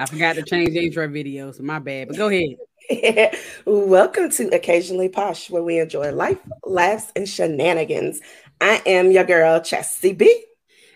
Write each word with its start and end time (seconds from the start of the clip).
I 0.00 0.06
forgot 0.06 0.36
to 0.36 0.42
change 0.42 0.70
the 0.70 0.82
intro 0.86 1.06
video, 1.08 1.52
so 1.52 1.62
my 1.62 1.78
bad. 1.78 2.08
But 2.08 2.16
go 2.16 2.28
ahead. 2.28 3.36
Welcome 3.66 4.30
to 4.30 4.48
Occasionally 4.48 5.10
Posh, 5.10 5.50
where 5.50 5.62
we 5.62 5.78
enjoy 5.78 6.10
life, 6.10 6.38
laughs, 6.64 7.12
and 7.14 7.28
shenanigans. 7.28 8.22
I 8.62 8.80
am 8.86 9.10
your 9.10 9.24
girl, 9.24 9.60
Chassie 9.60 10.16
B. 10.16 10.46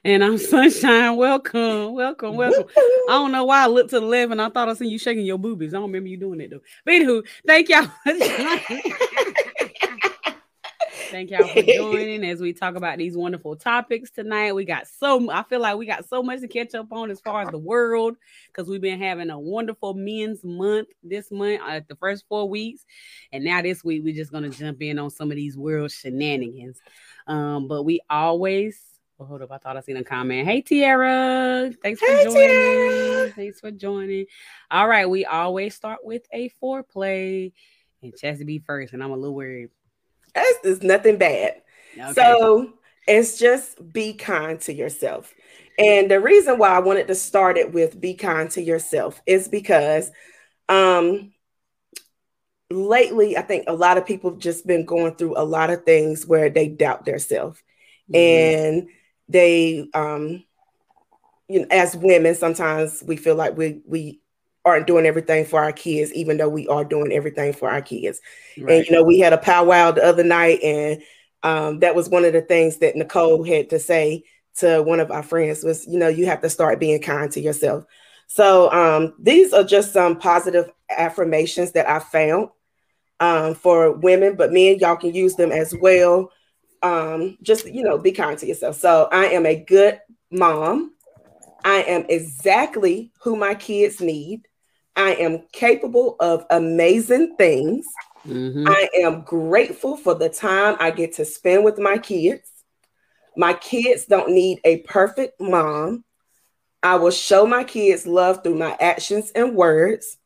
And 0.05 0.25
I'm 0.25 0.39
Sunshine. 0.39 1.17
Welcome, 1.17 1.93
welcome, 1.93 2.37
welcome. 2.37 2.65
I 2.75 3.13
don't 3.13 3.31
know 3.31 3.45
why 3.45 3.65
I 3.65 3.67
looked 3.67 3.91
to 3.91 4.01
the 4.01 4.07
left 4.07 4.33
and 4.33 4.41
I 4.41 4.49
thought 4.49 4.71
I 4.71 4.75
seen 4.75 4.89
you 4.89 4.99
shaking 4.99 5.27
your 5.27 5.39
boobies. 5.39 5.75
I 5.75 5.77
don't 5.77 5.91
remember 5.91 6.09
you 6.09 6.17
doing 6.17 6.41
it 6.41 6.51
though. 6.51 6.61
But 6.87 6.93
anywho, 6.93 7.27
thank 7.47 7.69
y'all. 7.69 7.91
Thank 11.15 11.31
y'all 11.31 11.47
for 11.47 11.63
joining 11.63 12.25
as 12.25 12.41
we 12.41 12.53
talk 12.53 12.75
about 12.75 12.99
these 12.99 13.17
wonderful 13.17 13.55
topics 13.55 14.11
tonight. 14.11 14.53
We 14.53 14.65
got 14.65 14.89
so 14.89 15.31
I 15.31 15.45
feel 15.45 15.61
like 15.61 15.77
we 15.77 15.87
got 15.87 16.09
so 16.09 16.25
much 16.25 16.41
to 16.41 16.49
catch 16.49 16.75
up 16.75 16.91
on 16.91 17.09
as 17.09 17.21
far 17.21 17.43
as 17.43 17.51
the 17.51 17.59
world 17.59 18.17
because 18.49 18.69
we've 18.69 18.81
been 18.81 18.99
having 18.99 19.31
a 19.31 19.39
wonderful 19.39 19.95
men's 19.95 20.43
month 20.43 20.89
this 21.05 21.31
month, 21.31 21.61
uh, 21.65 21.83
the 21.89 21.95
first 21.95 22.25
four 22.29 22.49
weeks, 22.49 22.85
and 23.31 23.45
now 23.45 23.63
this 23.63 23.85
week 23.85 24.03
we're 24.03 24.13
just 24.13 24.33
gonna 24.33 24.49
jump 24.49 24.83
in 24.83 24.99
on 24.99 25.09
some 25.09 25.31
of 25.31 25.37
these 25.37 25.57
world 25.57 25.93
shenanigans. 25.93 26.81
Um, 27.29 27.69
but 27.69 27.85
we 27.85 28.01
always 28.11 28.83
well, 29.17 29.29
hold 29.29 29.43
up. 29.43 29.53
I 29.53 29.59
thought 29.59 29.77
I 29.77 29.83
seen 29.83 29.97
a 29.97 30.03
comment. 30.03 30.49
Hey, 30.49 30.63
Tiara. 30.63 31.71
Thanks 31.81 32.01
for 32.01 32.07
hey, 32.07 32.25
joining. 32.25 32.49
Tiara. 32.49 33.31
Thanks 33.31 33.61
for 33.61 33.71
joining. 33.71 34.27
All 34.69 34.89
right. 34.89 35.09
We 35.09 35.25
always 35.27 35.77
start 35.77 36.01
with 36.03 36.27
a 36.33 36.51
foreplay. 36.61 37.53
And 38.03 38.13
Chassie 38.13 38.45
B 38.45 38.59
first. 38.59 38.93
And 38.93 39.01
I'm 39.01 39.13
a 39.13 39.17
little 39.17 39.37
worried 39.37 39.71
it's, 40.35 40.59
it's 40.65 40.83
nothing 40.83 41.17
bad. 41.17 41.63
Okay. 41.99 42.13
So 42.13 42.73
it's 43.07 43.39
just 43.39 43.93
be 43.93 44.15
kind 44.15 44.61
to 44.63 44.73
yourself. 44.73 45.33
And 45.79 46.11
the 46.11 46.21
reason 46.21 46.59
why 46.59 46.71
I 46.71 46.79
wanted 46.79 47.09
to 47.09 47.15
start 47.15 47.57
it 47.59 47.73
with 47.73 48.01
be 48.01 48.15
kind 48.15 48.51
to 48.53 48.63
yourself 48.63 49.21
is 49.27 49.49
because 49.49 50.11
um 50.69 51.33
lately 52.71 53.37
I 53.37 53.43
think 53.43 53.65
a 53.67 53.75
lot 53.75 53.99
of 53.99 54.07
people 54.07 54.31
have 54.31 54.39
just 54.39 54.67
been 54.67 54.85
going 54.85 55.17
through 55.17 55.35
a 55.37 55.45
lot 55.45 55.71
of 55.71 55.85
things 55.85 56.27
where 56.27 56.49
they 56.49 56.69
doubt 56.69 57.05
themselves 57.05 57.63
mm-hmm. 58.11 58.17
and 58.17 58.89
they 59.29 59.89
um 59.95 60.45
you 61.49 61.61
know 61.61 61.67
as 61.71 61.97
women 61.97 62.35
sometimes 62.35 63.03
we 63.07 63.17
feel 63.17 63.35
like 63.35 63.57
we 63.57 63.83
we 63.87 64.21
aren't 64.65 64.87
doing 64.87 65.07
everything 65.07 65.45
for 65.45 65.63
our 65.63 65.73
kids, 65.73 66.13
even 66.13 66.37
though 66.37 66.49
we 66.49 66.67
are 66.69 66.85
doing 66.85 67.13
everything 67.13 67.53
for 67.53 67.71
our 67.71 67.83
kids. 67.83 68.21
Right. 68.59 68.77
And 68.77 68.87
you 68.87 68.93
know, 68.93 69.03
we 69.03 69.19
had 69.19 69.33
a 69.33 69.39
powwow 69.39 69.91
the 69.91 70.05
other 70.05 70.25
night, 70.25 70.63
and 70.63 71.03
um, 71.43 71.81
that 71.81 71.95
was 71.95 72.09
one 72.09 72.25
of 72.25 72.33
the 72.33 72.43
things 72.43 72.79
that 72.79 72.97
Nicole 72.97 73.45
had 73.45 73.71
to 73.71 73.79
say 73.79 74.25
to 74.57 74.83
one 74.83 75.01
of 75.01 75.11
our 75.11 75.23
friends 75.23 75.65
was, 75.65 75.87
you 75.87 75.99
know, 75.99 76.09
you 76.09 76.27
have 76.27 76.41
to 76.43 76.51
start 76.51 76.81
being 76.81 77.01
kind 77.01 77.31
to 77.33 77.41
yourself. 77.41 77.85
So 78.27 78.73
um, 78.73 79.15
these 79.19 79.53
are 79.53 79.65
just 79.65 79.93
some 79.93 80.19
positive 80.19 80.71
affirmations 80.91 81.73
that 81.73 81.89
I 81.89 81.99
found 81.99 82.49
um, 83.21 83.55
for 83.55 83.93
women, 83.93 84.37
but 84.37 84.53
men, 84.53 84.79
y'all 84.79 84.97
can 84.97 85.15
use 85.15 85.35
them 85.35 85.53
as 85.53 85.75
well. 85.81 86.31
Um, 86.83 87.39
just 87.43 87.67
you 87.67 87.83
know, 87.83 87.99
be 87.99 88.13
kind 88.13 88.39
to 88.39 88.47
yourself. 88.47 88.77
So 88.77 89.09
I 89.11 89.27
am 89.27 89.47
a 89.47 89.57
good 89.57 90.01
mom. 90.31 90.93
I 91.65 91.83
am 91.83 92.05
exactly 92.09 93.11
who 93.23 93.37
my 93.37 93.55
kids 93.55 94.01
need. 94.01 94.47
I 94.97 95.15
am 95.15 95.45
capable 95.53 96.17
of 96.21 96.45
amazing 96.51 97.37
things. 97.37 97.87
Mm-hmm. 98.27 98.69
I 98.69 98.89
am 99.01 99.23
grateful 99.23 99.97
for 99.97 100.15
the 100.15 100.29
time 100.29 100.77
I 100.79 100.91
get 100.91 101.15
to 101.15 101.25
spend 101.25 101.65
with 101.65 101.79
my 101.79 101.99
kids. 101.99 102.49
My 103.37 103.55
kids 103.55 104.07
don't 104.07 104.31
need 104.31 104.61
a 104.65 104.79
perfect 104.79 105.41
mom. 105.41 106.05
I 106.83 106.97
will 106.97 107.11
show 107.11 107.47
my 107.47 107.65
kids 107.65 108.07
love 108.07 108.43
through 108.43 108.57
my 108.57 108.77
actions 108.79 109.33
and 109.35 109.55
words. 109.55 110.19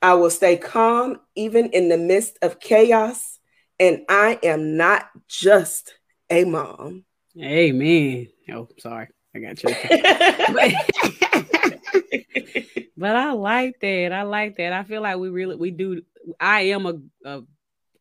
I 0.00 0.14
will 0.14 0.30
stay 0.30 0.56
calm 0.56 1.18
even 1.34 1.70
in 1.70 1.88
the 1.88 1.98
midst 1.98 2.38
of 2.42 2.60
chaos. 2.60 3.38
And 3.80 4.02
I 4.08 4.38
am 4.42 4.76
not 4.76 5.08
just 5.28 5.94
a 6.30 6.44
mom. 6.44 7.04
Amen. 7.40 8.28
Oh, 8.52 8.68
sorry. 8.78 9.08
I 9.34 9.38
got 9.40 9.62
you. 9.64 9.74
but 12.96 13.16
I 13.16 13.32
like 13.32 13.80
that. 13.80 14.12
I 14.12 14.22
like 14.22 14.56
that. 14.56 14.72
I 14.72 14.84
feel 14.84 15.02
like 15.02 15.16
we 15.18 15.28
really 15.28 15.56
we 15.56 15.70
do. 15.70 16.02
I 16.40 16.62
am 16.62 16.86
a, 16.86 16.94
a 17.28 17.42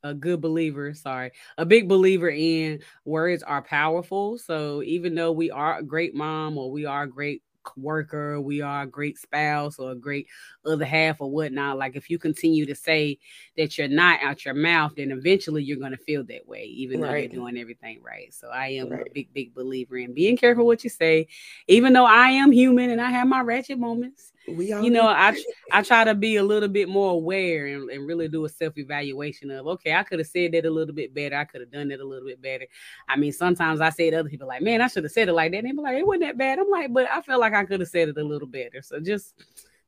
a 0.03 0.13
good 0.13 0.41
believer, 0.41 0.93
sorry, 0.93 1.31
a 1.57 1.65
big 1.65 1.87
believer 1.87 2.29
in 2.29 2.81
words 3.05 3.41
are 3.41 3.61
powerful. 3.61 4.37
So 4.37 4.83
even 4.83 5.15
though 5.15 5.31
we 5.31 5.49
are 5.49 5.77
a 5.77 5.83
great 5.83 6.13
mom 6.13 6.57
or 6.57 6.69
we 6.69 6.85
are 6.85 7.03
a 7.03 7.09
great 7.09 7.41
worker, 7.77 8.41
we 8.41 8.61
are 8.61 8.83
a 8.83 8.87
great 8.87 9.17
spouse 9.17 9.79
or 9.79 9.91
a 9.91 9.95
great 9.95 10.27
other 10.65 10.83
half 10.83 11.21
or 11.21 11.31
whatnot. 11.31 11.77
Like 11.77 11.95
if 11.95 12.09
you 12.09 12.19
continue 12.19 12.65
to 12.65 12.75
say 12.75 13.17
that 13.55 13.77
you're 13.77 13.87
not 13.87 14.21
out 14.21 14.43
your 14.43 14.53
mouth, 14.53 14.93
then 14.97 15.11
eventually 15.11 15.63
you're 15.63 15.77
gonna 15.77 15.95
feel 15.95 16.25
that 16.25 16.45
way, 16.45 16.65
even 16.65 16.99
right. 16.99 17.09
though 17.09 17.17
you're 17.17 17.27
doing 17.29 17.57
everything 17.57 18.01
right. 18.03 18.33
So 18.33 18.49
I 18.49 18.67
am 18.67 18.89
right. 18.89 19.07
a 19.07 19.13
big, 19.13 19.33
big 19.33 19.53
believer 19.53 19.97
in 19.97 20.13
being 20.13 20.35
careful 20.35 20.65
what 20.65 20.83
you 20.83 20.89
say, 20.89 21.27
even 21.69 21.93
though 21.93 22.05
I 22.05 22.29
am 22.29 22.51
human 22.51 22.89
and 22.89 22.99
I 22.99 23.11
have 23.11 23.27
my 23.27 23.39
ratchet 23.39 23.79
moments 23.79 24.32
we 24.47 24.73
all 24.73 24.83
you 24.83 24.89
know 24.89 25.07
i 25.07 25.35
i 25.71 25.81
try 25.81 26.03
to 26.03 26.13
be 26.13 26.35
a 26.35 26.43
little 26.43 26.67
bit 26.67 26.89
more 26.89 27.11
aware 27.11 27.67
and, 27.67 27.89
and 27.89 28.05
really 28.05 28.27
do 28.27 28.43
a 28.45 28.49
self-evaluation 28.49 29.49
of 29.51 29.67
okay 29.67 29.93
i 29.93 30.03
could 30.03 30.19
have 30.19 30.27
said 30.27 30.51
that 30.51 30.65
a 30.65 30.69
little 30.69 30.93
bit 30.93 31.13
better. 31.13 31.37
I 31.37 31.45
could 31.45 31.61
have 31.61 31.71
done 31.71 31.91
it 31.91 32.01
a 32.01 32.05
little 32.05 32.27
bit 32.27 32.41
better. 32.41 32.65
I 33.07 33.15
mean 33.15 33.31
sometimes 33.31 33.79
i 33.79 33.89
say 33.89 34.09
to 34.09 34.17
other 34.17 34.29
people 34.29 34.47
like 34.47 34.61
man 34.61 34.81
i 34.81 34.87
should 34.87 35.03
have 35.03 35.11
said 35.11 35.29
it 35.29 35.33
like 35.33 35.51
that. 35.51 35.59
And 35.59 35.67
they 35.67 35.71
be 35.71 35.77
like 35.77 35.97
it 35.97 36.05
wasn't 36.05 36.23
that 36.23 36.37
bad. 36.37 36.59
I'm 36.59 36.69
like 36.69 36.91
but 36.91 37.09
i 37.09 37.21
feel 37.21 37.39
like 37.39 37.53
i 37.53 37.63
could 37.63 37.79
have 37.79 37.89
said 37.89 38.09
it 38.09 38.17
a 38.17 38.23
little 38.23 38.47
better. 38.47 38.81
So 38.81 38.99
just 38.99 39.33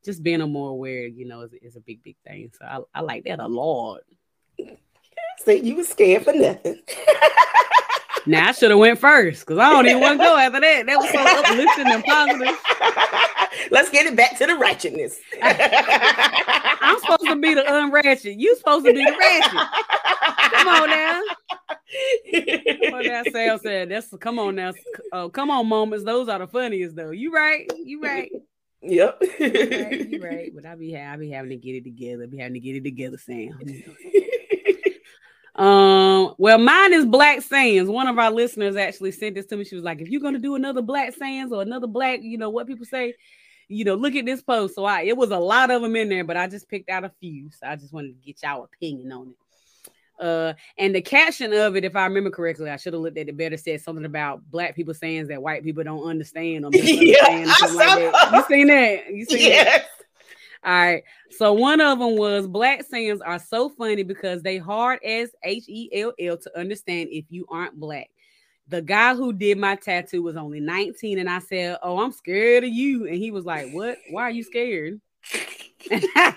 just 0.04 0.22
being 0.22 0.40
a 0.40 0.46
more 0.46 0.70
aware 0.70 1.06
you 1.06 1.26
know 1.26 1.42
is, 1.42 1.52
is 1.60 1.76
a 1.76 1.80
big 1.80 2.02
big 2.02 2.16
thing. 2.26 2.50
So 2.58 2.64
I, 2.64 2.80
I 2.94 3.00
like 3.02 3.24
that 3.24 3.40
a 3.40 3.46
lot. 3.46 4.00
See 5.44 5.60
you 5.60 5.76
was 5.76 5.88
scared 5.88 6.24
for 6.24 6.32
nothing 6.32 6.80
Now 8.26 8.48
I 8.48 8.52
should 8.52 8.70
have 8.70 8.78
went 8.78 8.98
first 8.98 9.40
because 9.40 9.58
I 9.58 9.70
don't 9.70 9.86
even 9.86 10.00
want 10.00 10.18
to 10.18 10.24
go 10.24 10.36
after 10.36 10.60
that. 10.60 10.86
That 10.86 10.98
was 10.98 11.10
so 11.10 11.18
uplifting 11.38 11.92
and 11.92 12.04
positive. 12.04 13.70
Let's 13.70 13.90
get 13.90 14.06
it 14.06 14.16
back 14.16 14.36
to 14.38 14.46
the 14.46 14.52
ratchetness. 14.54 15.16
I'm 15.42 16.98
supposed 17.00 17.26
to 17.26 17.36
be 17.36 17.54
the 17.54 17.64
unratchet. 17.66 18.38
You 18.38 18.56
supposed 18.56 18.86
to 18.86 18.92
be 18.92 19.04
the 19.04 19.16
ratchet. 19.18 20.52
Come 20.52 20.68
on 20.68 20.90
now. 20.90 21.22
Come 22.82 22.94
on 22.94 23.06
now, 23.06 23.22
Sal 23.30 23.58
said. 23.58 23.88
That's 23.88 24.12
come 24.20 24.38
on 24.38 24.56
now. 24.56 24.72
Oh, 25.12 25.28
come 25.28 25.50
on, 25.50 25.66
moments. 25.68 26.04
Those 26.04 26.28
are 26.28 26.38
the 26.38 26.46
funniest 26.46 26.96
though. 26.96 27.10
You 27.10 27.32
right. 27.32 27.70
You 27.76 28.00
right. 28.02 28.30
Yep. 28.82 29.22
you 29.40 29.46
right, 29.46 30.08
you 30.08 30.22
right. 30.22 30.52
But 30.54 30.66
I 30.66 30.74
be 30.74 30.96
I 30.96 31.16
be 31.16 31.30
having 31.30 31.50
to 31.50 31.56
get 31.56 31.76
it 31.76 31.84
together. 31.84 32.24
I 32.24 32.26
be 32.26 32.38
having 32.38 32.54
to 32.54 32.60
get 32.60 32.76
it 32.76 32.84
together, 32.84 33.18
Sam. 33.18 33.58
Um, 35.56 36.34
well, 36.36 36.58
mine 36.58 36.92
is 36.92 37.06
Black 37.06 37.40
Sayings. 37.40 37.88
One 37.88 38.08
of 38.08 38.18
our 38.18 38.30
listeners 38.30 38.76
actually 38.76 39.12
sent 39.12 39.34
this 39.34 39.46
to 39.46 39.56
me. 39.56 39.64
She 39.64 39.74
was 39.74 39.84
like, 39.84 40.00
if 40.00 40.08
you're 40.08 40.20
gonna 40.20 40.38
do 40.38 40.54
another 40.54 40.82
Black 40.82 41.14
Sayings 41.14 41.50
or 41.50 41.62
another 41.62 41.86
Black, 41.86 42.20
you 42.22 42.36
know, 42.36 42.50
what 42.50 42.66
people 42.66 42.84
say, 42.84 43.14
you 43.68 43.84
know, 43.84 43.94
look 43.94 44.14
at 44.14 44.26
this 44.26 44.42
post. 44.42 44.74
So 44.74 44.84
I 44.84 45.02
it 45.02 45.16
was 45.16 45.30
a 45.30 45.38
lot 45.38 45.70
of 45.70 45.80
them 45.80 45.96
in 45.96 46.10
there, 46.10 46.24
but 46.24 46.36
I 46.36 46.46
just 46.46 46.68
picked 46.68 46.90
out 46.90 47.04
a 47.04 47.12
few. 47.20 47.50
So 47.50 47.66
I 47.66 47.76
just 47.76 47.92
wanted 47.92 48.08
to 48.08 48.26
get 48.26 48.42
y'all 48.42 48.64
opinion 48.64 49.12
on 49.12 49.28
it. 49.28 49.36
Uh, 50.18 50.54
and 50.78 50.94
the 50.94 51.00
caption 51.00 51.52
of 51.52 51.76
it, 51.76 51.84
if 51.84 51.96
I 51.96 52.04
remember 52.04 52.30
correctly, 52.30 52.70
I 52.70 52.76
should 52.76 52.92
have 52.92 53.02
looked 53.02 53.18
at 53.18 53.28
it 53.28 53.36
better. 53.36 53.56
Said 53.56 53.80
something 53.80 54.04
about 54.04 54.42
black 54.50 54.74
people 54.74 54.94
saying 54.94 55.28
that 55.28 55.42
white 55.42 55.64
people 55.64 55.84
don't 55.84 56.08
understand 56.08 56.64
or 56.64 56.70
misunderstand. 56.72 57.08
yeah, 57.08 57.66
like 57.74 58.12
that. 58.12 58.30
You 58.34 58.44
seen 58.48 58.66
that? 58.68 59.14
You 59.14 59.24
seen 59.24 59.38
yes. 59.40 59.64
that? 59.64 60.05
All 60.66 60.72
right. 60.72 61.04
So 61.30 61.52
one 61.52 61.80
of 61.80 62.00
them 62.00 62.16
was 62.16 62.48
black 62.48 62.82
sayings 62.82 63.20
are 63.20 63.38
so 63.38 63.68
funny 63.68 64.02
because 64.02 64.42
they 64.42 64.58
hard 64.58 64.98
as 65.04 65.30
H 65.44 65.64
E 65.68 65.88
L 65.92 66.12
L 66.18 66.36
to 66.36 66.58
understand 66.58 67.10
if 67.12 67.24
you 67.30 67.46
aren't 67.48 67.78
black. 67.78 68.10
The 68.66 68.82
guy 68.82 69.14
who 69.14 69.32
did 69.32 69.58
my 69.58 69.76
tattoo 69.76 70.24
was 70.24 70.36
only 70.36 70.58
19, 70.58 71.20
and 71.20 71.30
I 71.30 71.38
said, 71.38 71.78
Oh, 71.84 72.00
I'm 72.00 72.10
scared 72.10 72.64
of 72.64 72.70
you. 72.70 73.06
And 73.06 73.14
he 73.14 73.30
was 73.30 73.44
like, 73.44 73.70
What? 73.70 73.96
Why 74.10 74.22
are 74.22 74.30
you 74.30 74.42
scared? 74.42 75.00
it's 75.84 76.06
so 76.12 76.32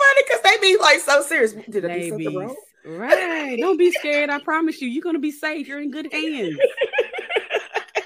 funny 0.00 0.22
because 0.26 0.42
they 0.42 0.58
be 0.60 0.76
like 0.76 0.98
so 0.98 1.22
serious. 1.22 1.52
Did 1.52 1.84
I 1.84 2.00
do 2.00 2.08
something 2.08 2.34
wrong? 2.36 2.56
Right. 2.84 3.56
Don't 3.60 3.76
be 3.76 3.92
scared. 3.92 4.28
I 4.28 4.40
promise 4.40 4.80
you, 4.80 4.88
you're 4.88 5.02
gonna 5.02 5.20
be 5.20 5.30
safe. 5.30 5.68
You're 5.68 5.80
in 5.80 5.92
good 5.92 6.12
hands 6.12 6.58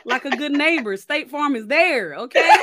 like 0.09 0.25
a 0.25 0.31
good 0.31 0.53
neighbor. 0.53 0.97
State 0.97 1.31
Farm 1.31 1.55
is 1.55 1.67
there, 1.67 2.15
okay? 2.15 2.51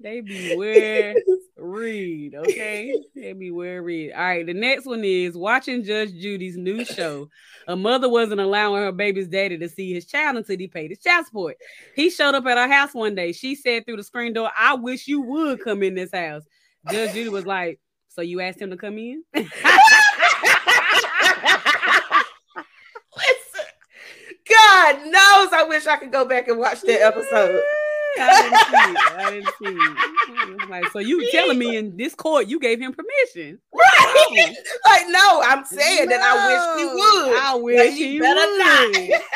they 0.00 0.20
be 0.20 0.54
where 0.56 1.14
read, 1.56 2.34
okay? 2.34 2.94
They 3.14 3.32
be 3.32 3.50
where 3.50 3.82
read. 3.82 4.12
All 4.12 4.22
right, 4.22 4.46
the 4.46 4.54
next 4.54 4.86
one 4.86 5.04
is 5.04 5.36
watching 5.36 5.84
Judge 5.84 6.12
Judy's 6.12 6.56
new 6.56 6.84
show. 6.84 7.28
A 7.68 7.76
mother 7.76 8.08
wasn't 8.08 8.40
allowing 8.40 8.82
her 8.82 8.92
baby's 8.92 9.28
daddy 9.28 9.58
to 9.58 9.68
see 9.68 9.92
his 9.92 10.06
child 10.06 10.36
until 10.36 10.56
he 10.56 10.68
paid 10.68 10.90
his 10.90 11.00
child 11.00 11.26
support. 11.26 11.56
He 11.94 12.10
showed 12.10 12.34
up 12.34 12.46
at 12.46 12.56
her 12.58 12.72
house 12.72 12.94
one 12.94 13.14
day. 13.14 13.32
She 13.32 13.54
said 13.54 13.84
through 13.84 13.98
the 13.98 14.04
screen 14.04 14.32
door, 14.32 14.50
I 14.56 14.74
wish 14.74 15.06
you 15.06 15.20
would 15.22 15.62
come 15.62 15.82
in 15.82 15.94
this 15.94 16.12
house. 16.12 16.44
Judge 16.90 17.12
Judy 17.12 17.28
was 17.28 17.46
like, 17.46 17.78
So 18.08 18.22
you 18.22 18.40
asked 18.40 18.60
him 18.60 18.70
to 18.70 18.76
come 18.76 18.96
in? 18.98 19.22
Listen, 23.16 23.66
God 24.48 24.96
knows 25.06 25.52
I 25.52 25.64
wish 25.68 25.86
I 25.86 25.96
could 25.96 26.12
go 26.12 26.24
back 26.24 26.48
and 26.48 26.58
watch 26.58 26.80
that 26.82 27.02
episode. 27.02 27.62
I 28.18 29.30
didn't 29.30 29.48
see. 29.48 29.76
I 29.76 30.36
didn't 30.36 30.60
see. 30.60 30.66
Like, 30.68 30.90
so 30.90 30.98
you 30.98 31.30
telling 31.30 31.58
me 31.58 31.76
in 31.78 31.96
this 31.96 32.14
court 32.14 32.48
you 32.48 32.58
gave 32.58 32.80
him 32.80 32.92
permission? 32.92 33.58
Right. 33.72 34.56
like, 34.84 35.06
no, 35.08 35.42
I'm 35.44 35.64
saying 35.64 36.08
no, 36.08 36.16
that 36.16 36.22
I 36.22 36.46
wish 36.46 36.80
he 36.80 36.86
would. 36.94 37.38
I 37.38 37.54
wish 37.54 37.92
he, 37.94 38.12
he 38.12 38.20
better 38.20 38.40
would. 38.40 38.58
not. 39.10 39.22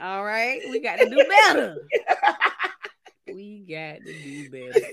All 0.00 0.24
right, 0.24 0.60
we 0.68 0.80
got 0.80 0.96
to 0.96 1.08
do 1.08 1.24
better. 1.28 1.76
we 3.28 3.64
got 3.68 4.04
to 4.04 4.12
do 4.12 4.50
better. 4.50 4.86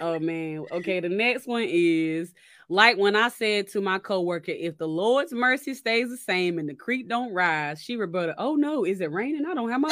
Oh 0.00 0.18
man. 0.18 0.66
Okay, 0.72 0.98
the 0.98 1.08
next 1.08 1.46
one 1.46 1.64
is 1.68 2.34
like 2.70 2.96
when 2.96 3.16
I 3.16 3.28
said 3.28 3.66
to 3.72 3.80
my 3.80 3.98
coworker, 3.98 4.52
if 4.52 4.78
the 4.78 4.86
Lord's 4.86 5.32
mercy 5.32 5.74
stays 5.74 6.08
the 6.08 6.16
same 6.16 6.56
and 6.60 6.68
the 6.68 6.74
creek 6.74 7.08
don't 7.08 7.34
rise, 7.34 7.82
she 7.82 7.96
rebutted, 7.96 8.36
Oh 8.38 8.54
no, 8.54 8.84
is 8.84 9.00
it 9.00 9.10
raining? 9.10 9.44
I 9.44 9.54
don't 9.54 9.68
have 9.70 9.80
my 9.80 9.88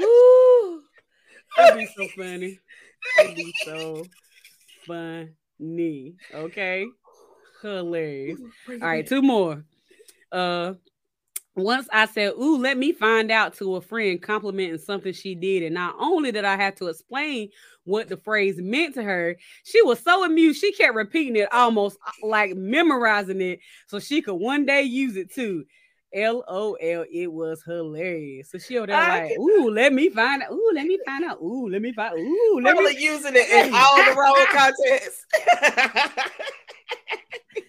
oh 0.00 0.80
That'd 1.56 1.78
be 1.78 1.86
so 1.96 2.08
funny. 2.16 2.58
That'd 3.16 3.36
be 3.36 3.54
so 3.64 4.04
funny. 4.84 6.14
Okay. 6.34 6.86
Hilarious. 7.62 8.40
All 8.68 8.78
right, 8.78 9.06
two 9.06 9.22
more. 9.22 9.64
Uh 10.32 10.74
once 11.58 11.88
I 11.92 12.06
said, 12.06 12.34
Ooh, 12.40 12.58
let 12.58 12.76
me 12.76 12.92
find 12.92 13.30
out 13.30 13.54
to 13.54 13.76
a 13.76 13.80
friend 13.80 14.20
complimenting 14.20 14.78
something 14.78 15.12
she 15.12 15.34
did. 15.34 15.62
And 15.62 15.74
not 15.74 15.96
only 15.98 16.32
did 16.32 16.44
I 16.44 16.56
have 16.56 16.76
to 16.76 16.88
explain 16.88 17.50
what 17.84 18.08
the 18.08 18.16
phrase 18.16 18.58
meant 18.58 18.94
to 18.94 19.02
her, 19.02 19.36
she 19.64 19.82
was 19.82 19.98
so 20.00 20.24
amused. 20.24 20.60
She 20.60 20.72
kept 20.72 20.94
repeating 20.94 21.36
it, 21.36 21.52
almost 21.52 21.98
uh, 22.06 22.26
like 22.26 22.54
memorizing 22.54 23.40
it 23.40 23.60
so 23.86 23.98
she 23.98 24.22
could 24.22 24.34
one 24.34 24.66
day 24.66 24.82
use 24.82 25.16
it 25.16 25.32
too. 25.32 25.64
LOL, 26.14 26.76
it 26.80 27.30
was 27.30 27.62
hilarious. 27.62 28.50
So 28.50 28.58
she 28.58 28.78
over 28.78 28.86
there 28.86 28.96
like, 28.96 29.32
ooh, 29.38 29.70
let 29.70 29.92
me 29.92 30.08
find 30.08 30.42
out. 30.42 30.52
Ooh, 30.52 30.72
let 30.74 30.86
me 30.86 30.98
find 31.04 31.24
out. 31.24 31.38
Ooh, 31.42 31.68
let 31.68 31.82
me 31.82 31.92
find. 31.92 32.18
Ooh, 32.18 32.60
let 32.62 32.76
me 32.76 32.96
using 32.98 33.34
it 33.34 33.50
in 33.50 33.74
all 33.74 34.04
the 34.04 34.16
wrong 34.16 34.46
contexts. 34.50 35.26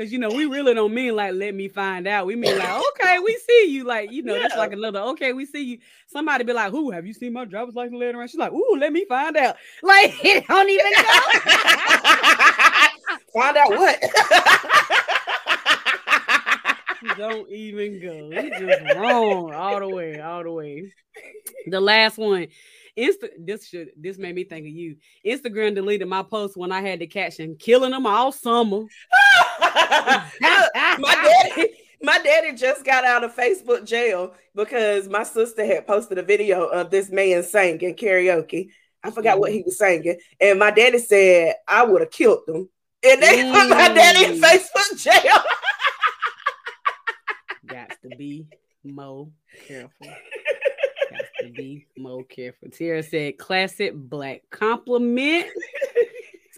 Cause 0.00 0.10
you 0.10 0.18
know, 0.18 0.30
we 0.30 0.46
really 0.46 0.72
don't 0.72 0.94
mean 0.94 1.14
like 1.14 1.34
let 1.34 1.54
me 1.54 1.68
find 1.68 2.06
out. 2.06 2.24
We 2.24 2.34
mean 2.34 2.56
like, 2.56 2.82
okay, 3.00 3.18
we 3.18 3.38
see 3.46 3.66
you. 3.68 3.84
Like, 3.84 4.10
you 4.10 4.22
know, 4.22 4.34
yeah. 4.34 4.42
that's 4.42 4.56
like 4.56 4.72
another 4.72 5.00
okay, 5.00 5.34
we 5.34 5.44
see 5.44 5.62
you. 5.62 5.78
Somebody 6.06 6.42
be 6.42 6.54
like, 6.54 6.70
Who 6.70 6.90
have 6.90 7.06
you 7.06 7.12
seen 7.12 7.34
my 7.34 7.44
driver's 7.44 7.74
license 7.74 8.00
later 8.00 8.18
on? 8.18 8.26
She's 8.26 8.40
like, 8.40 8.50
Ooh, 8.50 8.78
let 8.78 8.94
me 8.94 9.04
find 9.04 9.36
out. 9.36 9.56
Like, 9.82 10.14
it 10.24 10.46
don't 10.48 10.70
even 10.70 10.92
go. 10.96 11.02
find 13.34 13.56
out 13.58 13.68
what? 13.68 14.02
don't 17.18 17.50
even 17.50 18.00
go. 18.00 18.30
It's 18.32 18.58
just 18.58 18.98
wrong 18.98 19.52
all 19.52 19.80
the 19.80 19.88
way, 19.88 20.18
all 20.18 20.42
the 20.42 20.50
way. 20.50 20.90
The 21.66 21.78
last 21.78 22.16
one. 22.16 22.46
Insta 22.98 23.28
this 23.38 23.68
should 23.68 23.90
this 23.96 24.18
made 24.18 24.34
me 24.34 24.44
think 24.44 24.66
of 24.66 24.72
you. 24.72 24.96
Instagram 25.26 25.74
deleted 25.74 26.08
my 26.08 26.22
post 26.22 26.56
when 26.56 26.72
I 26.72 26.80
had 26.80 26.98
the 26.98 27.06
caption 27.06 27.56
killing 27.58 27.90
them 27.92 28.06
all 28.06 28.32
summer. 28.32 28.84
My 29.60 31.14
daddy, 31.54 31.70
my 32.02 32.18
daddy 32.18 32.52
just 32.54 32.84
got 32.84 33.04
out 33.04 33.24
of 33.24 33.34
Facebook 33.34 33.84
jail 33.84 34.34
because 34.54 35.08
my 35.08 35.22
sister 35.22 35.64
had 35.64 35.86
posted 35.86 36.18
a 36.18 36.22
video 36.22 36.66
of 36.66 36.90
this 36.90 37.10
man 37.10 37.42
singing 37.42 37.94
karaoke. 37.94 38.70
I 39.02 39.10
forgot 39.10 39.36
mm. 39.36 39.40
what 39.40 39.52
he 39.52 39.62
was 39.62 39.78
singing, 39.78 40.18
and 40.40 40.58
my 40.58 40.70
daddy 40.70 40.98
said 40.98 41.54
I 41.66 41.84
would 41.84 42.02
have 42.02 42.10
killed 42.10 42.40
them, 42.46 42.68
and 43.02 43.22
they 43.22 43.42
mm. 43.42 43.52
put 43.52 43.70
my 43.70 43.88
daddy 43.88 44.24
in 44.24 44.40
mm. 44.40 44.42
Facebook 44.42 44.98
jail. 44.98 45.42
Got 47.66 47.90
to 48.02 48.16
be 48.16 48.46
more 48.84 49.28
careful. 49.66 50.06
Got 50.06 51.24
to 51.40 51.50
be 51.50 51.86
more 51.96 52.24
careful. 52.24 52.68
Tara 52.70 53.02
said, 53.02 53.38
"Classic 53.38 53.94
black 53.94 54.42
compliment." 54.50 55.46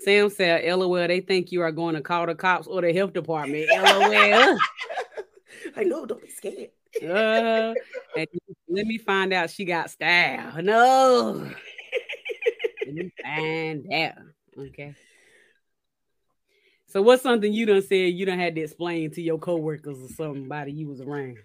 Sam 0.05 0.31
said, 0.31 0.65
LOL, 0.65 1.07
they 1.07 1.21
think 1.21 1.53
you 1.53 1.63
are 1.63 1.73
going 1.73 1.95
to 1.95 2.01
call 2.01 2.27
the 2.27 2.35
cops 2.35 2.67
or 2.67 2.81
the 2.81 2.93
health 2.93 3.13
department. 3.13 3.69
LOL. 3.71 4.59
I 5.77 5.85
know, 5.85 6.07
don't 6.07 6.21
be 6.21 6.29
scared. 6.29 6.71
uh, 7.03 7.75
and 8.17 8.27
let 8.69 8.87
me 8.87 8.99
find 8.99 9.33
out 9.33 9.51
she 9.51 9.65
got 9.65 9.91
style. 9.91 10.63
No. 10.63 11.51
let 12.87 12.95
me 12.95 13.13
find 13.23 13.93
out. 13.93 14.15
Okay. 14.59 14.95
So 16.87 17.01
what's 17.01 17.23
something 17.23 17.51
you 17.53 17.65
done 17.65 17.81
said 17.81 18.13
you 18.13 18.27
done 18.27 18.39
had 18.39 18.55
to 18.57 18.61
explain 18.61 19.11
to 19.13 19.23
your 19.23 19.39
coworkers 19.39 19.99
or 20.03 20.09
somebody 20.09 20.73
you 20.73 20.89
was 20.89 21.01
around? 21.01 21.39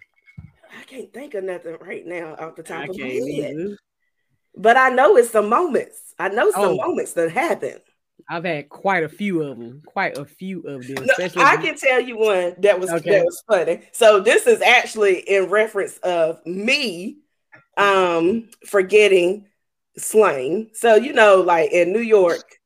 I 0.78 0.84
can't 0.84 1.12
think 1.12 1.32
of 1.34 1.44
nothing 1.44 1.78
right 1.80 2.06
now 2.06 2.34
off 2.34 2.56
the 2.56 2.62
top 2.62 2.80
I 2.80 2.84
of 2.84 2.98
my 2.98 3.06
head. 3.06 3.54
Either. 3.54 3.78
But 4.54 4.76
I 4.76 4.90
know 4.90 5.16
it's 5.16 5.30
some 5.30 5.48
moments. 5.48 6.14
I 6.18 6.28
know 6.28 6.50
some 6.50 6.62
oh. 6.62 6.76
moments 6.76 7.14
that 7.14 7.30
happen. 7.30 7.78
I've 8.28 8.44
had 8.44 8.68
quite 8.68 9.04
a 9.04 9.08
few 9.08 9.42
of 9.42 9.58
them. 9.58 9.82
Quite 9.86 10.18
a 10.18 10.24
few 10.24 10.60
of 10.60 10.86
them. 10.86 11.06
No, 11.06 11.14
I 11.36 11.56
can 11.56 11.76
tell 11.76 12.00
you 12.00 12.18
one 12.18 12.54
that 12.58 12.78
was 12.78 12.90
okay. 12.90 13.10
that 13.10 13.24
was 13.24 13.42
funny. 13.48 13.82
So 13.92 14.20
this 14.20 14.46
is 14.46 14.60
actually 14.60 15.20
in 15.20 15.48
reference 15.48 15.96
of 15.98 16.44
me 16.44 17.18
um 17.78 18.50
forgetting 18.66 19.46
slang. 19.96 20.70
So 20.74 20.96
you 20.96 21.14
know, 21.14 21.40
like 21.40 21.72
in 21.72 21.92
New 21.92 22.00
York, 22.00 22.58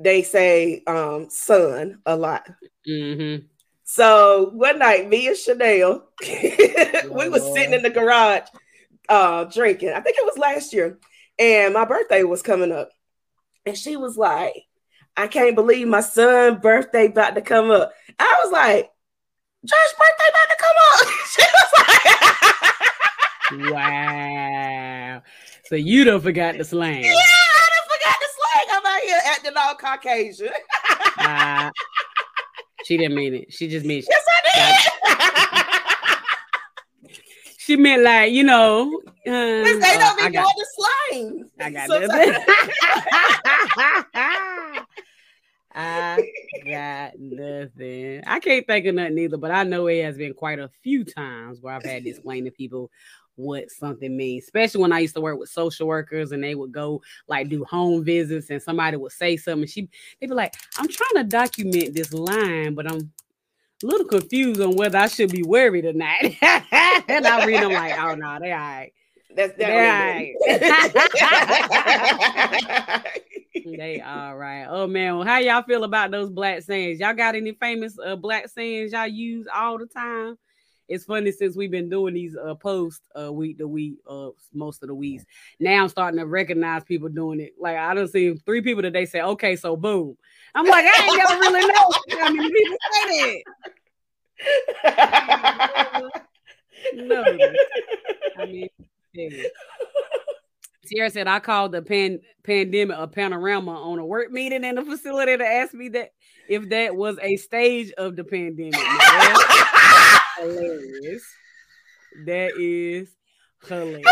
they 0.00 0.22
say 0.22 0.82
um 0.86 1.28
son 1.30 2.00
a 2.06 2.16
lot. 2.16 2.48
Mm-hmm. 2.88 3.46
So 3.84 4.50
one 4.52 4.80
night, 4.80 5.08
me 5.08 5.28
and 5.28 5.36
Chanel, 5.36 6.08
we 6.22 7.28
was 7.28 7.54
sitting 7.54 7.74
in 7.74 7.82
the 7.82 7.90
garage 7.90 8.48
uh 9.08 9.44
drinking. 9.44 9.90
I 9.90 10.00
think 10.00 10.16
it 10.18 10.24
was 10.24 10.38
last 10.38 10.72
year, 10.72 10.98
and 11.38 11.72
my 11.72 11.84
birthday 11.84 12.24
was 12.24 12.42
coming 12.42 12.72
up. 12.72 12.90
And 13.66 13.78
she 13.78 13.96
was 13.96 14.16
like, 14.16 14.64
I 15.16 15.26
can't 15.28 15.54
believe 15.54 15.86
my 15.88 16.00
son's 16.00 16.60
birthday 16.60 17.06
about 17.06 17.34
to 17.36 17.40
come 17.40 17.70
up. 17.70 17.92
I 18.18 18.36
was 18.42 18.52
like, 18.52 18.90
Josh's 19.64 19.94
birthday 19.98 20.28
about 20.30 20.48
to 20.50 20.56
come 20.58 20.76
up. 20.92 21.08
She 21.34 21.42
was 21.42 21.70
like, 23.62 23.72
wow. 23.72 25.22
So 25.66 25.74
you 25.76 26.04
don't 26.04 26.20
forgot 26.20 26.56
the 26.58 26.64
slang. 26.64 27.02
Yeah, 27.04 27.10
I 27.10 27.68
don't 27.74 27.88
forgot 27.92 28.16
the 28.20 28.28
slang. 28.36 28.66
I'm 28.72 28.86
out 28.86 29.02
here 29.02 29.20
acting 29.26 29.56
all 29.56 29.74
Caucasian. 29.76 30.52
uh, 31.18 31.70
she 32.84 32.96
didn't 32.96 33.14
mean 33.16 33.34
it. 33.34 33.52
She 33.52 33.68
just 33.68 33.86
meant 33.86 34.04
Yes, 34.08 34.24
I 34.28 34.90
did. 37.06 37.16
she 37.58 37.76
meant 37.76 38.02
like, 38.02 38.32
you 38.32 38.44
know. 38.44 39.00
Um, 39.26 39.32
they 39.64 39.78
don't 39.80 40.02
uh, 40.02 40.16
be 40.16 40.32
doing 40.32 40.44
the 40.44 40.66
slang. 40.76 41.50
I 41.60 41.70
got 41.70 41.88
so 41.88 42.00
I 45.74 46.30
got 46.64 47.18
nothing. 47.18 48.22
I 48.26 48.38
can't 48.38 48.66
think 48.66 48.86
of 48.86 48.94
nothing 48.94 49.18
either, 49.18 49.36
but 49.36 49.50
I 49.50 49.64
know 49.64 49.88
it 49.88 50.04
has 50.04 50.16
been 50.16 50.34
quite 50.34 50.58
a 50.58 50.70
few 50.82 51.04
times 51.04 51.60
where 51.60 51.74
I've 51.74 51.84
had 51.84 52.04
to 52.04 52.10
explain 52.10 52.44
to 52.44 52.50
people 52.50 52.90
what 53.36 53.70
something 53.70 54.16
means, 54.16 54.44
especially 54.44 54.82
when 54.82 54.92
I 54.92 55.00
used 55.00 55.16
to 55.16 55.20
work 55.20 55.38
with 55.38 55.48
social 55.48 55.88
workers 55.88 56.30
and 56.30 56.44
they 56.44 56.54
would 56.54 56.72
go 56.72 57.02
like 57.26 57.48
do 57.48 57.64
home 57.64 58.04
visits 58.04 58.50
and 58.50 58.62
somebody 58.62 58.96
would 58.96 59.12
say 59.12 59.36
something. 59.36 59.66
She 59.66 59.88
they'd 60.20 60.28
be 60.28 60.34
like, 60.34 60.54
I'm 60.78 60.88
trying 60.88 61.16
to 61.16 61.24
document 61.24 61.94
this 61.94 62.12
line, 62.12 62.74
but 62.74 62.90
I'm 62.90 63.12
a 63.82 63.86
little 63.86 64.06
confused 64.06 64.60
on 64.60 64.76
whether 64.76 64.98
I 64.98 65.08
should 65.08 65.32
be 65.32 65.42
worried 65.42 65.84
or 65.84 65.92
not. 65.92 66.22
and 67.08 67.26
I 67.26 67.44
read 67.44 67.62
them 67.62 67.72
like, 67.72 67.98
oh 67.98 68.14
no, 68.14 68.38
they 68.40 68.52
all 68.52 68.58
right. 68.58 68.92
That's 69.34 69.58
definitely 69.58 70.36
right. 70.46 73.20
they 73.54 74.00
all 74.00 74.36
right. 74.36 74.66
Oh 74.68 74.86
man, 74.86 75.16
well, 75.16 75.26
how 75.26 75.38
y'all 75.38 75.62
feel 75.62 75.84
about 75.84 76.10
those 76.10 76.30
black 76.30 76.62
sayings? 76.62 77.00
Y'all 77.00 77.14
got 77.14 77.34
any 77.34 77.52
famous 77.52 77.96
uh, 78.04 78.16
black 78.16 78.48
sayings 78.48 78.92
y'all 78.92 79.06
use 79.06 79.46
all 79.54 79.78
the 79.78 79.86
time? 79.86 80.36
It's 80.86 81.04
funny 81.04 81.32
since 81.32 81.56
we've 81.56 81.70
been 81.70 81.88
doing 81.88 82.12
these 82.12 82.36
uh, 82.36 82.54
posts 82.56 83.08
uh, 83.18 83.32
week 83.32 83.56
to 83.58 83.66
week, 83.66 83.96
uh, 84.08 84.30
most 84.52 84.82
of 84.82 84.88
the 84.88 84.94
weeks. 84.94 85.24
Now 85.58 85.82
I'm 85.82 85.88
starting 85.88 86.18
to 86.18 86.26
recognize 86.26 86.84
people 86.84 87.08
doing 87.08 87.40
it. 87.40 87.54
Like 87.58 87.76
I 87.76 87.94
don't 87.94 88.08
see 88.08 88.34
three 88.44 88.60
people 88.60 88.82
today 88.82 89.06
say, 89.06 89.22
"Okay, 89.22 89.56
so 89.56 89.76
boom." 89.76 90.16
I'm 90.54 90.66
like, 90.66 90.84
I 90.86 91.04
ain't 91.04 91.16
never 91.16 91.40
really 91.40 91.66
know 91.66 91.90
how 92.20 92.30
many 92.32 92.52
people 92.52 92.76
say 92.92 93.42
that. 94.84 96.10
no, 96.94 97.24
I 98.38 98.46
mean, 98.46 98.68
Sierra 100.86 101.10
said, 101.10 101.26
I 101.26 101.40
called 101.40 101.72
the 101.72 101.82
pan- 101.82 102.20
pandemic 102.42 102.96
a 102.98 103.06
panorama 103.06 103.72
on 103.72 103.98
a 103.98 104.06
work 104.06 104.30
meeting 104.30 104.64
in 104.64 104.74
the 104.74 104.84
facility 104.84 105.36
to 105.36 105.44
ask 105.46 105.74
me 105.74 105.88
that 105.90 106.10
if 106.48 106.68
that 106.70 106.94
was 106.94 107.18
a 107.22 107.36
stage 107.36 107.92
of 107.92 108.16
the 108.16 108.24
pandemic. 108.24 108.74
hilarious. 110.38 111.24
That 112.26 112.52
is 112.58 113.08
Hilarious. 113.66 114.04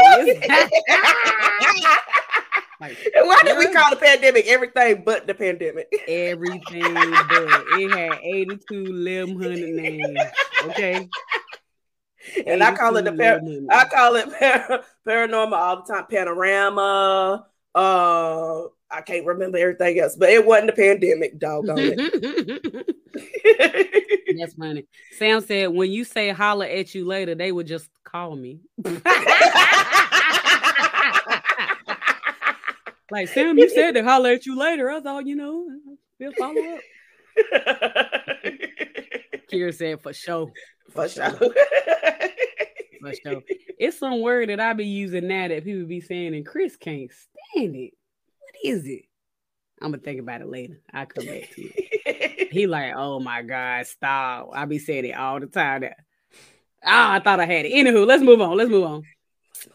like, 2.81 2.97
Why 3.14 3.41
did 3.45 3.59
we 3.59 3.73
call 3.73 3.91
the 3.91 3.97
pandemic 3.97 4.47
everything 4.47 5.02
but 5.05 5.26
the 5.26 5.35
pandemic? 5.35 5.93
Everything 6.09 6.95
but 6.95 7.64
it 7.79 7.91
had 7.91 8.19
82 8.23 8.85
lemon 8.85 9.76
names. 9.76 10.19
Okay. 10.64 11.09
And 12.47 12.62
I 12.62 12.75
call 12.75 12.97
it 12.97 13.05
the 13.05 13.12
par- 13.12 13.41
I 13.71 13.85
call 13.87 14.17
it 14.17 14.26
par- 14.38 14.85
paranormal 15.07 15.52
all 15.52 15.83
the 15.83 15.93
time. 15.93 16.07
Panorama. 16.07 17.47
Uh 17.75 18.62
I 18.93 19.00
can't 19.00 19.25
remember 19.25 19.57
everything 19.57 19.99
else, 20.00 20.17
but 20.17 20.29
it 20.29 20.45
wasn't 20.45 20.67
the 20.67 20.75
pandemic, 20.75 21.38
doggone 21.38 21.79
it. 21.79 22.87
That's 24.38 24.52
funny. 24.55 24.87
Sam 25.19 25.41
said, 25.41 25.69
when 25.69 25.91
you 25.91 26.05
say 26.05 26.29
holler 26.31 26.67
at 26.67 26.95
you 26.95 27.07
later, 27.07 27.35
they 27.35 27.52
would 27.52 27.67
just 27.67 27.88
call 28.05 28.37
me. 28.37 28.61
like, 33.11 33.29
Sam, 33.29 33.57
you 33.59 33.71
said 33.71 33.93
to 33.93 34.05
holler 34.05 34.33
at 34.33 34.45
you 34.45 34.59
later. 34.59 34.91
I 34.91 35.00
thought, 35.00 35.26
you 35.26 35.37
know, 35.37 35.67
we'll 36.21 36.33
follow 36.33 36.61
up. 36.61 36.81
Kira 39.52 39.75
said, 39.75 40.00
for 40.00 40.12
sure. 40.12 40.52
For, 40.90 41.06
for 41.06 41.09
sure. 41.09 41.30
for 43.00 43.12
sure. 43.14 43.42
It's 43.78 43.99
some 43.99 44.21
word 44.21 44.49
that 44.49 44.61
I 44.61 44.73
be 44.73 44.87
using 44.87 45.28
now 45.28 45.49
that 45.49 45.64
people 45.64 45.87
be 45.87 46.00
saying, 46.00 46.35
and 46.35 46.47
Chris 46.47 46.76
can't 46.76 47.11
stand 47.11 47.76
it. 47.76 47.92
What 48.38 48.54
is 48.64 48.87
it? 48.87 49.02
I'm 49.80 49.90
gonna 49.90 50.02
think 50.02 50.21
about 50.21 50.40
it 50.40 50.49
later. 50.49 50.80
I'll 50.92 51.06
come 51.06 51.26
back 51.26 51.50
to 51.54 51.62
you. 51.62 52.47
he 52.52 52.66
like, 52.68 52.94
oh 52.97 53.18
my 53.18 53.42
god, 53.42 53.87
stop. 53.87 54.50
I 54.54 54.64
be 54.64 54.78
saying 54.78 55.06
it 55.06 55.16
all 55.16 55.40
the 55.40 55.47
time. 55.47 55.80
That 55.80 55.97
oh, 56.85 56.90
I 56.90 57.18
thought 57.18 57.40
I 57.40 57.47
had 57.47 57.66
it. 57.66 57.73
Anywho, 57.73 58.06
let's 58.06 58.23
move 58.23 58.40
on. 58.40 58.56
Let's 58.56 58.71
move 58.71 58.85
on. 58.85 59.02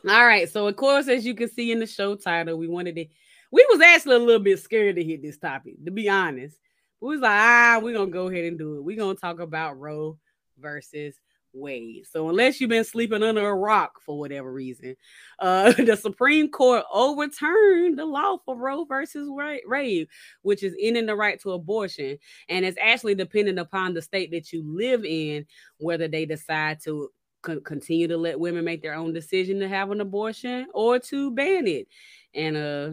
All 0.10 0.26
right. 0.26 0.50
So 0.50 0.68
of 0.68 0.76
course, 0.78 1.10
as 1.10 1.26
you 1.26 1.36
can 1.36 1.50
see 1.50 1.74
in 1.74 1.80
the 1.80 1.88
show 1.88 2.16
title, 2.16 2.58
we 2.58 2.68
wanted 2.68 2.96
to. 2.96 3.06
We 3.52 3.66
was 3.70 3.82
actually 3.82 4.16
a 4.16 4.20
little 4.20 4.44
bit 4.44 4.60
scared 4.60 4.96
to 4.96 5.04
hit 5.04 5.22
this 5.22 5.38
topic, 5.38 5.84
to 5.86 5.92
be 5.92 6.10
honest. 6.10 6.56
We 7.00 7.10
was 7.10 7.22
like, 7.22 7.32
ah, 7.32 7.80
we're 7.82 7.94
gonna 7.94 8.12
go 8.12 8.28
ahead 8.28 8.46
and 8.46 8.58
do 8.58 8.78
it. 8.78 8.84
We're 8.84 8.98
gonna 8.98 9.16
talk 9.16 9.40
about 9.40 9.80
Roe 9.80 10.18
versus 10.58 11.20
Wade. 11.54 12.06
So 12.08 12.30
unless 12.30 12.60
you've 12.60 12.70
been 12.70 12.84
sleeping 12.84 13.24
under 13.24 13.48
a 13.48 13.56
rock 13.56 14.00
for 14.02 14.18
whatever 14.18 14.52
reason, 14.52 14.96
uh, 15.40 15.72
the 15.78 15.96
Supreme 15.96 16.50
Court 16.50 16.84
overturned 16.92 17.98
the 17.98 18.06
law 18.06 18.38
for 18.46 18.56
Roe 18.56 18.86
versus 18.86 19.30
Wade, 19.30 20.08
which 20.42 20.64
is 20.64 20.76
ending 20.80 21.06
the 21.06 21.16
right 21.16 21.40
to 21.42 21.52
abortion, 21.52 22.18
and 22.50 22.66
it's 22.66 22.78
actually 22.82 23.16
dependent 23.16 23.60
upon 23.60 23.94
the 23.94 24.02
state 24.02 24.32
that 24.32 24.52
you 24.52 24.64
live 24.66 25.06
in 25.06 25.46
whether 25.78 26.08
they 26.08 26.26
decide 26.26 26.80
to 26.84 27.10
co- 27.42 27.62
continue 27.62 28.08
to 28.08 28.18
let 28.18 28.40
women 28.40 28.66
make 28.66 28.82
their 28.82 28.96
own 28.96 29.14
decision 29.14 29.60
to 29.60 29.68
have 29.68 29.92
an 29.92 30.02
abortion 30.02 30.68
or 30.74 31.00
to 31.00 31.32
ban 31.32 31.68
it. 31.68 31.88
And 32.34 32.58
uh, 32.58 32.90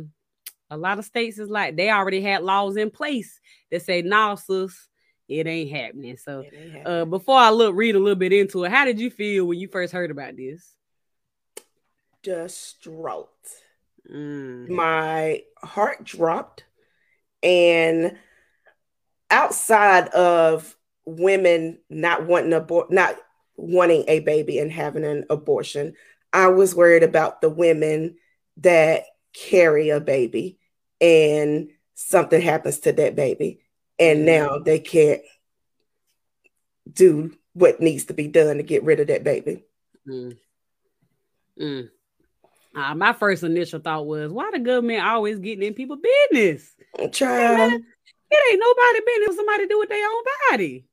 a 0.71 0.77
lot 0.77 0.99
of 0.99 1.05
states 1.05 1.39
is 1.39 1.51
like 1.51 1.77
they 1.77 1.91
already 1.91 2.21
had 2.21 2.43
laws 2.43 2.77
in 2.77 2.91
place 2.91 3.41
that 3.71 3.83
say, 3.83 4.03
"Nah, 4.03 4.35
sis." 4.35 4.89
it 5.29 5.47
ain't 5.47 5.71
happening. 5.71 6.17
So, 6.17 6.43
ain't 6.43 6.55
uh, 6.55 6.79
happening. 6.79 6.87
Uh, 6.87 7.05
before 7.07 7.39
I 7.39 7.51
look 7.51 7.75
read 7.75 7.95
a 7.95 7.99
little 7.99 8.15
bit 8.15 8.33
into 8.33 8.65
it, 8.65 8.73
how 8.73 8.85
did 8.85 9.01
you 9.01 9.11
feel 9.11 9.47
when 9.47 9.59
you 9.59 9.69
first 9.69 9.93
heard 9.93 10.11
about 10.11 10.37
this? 10.37 10.75
Distraught. 12.23 13.29
Mm. 14.11 14.69
My 14.69 15.43
heart 15.63 16.05
dropped, 16.05 16.65
and 17.43 18.19
outside 19.31 20.09
of 20.09 20.77
women 21.07 21.79
not 21.89 22.27
wanting 22.27 22.53
abort, 22.53 22.91
not 22.91 23.17
wanting 23.57 24.05
a 24.09 24.21
baby 24.21 24.59
and 24.59 24.71
having 24.71 25.05
an 25.05 25.25
abortion, 25.31 25.95
I 26.33 26.49
was 26.49 26.75
worried 26.75 27.03
about 27.03 27.41
the 27.41 27.51
women 27.51 28.17
that 28.59 29.05
carry 29.35 29.91
a 29.91 30.01
baby 30.01 30.59
and 31.01 31.71
something 31.95 32.41
happens 32.41 32.79
to 32.81 32.93
that 32.93 33.17
baby 33.17 33.61
and 33.99 34.21
mm-hmm. 34.21 34.27
now 34.27 34.59
they 34.59 34.79
can't 34.79 35.23
do 36.91 37.37
what 37.53 37.81
needs 37.81 38.05
to 38.07 38.15
be 38.15 38.29
done 38.29 38.57
to 38.57 38.63
get 38.63 38.85
rid 38.85 39.01
of 39.01 39.07
that 39.09 39.25
baby. 39.25 39.65
Mm. 40.09 40.37
Mm. 41.61 41.91
Uh, 42.75 42.95
my 42.95 43.13
first 43.13 43.43
initial 43.45 43.81
thought 43.81 44.07
was, 44.07 44.33
why 44.33 44.51
the 44.53 44.59
government 44.59 45.05
always 45.05 45.39
getting 45.39 45.65
in 45.65 45.75
people' 45.75 45.99
business? 46.31 46.75
Child. 47.13 47.73
It, 47.73 47.83
it 48.31 48.53
ain't 48.53 48.61
nobody 48.61 49.01
business. 49.07 49.37
Somebody 49.37 49.67
do 49.69 49.79
with 49.79 49.89
their 49.89 50.07
own 50.07 50.25
body. 50.51 50.85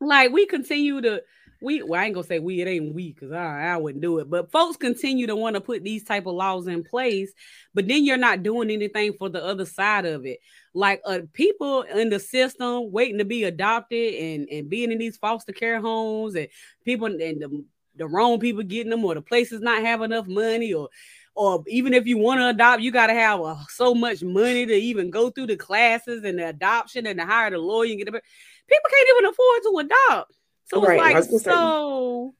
Like 0.00 0.30
we 0.30 0.46
continue 0.46 1.00
to 1.00 1.22
we 1.60 1.82
well, 1.82 2.00
I 2.00 2.04
ain't 2.04 2.14
gonna 2.14 2.26
say 2.26 2.38
we, 2.38 2.60
it 2.60 2.68
ain't 2.68 2.94
we 2.94 3.12
because 3.12 3.32
I, 3.32 3.72
I 3.72 3.76
wouldn't 3.76 4.02
do 4.02 4.18
it, 4.18 4.30
but 4.30 4.50
folks 4.52 4.76
continue 4.76 5.26
to 5.26 5.36
want 5.36 5.54
to 5.54 5.60
put 5.60 5.82
these 5.82 6.04
type 6.04 6.26
of 6.26 6.34
laws 6.34 6.66
in 6.66 6.84
place, 6.84 7.32
but 7.74 7.88
then 7.88 8.04
you're 8.04 8.16
not 8.16 8.42
doing 8.42 8.70
anything 8.70 9.14
for 9.14 9.28
the 9.28 9.44
other 9.44 9.64
side 9.64 10.06
of 10.06 10.24
it. 10.24 10.38
Like 10.74 11.00
uh, 11.04 11.20
people 11.32 11.82
in 11.82 12.10
the 12.10 12.20
system 12.20 12.92
waiting 12.92 13.18
to 13.18 13.24
be 13.24 13.44
adopted 13.44 14.14
and, 14.14 14.48
and 14.48 14.70
being 14.70 14.92
in 14.92 14.98
these 14.98 15.16
foster 15.16 15.52
care 15.52 15.80
homes 15.80 16.36
and 16.36 16.48
people 16.84 17.06
and 17.06 17.20
the, 17.20 17.64
the 17.96 18.06
wrong 18.06 18.38
people 18.38 18.62
getting 18.62 18.90
them 18.90 19.04
or 19.04 19.14
the 19.14 19.22
places 19.22 19.60
not 19.60 19.82
have 19.82 20.02
enough 20.02 20.26
money 20.26 20.72
or 20.72 20.88
or 21.34 21.62
even 21.68 21.94
if 21.94 22.04
you 22.08 22.18
want 22.18 22.40
to 22.40 22.48
adopt, 22.48 22.82
you 22.82 22.90
got 22.90 23.06
to 23.06 23.14
have 23.14 23.40
uh, 23.40 23.54
so 23.68 23.94
much 23.94 24.24
money 24.24 24.66
to 24.66 24.74
even 24.74 25.08
go 25.08 25.30
through 25.30 25.46
the 25.46 25.56
classes 25.56 26.24
and 26.24 26.36
the 26.36 26.48
adoption 26.48 27.06
and 27.06 27.16
to 27.20 27.24
hire 27.24 27.50
the 27.50 27.58
lawyer 27.58 27.90
and 27.90 27.98
get 27.98 28.08
it. 28.08 28.24
People 28.66 28.90
can't 28.90 29.08
even 29.16 29.30
afford 29.30 29.62
to 29.62 29.78
adopt. 29.78 30.32
So 30.68 30.82
right. 30.82 31.16
it's 31.16 31.32
like, 31.32 31.40
so 31.40 32.34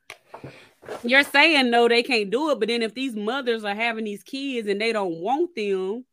you're 1.02 1.22
saying 1.22 1.70
no, 1.70 1.88
they 1.88 2.02
can't 2.02 2.30
do 2.30 2.50
it. 2.50 2.60
But 2.60 2.68
then 2.68 2.82
if 2.82 2.94
these 2.94 3.14
mothers 3.14 3.64
are 3.64 3.74
having 3.74 4.04
these 4.04 4.22
kids 4.22 4.68
and 4.68 4.80
they 4.80 4.92
don't 4.92 5.20
want 5.20 5.54
them, 5.54 6.04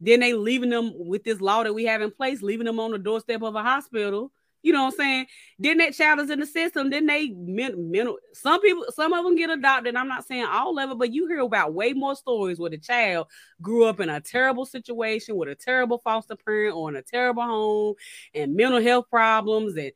then 0.00 0.20
they 0.20 0.32
leaving 0.32 0.70
them 0.70 0.92
with 0.94 1.24
this 1.24 1.40
law 1.40 1.62
that 1.62 1.74
we 1.74 1.84
have 1.84 2.02
in 2.02 2.10
place, 2.10 2.42
leaving 2.42 2.66
them 2.66 2.80
on 2.80 2.92
the 2.92 2.98
doorstep 2.98 3.42
of 3.42 3.54
a 3.54 3.62
hospital. 3.62 4.32
You 4.62 4.72
know 4.72 4.84
what 4.84 4.94
I'm 4.94 4.98
saying? 4.98 5.26
Then 5.58 5.78
that 5.78 5.94
child 5.94 6.18
is 6.20 6.30
in 6.30 6.40
the 6.40 6.46
system. 6.46 6.90
Then 6.90 7.06
they 7.06 7.28
mental. 7.28 8.18
Some 8.32 8.60
people, 8.60 8.84
some 8.90 9.12
of 9.12 9.24
them 9.24 9.36
get 9.36 9.50
adopted. 9.50 9.94
I'm 9.94 10.08
not 10.08 10.26
saying 10.26 10.44
all 10.44 10.78
of 10.78 10.90
it, 10.90 10.98
but 10.98 11.12
you 11.12 11.28
hear 11.28 11.40
about 11.40 11.74
way 11.74 11.92
more 11.92 12.16
stories 12.16 12.58
where 12.58 12.70
the 12.70 12.78
child 12.78 13.28
grew 13.62 13.84
up 13.84 14.00
in 14.00 14.08
a 14.08 14.20
terrible 14.20 14.66
situation 14.66 15.36
with 15.36 15.48
a 15.48 15.54
terrible 15.54 15.98
foster 15.98 16.34
parent 16.34 16.74
or 16.74 16.88
in 16.88 16.96
a 16.96 17.02
terrible 17.02 17.44
home 17.44 17.94
and 18.34 18.56
mental 18.56 18.82
health 18.82 19.06
problems 19.10 19.76
and 19.76 19.92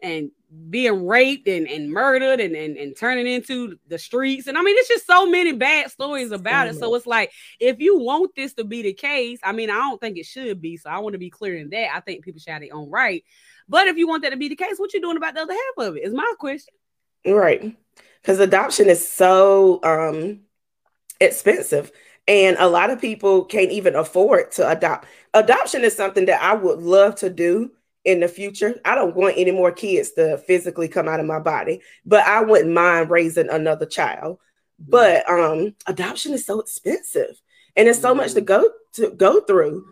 and 0.00 0.30
being 0.70 1.06
raped 1.06 1.48
and, 1.48 1.68
and 1.68 1.90
murdered 1.90 2.40
and, 2.40 2.54
and, 2.54 2.76
and 2.76 2.96
turning 2.96 3.26
into 3.26 3.78
the 3.88 3.98
streets. 3.98 4.46
And 4.46 4.58
I 4.58 4.62
mean, 4.62 4.76
it's 4.76 4.88
just 4.88 5.06
so 5.06 5.26
many 5.26 5.52
bad 5.52 5.90
stories 5.90 6.32
about 6.32 6.68
it. 6.68 6.76
So 6.76 6.94
it's 6.94 7.06
like, 7.06 7.32
if 7.60 7.80
you 7.80 7.98
want 7.98 8.34
this 8.34 8.54
to 8.54 8.64
be 8.64 8.82
the 8.82 8.92
case, 8.92 9.38
I 9.42 9.52
mean, 9.52 9.70
I 9.70 9.74
don't 9.74 10.00
think 10.00 10.18
it 10.18 10.26
should 10.26 10.60
be. 10.60 10.76
So 10.76 10.90
I 10.90 10.98
want 10.98 11.14
to 11.14 11.18
be 11.18 11.30
clear 11.30 11.56
in 11.56 11.70
that. 11.70 11.94
I 11.94 12.00
think 12.00 12.24
people 12.24 12.40
should 12.40 12.52
have 12.52 12.62
their 12.62 12.74
own 12.74 12.90
right. 12.90 13.24
But 13.68 13.86
if 13.86 13.96
you 13.96 14.08
want 14.08 14.22
that 14.22 14.30
to 14.30 14.36
be 14.36 14.48
the 14.48 14.56
case, 14.56 14.78
what 14.78 14.92
you 14.92 15.00
doing 15.00 15.16
about 15.16 15.34
the 15.34 15.42
other 15.42 15.54
half 15.54 15.88
of 15.88 15.96
it 15.96 16.04
is 16.04 16.12
my 16.12 16.32
question. 16.38 16.74
Right. 17.26 17.76
Because 18.20 18.40
adoption 18.40 18.88
is 18.88 19.06
so 19.06 19.80
um 19.82 20.40
expensive. 21.20 21.92
And 22.26 22.56
a 22.58 22.68
lot 22.68 22.90
of 22.90 23.00
people 23.00 23.44
can't 23.44 23.70
even 23.70 23.94
afford 23.94 24.52
to 24.52 24.68
adopt. 24.68 25.06
Adoption 25.34 25.84
is 25.84 25.94
something 25.94 26.26
that 26.26 26.42
I 26.42 26.54
would 26.54 26.80
love 26.80 27.16
to 27.16 27.28
do 27.28 27.70
in 28.04 28.20
the 28.20 28.28
future. 28.28 28.80
I 28.84 28.94
don't 28.94 29.16
want 29.16 29.34
any 29.36 29.50
more 29.50 29.72
kids 29.72 30.12
to 30.12 30.38
physically 30.38 30.88
come 30.88 31.08
out 31.08 31.20
of 31.20 31.26
my 31.26 31.38
body, 31.38 31.80
but 32.04 32.26
I 32.26 32.42
wouldn't 32.42 32.72
mind 32.72 33.10
raising 33.10 33.48
another 33.48 33.86
child. 33.86 34.38
But 34.78 35.28
um, 35.28 35.74
adoption 35.86 36.32
is 36.34 36.44
so 36.44 36.60
expensive, 36.60 37.40
and 37.76 37.88
it's 37.88 38.00
so 38.00 38.10
mm-hmm. 38.10 38.18
much 38.18 38.32
to 38.34 38.40
mm-hmm. 38.40 38.46
go 38.46 38.70
to 38.94 39.10
go 39.10 39.40
through. 39.40 39.84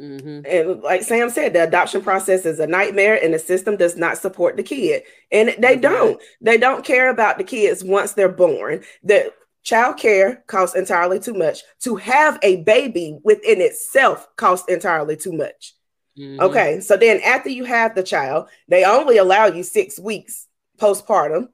Mm-hmm. 0.00 0.40
And 0.44 0.82
like 0.82 1.04
Sam 1.04 1.30
said, 1.30 1.52
the 1.52 1.62
adoption 1.62 2.02
process 2.02 2.44
is 2.46 2.58
a 2.58 2.66
nightmare, 2.66 3.22
and 3.22 3.32
the 3.32 3.38
system 3.38 3.76
does 3.76 3.96
not 3.96 4.18
support 4.18 4.56
the 4.56 4.62
kid. 4.62 5.04
And 5.30 5.54
they 5.58 5.76
don't. 5.76 6.20
They 6.40 6.58
don't 6.58 6.84
care 6.84 7.10
about 7.10 7.38
the 7.38 7.44
kids 7.44 7.84
once 7.84 8.12
they're 8.12 8.28
born. 8.28 8.82
The 9.04 9.32
child 9.62 9.98
care 9.98 10.42
costs 10.48 10.74
entirely 10.74 11.20
too 11.20 11.34
much. 11.34 11.60
To 11.82 11.96
have 11.96 12.38
a 12.42 12.62
baby 12.64 13.18
within 13.22 13.60
itself 13.60 14.26
costs 14.36 14.68
entirely 14.68 15.16
too 15.16 15.32
much. 15.32 15.74
Mm-hmm. 16.18 16.40
Okay, 16.40 16.80
so 16.80 16.96
then 16.96 17.20
after 17.24 17.48
you 17.48 17.64
have 17.64 17.94
the 17.94 18.02
child, 18.02 18.48
they 18.68 18.84
only 18.84 19.18
allow 19.18 19.46
you 19.46 19.62
six 19.62 19.98
weeks 19.98 20.46
postpartum 20.78 21.48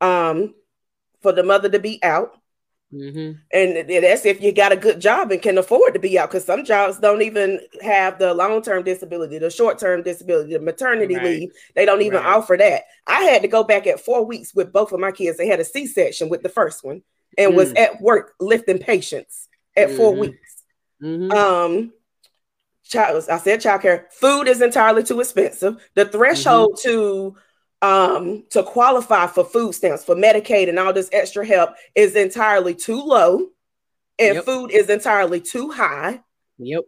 um, 0.00 0.54
for 1.20 1.32
the 1.32 1.42
mother 1.42 1.68
to 1.68 1.78
be 1.78 2.02
out. 2.02 2.36
Mm-hmm. 2.92 3.38
And 3.52 4.04
that's 4.04 4.26
if 4.26 4.42
you 4.42 4.52
got 4.52 4.72
a 4.72 4.76
good 4.76 5.00
job 5.00 5.30
and 5.30 5.40
can 5.40 5.58
afford 5.58 5.94
to 5.94 6.00
be 6.00 6.18
out, 6.18 6.30
because 6.30 6.44
some 6.44 6.64
jobs 6.64 6.98
don't 6.98 7.22
even 7.22 7.60
have 7.82 8.18
the 8.18 8.34
long 8.34 8.62
term 8.62 8.82
disability, 8.82 9.38
the 9.38 9.50
short 9.50 9.78
term 9.78 10.02
disability, 10.02 10.54
the 10.54 10.60
maternity 10.60 11.14
right. 11.14 11.24
leave. 11.24 11.52
They 11.76 11.84
don't 11.84 12.02
even 12.02 12.18
right. 12.18 12.34
offer 12.36 12.56
that. 12.56 12.84
I 13.06 13.22
had 13.22 13.42
to 13.42 13.48
go 13.48 13.62
back 13.62 13.86
at 13.86 14.00
four 14.00 14.24
weeks 14.24 14.54
with 14.54 14.72
both 14.72 14.92
of 14.92 14.98
my 14.98 15.12
kids. 15.12 15.38
They 15.38 15.46
had 15.46 15.60
a 15.60 15.64
C 15.64 15.86
section 15.86 16.28
with 16.28 16.42
the 16.42 16.48
first 16.48 16.82
one 16.82 17.02
and 17.38 17.52
mm 17.52 17.56
was 17.56 17.72
at 17.74 18.00
work 18.00 18.34
lifting 18.40 18.78
patients 18.78 19.48
at 19.76 19.88
mm-hmm. 19.88 19.96
four 19.96 20.14
weeks. 20.14 20.64
Mm-hmm. 21.00 21.30
Um, 21.30 21.92
child, 22.90 23.24
I 23.30 23.38
said 23.38 23.60
childcare. 23.60 24.10
Food 24.12 24.48
is 24.48 24.60
entirely 24.60 25.02
too 25.02 25.20
expensive. 25.20 25.82
The 25.94 26.04
threshold 26.04 26.78
mm-hmm. 26.84 26.88
to 26.88 27.36
um, 27.82 28.44
to 28.50 28.62
qualify 28.62 29.26
for 29.26 29.44
food 29.44 29.74
stamps, 29.74 30.04
for 30.04 30.14
Medicaid, 30.14 30.68
and 30.68 30.78
all 30.78 30.92
this 30.92 31.08
extra 31.12 31.46
help 31.46 31.70
is 31.94 32.14
entirely 32.14 32.74
too 32.74 33.00
low, 33.02 33.48
and 34.18 34.34
yep. 34.34 34.44
food 34.44 34.70
is 34.70 34.90
entirely 34.90 35.40
too 35.40 35.70
high. 35.70 36.20
Yep. 36.58 36.84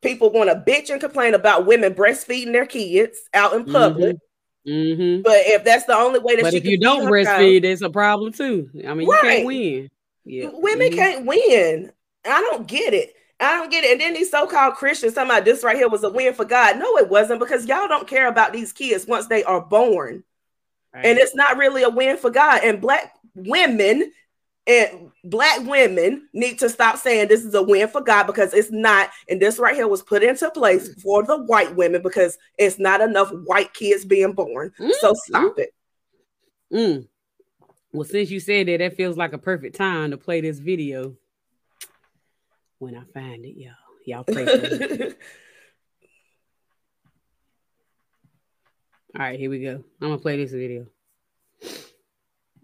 People 0.00 0.30
want 0.30 0.48
to 0.48 0.56
bitch 0.56 0.90
and 0.90 1.00
complain 1.00 1.34
about 1.34 1.66
women 1.66 1.94
breastfeeding 1.94 2.52
their 2.52 2.66
kids 2.66 3.18
out 3.34 3.52
in 3.52 3.64
public. 3.66 4.16
Mm-hmm. 4.16 4.22
Mm-hmm. 4.66 5.22
But 5.22 5.38
if 5.38 5.64
that's 5.64 5.84
the 5.84 5.94
only 5.94 6.20
way 6.20 6.36
that 6.36 6.42
but 6.42 6.54
if 6.54 6.64
you 6.64 6.78
don't 6.78 7.04
breastfeed, 7.04 7.64
it's 7.64 7.82
a 7.82 7.90
problem 7.90 8.32
too. 8.32 8.70
I 8.86 8.94
mean, 8.94 9.08
right. 9.08 9.22
you 9.22 9.28
can't 9.28 9.46
win. 9.46 9.90
Yeah. 10.24 10.50
Women 10.52 10.88
mm-hmm. 10.88 10.96
can't 10.96 11.26
win. 11.26 11.92
I 12.24 12.40
don't 12.40 12.66
get 12.66 12.94
it. 12.94 13.14
I 13.42 13.56
don't 13.56 13.70
get 13.70 13.84
it. 13.84 13.92
And 13.92 14.00
then 14.00 14.14
these 14.14 14.30
so-called 14.30 14.74
Christians, 14.74 15.14
talking 15.14 15.30
about 15.30 15.44
this 15.44 15.64
right 15.64 15.76
here 15.76 15.88
was 15.88 16.04
a 16.04 16.10
win 16.10 16.32
for 16.32 16.44
God. 16.44 16.78
No, 16.78 16.96
it 16.98 17.08
wasn't 17.08 17.40
because 17.40 17.66
y'all 17.66 17.88
don't 17.88 18.06
care 18.06 18.28
about 18.28 18.52
these 18.52 18.72
kids 18.72 19.06
once 19.06 19.26
they 19.26 19.42
are 19.44 19.60
born. 19.60 20.24
Right. 20.94 21.06
And 21.06 21.18
it's 21.18 21.34
not 21.34 21.56
really 21.56 21.82
a 21.82 21.90
win 21.90 22.16
for 22.18 22.30
God. 22.30 22.62
And 22.62 22.80
black 22.80 23.14
women 23.34 24.12
and 24.66 25.10
black 25.24 25.66
women 25.66 26.28
need 26.32 26.60
to 26.60 26.68
stop 26.68 26.98
saying 26.98 27.26
this 27.26 27.44
is 27.44 27.54
a 27.54 27.62
win 27.62 27.88
for 27.88 28.00
God 28.00 28.28
because 28.28 28.54
it's 28.54 28.70
not. 28.70 29.10
And 29.28 29.40
this 29.40 29.58
right 29.58 29.74
here 29.74 29.88
was 29.88 30.02
put 30.02 30.22
into 30.22 30.50
place 30.50 30.88
mm. 30.88 31.00
for 31.02 31.24
the 31.24 31.42
white 31.42 31.74
women 31.74 32.00
because 32.02 32.38
it's 32.58 32.78
not 32.78 33.00
enough 33.00 33.30
white 33.44 33.74
kids 33.74 34.04
being 34.04 34.34
born. 34.34 34.72
Mm-hmm. 34.78 34.90
So 35.00 35.14
stop 35.14 35.58
it. 35.58 35.74
Mm. 36.72 37.08
Well, 37.92 38.04
since 38.04 38.30
you 38.30 38.38
said 38.38 38.68
that, 38.68 38.78
that 38.78 38.96
feels 38.96 39.16
like 39.16 39.32
a 39.32 39.38
perfect 39.38 39.74
time 39.74 40.12
to 40.12 40.16
play 40.16 40.40
this 40.40 40.60
video 40.60 41.16
when 42.82 42.96
I 42.96 43.04
find 43.14 43.44
it, 43.44 43.56
y'all. 43.56 43.76
Y'all 44.04 44.24
pray 44.24 44.44
for 44.44 44.56
me. 44.56 45.14
All 49.14 49.20
right, 49.20 49.38
here 49.38 49.50
we 49.50 49.60
go. 49.60 49.84
I'm 50.00 50.08
gonna 50.08 50.18
play 50.18 50.36
this 50.36 50.50
video. 50.50 50.86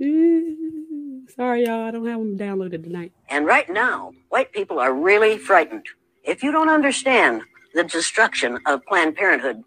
Sorry, 1.37 1.66
y'all. 1.66 1.84
I 1.84 1.92
don't 1.92 2.06
have 2.06 2.18
them 2.18 2.37
downloaded 2.37 2.82
tonight. 2.82 3.12
And 3.28 3.46
right 3.46 3.70
now, 3.70 4.12
white 4.28 4.52
people 4.52 4.80
are 4.80 4.92
really 4.92 5.38
frightened. 5.38 5.87
If 6.25 6.42
you 6.42 6.50
don't 6.50 6.68
understand 6.68 7.42
the 7.75 7.84
destruction 7.84 8.58
of 8.66 8.84
Planned 8.87 9.14
Parenthood 9.14 9.62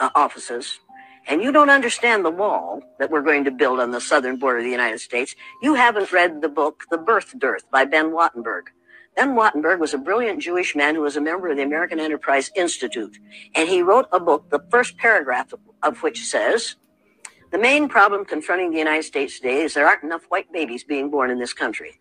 uh, 0.00 0.08
offices, 0.14 0.78
and 1.26 1.42
you 1.42 1.52
don't 1.52 1.68
understand 1.68 2.24
the 2.24 2.30
wall 2.30 2.80
that 2.98 3.10
we're 3.10 3.20
going 3.20 3.44
to 3.44 3.50
build 3.50 3.80
on 3.80 3.90
the 3.90 4.00
southern 4.00 4.38
border 4.38 4.60
of 4.60 4.64
the 4.64 4.70
United 4.70 5.00
States, 5.00 5.34
you 5.60 5.74
haven't 5.74 6.10
read 6.10 6.40
the 6.40 6.48
book 6.48 6.84
The 6.90 6.96
Birth 6.96 7.38
Dearth 7.38 7.70
by 7.70 7.84
Ben 7.84 8.12
Wattenberg. 8.12 8.68
Ben 9.16 9.36
Wattenberg 9.36 9.78
was 9.78 9.94
a 9.94 9.98
brilliant 9.98 10.42
Jewish 10.42 10.74
man 10.74 10.94
who 10.94 11.02
was 11.02 11.16
a 11.16 11.20
member 11.20 11.48
of 11.48 11.56
the 11.56 11.62
American 11.62 12.00
Enterprise 12.00 12.50
Institute. 12.56 13.16
And 13.54 13.68
he 13.68 13.82
wrote 13.82 14.08
a 14.12 14.18
book, 14.18 14.50
the 14.50 14.64
first 14.70 14.96
paragraph 14.96 15.52
of 15.82 16.02
which 16.02 16.24
says, 16.24 16.76
the 17.52 17.58
main 17.58 17.88
problem 17.88 18.24
confronting 18.24 18.72
the 18.72 18.78
United 18.78 19.04
States 19.04 19.38
today 19.38 19.62
is 19.62 19.74
there 19.74 19.86
aren't 19.86 20.02
enough 20.02 20.24
white 20.28 20.52
babies 20.52 20.82
being 20.82 21.08
born 21.08 21.30
in 21.30 21.38
this 21.38 21.52
country. 21.52 22.00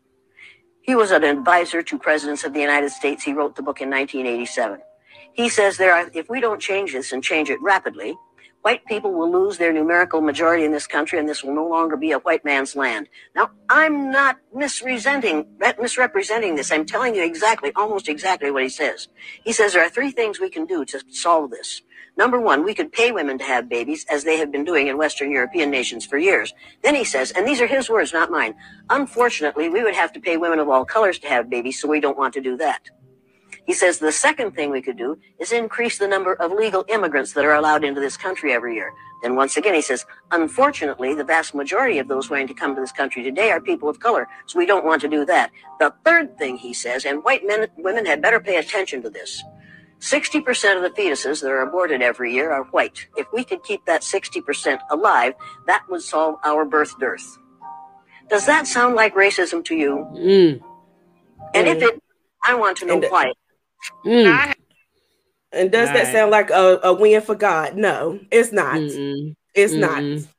He 0.82 0.96
was 0.96 1.12
an 1.12 1.24
advisor 1.24 1.84
to 1.84 2.00
presidents 2.00 2.44
of 2.44 2.54
the 2.54 2.60
United 2.60 2.90
States. 2.90 3.24
He 3.24 3.34
wrote 3.34 3.56
the 3.56 3.62
book 3.62 3.80
in 3.80 3.92
1987. 3.92 4.80
He 5.34 5.50
says 5.50 5.78
there 5.78 5.94
are, 5.94 6.10
if 6.16 6.28
we 6.28 6.42
don't 6.42 6.60
change 6.60 6.94
this 6.94 7.12
and 7.12 7.24
change 7.24 7.52
it 7.52 7.62
rapidly, 7.62 8.18
white 8.64 8.86
people 8.86 9.12
will 9.12 9.32
lose 9.32 9.58
their 9.58 9.74
numerical 9.74 10.22
majority 10.22 10.64
in 10.64 10.72
this 10.72 10.88
country 10.88 11.20
and 11.20 11.28
this 11.28 11.44
will 11.44 11.54
no 11.54 11.68
longer 11.68 11.98
be 11.98 12.12
a 12.14 12.20
white 12.20 12.44
man's 12.46 12.76
land. 12.76 13.10
Now, 13.36 13.52
I'm 13.70 14.10
not 14.10 14.38
misrepresenting, 14.54 15.46
misrepresenting 15.80 16.56
this. 16.56 16.72
I'm 16.72 16.86
telling 16.86 17.14
you 17.14 17.24
exactly, 17.24 17.74
almost 17.76 18.08
exactly 18.08 18.52
what 18.52 18.64
he 18.64 18.70
says. 18.70 19.10
He 19.44 19.52
says 19.52 19.74
there 19.74 19.86
are 19.86 19.90
three 19.90 20.12
things 20.12 20.40
we 20.40 20.50
can 20.50 20.66
do 20.66 20.86
to 20.86 21.04
solve 21.12 21.52
this. 21.52 21.82
Number 22.16 22.40
one, 22.40 22.64
we 22.64 22.74
could 22.74 22.92
pay 22.92 23.12
women 23.12 23.38
to 23.40 23.44
have 23.44 23.68
babies, 23.68 24.06
as 24.10 24.24
they 24.24 24.38
have 24.38 24.52
been 24.52 24.64
doing 24.64 24.88
in 24.88 24.98
Western 24.98 25.32
European 25.32 25.70
nations 25.70 26.06
for 26.06 26.18
years. 26.18 26.54
Then 26.84 26.96
he 26.96 27.04
says, 27.04 27.32
and 27.32 27.46
these 27.46 27.60
are 27.60 27.68
his 27.68 27.90
words, 27.90 28.14
not 28.14 28.32
mine. 28.32 28.54
Unfortunately, 28.90 29.68
we 29.68 29.84
would 29.84 29.96
have 29.96 30.14
to 30.14 30.20
pay 30.22 30.38
women 30.38 30.60
of 30.60 30.70
all 30.70 30.86
colors 30.86 31.20
to 31.20 31.28
have 31.28 31.50
babies, 31.50 31.82
so 31.82 31.88
we 31.88 32.00
don't 32.00 32.18
want 32.18 32.34
to 32.36 32.42
do 32.42 32.56
that. 32.58 32.82
He 33.66 33.74
says 33.74 33.98
the 33.98 34.12
second 34.12 34.52
thing 34.52 34.72
we 34.72 34.82
could 34.82 34.98
do 34.98 35.18
is 35.40 35.52
increase 35.52 35.98
the 35.98 36.08
number 36.08 36.34
of 36.34 36.52
legal 36.52 36.84
immigrants 36.90 37.34
that 37.34 37.46
are 37.46 37.54
allowed 37.54 37.84
into 37.84 38.02
this 38.02 38.18
country 38.18 38.54
every 38.54 38.76
year. 38.76 38.92
Then 39.22 39.36
once 39.38 39.56
again, 39.56 39.74
he 39.74 39.82
says, 39.82 40.06
unfortunately, 40.32 41.16
the 41.16 41.24
vast 41.24 41.56
majority 41.56 41.98
of 41.98 42.10
those 42.10 42.30
wanting 42.30 42.48
to 42.48 42.54
come 42.54 42.76
to 42.76 42.82
this 42.82 42.92
country 42.92 43.24
today 43.24 43.52
are 43.52 43.62
people 43.62 43.88
of 43.88 44.02
color, 44.02 44.28
so 44.48 44.60
we 44.60 44.66
don't 44.66 44.86
want 44.86 45.02
to 45.02 45.08
do 45.08 45.24
that. 45.26 45.52
The 45.80 45.94
third 46.04 46.38
thing 46.38 46.58
he 46.58 46.74
says, 46.74 47.06
and 47.06 47.24
white 47.24 47.48
men, 47.48 47.68
women 47.78 48.06
had 48.06 48.22
better 48.22 48.42
pay 48.42 48.58
attention 48.58 49.02
to 49.04 49.10
this. 49.10 49.42
60% 50.00 50.76
of 50.76 50.84
the 50.84 50.90
fetuses 51.02 51.42
that 51.42 51.50
are 51.50 51.62
aborted 51.62 52.02
every 52.02 52.34
year 52.34 52.52
are 52.52 52.66
white. 52.66 53.08
If 53.16 53.28
we 53.32 53.46
could 53.46 53.64
keep 53.64 53.86
that 53.86 54.02
60% 54.02 54.80
alive, 54.92 55.34
that 55.68 55.84
would 55.90 56.02
solve 56.02 56.36
our 56.44 56.66
birth 56.66 57.00
dearth. 57.00 57.38
Does 58.30 58.46
that 58.46 58.68
sound 58.68 58.96
like 58.96 59.16
racism 59.16 59.64
to 59.66 59.76
you? 59.76 60.06
Mm. 60.12 60.62
And 61.54 61.68
mm. 61.68 61.76
if 61.76 61.82
it, 61.82 62.04
I 62.44 62.56
want 62.56 62.78
to 62.80 62.86
know 62.86 62.96
and, 62.96 63.06
why. 63.10 63.32
Mm. 64.06 64.54
And 65.52 65.72
does 65.72 65.90
right. 65.90 66.04
that 66.04 66.12
sound 66.12 66.32
like 66.32 66.50
a, 66.50 66.80
a 66.84 66.94
win 66.94 67.22
for 67.22 67.36
God? 67.36 67.76
No, 67.76 68.20
it's 68.32 68.52
not. 68.52 68.76
Mm-mm. 68.76 69.36
It's 69.54 69.74
Mm-mm. 69.74 69.80
not. 69.80 70.30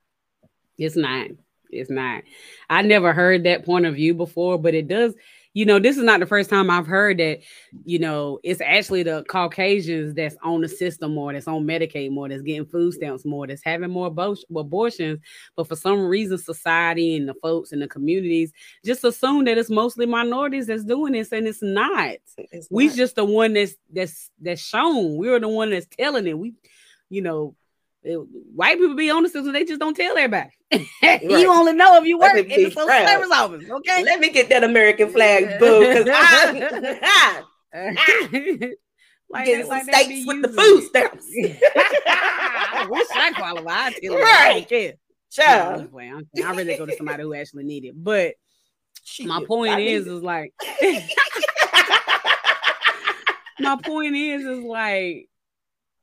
It's 0.76 0.96
not. 0.96 1.28
It's 1.70 1.90
not. 1.90 2.22
I 2.68 2.82
never 2.82 3.12
heard 3.12 3.44
that 3.44 3.64
point 3.64 3.86
of 3.86 3.94
view 3.94 4.14
before, 4.14 4.58
but 4.58 4.74
it 4.74 4.88
does 4.88 5.14
you 5.54 5.64
know, 5.64 5.78
this 5.78 5.96
is 5.96 6.02
not 6.02 6.18
the 6.18 6.26
first 6.26 6.50
time 6.50 6.68
I've 6.68 6.86
heard 6.86 7.18
that, 7.18 7.38
you 7.84 8.00
know, 8.00 8.40
it's 8.42 8.60
actually 8.60 9.04
the 9.04 9.24
Caucasians 9.28 10.12
that's 10.12 10.36
on 10.42 10.60
the 10.60 10.68
system 10.68 11.14
more, 11.14 11.32
that's 11.32 11.46
on 11.46 11.64
Medicaid 11.64 12.10
more, 12.10 12.28
that's 12.28 12.42
getting 12.42 12.66
food 12.66 12.92
stamps 12.94 13.24
more, 13.24 13.46
that's 13.46 13.62
having 13.64 13.90
more 13.90 14.08
abortions. 14.08 15.20
But 15.56 15.68
for 15.68 15.76
some 15.76 16.06
reason, 16.06 16.38
society 16.38 17.16
and 17.16 17.28
the 17.28 17.34
folks 17.34 17.70
in 17.70 17.78
the 17.78 17.86
communities 17.86 18.52
just 18.84 19.04
assume 19.04 19.44
that 19.44 19.56
it's 19.56 19.70
mostly 19.70 20.06
minorities 20.06 20.66
that's 20.66 20.84
doing 20.84 21.12
this, 21.12 21.30
and 21.30 21.46
it's 21.46 21.62
not. 21.62 22.16
It's 22.36 22.68
we 22.68 22.88
not. 22.88 22.96
just 22.96 23.14
the 23.14 23.24
one 23.24 23.52
that's 23.52 23.76
that's 23.92 24.30
that's 24.40 24.60
shown. 24.60 25.16
We're 25.16 25.38
the 25.38 25.48
one 25.48 25.70
that's 25.70 25.86
telling 25.86 26.26
it. 26.26 26.36
We, 26.36 26.54
you 27.10 27.22
know, 27.22 27.54
white 28.04 28.78
people 28.78 28.94
be 28.96 29.10
on 29.10 29.22
the 29.22 29.28
system, 29.28 29.52
they 29.52 29.64
just 29.64 29.80
don't 29.80 29.96
tell 29.96 30.16
everybody. 30.16 30.50
Right. 31.02 31.22
you 31.22 31.50
only 31.50 31.72
know 31.72 31.96
if 31.98 32.04
you 32.04 32.18
work 32.18 32.36
in 32.36 32.48
the 32.48 32.70
social 32.70 32.88
service 32.88 33.30
office. 33.30 33.70
Okay. 33.70 34.02
Let 34.02 34.18
me 34.18 34.30
get 34.30 34.48
that 34.48 34.64
American 34.64 35.10
flag, 35.10 35.60
boo. 35.60 35.80
Because 35.80 36.08
I, 36.12 37.42
like 39.30 39.46
getting 39.46 39.66
some 39.66 39.82
steaks 39.84 40.26
with 40.26 40.42
the 40.42 40.48
food 40.48 40.82
stamps. 40.84 41.26
I 42.06 42.86
wish 42.90 43.06
I 43.14 43.32
qualified. 43.32 43.94
Right. 44.02 44.66
Don't 44.68 44.68
care. 44.68 44.94
I 46.44 46.52
really 46.54 46.76
go 46.76 46.86
to 46.86 46.96
somebody 46.96 47.22
who 47.22 47.34
actually 47.34 47.64
need 47.64 47.84
it. 47.84 47.94
But 47.96 48.34
she 49.04 49.26
my 49.26 49.44
point 49.44 49.78
is, 49.80 50.06
is 50.06 50.22
like 50.22 50.52
my 53.60 53.76
point 53.82 54.16
is, 54.16 54.44
is 54.44 54.64
like 54.64 55.28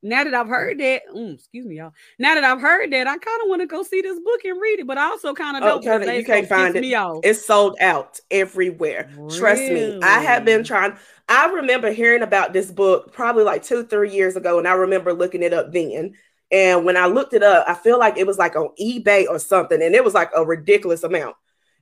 now 0.03 0.23
that 0.23 0.33
I've 0.33 0.47
heard 0.47 0.79
that, 0.79 1.03
mm, 1.13 1.35
excuse 1.35 1.65
me, 1.65 1.77
y'all. 1.77 1.93
Now 2.17 2.33
that 2.35 2.43
I've 2.43 2.61
heard 2.61 2.91
that, 2.91 3.07
I 3.07 3.17
kind 3.17 3.41
of 3.43 3.49
want 3.49 3.61
to 3.61 3.67
go 3.67 3.83
see 3.83 4.01
this 4.01 4.19
book 4.19 4.43
and 4.43 4.59
read 4.59 4.79
it, 4.79 4.87
but 4.87 4.97
I 4.97 5.05
also 5.05 5.33
kind 5.33 5.57
of 5.57 5.63
don't. 5.63 5.87
Oh, 5.87 6.11
you 6.11 6.25
can't 6.25 6.47
find 6.47 6.75
it. 6.75 6.83
It's 7.23 7.45
sold 7.45 7.77
out 7.79 8.19
everywhere. 8.31 9.09
Really? 9.15 9.37
Trust 9.37 9.61
me. 9.61 9.99
I 10.01 10.19
have 10.21 10.43
been 10.43 10.63
trying. 10.63 10.97
I 11.29 11.47
remember 11.51 11.91
hearing 11.91 12.23
about 12.23 12.51
this 12.51 12.71
book 12.71 13.13
probably 13.13 13.43
like 13.43 13.63
two, 13.63 13.85
three 13.85 14.11
years 14.11 14.35
ago, 14.35 14.57
and 14.57 14.67
I 14.67 14.73
remember 14.73 15.13
looking 15.13 15.43
it 15.43 15.53
up 15.53 15.71
then. 15.71 16.15
And 16.51 16.83
when 16.83 16.97
I 16.97 17.05
looked 17.05 17.33
it 17.33 17.43
up, 17.43 17.65
I 17.67 17.75
feel 17.75 17.97
like 17.97 18.17
it 18.17 18.27
was 18.27 18.37
like 18.37 18.55
on 18.55 18.69
eBay 18.81 19.27
or 19.29 19.39
something, 19.39 19.81
and 19.81 19.95
it 19.95 20.03
was 20.03 20.13
like 20.13 20.31
a 20.35 20.43
ridiculous 20.43 21.03
amount. 21.03 21.35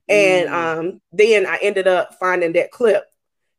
And 0.08 0.48
mm. 0.48 0.52
um, 0.52 1.00
then 1.12 1.46
I 1.46 1.58
ended 1.62 1.88
up 1.88 2.16
finding 2.20 2.52
that 2.52 2.70
clip, 2.70 3.04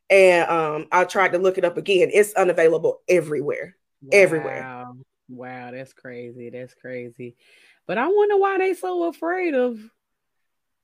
and 0.09 0.47
um, 0.49 0.87
I 0.91 1.05
tried 1.05 1.31
to 1.31 1.39
look 1.39 1.57
it 1.57 1.65
up 1.65 1.77
again. 1.77 2.11
It's 2.13 2.33
unavailable 2.33 2.99
everywhere 3.09 3.75
wow. 4.01 4.09
everywhere. 4.11 4.87
Wow, 5.29 5.71
that's 5.71 5.93
crazy. 5.93 6.49
That's 6.49 6.73
crazy. 6.73 7.35
But 7.87 7.97
I 7.97 8.07
wonder 8.07 8.37
why 8.37 8.57
they 8.57 8.73
so 8.73 9.07
afraid 9.07 9.53
of. 9.55 9.79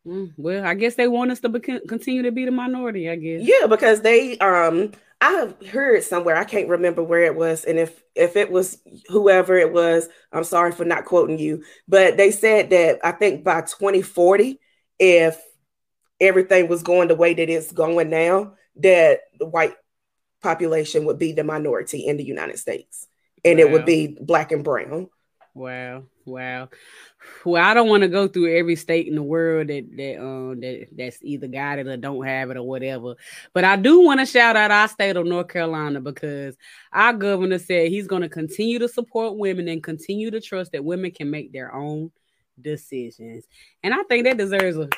Mm, 0.06 0.34
well, 0.38 0.66
I 0.66 0.74
guess 0.74 0.96
they 0.96 1.08
want 1.08 1.32
us 1.32 1.42
to 1.42 1.50
be- 1.50 1.60
continue 1.60 2.24
to 2.24 2.32
be 2.32 2.46
the 2.46 2.52
minority. 2.52 3.10
I 3.10 3.18
guess. 3.18 3.42
Yeah, 3.44 3.68
because 3.68 4.02
they 4.02 4.38
um 4.40 4.92
I've 5.20 5.56
heard 5.68 6.04
somewhere 6.04 6.38
I 6.38 6.46
can't 6.46 6.70
remember 6.70 7.04
where 7.04 7.24
it 7.24 7.36
was, 7.36 7.66
and 7.66 7.78
if 7.78 8.02
if 8.16 8.36
it 8.36 8.50
was 8.50 8.78
whoever 9.10 9.58
it 9.58 9.74
was, 9.74 10.08
I'm 10.32 10.46
sorry 10.46 10.72
for 10.72 10.86
not 10.86 11.06
quoting 11.06 11.40
you, 11.40 11.64
but 11.88 12.16
they 12.16 12.32
said 12.32 12.70
that 12.70 13.00
I 13.04 13.12
think 13.12 13.44
by 13.44 13.62
2040, 13.62 14.60
if 15.00 15.42
everything 16.22 16.68
was 16.68 16.84
going 16.84 17.10
the 17.10 17.16
way 17.16 17.34
that 17.34 17.50
it's 17.50 17.72
going 17.72 18.10
now, 18.10 18.54
that 18.78 19.22
the 19.40 19.46
white 19.46 19.76
population 20.42 21.06
would 21.06 21.20
be 21.20 21.32
the 21.32 21.44
minority 21.44 22.06
in 22.06 22.18
the 22.18 22.24
United 22.24 22.60
States, 22.60 23.08
and 23.44 23.60
wow. 23.60 23.66
it 23.66 23.72
would 23.72 23.86
be 23.86 24.18
black 24.22 24.52
and 24.52 24.64
brown. 24.64 25.10
Wow, 25.58 26.04
wow. 26.26 26.70
Well, 27.44 27.64
I 27.64 27.74
don't 27.74 27.90
want 27.90 28.02
to 28.02 28.08
go 28.08 28.28
through 28.28 28.56
every 28.56 28.76
state 28.76 29.08
in 29.08 29.16
the 29.16 29.24
world 29.24 29.70
that 29.70 29.88
that 29.98 30.20
um 30.20 30.60
that 30.60 30.88
that's 30.96 31.18
either 31.24 31.48
got 31.48 31.80
it 31.80 31.88
or 31.88 31.98
don't 31.98 32.24
have 32.24 32.52
it 32.52 32.58
or 32.58 32.64
whatever. 32.64 33.16
But 33.54 33.64
I 33.64 33.76
do 33.76 34.02
want 34.02 34.20
to 34.20 34.28
shout 34.28 34.56
out 34.56 34.70
our 34.70 34.88
state 34.88 35.18
of 35.18 35.26
North 35.26 35.48
Carolina 35.48 36.00
because 36.00 36.56
our 36.94 37.14
governor 37.14 37.58
said 37.58 37.90
he's 37.90 38.06
going 38.06 38.22
to 38.22 38.30
continue 38.30 38.78
to 38.78 38.88
support 38.88 39.38
women 39.38 39.68
and 39.68 39.82
continue 39.82 40.30
to 40.30 40.40
trust 40.40 40.74
that 40.74 40.86
women 40.86 41.10
can 41.10 41.32
make 41.32 41.52
their 41.52 41.74
own 41.74 42.12
decisions. 42.62 43.46
And 43.82 43.96
I 43.96 44.04
think 44.04 44.26
that 44.26 44.38
deserves 44.38 44.78
a 44.78 44.90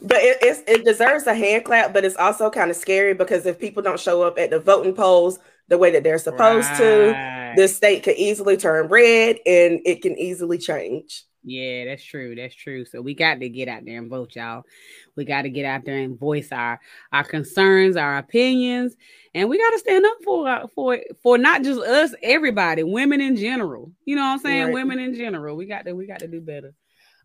but 0.00 0.18
it, 0.20 0.64
it 0.66 0.84
deserves 0.84 1.26
a 1.26 1.34
hand 1.34 1.64
clap, 1.64 1.92
but 1.92 2.04
it's 2.04 2.16
also 2.16 2.50
kind 2.50 2.70
of 2.70 2.76
scary 2.76 3.14
because 3.14 3.46
if 3.46 3.58
people 3.58 3.82
don't 3.82 4.00
show 4.00 4.22
up 4.22 4.38
at 4.38 4.50
the 4.50 4.60
voting 4.60 4.94
polls 4.94 5.38
the 5.68 5.78
way 5.78 5.90
that 5.90 6.04
they're 6.04 6.18
supposed 6.18 6.68
right. 6.70 7.54
to, 7.54 7.60
the 7.60 7.68
state 7.68 8.02
can 8.02 8.14
easily 8.16 8.56
turn 8.56 8.88
red 8.88 9.36
and 9.46 9.80
it 9.84 10.02
can 10.02 10.18
easily 10.18 10.58
change. 10.58 11.24
Yeah, 11.48 11.84
that's 11.84 12.02
true. 12.02 12.34
That's 12.34 12.54
true. 12.56 12.84
So 12.84 13.00
we 13.00 13.14
got 13.14 13.38
to 13.38 13.48
get 13.48 13.68
out 13.68 13.84
there 13.84 13.98
and 13.98 14.10
vote, 14.10 14.34
y'all. 14.34 14.64
We 15.16 15.24
got 15.24 15.42
to 15.42 15.48
get 15.48 15.64
out 15.64 15.84
there 15.84 15.98
and 15.98 16.18
voice 16.18 16.50
our 16.50 16.80
our 17.12 17.22
concerns, 17.22 17.96
our 17.96 18.18
opinions, 18.18 18.96
and 19.32 19.48
we 19.48 19.56
got 19.56 19.70
to 19.70 19.78
stand 19.78 20.04
up 20.04 20.16
for 20.24 20.68
for 20.74 20.98
for 21.22 21.38
not 21.38 21.62
just 21.62 21.80
us, 21.80 22.14
everybody, 22.20 22.82
women 22.82 23.20
in 23.20 23.36
general. 23.36 23.92
You 24.04 24.16
know 24.16 24.22
what 24.22 24.32
I'm 24.32 24.38
saying? 24.40 24.64
Right. 24.64 24.74
Women 24.74 24.98
in 24.98 25.14
general. 25.14 25.56
We 25.56 25.66
got 25.66 25.84
to 25.84 25.92
we 25.92 26.08
got 26.08 26.18
to 26.18 26.26
do 26.26 26.40
better. 26.40 26.74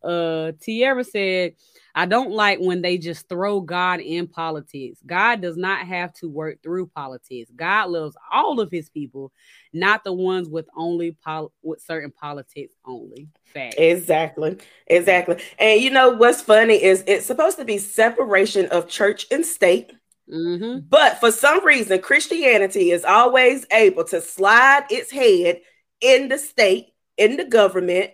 Uh, 0.03 0.51
Tierra 0.61 1.03
said, 1.03 1.53
I 1.93 2.05
don't 2.05 2.31
like 2.31 2.59
when 2.59 2.81
they 2.81 2.97
just 2.97 3.27
throw 3.27 3.59
God 3.59 3.99
in 3.99 4.27
politics. 4.27 4.99
God 5.05 5.41
does 5.41 5.57
not 5.57 5.85
have 5.87 6.13
to 6.15 6.29
work 6.29 6.63
through 6.63 6.87
politics. 6.87 7.51
God 7.55 7.89
loves 7.89 8.15
all 8.31 8.59
of 8.59 8.71
his 8.71 8.89
people, 8.89 9.31
not 9.73 10.03
the 10.03 10.13
ones 10.13 10.47
with 10.47 10.67
only 10.75 11.11
pol- 11.23 11.51
with 11.61 11.81
certain 11.81 12.11
politics 12.11 12.73
only. 12.85 13.27
Fact. 13.45 13.75
Exactly. 13.77 14.57
Exactly. 14.87 15.41
And 15.59 15.81
you 15.81 15.89
know 15.89 16.11
what's 16.11 16.41
funny 16.41 16.81
is 16.81 17.03
it's 17.07 17.25
supposed 17.25 17.57
to 17.57 17.65
be 17.65 17.77
separation 17.77 18.67
of 18.67 18.87
church 18.87 19.25
and 19.31 19.45
state. 19.45 19.91
Mm-hmm. 20.31 20.87
But 20.87 21.19
for 21.19 21.31
some 21.31 21.65
reason, 21.65 21.99
Christianity 21.99 22.91
is 22.91 23.03
always 23.03 23.65
able 23.71 24.05
to 24.05 24.21
slide 24.21 24.85
its 24.89 25.11
head 25.11 25.59
in 25.99 26.29
the 26.29 26.37
state, 26.37 26.90
in 27.21 27.37
the 27.37 27.45
government, 27.45 28.11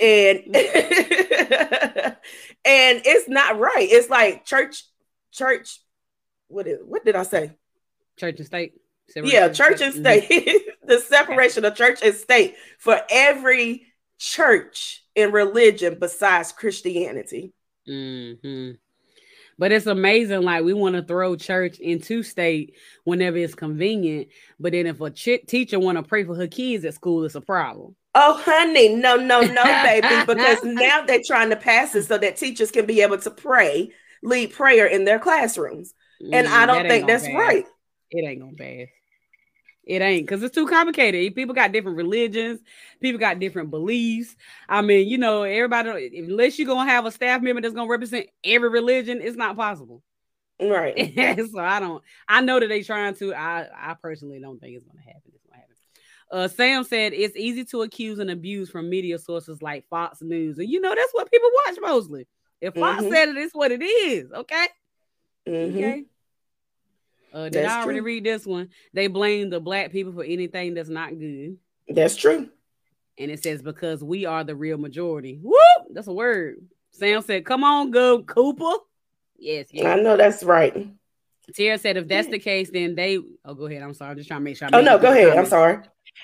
and 0.00 0.38
and 2.64 3.02
it's 3.04 3.28
not 3.28 3.58
right. 3.58 3.88
It's 3.90 4.10
like 4.10 4.44
church, 4.44 4.84
church. 5.32 5.80
What 6.48 6.66
is? 6.66 6.78
What 6.84 7.04
did 7.04 7.14
I 7.16 7.22
say? 7.22 7.52
Church 8.18 8.38
and 8.38 8.46
state. 8.46 8.74
Yeah, 9.14 9.48
church 9.48 9.80
and 9.80 9.94
state. 9.94 10.28
Mm-hmm. 10.28 10.70
the 10.86 10.98
separation 10.98 11.64
of 11.64 11.74
church 11.76 12.00
and 12.02 12.14
state 12.14 12.56
for 12.78 13.00
every 13.10 13.86
church 14.18 15.04
and 15.16 15.32
religion 15.32 15.96
besides 16.00 16.52
Christianity. 16.52 17.52
Mm-hmm. 17.88 18.72
But 19.58 19.72
it's 19.72 19.86
amazing. 19.86 20.42
Like 20.42 20.64
we 20.64 20.72
want 20.72 20.94
to 20.94 21.02
throw 21.02 21.36
church 21.36 21.78
into 21.78 22.22
state 22.22 22.76
whenever 23.04 23.36
it's 23.38 23.54
convenient. 23.54 24.28
But 24.60 24.72
then 24.72 24.86
if 24.86 25.00
a 25.00 25.10
ch- 25.10 25.44
teacher 25.46 25.80
want 25.80 25.98
to 25.98 26.02
pray 26.04 26.24
for 26.24 26.36
her 26.36 26.46
kids 26.46 26.84
at 26.84 26.94
school, 26.94 27.24
it's 27.24 27.34
a 27.34 27.40
problem. 27.40 27.96
Oh, 28.14 28.40
honey, 28.44 28.94
no, 28.94 29.16
no, 29.16 29.42
no, 29.42 29.64
baby, 29.82 30.06
because 30.26 30.62
now 30.64 31.02
they're 31.02 31.22
trying 31.26 31.50
to 31.50 31.56
pass 31.56 31.94
it 31.94 32.04
so 32.04 32.18
that 32.18 32.36
teachers 32.36 32.70
can 32.70 32.86
be 32.86 33.02
able 33.02 33.18
to 33.18 33.30
pray, 33.30 33.90
lead 34.22 34.52
prayer 34.52 34.86
in 34.86 35.04
their 35.04 35.18
classrooms. 35.18 35.92
And 36.32 36.46
mm, 36.46 36.50
I 36.50 36.66
don't 36.66 36.88
think 36.88 37.06
that's 37.06 37.26
pass. 37.26 37.34
right. 37.34 37.64
It 38.10 38.28
ain't 38.28 38.40
gonna 38.40 38.54
pass. 38.54 38.88
It 39.88 40.02
ain't 40.02 40.26
because 40.26 40.42
it's 40.42 40.54
too 40.54 40.68
complicated. 40.68 41.34
People 41.34 41.54
got 41.54 41.72
different 41.72 41.96
religions, 41.96 42.60
people 43.00 43.18
got 43.18 43.40
different 43.40 43.70
beliefs. 43.70 44.36
I 44.68 44.82
mean, 44.82 45.08
you 45.08 45.18
know, 45.18 45.42
everybody, 45.42 46.18
unless 46.18 46.58
you're 46.58 46.68
gonna 46.68 46.90
have 46.90 47.06
a 47.06 47.10
staff 47.10 47.42
member 47.42 47.62
that's 47.62 47.74
gonna 47.74 47.90
represent 47.90 48.26
every 48.44 48.68
religion, 48.68 49.20
it's 49.22 49.36
not 49.36 49.56
possible. 49.56 50.02
Right. 50.60 51.14
so 51.52 51.58
I 51.58 51.80
don't, 51.80 52.04
I 52.28 52.42
know 52.42 52.60
that 52.60 52.68
they 52.68 52.82
trying 52.82 53.14
to. 53.14 53.34
I, 53.34 53.66
I 53.74 53.94
personally 53.94 54.38
don't 54.40 54.60
think 54.60 54.76
it's 54.76 54.84
gonna 54.84 55.00
happen. 55.00 55.32
Uh, 56.30 56.48
Sam 56.48 56.84
said 56.84 57.12
it's 57.14 57.36
easy 57.36 57.64
to 57.66 57.82
accuse 57.82 58.18
and 58.18 58.30
abuse 58.30 58.68
from 58.68 58.90
media 58.90 59.18
sources 59.18 59.62
like 59.62 59.88
Fox 59.88 60.20
News, 60.20 60.58
and 60.58 60.68
you 60.68 60.80
know 60.80 60.94
that's 60.94 61.12
what 61.12 61.30
people 61.30 61.48
watch 61.66 61.78
mostly. 61.80 62.26
If 62.60 62.74
Fox 62.74 63.02
mm-hmm. 63.02 63.12
said 63.12 63.28
it, 63.30 63.36
it's 63.36 63.54
what 63.54 63.72
it 63.72 63.82
is. 63.82 64.30
Okay. 64.32 64.66
Mm-hmm. 65.46 65.78
Okay. 65.78 66.04
Uh, 67.32 67.44
did 67.44 67.54
that's 67.54 67.72
I 67.72 67.82
already 67.82 67.98
true. 68.00 68.06
read 68.06 68.24
this 68.24 68.46
one? 68.46 68.70
They 68.94 69.06
blame 69.06 69.50
the 69.50 69.60
black 69.60 69.92
people 69.92 70.12
for 70.12 70.24
anything 70.24 70.74
that's 70.74 70.88
not 70.88 71.18
good. 71.18 71.58
That's 71.88 72.16
true. 72.16 72.48
And 73.18 73.30
it 73.30 73.42
says 73.42 73.62
because 73.62 74.02
we 74.02 74.26
are 74.26 74.44
the 74.44 74.54
real 74.54 74.78
majority. 74.78 75.38
Whoop! 75.42 75.88
That's 75.92 76.06
a 76.06 76.12
word. 76.12 76.56
Sam 76.92 77.22
said, 77.22 77.44
"Come 77.44 77.64
on, 77.64 77.90
go 77.90 78.22
Cooper." 78.22 78.82
Yes, 79.38 79.68
yes. 79.72 79.86
I 79.86 80.00
know 80.00 80.16
that's 80.16 80.42
right. 80.42 80.88
Tara 81.54 81.78
said, 81.78 81.96
if 81.96 82.06
that's 82.08 82.28
the 82.28 82.38
case, 82.38 82.70
then 82.70 82.94
they. 82.94 83.18
Oh, 83.44 83.54
go 83.54 83.66
ahead. 83.66 83.82
I'm 83.82 83.94
sorry. 83.94 84.10
I'm 84.10 84.16
just 84.16 84.28
trying 84.28 84.40
to 84.40 84.44
make 84.44 84.56
sure. 84.56 84.68
oh 84.72 84.80
no, 84.80 84.98
go 84.98 85.10
ahead. 85.10 85.36
I'm 85.36 85.46
sorry. 85.46 85.78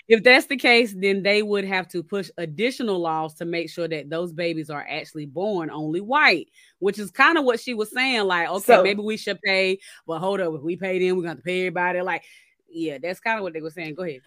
If 0.08 0.22
that's 0.22 0.46
the 0.46 0.56
case, 0.56 0.94
then 0.96 1.22
they 1.22 1.42
would 1.42 1.64
have 1.64 1.88
to 1.88 2.02
push 2.02 2.30
additional 2.36 2.98
laws 2.98 3.34
to 3.34 3.44
make 3.44 3.70
sure 3.70 3.88
that 3.88 4.10
those 4.10 4.32
babies 4.32 4.70
are 4.70 4.86
actually 4.88 5.26
born 5.26 5.70
only 5.70 6.00
white, 6.00 6.48
which 6.78 6.98
is 6.98 7.10
kind 7.10 7.38
of 7.38 7.44
what 7.44 7.60
she 7.60 7.74
was 7.74 7.90
saying. 7.90 8.24
Like, 8.24 8.48
okay, 8.48 8.64
so, 8.64 8.82
maybe 8.82 9.02
we 9.02 9.16
should 9.16 9.40
pay, 9.42 9.78
but 10.06 10.18
hold 10.18 10.40
up, 10.40 10.54
if 10.54 10.62
we 10.62 10.76
pay 10.76 10.98
them, 10.98 11.16
we're 11.16 11.22
gonna 11.22 11.36
to 11.36 11.42
pay 11.42 11.62
everybody. 11.62 12.00
Like, 12.00 12.24
yeah, 12.68 12.98
that's 13.00 13.20
kind 13.20 13.38
of 13.38 13.42
what 13.42 13.52
they 13.52 13.60
were 13.60 13.70
saying. 13.70 13.94
Go 13.94 14.02
ahead. 14.02 14.20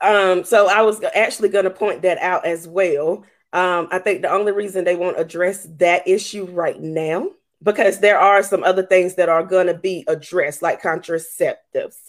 Um, 0.00 0.44
so 0.44 0.68
I 0.68 0.82
was 0.82 1.02
actually 1.14 1.48
going 1.48 1.64
to 1.64 1.70
point 1.70 2.02
that 2.02 2.18
out 2.18 2.46
as 2.46 2.68
well. 2.68 3.24
Um, 3.52 3.88
I 3.90 3.98
think 3.98 4.22
the 4.22 4.30
only 4.30 4.52
reason 4.52 4.84
they 4.84 4.94
won't 4.94 5.18
address 5.18 5.66
that 5.78 6.06
issue 6.06 6.44
right 6.44 6.80
now 6.80 7.30
because 7.62 7.98
there 7.98 8.18
are 8.18 8.42
some 8.42 8.62
other 8.62 8.84
things 8.84 9.14
that 9.16 9.28
are 9.28 9.42
going 9.42 9.66
to 9.66 9.74
be 9.74 10.04
addressed, 10.06 10.62
like 10.62 10.82
contraceptives, 10.82 12.07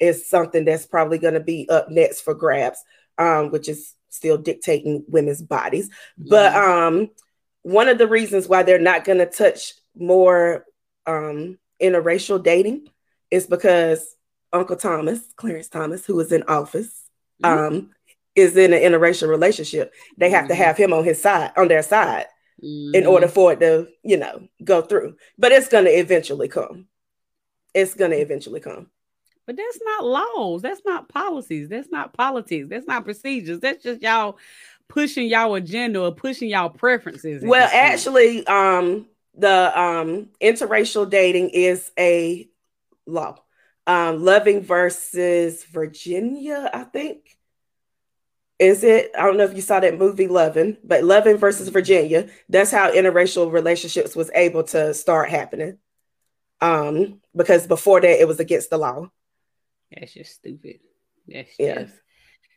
is 0.00 0.28
something 0.28 0.64
that's 0.64 0.86
probably 0.86 1.18
going 1.18 1.34
to 1.34 1.40
be 1.40 1.68
up 1.68 1.90
next 1.90 2.22
for 2.22 2.34
grabs, 2.34 2.82
um, 3.18 3.50
which 3.50 3.68
is 3.68 3.94
still 4.08 4.38
dictating 4.38 5.04
women's 5.08 5.42
bodies. 5.42 5.90
But 6.18 6.54
um, 6.54 7.10
one 7.62 7.88
of 7.88 7.98
the 7.98 8.08
reasons 8.08 8.48
why 8.48 8.62
they're 8.62 8.78
not 8.78 9.04
going 9.04 9.18
to 9.18 9.26
touch 9.26 9.74
more 9.94 10.64
um, 11.06 11.58
interracial 11.80 12.42
dating 12.42 12.88
is 13.30 13.46
because 13.46 14.16
Uncle 14.52 14.76
Thomas, 14.76 15.20
Clarence 15.36 15.68
Thomas, 15.68 16.04
who 16.04 16.18
is 16.20 16.32
in 16.32 16.42
office, 16.44 17.04
mm-hmm. 17.42 17.74
um, 17.76 17.90
is 18.34 18.56
in 18.56 18.72
an 18.72 18.80
interracial 18.80 19.28
relationship. 19.28 19.92
They 20.16 20.30
have 20.30 20.44
mm-hmm. 20.44 20.48
to 20.48 20.54
have 20.54 20.76
him 20.76 20.92
on 20.92 21.04
his 21.04 21.20
side, 21.20 21.52
on 21.56 21.68
their 21.68 21.82
side 21.82 22.26
mm-hmm. 22.62 22.94
in 22.94 23.06
order 23.06 23.28
for 23.28 23.52
it 23.52 23.60
to, 23.60 23.88
you 24.02 24.16
know, 24.16 24.48
go 24.64 24.82
through. 24.82 25.16
But 25.38 25.52
it's 25.52 25.68
going 25.68 25.84
to 25.84 25.90
eventually 25.90 26.48
come. 26.48 26.86
It's 27.74 27.94
going 27.94 28.10
to 28.10 28.20
eventually 28.20 28.60
come. 28.60 28.90
But 29.46 29.56
that's 29.56 29.80
not 29.84 30.04
laws. 30.04 30.62
That's 30.62 30.82
not 30.84 31.08
policies. 31.08 31.68
That's 31.68 31.90
not 31.90 32.12
politics. 32.12 32.68
That's 32.68 32.86
not 32.86 33.04
procedures. 33.04 33.60
That's 33.60 33.82
just 33.82 34.02
y'all 34.02 34.38
pushing 34.88 35.28
y'all 35.28 35.54
agenda 35.54 36.02
or 36.02 36.12
pushing 36.12 36.48
y'all 36.48 36.70
preferences. 36.70 37.42
Well, 37.44 37.68
actually, 37.72 38.46
um, 38.46 39.06
the 39.34 39.80
um 39.80 40.28
interracial 40.40 41.08
dating 41.08 41.50
is 41.50 41.90
a 41.98 42.48
law. 43.06 43.36
Um, 43.86 44.24
Loving 44.24 44.62
versus 44.62 45.64
Virginia, 45.64 46.70
I 46.72 46.84
think 46.84 47.38
is 48.60 48.84
it 48.84 49.10
i 49.18 49.24
don't 49.24 49.38
know 49.38 49.44
if 49.44 49.56
you 49.56 49.62
saw 49.62 49.80
that 49.80 49.98
movie 49.98 50.28
loving 50.28 50.76
but 50.84 51.02
loving 51.02 51.36
versus 51.36 51.68
virginia 51.70 52.28
that's 52.48 52.70
how 52.70 52.92
interracial 52.92 53.50
relationships 53.50 54.14
was 54.14 54.30
able 54.34 54.62
to 54.62 54.94
start 54.94 55.30
happening 55.30 55.78
um 56.60 57.20
because 57.34 57.66
before 57.66 58.00
that 58.00 58.20
it 58.20 58.28
was 58.28 58.38
against 58.38 58.70
the 58.70 58.76
law 58.78 59.10
that's 59.92 60.12
just 60.12 60.32
stupid 60.32 60.76
that's 61.26 61.50
yeah. 61.58 61.82
just 61.82 61.94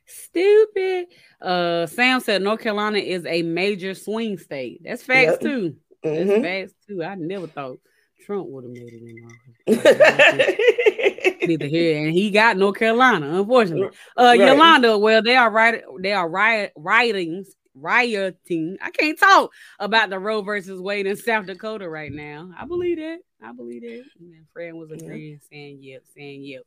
stupid 0.06 1.08
uh 1.42 1.86
sam 1.86 2.20
said 2.20 2.42
north 2.42 2.60
carolina 2.60 2.98
is 2.98 3.26
a 3.26 3.42
major 3.42 3.94
swing 3.94 4.38
state 4.38 4.82
that's 4.84 5.04
facts 5.04 5.32
yep. 5.32 5.40
too 5.40 5.76
mm-hmm. 6.04 6.28
that's 6.28 6.42
facts 6.42 6.74
too 6.88 7.04
i 7.04 7.16
never 7.16 7.48
thought 7.48 7.78
trump 8.26 8.48
would 8.50 8.66
have 8.66 8.74
made 8.74 8.94
it 8.94 9.02
in 9.02 9.26
office 9.26 10.58
neither 11.48 11.66
here 11.66 12.06
and 12.06 12.14
he 12.14 12.32
got 12.32 12.58
North 12.58 12.78
Carolina, 12.78 13.40
unfortunately. 13.40 13.96
Uh 14.18 14.24
right. 14.24 14.40
Yolanda, 14.40 14.98
well, 14.98 15.22
they 15.22 15.36
are 15.36 15.52
right, 15.52 15.84
they 16.00 16.14
are 16.14 16.30
riot 16.30 16.72
rioting, 16.76 17.46
rioting. 17.76 18.78
I 18.82 18.92
can't 18.92 19.20
talk 19.20 19.52
about 19.80 20.10
the 20.10 20.20
Roe 20.20 20.42
versus 20.42 20.82
Wade 20.82 21.08
in 21.08 21.16
South 21.16 21.46
Dakota 21.46 21.90
right 21.90 22.12
now. 22.12 22.52
I 22.58 22.66
believe 22.66 22.98
that. 22.98 23.20
I 23.42 23.52
believe 23.52 23.82
that. 23.82 24.04
And 24.20 24.46
Fred 24.54 24.74
was 24.74 24.92
agreeing, 24.92 25.34
yeah. 25.34 25.48
saying 25.50 25.80
yep, 25.82 26.04
saying 26.16 26.44
yep. 26.44 26.64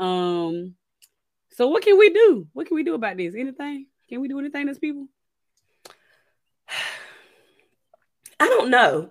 Um, 0.00 0.74
so 1.50 1.68
what 1.68 1.84
can 1.84 1.98
we 1.98 2.10
do? 2.10 2.48
What 2.52 2.66
can 2.66 2.74
we 2.74 2.82
do 2.82 2.94
about 2.94 3.16
this? 3.18 3.34
Anything? 3.34 3.86
Can 4.08 4.20
we 4.20 4.28
do 4.28 4.38
anything 4.40 4.68
as 4.68 4.78
people? 4.78 5.06
I 8.40 8.48
don't 8.48 8.70
know. 8.70 9.10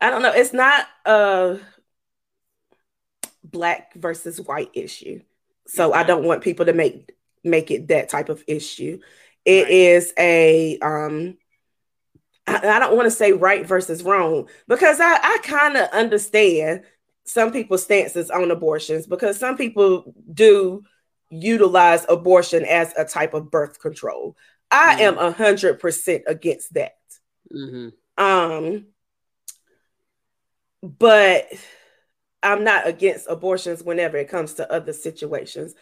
I 0.00 0.10
don't 0.10 0.22
know. 0.22 0.32
It's 0.32 0.52
not 0.52 0.86
a 1.06 1.58
black 3.42 3.94
versus 3.94 4.40
white 4.40 4.70
issue. 4.74 5.22
So 5.66 5.92
I 5.92 6.02
don't 6.02 6.24
want 6.24 6.42
people 6.42 6.66
to 6.66 6.72
make 6.72 7.12
make 7.44 7.70
it 7.70 7.88
that 7.88 8.08
type 8.08 8.28
of 8.28 8.44
issue. 8.46 9.00
It 9.44 9.64
right. 9.64 9.72
is 9.72 10.12
a 10.18 10.78
um 10.80 11.38
I, 12.46 12.56
I 12.56 12.78
don't 12.78 12.96
want 12.96 13.06
to 13.06 13.10
say 13.10 13.32
right 13.32 13.66
versus 13.66 14.02
wrong 14.02 14.48
because 14.66 15.00
I, 15.00 15.14
I 15.14 15.38
kind 15.42 15.76
of 15.76 15.88
understand 15.90 16.82
some 17.28 17.52
people's 17.52 17.84
stances 17.84 18.30
on 18.30 18.50
abortions 18.50 19.06
because 19.06 19.38
some 19.38 19.56
people 19.56 20.14
do 20.32 20.82
utilize 21.30 22.06
abortion 22.08 22.64
as 22.64 22.92
a 22.96 23.04
type 23.04 23.34
of 23.34 23.50
birth 23.50 23.80
control. 23.80 24.36
I 24.70 24.94
mm-hmm. 24.94 25.02
am 25.02 25.18
a 25.18 25.30
hundred 25.30 25.78
percent 25.78 26.24
against 26.26 26.74
that. 26.74 26.96
Mm-hmm. 27.54 28.22
Um, 28.22 28.86
but 30.82 31.48
I'm 32.42 32.64
not 32.64 32.86
against 32.86 33.26
abortions 33.28 33.82
whenever 33.82 34.16
it 34.16 34.28
comes 34.28 34.54
to 34.54 34.72
other 34.72 34.92
situations. 34.92 35.74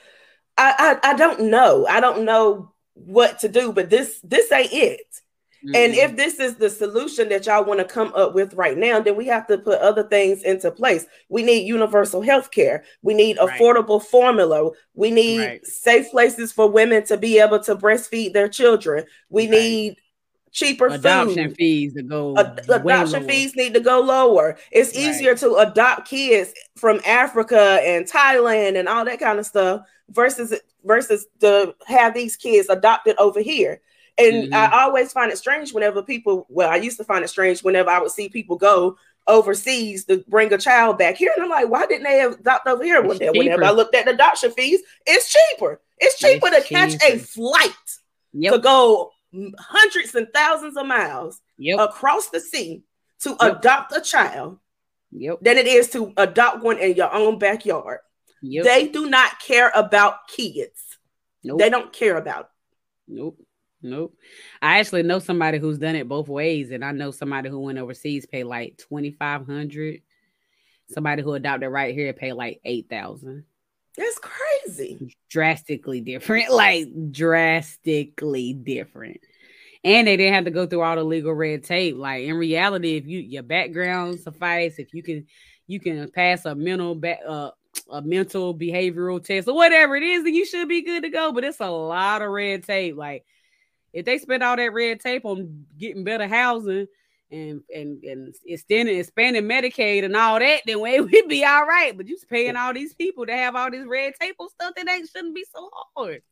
I, 0.58 0.98
I, 1.02 1.10
I 1.10 1.14
don't 1.14 1.50
know. 1.50 1.86
I 1.86 2.00
don't 2.00 2.24
know 2.24 2.72
what 2.94 3.40
to 3.40 3.48
do, 3.48 3.72
but 3.72 3.90
this 3.90 4.20
this 4.24 4.50
ain't 4.50 4.72
it. 4.72 5.20
Mm-hmm. 5.66 5.74
And 5.74 5.94
if 5.94 6.16
this 6.16 6.38
is 6.38 6.56
the 6.56 6.70
solution 6.70 7.28
that 7.30 7.46
y'all 7.46 7.64
want 7.64 7.80
to 7.80 7.84
come 7.84 8.12
up 8.14 8.34
with 8.34 8.54
right 8.54 8.76
now, 8.76 9.00
then 9.00 9.16
we 9.16 9.26
have 9.26 9.48
to 9.48 9.58
put 9.58 9.80
other 9.80 10.04
things 10.04 10.44
into 10.44 10.70
place. 10.70 11.06
We 11.28 11.42
need 11.42 11.66
universal 11.66 12.22
health 12.22 12.52
care. 12.52 12.84
We 13.02 13.14
need 13.14 13.38
right. 13.38 13.60
affordable 13.60 14.00
formula. 14.00 14.70
We 14.94 15.10
need 15.10 15.40
right. 15.40 15.66
safe 15.66 16.08
places 16.12 16.52
for 16.52 16.70
women 16.70 17.04
to 17.06 17.16
be 17.16 17.40
able 17.40 17.58
to 17.64 17.74
breastfeed 17.74 18.32
their 18.32 18.48
children. 18.48 19.06
We 19.28 19.44
right. 19.44 19.50
need 19.50 19.96
cheaper 20.52 20.86
adoption 20.86 21.48
food. 21.48 21.56
fees 21.56 21.94
to 21.94 22.02
go 22.02 22.36
Ad- 22.38 22.64
adoption 22.68 23.26
fees 23.26 23.54
need 23.56 23.74
to 23.74 23.80
go 23.80 24.00
lower 24.00 24.56
it's 24.72 24.96
easier 24.96 25.32
right. 25.32 25.40
to 25.40 25.56
adopt 25.56 26.08
kids 26.08 26.54
from 26.76 26.98
africa 27.04 27.78
and 27.82 28.06
thailand 28.06 28.78
and 28.78 28.88
all 28.88 29.04
that 29.04 29.20
kind 29.20 29.38
of 29.38 29.44
stuff 29.44 29.82
versus 30.08 30.58
versus 30.82 31.26
to 31.40 31.74
have 31.86 32.14
these 32.14 32.36
kids 32.36 32.70
adopted 32.70 33.14
over 33.18 33.40
here 33.40 33.82
and 34.18 34.44
mm-hmm. 34.44 34.54
i 34.54 34.82
always 34.82 35.12
find 35.12 35.30
it 35.30 35.38
strange 35.38 35.72
whenever 35.72 36.02
people 36.02 36.46
well 36.48 36.70
i 36.70 36.76
used 36.76 36.96
to 36.96 37.04
find 37.04 37.24
it 37.24 37.28
strange 37.28 37.62
whenever 37.62 37.90
i 37.90 37.98
would 37.98 38.10
see 38.10 38.28
people 38.28 38.56
go 38.56 38.96
overseas 39.26 40.04
to 40.04 40.24
bring 40.28 40.52
a 40.52 40.58
child 40.58 40.98
back 40.98 41.16
here 41.16 41.32
and 41.34 41.44
i'm 41.44 41.50
like 41.50 41.68
why 41.68 41.84
didn't 41.86 42.04
they 42.04 42.20
adopt 42.22 42.66
over 42.66 42.84
here 42.84 43.02
well, 43.02 43.18
whenever 43.34 43.64
i 43.64 43.70
looked 43.70 43.94
at 43.94 44.04
the 44.04 44.12
adoption 44.12 44.50
fees 44.52 44.80
it's 45.06 45.32
cheaper 45.32 45.80
it's 45.98 46.18
cheaper 46.18 46.46
it's 46.46 46.56
to 46.56 46.62
cheaper. 46.62 46.80
catch 46.80 47.02
a 47.02 47.18
flight 47.18 47.72
yep. 48.32 48.52
to 48.52 48.58
go 48.58 49.10
hundreds 49.58 50.14
and 50.14 50.28
thousands 50.32 50.76
of 50.76 50.86
miles 50.86 51.40
yep. 51.58 51.78
across 51.80 52.28
the 52.28 52.40
sea 52.40 52.82
to 53.20 53.30
yep. 53.30 53.58
adopt 53.58 53.96
a 53.96 54.00
child 54.00 54.58
yep. 55.10 55.38
than 55.40 55.56
it 55.56 55.66
is 55.66 55.90
to 55.90 56.12
adopt 56.16 56.62
one 56.62 56.78
in 56.78 56.94
your 56.94 57.12
own 57.12 57.38
backyard. 57.38 58.00
Yep. 58.42 58.64
They 58.64 58.88
do 58.88 59.08
not 59.08 59.40
care 59.40 59.70
about 59.74 60.28
kids. 60.28 60.98
Nope. 61.42 61.58
They 61.58 61.70
don't 61.70 61.92
care 61.92 62.16
about. 62.16 62.50
Nope. 63.08 63.38
Nope. 63.86 64.14
I 64.60 64.78
actually 64.78 65.02
know 65.02 65.18
somebody 65.18 65.58
who's 65.58 65.78
done 65.78 65.96
it 65.96 66.08
both 66.08 66.28
ways, 66.28 66.70
and 66.70 66.84
I 66.84 66.92
know 66.92 67.10
somebody 67.10 67.48
who 67.48 67.60
went 67.60 67.78
overseas 67.78 68.26
paid 68.26 68.44
like 68.44 68.78
twenty 68.78 69.12
five 69.12 69.46
hundred. 69.46 70.02
Somebody 70.88 71.22
who 71.22 71.34
adopted 71.34 71.70
right 71.70 71.94
here 71.94 72.12
paid 72.12 72.34
like 72.34 72.60
eight 72.64 72.88
thousand. 72.88 73.44
That's 73.96 74.18
crazy. 74.18 75.16
Drastically 75.30 76.00
different, 76.00 76.50
like 76.52 76.86
drastically 77.10 78.52
different. 78.52 79.20
And 79.84 80.06
they 80.06 80.16
didn't 80.16 80.34
have 80.34 80.44
to 80.44 80.50
go 80.50 80.66
through 80.66 80.82
all 80.82 80.96
the 80.96 81.04
legal 81.04 81.32
red 81.32 81.64
tape. 81.64 81.96
Like 81.96 82.24
in 82.24 82.34
reality, 82.36 82.96
if 82.96 83.06
you 83.06 83.20
your 83.20 83.42
background 83.42 84.20
suffice, 84.20 84.78
if 84.78 84.92
you 84.92 85.02
can 85.02 85.26
you 85.66 85.80
can 85.80 86.10
pass 86.10 86.44
a 86.44 86.54
mental 86.54 86.94
back 86.94 87.20
uh, 87.26 87.50
a 87.90 88.02
mental 88.02 88.54
behavioral 88.54 89.22
test 89.22 89.48
or 89.48 89.54
whatever 89.54 89.96
it 89.96 90.02
is, 90.02 90.24
then 90.24 90.34
you 90.34 90.44
should 90.44 90.68
be 90.68 90.82
good 90.82 91.02
to 91.02 91.08
go. 91.08 91.32
But 91.32 91.44
it's 91.44 91.60
a 91.60 91.70
lot 91.70 92.22
of 92.22 92.30
red 92.30 92.64
tape. 92.64 92.96
Like 92.96 93.24
if 93.92 94.04
they 94.04 94.18
spend 94.18 94.42
all 94.42 94.56
that 94.56 94.72
red 94.72 95.00
tape 95.00 95.24
on 95.24 95.66
getting 95.78 96.04
better 96.04 96.28
housing, 96.28 96.86
and 97.30 97.62
and 97.74 98.02
and 98.04 98.34
extending 98.44 98.98
expanding 98.98 99.44
Medicaid 99.44 100.04
and 100.04 100.16
all 100.16 100.38
that, 100.38 100.62
then 100.66 100.80
we 100.80 101.00
would 101.00 101.28
be 101.28 101.44
all 101.44 101.66
right. 101.66 101.96
But 101.96 102.06
you 102.06 102.16
paying 102.28 102.56
all 102.56 102.72
these 102.72 102.94
people 102.94 103.26
to 103.26 103.32
have 103.32 103.56
all 103.56 103.70
this 103.70 103.86
red 103.86 104.14
tape 104.20 104.36
on 104.38 104.48
stuff 104.50 104.74
that 104.76 104.88
ain't 104.88 105.08
shouldn't 105.08 105.34
be 105.34 105.44
so 105.54 105.70
hard. 105.96 106.22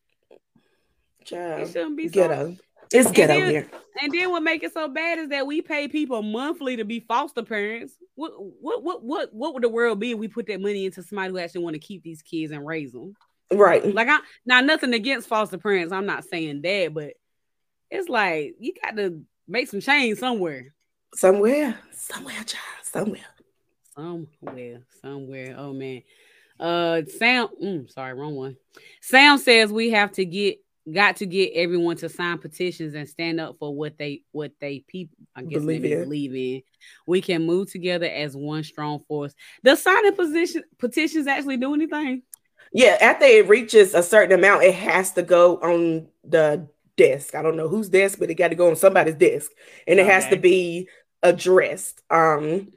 Child, 1.24 1.62
it 1.62 1.72
shouldn't 1.72 1.96
be 1.96 2.08
ghetto. 2.08 2.56
So 2.92 2.98
it's 2.98 3.10
ghetto 3.10 3.40
then, 3.40 3.50
here. 3.50 3.70
And 4.00 4.12
then 4.12 4.30
what 4.30 4.42
make 4.42 4.62
it 4.62 4.72
so 4.72 4.88
bad 4.88 5.18
is 5.18 5.28
that 5.30 5.46
we 5.46 5.62
pay 5.62 5.88
people 5.88 6.22
monthly 6.22 6.76
to 6.76 6.84
be 6.84 7.00
foster 7.00 7.42
parents. 7.42 7.94
What 8.14 8.32
what 8.60 8.82
what 8.82 9.02
what 9.02 9.34
what 9.34 9.54
would 9.54 9.62
the 9.62 9.68
world 9.68 9.98
be 9.98 10.12
if 10.12 10.18
we 10.18 10.28
put 10.28 10.46
that 10.46 10.60
money 10.60 10.84
into 10.86 11.02
somebody 11.02 11.30
who 11.30 11.38
actually 11.38 11.64
want 11.64 11.74
to 11.74 11.80
keep 11.80 12.02
these 12.02 12.22
kids 12.22 12.52
and 12.52 12.64
raise 12.64 12.92
them? 12.92 13.14
Right. 13.52 13.94
Like 13.94 14.08
I 14.08 14.18
now 14.46 14.60
nothing 14.60 14.94
against 14.94 15.28
foster 15.28 15.58
parents. 15.58 15.92
I'm 15.92 16.06
not 16.06 16.24
saying 16.24 16.62
that, 16.62 16.92
but 16.92 17.14
it's 17.90 18.08
like 18.08 18.54
you 18.58 18.72
got 18.82 18.96
to 18.96 19.22
make 19.46 19.68
some 19.68 19.80
change 19.80 20.18
somewhere. 20.18 20.74
Somewhere, 21.14 21.78
somewhere, 21.92 22.42
child, 22.44 22.82
somewhere. 22.82 23.20
Somewhere, 23.94 24.82
somewhere. 25.00 25.54
Oh 25.56 25.72
man. 25.72 26.02
Uh 26.58 27.02
Sam, 27.18 27.48
mm, 27.62 27.90
sorry, 27.90 28.14
wrong 28.14 28.34
one. 28.34 28.56
Sam 29.00 29.38
says 29.38 29.70
we 29.70 29.90
have 29.90 30.12
to 30.12 30.24
get 30.24 30.58
got 30.92 31.16
to 31.16 31.26
get 31.26 31.52
everyone 31.54 31.96
to 31.96 32.08
sign 32.08 32.38
petitions 32.38 32.94
and 32.94 33.08
stand 33.08 33.40
up 33.40 33.56
for 33.58 33.74
what 33.74 33.96
they 33.96 34.22
what 34.32 34.52
they 34.60 34.80
people 34.86 35.16
I 35.34 35.42
guess 35.42 35.60
believe, 35.60 35.84
in. 35.84 36.02
believe 36.02 36.34
in. 36.34 36.62
We 37.06 37.20
can 37.20 37.46
move 37.46 37.70
together 37.70 38.06
as 38.06 38.36
one 38.36 38.64
strong 38.64 39.00
force. 39.08 39.34
Does 39.62 39.82
signing 39.82 40.14
position 40.14 40.64
petitions 40.78 41.26
actually 41.26 41.56
do 41.56 41.74
anything? 41.74 42.22
Yeah, 42.72 42.98
after 43.00 43.24
it 43.24 43.48
reaches 43.48 43.94
a 43.94 44.02
certain 44.02 44.36
amount, 44.36 44.64
it 44.64 44.74
has 44.74 45.12
to 45.12 45.22
go 45.22 45.56
on 45.58 46.08
the 46.24 46.68
desk. 46.96 47.34
I 47.34 47.42
don't 47.42 47.56
know 47.56 47.68
whose 47.68 47.88
desk, 47.88 48.18
but 48.18 48.30
it 48.30 48.34
got 48.34 48.48
to 48.48 48.54
go 48.54 48.68
on 48.68 48.76
somebody's 48.76 49.14
desk, 49.14 49.50
and 49.86 49.98
it 49.98 50.02
okay. 50.02 50.12
has 50.12 50.28
to 50.28 50.36
be 50.36 50.88
addressed. 51.22 52.02
Um, 52.10 52.72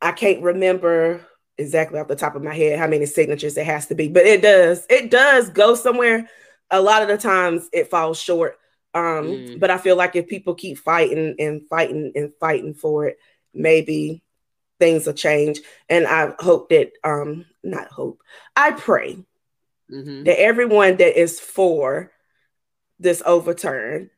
I 0.00 0.12
can't 0.12 0.42
remember 0.42 1.26
exactly 1.56 1.98
off 1.98 2.08
the 2.08 2.16
top 2.16 2.36
of 2.36 2.42
my 2.42 2.54
head 2.54 2.78
how 2.78 2.86
many 2.86 3.06
signatures 3.06 3.56
it 3.56 3.66
has 3.66 3.86
to 3.86 3.94
be, 3.94 4.08
but 4.08 4.26
it 4.26 4.42
does. 4.42 4.86
It 4.88 5.10
does 5.10 5.50
go 5.50 5.74
somewhere. 5.74 6.28
A 6.70 6.80
lot 6.80 7.02
of 7.02 7.08
the 7.08 7.18
times 7.18 7.68
it 7.72 7.90
falls 7.90 8.20
short. 8.20 8.58
Um, 8.94 9.26
mm. 9.26 9.60
but 9.60 9.70
I 9.70 9.78
feel 9.78 9.96
like 9.96 10.16
if 10.16 10.28
people 10.28 10.54
keep 10.54 10.78
fighting 10.78 11.36
and 11.38 11.66
fighting 11.68 12.12
and 12.14 12.32
fighting 12.40 12.74
for 12.74 13.06
it, 13.06 13.18
maybe 13.52 14.22
things 14.78 15.06
will 15.06 15.12
change. 15.12 15.60
And 15.88 16.06
I 16.06 16.32
hope 16.38 16.70
that 16.70 16.92
um, 17.04 17.44
not 17.62 17.88
hope, 17.88 18.22
I 18.56 18.72
pray 18.72 19.18
mm-hmm. 19.90 20.24
that 20.24 20.40
everyone 20.40 20.96
that 20.96 21.20
is 21.20 21.38
for 21.38 22.12
this 22.98 23.22
overturn, 23.24 24.10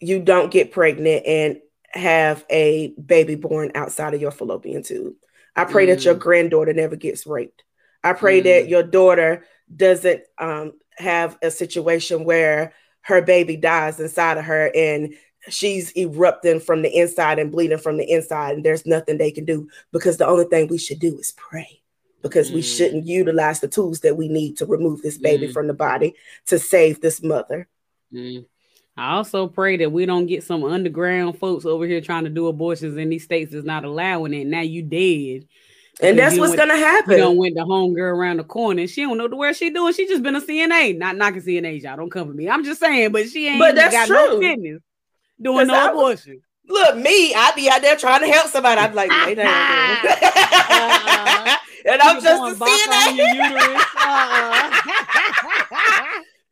you 0.00 0.20
don't 0.20 0.50
get 0.50 0.72
pregnant 0.72 1.26
and 1.26 1.60
have 1.88 2.44
a 2.48 2.94
baby 3.04 3.34
born 3.34 3.72
outside 3.74 4.14
of 4.14 4.20
your 4.20 4.30
fallopian 4.30 4.82
tube. 4.82 5.14
I 5.56 5.64
pray 5.64 5.86
mm. 5.86 5.90
that 5.90 6.04
your 6.04 6.14
mm. 6.14 6.20
granddaughter 6.20 6.72
never 6.72 6.96
gets 6.96 7.26
raped. 7.26 7.64
I 8.02 8.12
pray 8.12 8.40
mm. 8.40 8.44
that 8.44 8.68
your 8.68 8.82
daughter 8.82 9.44
doesn't 9.74 10.22
um, 10.38 10.72
have 10.96 11.36
a 11.42 11.50
situation 11.50 12.24
where 12.24 12.72
her 13.02 13.22
baby 13.22 13.56
dies 13.56 13.98
inside 13.98 14.38
of 14.38 14.44
her 14.44 14.70
and 14.74 15.14
she's 15.48 15.96
erupting 15.96 16.60
from 16.60 16.82
the 16.82 16.94
inside 16.94 17.38
and 17.38 17.50
bleeding 17.50 17.78
from 17.78 17.96
the 17.96 18.10
inside, 18.10 18.54
and 18.54 18.64
there's 18.64 18.86
nothing 18.86 19.18
they 19.18 19.30
can 19.30 19.44
do 19.44 19.68
because 19.92 20.16
the 20.16 20.26
only 20.26 20.44
thing 20.44 20.68
we 20.68 20.78
should 20.78 20.98
do 20.98 21.16
is 21.18 21.32
pray 21.32 21.80
because 22.22 22.50
mm. 22.50 22.54
we 22.54 22.62
shouldn't 22.62 23.06
utilize 23.06 23.60
the 23.60 23.68
tools 23.68 24.00
that 24.00 24.16
we 24.16 24.28
need 24.28 24.56
to 24.58 24.66
remove 24.66 25.02
this 25.02 25.18
baby 25.18 25.48
mm. 25.48 25.52
from 25.52 25.66
the 25.66 25.74
body 25.74 26.14
to 26.46 26.58
save 26.58 27.00
this 27.00 27.22
mother. 27.22 27.68
Mm. 28.12 28.44
I 28.96 29.14
also 29.14 29.46
pray 29.46 29.76
that 29.78 29.92
we 29.92 30.04
don't 30.04 30.26
get 30.26 30.44
some 30.44 30.64
underground 30.64 31.38
folks 31.38 31.64
over 31.64 31.86
here 31.86 32.00
trying 32.00 32.24
to 32.24 32.30
do 32.30 32.48
abortions 32.48 32.96
in 32.96 33.08
these 33.08 33.24
states 33.24 33.52
that's 33.52 33.64
not 33.64 33.84
allowing 33.84 34.34
it. 34.34 34.46
Now 34.46 34.60
you 34.60 34.82
dead. 34.82 35.46
And 36.02 36.18
that's 36.18 36.38
what's 36.38 36.50
went, 36.50 36.60
gonna 36.60 36.76
happen. 36.76 37.12
You 37.12 37.18
don't 37.18 37.36
went 37.36 37.54
the 37.54 37.64
home 37.64 37.94
girl 37.94 38.16
around 38.16 38.38
the 38.38 38.44
corner 38.44 38.80
and 38.80 38.90
she 38.90 39.02
don't 39.02 39.18
know 39.18 39.28
where 39.28 39.54
she 39.54 39.70
doing. 39.70 39.92
She 39.92 40.06
just 40.06 40.22
been 40.22 40.36
a 40.36 40.40
CNA, 40.40 40.96
not 40.98 41.16
knocking 41.16 41.42
CNA. 41.42 41.82
Y'all 41.82 41.96
don't 41.96 42.10
come 42.10 42.28
for 42.28 42.34
me. 42.34 42.48
I'm 42.48 42.64
just 42.64 42.80
saying, 42.80 43.12
but 43.12 43.28
she 43.28 43.48
ain't 43.48 43.58
but 43.58 43.74
that's 43.74 43.94
got 43.94 44.06
true. 44.06 44.16
no 44.16 44.40
business 44.40 44.80
doing 45.40 45.66
no 45.66 45.74
I, 45.74 45.90
abortion. 45.90 46.40
Look, 46.68 46.96
me, 46.96 47.34
I'd 47.34 47.54
be 47.56 47.68
out 47.68 47.82
there 47.82 47.96
trying 47.96 48.20
to 48.20 48.28
help 48.28 48.46
somebody. 48.48 48.80
I'd 48.80 48.90
be 48.90 48.96
like, 48.96 49.10
lay 49.10 49.34
down. 49.34 49.48
uh, 49.48 49.50
and 51.86 52.00
I'm 52.00 52.22
just 52.22 52.42
a 52.42 52.54
CNA. 52.64 53.80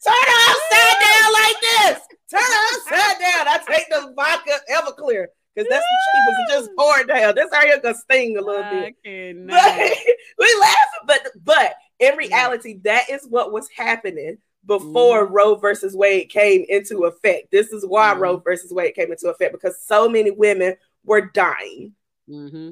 Turn 0.08 0.28
upside 0.48 0.98
down 1.04 1.32
like 1.32 1.60
this. 1.60 1.98
Turn 2.30 2.52
upside 2.72 3.18
down. 3.20 3.48
I 3.48 3.60
take 3.68 3.88
the 3.90 4.12
vodka 4.16 4.52
Everclear 4.72 5.26
because 5.54 5.68
that's 5.70 5.86
the 5.86 5.98
cheapest. 6.12 6.50
Just 6.50 6.70
pour 6.76 6.98
it 7.00 7.08
down. 7.08 7.34
This 7.34 7.52
area 7.52 7.80
gonna 7.80 7.94
sting 7.94 8.36
a 8.36 8.40
little 8.40 8.64
I 8.64 8.94
bit. 9.04 9.46
But 9.46 9.76
we 10.38 10.60
laughing, 10.60 11.06
but 11.06 11.20
but 11.44 11.74
in 11.98 12.16
reality, 12.16 12.78
that 12.84 13.10
is 13.10 13.26
what 13.28 13.52
was 13.52 13.68
happening 13.68 14.38
before 14.66 15.26
mm. 15.26 15.32
Roe 15.32 15.56
versus 15.56 15.96
Wade 15.96 16.28
came 16.28 16.64
into 16.68 17.04
effect. 17.04 17.50
This 17.50 17.72
is 17.72 17.84
why 17.86 18.14
mm. 18.14 18.20
Roe 18.20 18.36
versus 18.38 18.72
Wade 18.72 18.94
came 18.94 19.10
into 19.10 19.28
effect 19.28 19.52
because 19.52 19.82
so 19.84 20.08
many 20.08 20.30
women 20.30 20.76
were 21.04 21.22
dying. 21.22 21.94
Mm-hmm. 22.28 22.70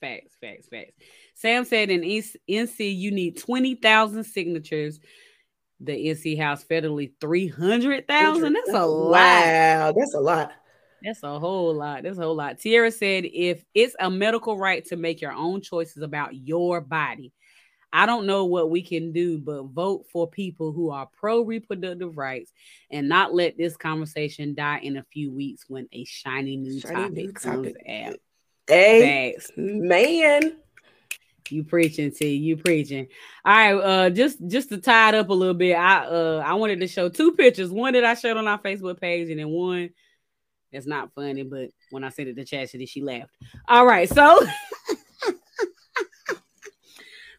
Facts, 0.00 0.36
facts, 0.40 0.66
facts. 0.68 0.92
Sam 1.34 1.64
said 1.64 1.90
in 1.90 2.02
NC 2.02 2.96
you 2.98 3.10
need 3.10 3.38
20,000 3.38 4.24
signatures 4.24 5.00
the 5.80 5.92
NC 5.92 6.38
House 6.38 6.64
federally 6.64 7.12
300,000. 7.20 8.52
That's 8.52 8.70
a 8.70 8.86
lot. 8.86 9.10
Wow, 9.10 9.92
that's 9.96 10.14
a 10.14 10.20
lot. 10.20 10.52
That's 11.02 11.22
a 11.22 11.38
whole 11.38 11.74
lot. 11.74 12.02
That's 12.02 12.18
a 12.18 12.22
whole 12.22 12.34
lot. 12.34 12.58
Tierra 12.58 12.90
said 12.90 13.24
if 13.26 13.64
it's 13.74 13.94
a 14.00 14.10
medical 14.10 14.56
right 14.56 14.84
to 14.86 14.96
make 14.96 15.20
your 15.20 15.32
own 15.32 15.60
choices 15.60 16.02
about 16.02 16.34
your 16.34 16.80
body, 16.80 17.32
I 17.92 18.06
don't 18.06 18.26
know 18.26 18.46
what 18.46 18.70
we 18.70 18.82
can 18.82 19.12
do, 19.12 19.38
but 19.38 19.66
vote 19.66 20.06
for 20.10 20.28
people 20.28 20.72
who 20.72 20.90
are 20.90 21.08
pro 21.12 21.42
reproductive 21.42 22.16
rights 22.16 22.52
and 22.90 23.08
not 23.08 23.34
let 23.34 23.56
this 23.56 23.76
conversation 23.76 24.54
die 24.54 24.80
in 24.82 24.96
a 24.96 25.04
few 25.12 25.30
weeks 25.30 25.66
when 25.68 25.86
a 25.92 26.04
shiny 26.04 26.56
new 26.56 26.80
shiny 26.80 26.94
topic 26.94 27.14
new 27.14 27.32
comes 27.32 27.68
topic. 27.68 28.08
out. 28.08 28.16
Hey, 28.66 29.36
man. 29.56 30.56
You 31.50 31.62
preaching, 31.64 32.10
T. 32.10 32.34
You 32.36 32.56
preaching. 32.56 33.08
All 33.44 33.52
right. 33.52 33.74
Uh, 33.74 34.10
just 34.10 34.38
just 34.46 34.70
to 34.70 34.78
tie 34.78 35.10
it 35.10 35.14
up 35.14 35.28
a 35.28 35.34
little 35.34 35.54
bit, 35.54 35.74
I 35.74 36.06
uh 36.06 36.42
I 36.44 36.54
wanted 36.54 36.80
to 36.80 36.88
show 36.88 37.08
two 37.08 37.32
pictures. 37.32 37.70
One 37.70 37.92
that 37.94 38.04
I 38.04 38.14
showed 38.14 38.36
on 38.36 38.48
our 38.48 38.58
Facebook 38.58 39.00
page, 39.00 39.28
and 39.30 39.38
then 39.38 39.50
one 39.50 39.90
that's 40.72 40.86
not 40.86 41.12
funny. 41.14 41.42
But 41.42 41.70
when 41.90 42.02
I 42.02 42.08
said 42.08 42.28
it 42.28 42.36
to 42.36 42.44
Chastity, 42.44 42.86
she 42.86 43.02
laughed. 43.02 43.30
All 43.68 43.86
right. 43.86 44.08
So 44.08 44.46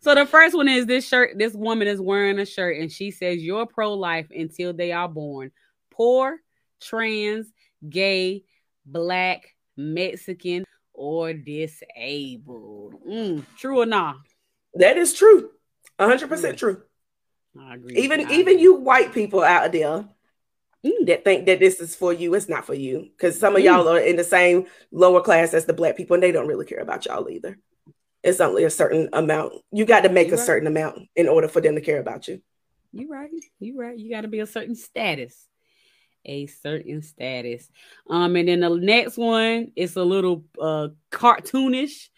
So 0.05 0.13
the 0.13 0.27
first 0.27 0.55
one 0.55 0.69
is 0.69 0.85
this 0.85 1.07
shirt. 1.07 1.35
This 1.35 1.55
woman 1.55 1.87
is 1.87 1.99
wearing 1.99 2.37
a 2.37 2.45
shirt, 2.45 2.77
and 2.77 2.91
she 2.91 3.09
says, 3.09 3.41
"You're 3.41 3.65
pro-life 3.65 4.27
until 4.29 4.71
they 4.71 4.91
are 4.91 5.09
born. 5.09 5.49
Poor, 5.89 6.37
trans, 6.79 7.51
gay, 7.89 8.43
black, 8.85 9.55
Mexican, 9.75 10.63
or 10.95 11.33
disabled. 11.33 12.95
Mm, 13.07 13.45
true 13.57 13.79
or 13.79 13.85
not? 13.85 14.17
That 14.73 14.97
is 14.97 15.13
true. 15.13 15.51
100% 15.99 16.57
true. 16.57 16.81
I 17.59 17.75
agree. 17.75 17.95
Even 17.95 18.31
even 18.31 18.59
you 18.59 18.75
white 18.75 19.13
people 19.13 19.41
out 19.41 19.71
there 19.71 20.05
mm. 20.85 21.05
that 21.07 21.23
think 21.23 21.45
that 21.45 21.59
this 21.59 21.79
is 21.79 21.95
for 21.95 22.11
you, 22.11 22.33
it's 22.33 22.49
not 22.49 22.65
for 22.65 22.73
you. 22.73 23.09
Because 23.15 23.39
some 23.39 23.55
of 23.55 23.61
mm. 23.61 23.65
y'all 23.65 23.87
are 23.87 23.99
in 23.99 24.17
the 24.17 24.23
same 24.23 24.65
lower 24.91 25.21
class 25.21 25.53
as 25.53 25.65
the 25.65 25.73
black 25.73 25.95
people, 25.95 26.15
and 26.15 26.23
they 26.23 26.31
don't 26.31 26.47
really 26.47 26.65
care 26.65 26.81
about 26.81 27.05
y'all 27.05 27.29
either. 27.29 27.57
It's 28.23 28.41
only 28.41 28.63
a 28.63 28.69
certain 28.69 29.09
amount. 29.13 29.53
You 29.71 29.85
got 29.85 30.01
to 30.01 30.09
make 30.09 30.27
you 30.27 30.33
a 30.33 30.37
right. 30.37 30.45
certain 30.45 30.67
amount 30.67 31.07
in 31.15 31.29
order 31.29 31.47
for 31.47 31.61
them 31.61 31.75
to 31.75 31.81
care 31.81 31.99
about 31.99 32.27
you. 32.27 32.41
You 32.91 33.07
right. 33.09 33.29
You 33.59 33.79
right. 33.79 33.97
You 33.97 34.09
got 34.09 34.21
to 34.21 34.27
be 34.27 34.39
a 34.39 34.47
certain 34.47 34.75
status 34.75 35.47
a 36.25 36.47
certain 36.47 37.01
status. 37.01 37.69
Um, 38.09 38.35
and 38.35 38.47
then 38.47 38.61
the 38.61 38.69
next 38.69 39.17
one 39.17 39.71
is 39.75 39.95
a 39.95 40.03
little 40.03 40.43
uh 40.59 40.89
cartoonish. 41.11 42.09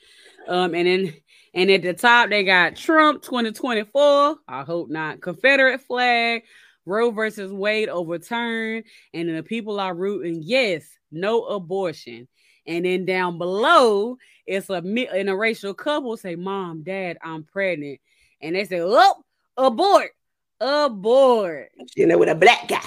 Um, 0.48 0.74
and 0.74 0.88
then 0.88 1.14
and 1.54 1.72
at 1.72 1.82
the 1.82 1.94
top 1.94 2.30
they 2.30 2.44
got 2.44 2.76
Trump 2.76 3.22
2024. 3.24 4.38
I 4.48 4.64
hope 4.64 4.90
not. 4.90 5.22
Confederate 5.22 5.82
flag, 5.82 6.44
Roe 6.86 7.12
versus 7.12 7.52
Wade 7.52 7.90
overturned, 7.90 8.86
and 9.14 9.28
then 9.28 9.36
the 9.36 9.44
people 9.44 9.80
are 9.80 9.94
rooting 9.94 10.42
yes, 10.44 10.86
no 11.12 11.44
abortion. 11.46 12.28
And 12.66 12.86
then 12.86 13.06
down 13.06 13.38
below, 13.38 14.18
it's 14.46 14.70
a 14.70 14.82
interracial 14.82 15.76
couple 15.76 16.16
say, 16.18 16.36
"Mom, 16.36 16.84
Dad, 16.84 17.18
I'm 17.22 17.44
pregnant," 17.44 18.00
and 18.42 18.56
they 18.56 18.66
say, 18.66 18.82
"Oh, 18.82 19.24
abort, 19.58 20.12
abort." 20.60 21.72
You 21.96 22.08
know, 22.08 22.18
with 22.18 22.30
a 22.30 22.36
black 22.36 22.68
guy. 22.68 22.82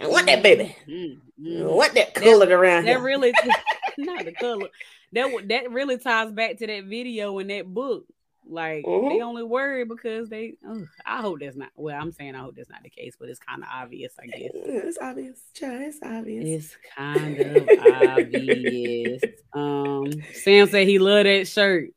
I 0.00 0.06
want 0.06 0.26
that 0.26 0.42
baby. 0.42 0.76
Mm-hmm. 0.88 1.64
want 1.64 1.94
that 1.94 2.14
colored 2.14 2.48
that, 2.48 2.54
around 2.54 2.84
That 2.84 2.96
here. 2.96 3.02
really, 3.02 3.32
not 3.98 4.24
the 4.24 4.32
color. 4.32 4.68
That 5.12 5.48
that 5.48 5.70
really 5.70 5.98
ties 5.98 6.32
back 6.32 6.58
to 6.58 6.66
that 6.66 6.84
video 6.84 7.38
and 7.38 7.50
that 7.50 7.72
book. 7.72 8.06
Like 8.48 8.84
mm-hmm. 8.84 9.08
they 9.08 9.22
only 9.22 9.42
worry 9.42 9.84
because 9.84 10.28
they. 10.28 10.54
Oh, 10.66 10.84
I 11.06 11.20
hope 11.20 11.40
that's 11.40 11.56
not. 11.56 11.70
Well, 11.76 11.98
I'm 11.98 12.12
saying 12.12 12.34
I 12.34 12.40
hope 12.40 12.56
that's 12.56 12.70
not 12.70 12.82
the 12.82 12.90
case, 12.90 13.14
but 13.18 13.28
it's 13.28 13.38
kind 13.38 13.62
of 13.62 13.68
obvious, 13.72 14.14
I 14.18 14.26
guess. 14.26 14.50
It's 14.54 14.98
obvious, 15.00 15.40
Child, 15.54 15.82
It's 15.82 15.98
obvious. 16.02 16.44
It's 16.46 16.76
kind 16.96 17.38
of 17.38 17.68
obvious. 18.02 19.22
Um, 19.54 20.10
Sam 20.34 20.68
said 20.68 20.88
he 20.88 20.98
loved 20.98 21.26
that 21.26 21.46
shirt. 21.46 21.90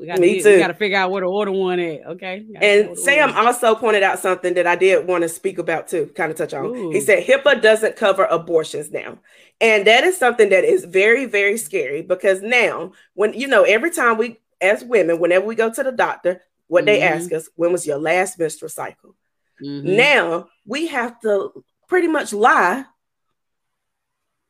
We 0.00 0.06
got 0.06 0.18
Me 0.18 0.42
too. 0.42 0.54
We 0.54 0.58
got 0.58 0.68
to 0.68 0.74
figure 0.74 0.96
out 0.96 1.10
where 1.10 1.20
to 1.20 1.26
order 1.26 1.52
one 1.52 1.78
at. 1.78 2.06
Okay. 2.06 2.44
And 2.56 2.98
Sam 2.98 3.32
also 3.36 3.74
pointed 3.74 4.02
out 4.02 4.18
something 4.18 4.54
that 4.54 4.66
I 4.66 4.74
did 4.74 5.06
want 5.06 5.22
to 5.22 5.28
speak 5.28 5.58
about 5.58 5.88
too, 5.88 6.10
kind 6.14 6.30
of 6.30 6.38
touch 6.38 6.54
on. 6.54 6.64
Ooh. 6.64 6.90
He 6.90 7.00
said 7.00 7.24
HIPAA 7.24 7.60
doesn't 7.60 7.96
cover 7.96 8.24
abortions 8.24 8.90
now. 8.90 9.18
And 9.60 9.86
that 9.86 10.04
is 10.04 10.16
something 10.16 10.48
that 10.48 10.64
is 10.64 10.86
very, 10.86 11.26
very 11.26 11.58
scary 11.58 12.00
because 12.00 12.40
now, 12.40 12.92
when 13.12 13.34
you 13.34 13.46
know, 13.46 13.64
every 13.64 13.90
time 13.90 14.16
we, 14.16 14.38
as 14.58 14.82
women, 14.82 15.20
whenever 15.20 15.44
we 15.44 15.54
go 15.54 15.70
to 15.70 15.82
the 15.82 15.92
doctor, 15.92 16.40
what 16.66 16.80
mm-hmm. 16.80 16.86
they 16.86 17.02
ask 17.02 17.30
us, 17.32 17.50
when 17.56 17.70
was 17.70 17.86
your 17.86 17.98
last 17.98 18.38
menstrual 18.38 18.70
cycle? 18.70 19.14
Mm-hmm. 19.62 19.96
Now 19.96 20.48
we 20.64 20.86
have 20.86 21.20
to 21.20 21.62
pretty 21.88 22.08
much 22.08 22.32
lie 22.32 22.86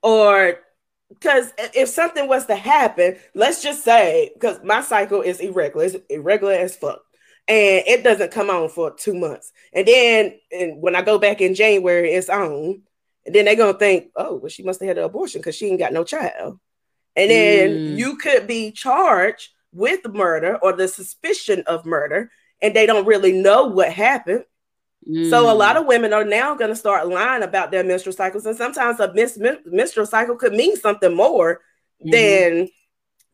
or 0.00 0.60
because 1.10 1.52
if 1.74 1.88
something 1.88 2.26
was 2.28 2.46
to 2.46 2.54
happen, 2.54 3.16
let's 3.34 3.62
just 3.62 3.84
say, 3.84 4.30
because 4.34 4.60
my 4.64 4.80
cycle 4.80 5.20
is 5.20 5.40
irregular, 5.40 5.84
it's 5.84 5.96
irregular 6.08 6.52
as 6.54 6.76
fuck, 6.76 7.00
and 7.48 7.82
it 7.86 8.04
doesn't 8.04 8.30
come 8.30 8.48
on 8.48 8.68
for 8.68 8.92
two 8.92 9.14
months, 9.14 9.52
and 9.72 9.86
then 9.86 10.38
and 10.52 10.80
when 10.80 10.96
I 10.96 11.02
go 11.02 11.18
back 11.18 11.40
in 11.40 11.54
January, 11.54 12.12
it's 12.12 12.28
on, 12.28 12.82
and 13.26 13.34
then 13.34 13.44
they're 13.44 13.56
gonna 13.56 13.78
think, 13.78 14.10
oh, 14.16 14.36
well, 14.36 14.48
she 14.48 14.62
must 14.62 14.80
have 14.80 14.88
had 14.88 14.98
an 14.98 15.04
abortion 15.04 15.40
because 15.40 15.56
she 15.56 15.66
ain't 15.66 15.80
got 15.80 15.92
no 15.92 16.04
child, 16.04 16.58
and 17.16 17.30
then 17.30 17.70
mm. 17.70 17.98
you 17.98 18.16
could 18.16 18.46
be 18.46 18.70
charged 18.70 19.50
with 19.72 20.00
murder 20.12 20.58
or 20.62 20.72
the 20.72 20.88
suspicion 20.88 21.64
of 21.66 21.84
murder, 21.84 22.30
and 22.62 22.74
they 22.74 22.86
don't 22.86 23.06
really 23.06 23.32
know 23.32 23.66
what 23.66 23.92
happened 23.92 24.44
so 25.06 25.50
a 25.50 25.54
lot 25.54 25.76
mm. 25.76 25.80
of 25.80 25.86
women 25.86 26.12
are 26.12 26.24
now 26.24 26.54
going 26.54 26.70
to 26.70 26.76
start 26.76 27.08
lying 27.08 27.42
about 27.42 27.70
their 27.70 27.82
menstrual 27.82 28.12
cycles, 28.12 28.44
and 28.44 28.56
sometimes 28.56 29.00
a 29.00 29.12
mis- 29.14 29.38
menstrual 29.64 30.06
cycle 30.06 30.36
could 30.36 30.52
mean 30.52 30.76
something 30.76 31.14
more 31.14 31.60
mm-hmm. 32.04 32.10
than 32.10 32.68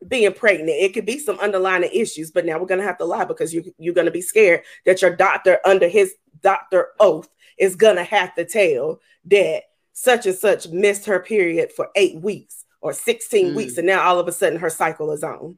being 0.07 0.33
pregnant. 0.33 0.69
It 0.69 0.93
could 0.93 1.05
be 1.05 1.19
some 1.19 1.39
underlying 1.39 1.83
issues, 1.83 2.31
but 2.31 2.45
now 2.45 2.57
we're 2.57 2.67
going 2.67 2.79
to 2.79 2.87
have 2.87 2.99
to 2.99 3.05
lie 3.05 3.25
because 3.25 3.53
you 3.53 3.63
you're 3.77 3.93
going 3.93 4.05
to 4.05 4.11
be 4.11 4.21
scared 4.21 4.61
that 4.85 5.01
your 5.01 5.15
doctor, 5.15 5.59
under 5.65 5.87
his 5.87 6.15
doctor 6.41 6.89
oath, 6.99 7.27
is 7.57 7.75
going 7.75 7.97
to 7.97 8.03
have 8.03 8.33
to 8.35 8.45
tell 8.45 9.01
that 9.25 9.63
such 9.91 10.25
and 10.25 10.35
such 10.35 10.69
missed 10.69 11.05
her 11.05 11.19
period 11.19 11.71
for 11.73 11.89
eight 11.95 12.21
weeks 12.21 12.63
or 12.79 12.93
16 12.93 13.47
mm. 13.47 13.55
weeks, 13.55 13.77
and 13.77 13.87
now 13.87 14.03
all 14.03 14.19
of 14.19 14.27
a 14.27 14.31
sudden 14.31 14.59
her 14.59 14.69
cycle 14.69 15.11
is 15.11 15.23
on. 15.23 15.57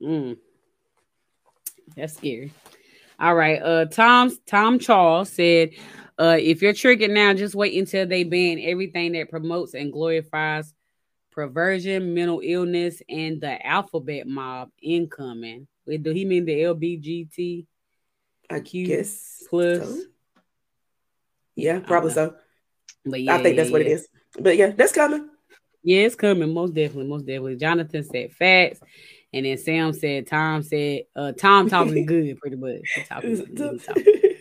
Mm. 0.00 0.36
That's 1.96 2.14
scary. 2.14 2.52
All 3.20 3.34
right. 3.34 3.60
Uh 3.62 3.84
Tom 3.86 4.36
Tom 4.46 4.78
Charles 4.78 5.30
said, 5.30 5.70
uh, 6.18 6.36
if 6.38 6.60
you're 6.60 6.72
triggered 6.72 7.10
now, 7.10 7.32
just 7.32 7.54
wait 7.54 7.78
until 7.78 8.06
they 8.06 8.24
ban 8.24 8.58
everything 8.60 9.12
that 9.12 9.30
promotes 9.30 9.74
and 9.74 9.92
glorifies 9.92 10.74
perversion, 11.30 12.12
mental 12.12 12.42
illness, 12.44 13.00
and 13.08 13.40
the 13.40 13.66
alphabet 13.66 14.26
mob 14.26 14.70
incoming. 14.82 15.66
Wait, 15.86 16.02
do 16.02 16.12
he 16.12 16.24
mean 16.24 16.44
the 16.44 16.60
LBGT? 16.60 17.66
I 18.50 18.58
guess 18.58 19.44
plus. 19.48 19.78
So. 19.78 20.02
Yeah, 21.56 21.80
probably 21.80 22.12
so. 22.12 22.34
But 23.04 23.22
yeah, 23.22 23.36
I 23.36 23.42
think 23.42 23.56
that's 23.56 23.70
what 23.70 23.80
it 23.80 23.86
is. 23.86 24.08
But 24.38 24.56
yeah, 24.56 24.72
that's 24.76 24.92
coming. 24.92 25.28
Yeah, 25.82 26.02
it's 26.02 26.14
coming. 26.14 26.52
Most 26.52 26.74
definitely, 26.74 27.08
most 27.08 27.26
definitely. 27.26 27.56
Jonathan 27.56 28.04
said 28.04 28.32
facts. 28.32 28.80
And 29.32 29.46
then 29.46 29.58
Sam 29.58 29.92
said, 29.92 30.26
Tom 30.26 30.62
said, 30.62 31.02
uh, 31.14 31.32
Tom 31.32 31.68
talking 31.68 32.04
good, 32.06 32.38
pretty 32.38 32.56
much. 32.56 32.80
He 32.94 33.02
talking, 33.04 33.36
good. 33.36 33.48
He 33.48 33.78
talking 33.78 34.04
good. 34.04 34.36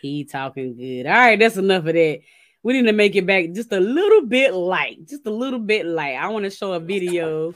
He 0.00 0.24
talking 0.24 0.76
good. 0.76 1.06
All 1.06 1.12
right, 1.12 1.38
that's 1.38 1.56
enough 1.56 1.86
of 1.86 1.94
that. 1.94 2.20
We 2.62 2.72
need 2.72 2.86
to 2.86 2.92
make 2.92 3.14
it 3.14 3.26
back 3.26 3.52
just 3.52 3.72
a 3.72 3.78
little 3.78 4.26
bit 4.26 4.52
light, 4.52 5.06
just 5.06 5.26
a 5.26 5.30
little 5.30 5.60
bit 5.60 5.86
light. 5.86 6.16
I 6.16 6.28
want 6.28 6.44
to 6.44 6.50
show 6.50 6.72
a 6.72 6.80
video 6.80 7.54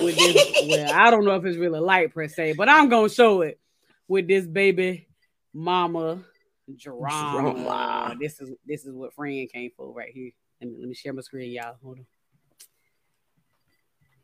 with 0.00 0.16
this. 0.16 0.66
well, 0.68 0.92
I 0.92 1.10
don't 1.10 1.24
know 1.24 1.36
if 1.36 1.44
it's 1.44 1.58
really 1.58 1.80
light 1.80 2.12
per 2.12 2.26
se, 2.26 2.54
but 2.54 2.68
I'm 2.68 2.88
gonna 2.88 3.08
show 3.08 3.42
it 3.42 3.60
with 4.08 4.26
this 4.26 4.46
baby 4.46 5.06
mama 5.52 6.24
drama. 6.76 7.52
drama. 7.52 8.16
This 8.20 8.40
is 8.40 8.50
this 8.66 8.84
is 8.84 8.92
what 8.92 9.14
friend 9.14 9.48
came 9.52 9.70
for 9.76 9.92
right 9.92 10.10
here. 10.12 10.32
Let 10.60 10.70
me, 10.70 10.76
let 10.78 10.88
me 10.88 10.94
share 10.94 11.12
my 11.12 11.22
screen, 11.22 11.52
y'all. 11.52 11.76
Hold 11.82 11.98
on. 11.98 12.06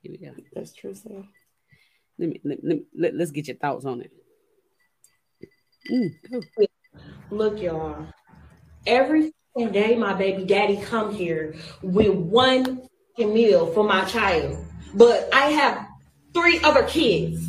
Here 0.03 0.12
we 0.12 0.18
go. 0.18 0.32
That's 0.55 0.72
true, 0.72 0.94
Sam. 0.94 1.28
Let 2.18 2.28
me 2.28 2.40
let, 2.44 2.59
let, 2.64 2.78
let, 2.96 3.14
let's 3.14 3.30
get 3.30 3.49
your 3.49 3.57
thoughts 3.57 3.84
on 3.84 4.03
it. 4.03 4.12
Mm, 5.90 6.14
Look, 7.30 7.61
y'all. 7.61 8.07
Every 8.86 9.32
day 9.57 9.96
my 9.96 10.14
baby 10.14 10.44
daddy 10.44 10.76
come 10.76 11.12
here 11.12 11.55
with 11.82 12.14
one 12.14 12.88
meal 13.18 13.72
for 13.72 13.84
my 13.84 14.05
child. 14.05 14.64
But 14.94 15.28
I 15.32 15.51
have 15.51 15.86
three 16.32 16.61
other 16.62 16.84
kids. 16.84 17.46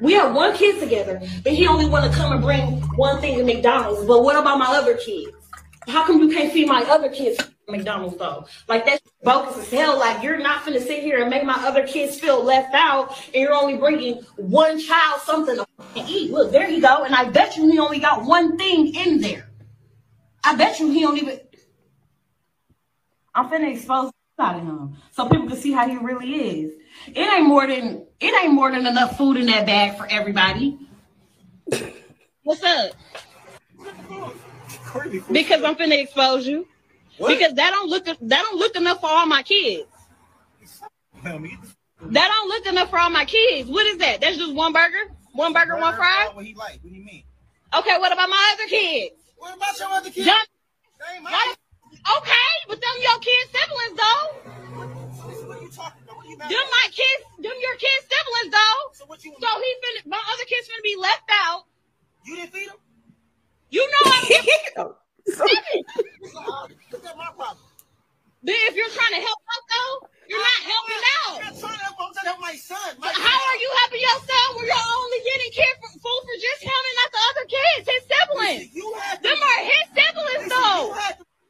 We 0.00 0.14
have 0.14 0.34
one 0.34 0.54
kid 0.54 0.80
together, 0.80 1.20
but 1.42 1.52
he 1.52 1.66
only 1.66 1.88
want 1.88 2.10
to 2.10 2.18
come 2.18 2.32
and 2.32 2.42
bring 2.42 2.80
one 2.96 3.20
thing 3.20 3.38
to 3.38 3.44
McDonald's. 3.44 4.06
But 4.06 4.22
what 4.22 4.36
about 4.36 4.58
my 4.58 4.66
other 4.66 4.96
kids? 4.96 5.32
How 5.88 6.06
come 6.06 6.20
you 6.20 6.28
can't 6.34 6.52
feed 6.52 6.68
my 6.68 6.82
other 6.82 7.08
kids 7.08 7.38
McDonald's 7.68 8.16
though? 8.16 8.46
Like 8.68 8.86
that's 8.86 9.02
bogus 9.22 9.58
as 9.58 9.70
hell. 9.70 9.98
Like 9.98 10.22
you're 10.22 10.38
not 10.38 10.64
gonna 10.64 10.80
sit 10.80 11.02
here 11.02 11.20
and 11.20 11.30
make 11.30 11.44
my 11.44 11.54
other 11.66 11.86
kids 11.86 12.18
feel 12.18 12.42
left 12.42 12.74
out, 12.74 13.18
and 13.26 13.34
you're 13.34 13.54
only 13.54 13.76
bringing 13.76 14.22
one 14.36 14.78
child 14.80 15.20
something 15.22 15.56
to 15.56 15.66
eat. 15.96 16.30
Look, 16.30 16.52
there 16.52 16.68
you 16.68 16.80
go. 16.80 17.04
And 17.04 17.14
I 17.14 17.28
bet 17.28 17.56
you 17.56 17.70
he 17.70 17.78
only 17.78 17.98
got 17.98 18.24
one 18.24 18.56
thing 18.56 18.94
in 18.94 19.20
there. 19.20 19.50
I 20.44 20.54
bet 20.54 20.78
you 20.78 20.90
he 20.90 21.00
don't 21.00 21.18
even. 21.18 21.40
I'm 23.34 23.50
finna 23.50 23.72
expose 23.72 24.12
out 24.38 24.56
of 24.56 24.62
him 24.62 24.96
so 25.12 25.28
people 25.28 25.48
can 25.48 25.56
see 25.56 25.72
how 25.72 25.88
he 25.88 25.96
really 25.96 26.34
is. 26.34 26.74
It 27.08 27.32
ain't 27.32 27.46
more 27.46 27.66
than 27.66 28.06
it 28.20 28.44
ain't 28.44 28.52
more 28.52 28.70
than 28.70 28.86
enough 28.86 29.16
food 29.16 29.36
in 29.36 29.46
that 29.46 29.66
bag 29.66 29.96
for 29.96 30.06
everybody. 30.06 30.78
What's 32.44 32.62
up? 32.62 32.92
Because 35.30 35.64
I'm 35.64 35.74
finna 35.74 36.00
expose 36.00 36.46
you. 36.46 36.66
What? 37.18 37.38
Because 37.38 37.54
that 37.54 37.70
don't 37.70 37.88
look 37.88 38.04
that 38.04 38.18
don't 38.20 38.58
look 38.58 38.76
enough 38.76 39.00
for 39.00 39.08
all 39.08 39.26
my 39.26 39.42
kids. 39.42 39.88
That 41.22 42.28
don't 42.28 42.48
look 42.48 42.66
enough 42.66 42.90
for 42.90 42.98
all 42.98 43.10
my 43.10 43.24
kids. 43.24 43.68
What 43.70 43.86
is 43.86 43.98
that? 43.98 44.20
That's 44.20 44.36
just 44.36 44.54
one 44.54 44.72
burger, 44.72 45.14
one 45.32 45.52
burger, 45.52 45.72
burger 45.72 45.80
one 45.80 45.96
fry. 45.96 46.28
What 46.32 46.44
he 46.44 46.54
like? 46.54 46.78
What 46.82 46.92
do 46.92 46.98
you 46.98 47.04
mean? 47.04 47.24
Okay, 47.74 47.98
what 47.98 48.12
about 48.12 48.28
my 48.28 48.54
other 48.54 48.68
kids? 48.68 49.14
What 49.36 49.56
about 49.56 49.78
your 49.78 49.88
other 49.88 50.10
kids? 50.10 50.26
John, 50.26 50.44
okay, 52.18 52.52
but 52.68 52.80
them 52.80 52.96
your 53.00 53.18
kids 53.18 53.50
siblings 53.50 53.98
though. 53.98 54.24
What, 54.76 54.88
what 55.48 55.58
are 55.58 55.62
you 55.62 55.70
talking 55.70 56.02
about? 56.04 56.16
What 56.16 56.26
are 56.26 56.30
you 56.30 56.36
them 56.36 56.50
my 56.50 56.88
kids, 56.92 57.22
them 57.38 57.56
your 57.60 57.76
kids 57.76 58.02
siblings 58.12 58.52
though. 58.52 58.92
So 58.92 59.04
what 59.06 59.24
you? 59.24 59.34
So 59.40 59.48
he 59.60 59.74
finna, 59.82 60.06
my 60.06 60.20
other 60.32 60.44
kids 60.44 60.68
finna 60.68 60.82
be 60.82 60.96
left 61.00 61.30
out. 61.30 61.64
You 62.24 62.36
didn't 62.36 62.52
feed 62.52 62.68
them. 62.68 62.76
You 63.70 63.90
know 63.90 64.94
I'm. 65.26 66.70
That's 66.92 67.16
my 67.16 67.30
problem. 67.34 67.66
Then 68.46 68.54
if 68.70 68.78
you're 68.78 68.94
trying 68.94 69.14
to 69.18 69.22
help 69.26 69.40
out 69.42 69.64
though, 69.66 69.94
you're 70.30 70.38
not 70.38 70.62
helping 70.62 71.02
out. 71.26 71.34
I'm 71.34 71.50
not 71.50 71.54
trying 71.58 71.78
to 71.78 71.84
help. 71.86 71.98
I'm 71.98 72.12
trying 72.14 72.26
to 72.26 72.30
help 72.30 72.42
my 72.46 72.54
son. 72.54 72.90
My 73.02 73.10
how 73.10 73.40
are 73.42 73.58
you 73.58 73.70
helping 73.82 74.02
your 74.06 74.18
son 74.22 74.46
when 74.54 74.64
you're 74.70 74.86
only 75.02 75.20
getting 75.26 75.50
care 75.50 75.74
for, 75.82 75.90
food 75.98 76.22
for 76.30 76.36
just 76.38 76.62
him 76.62 76.78
and 76.78 76.96
not 77.02 77.10
the 77.10 77.22
other 77.26 77.46
kids, 77.50 77.82
his 77.90 78.02
siblings? 78.06 78.70
You 78.70 78.86
had 79.02 79.18
Them 79.18 79.34
are 79.34 79.62
his 79.66 79.84
siblings 79.98 80.46
though. 80.46 80.94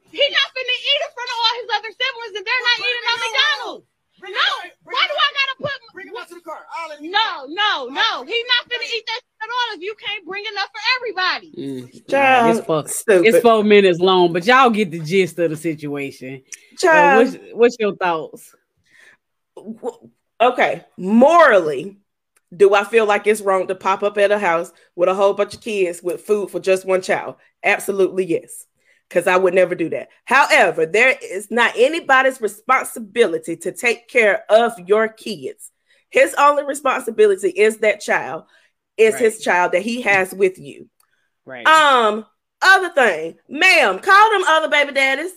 He's 0.09 0.33
not 0.33 0.49
finna 0.57 0.77
eat 0.81 1.01
in 1.05 1.11
front 1.13 1.29
of 1.29 1.37
all 1.37 1.55
his 1.61 1.69
other 1.77 1.93
siblings 1.93 2.35
and 2.41 2.45
they're 2.49 2.65
not 2.65 2.79
eating 2.81 3.07
on 3.13 3.19
McDonald's. 3.21 3.87
Bring 4.19 4.33
no, 4.33 4.71
why 4.85 5.07
do 5.07 5.15
I 5.15 5.33
gotta 5.33 5.57
put? 5.61 5.95
Bring 5.95 6.09
him 6.09 6.15
out 6.19 6.29
to 6.29 6.35
the 6.35 6.41
car. 6.41 6.65
no, 7.01 7.47
no, 7.49 7.87
no. 7.87 8.25
He's 8.25 8.45
not 8.47 8.71
gonna 8.71 8.85
eat 8.85 9.05
that 9.07 9.21
shit 9.21 9.43
at 9.43 9.49
all 9.49 9.77
if 9.77 9.83
you 9.83 9.95
can't 9.95 10.25
bring 10.25 10.45
enough 10.45 10.69
for 10.73 10.81
everybody. 10.97 11.55
Mm. 11.57 12.11
Child, 12.11 12.57
it's, 12.57 12.67
four, 12.67 12.89
stupid. 12.89 13.27
it's 13.27 13.41
four 13.41 13.63
minutes 13.63 13.99
long, 13.99 14.33
but 14.33 14.47
y'all 14.47 14.71
get 14.71 14.91
the 14.91 15.01
gist 15.01 15.39
of 15.39 15.51
the 15.51 15.57
situation. 15.57 16.43
Child, 16.79 17.27
uh, 17.27 17.31
what's, 17.31 17.45
what's 17.53 17.77
your 17.79 17.97
thoughts? 17.97 18.55
Okay, 20.41 20.85
morally, 20.97 21.99
do 22.55 22.75
I 22.75 22.85
feel 22.85 23.07
like 23.07 23.27
it's 23.27 23.41
wrong 23.41 23.67
to 23.67 23.75
pop 23.75 24.03
up 24.03 24.17
at 24.19 24.31
a 24.31 24.39
house 24.39 24.73
with 24.95 25.09
a 25.09 25.15
whole 25.15 25.35
bunch 25.35 25.55
of 25.55 25.61
kids 25.61 26.03
with 26.03 26.23
food 26.23 26.51
for 26.51 26.61
just 26.61 26.87
one 26.87 27.03
child? 27.03 27.37
Absolutely 27.63 28.25
yes 28.25 28.67
because 29.09 29.27
I 29.27 29.37
would 29.37 29.55
never 29.55 29.75
do 29.75 29.89
that. 29.91 30.09
However, 30.25 30.87
there 30.87 31.17
is 31.23 31.51
not 31.51 31.75
anybody's 31.77 32.41
responsibility 32.41 33.57
to 33.59 33.73
take 33.73 34.09
care 34.09 34.45
of 34.51 34.73
your 34.79 35.09
kids. 35.09 35.71
His 36.11 36.35
only 36.39 36.65
responsibility 36.65 37.49
is 37.49 37.79
that 37.79 38.01
child, 38.01 38.45
is 38.97 39.15
right. 39.15 39.23
his 39.23 39.41
child 39.41 39.73
that 39.73 39.83
he 39.83 40.03
has 40.03 40.33
with 40.33 40.59
you. 40.59 40.89
Right. 41.45 41.67
Um, 41.67 42.27
other 42.63 42.91
thing, 42.91 43.37
ma'am, 43.49 43.99
call 43.99 44.31
them 44.31 44.45
other 44.49 44.69
baby 44.69 44.93
daddies. 44.93 45.33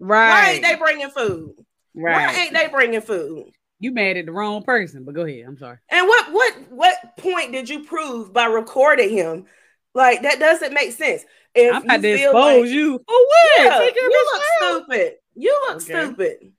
Right. 0.00 0.28
Why 0.28 0.50
ain't 0.52 0.62
they 0.62 0.76
bringing 0.76 1.10
food? 1.10 1.54
Right. 1.94 2.26
Why 2.26 2.34
ain't 2.34 2.54
they 2.54 2.68
bringing 2.68 3.00
food? 3.00 3.50
You 3.80 3.92
mad 3.92 4.16
at 4.16 4.26
the 4.26 4.32
wrong 4.32 4.62
person, 4.62 5.04
but 5.04 5.14
go 5.14 5.22
ahead. 5.22 5.44
I'm 5.46 5.56
sorry. 5.56 5.78
And 5.88 6.06
what 6.06 6.32
what 6.32 6.54
what 6.70 7.16
point 7.16 7.52
did 7.52 7.68
you 7.68 7.84
prove 7.84 8.32
by 8.32 8.46
recording 8.46 9.10
him? 9.10 9.46
Like 9.94 10.22
that 10.22 10.40
doesn't 10.40 10.74
make 10.74 10.92
sense. 10.92 11.24
If 11.54 11.74
I'm 11.74 11.84
about 11.84 12.02
to 12.02 12.08
expose 12.08 12.62
like, 12.62 12.70
you. 12.70 13.04
Oh 13.08 13.26
what? 13.28 13.64
Yeah, 13.64 13.90
you 13.94 14.10
look 14.10 14.42
stupid. 14.86 15.14
You 15.34 15.64
look 15.68 15.76
okay. 15.76 15.84
stupid. 15.84 16.52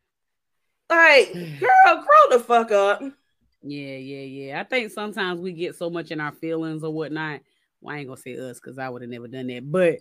Like, 0.90 1.34
girl, 1.60 2.06
grow 2.06 2.38
the 2.38 2.40
fuck 2.44 2.72
up. 2.72 3.02
Yeah, 3.62 3.96
yeah, 3.96 4.22
yeah. 4.22 4.60
I 4.60 4.64
think 4.64 4.92
sometimes 4.92 5.40
we 5.40 5.54
get 5.54 5.76
so 5.76 5.90
much 5.90 6.12
in 6.12 6.20
our 6.20 6.32
feelings 6.32 6.84
or 6.84 6.94
whatnot. 6.94 7.42
Well, 7.82 7.96
I 7.96 8.00
ain't 8.00 8.08
gonna 8.08 8.20
say 8.20 8.38
us 8.38 8.60
because 8.60 8.78
I 8.78 8.90
would 8.90 9.02
have 9.02 9.12
never 9.12 9.28
done 9.28 9.48
that, 9.48 9.70
but 9.70 10.00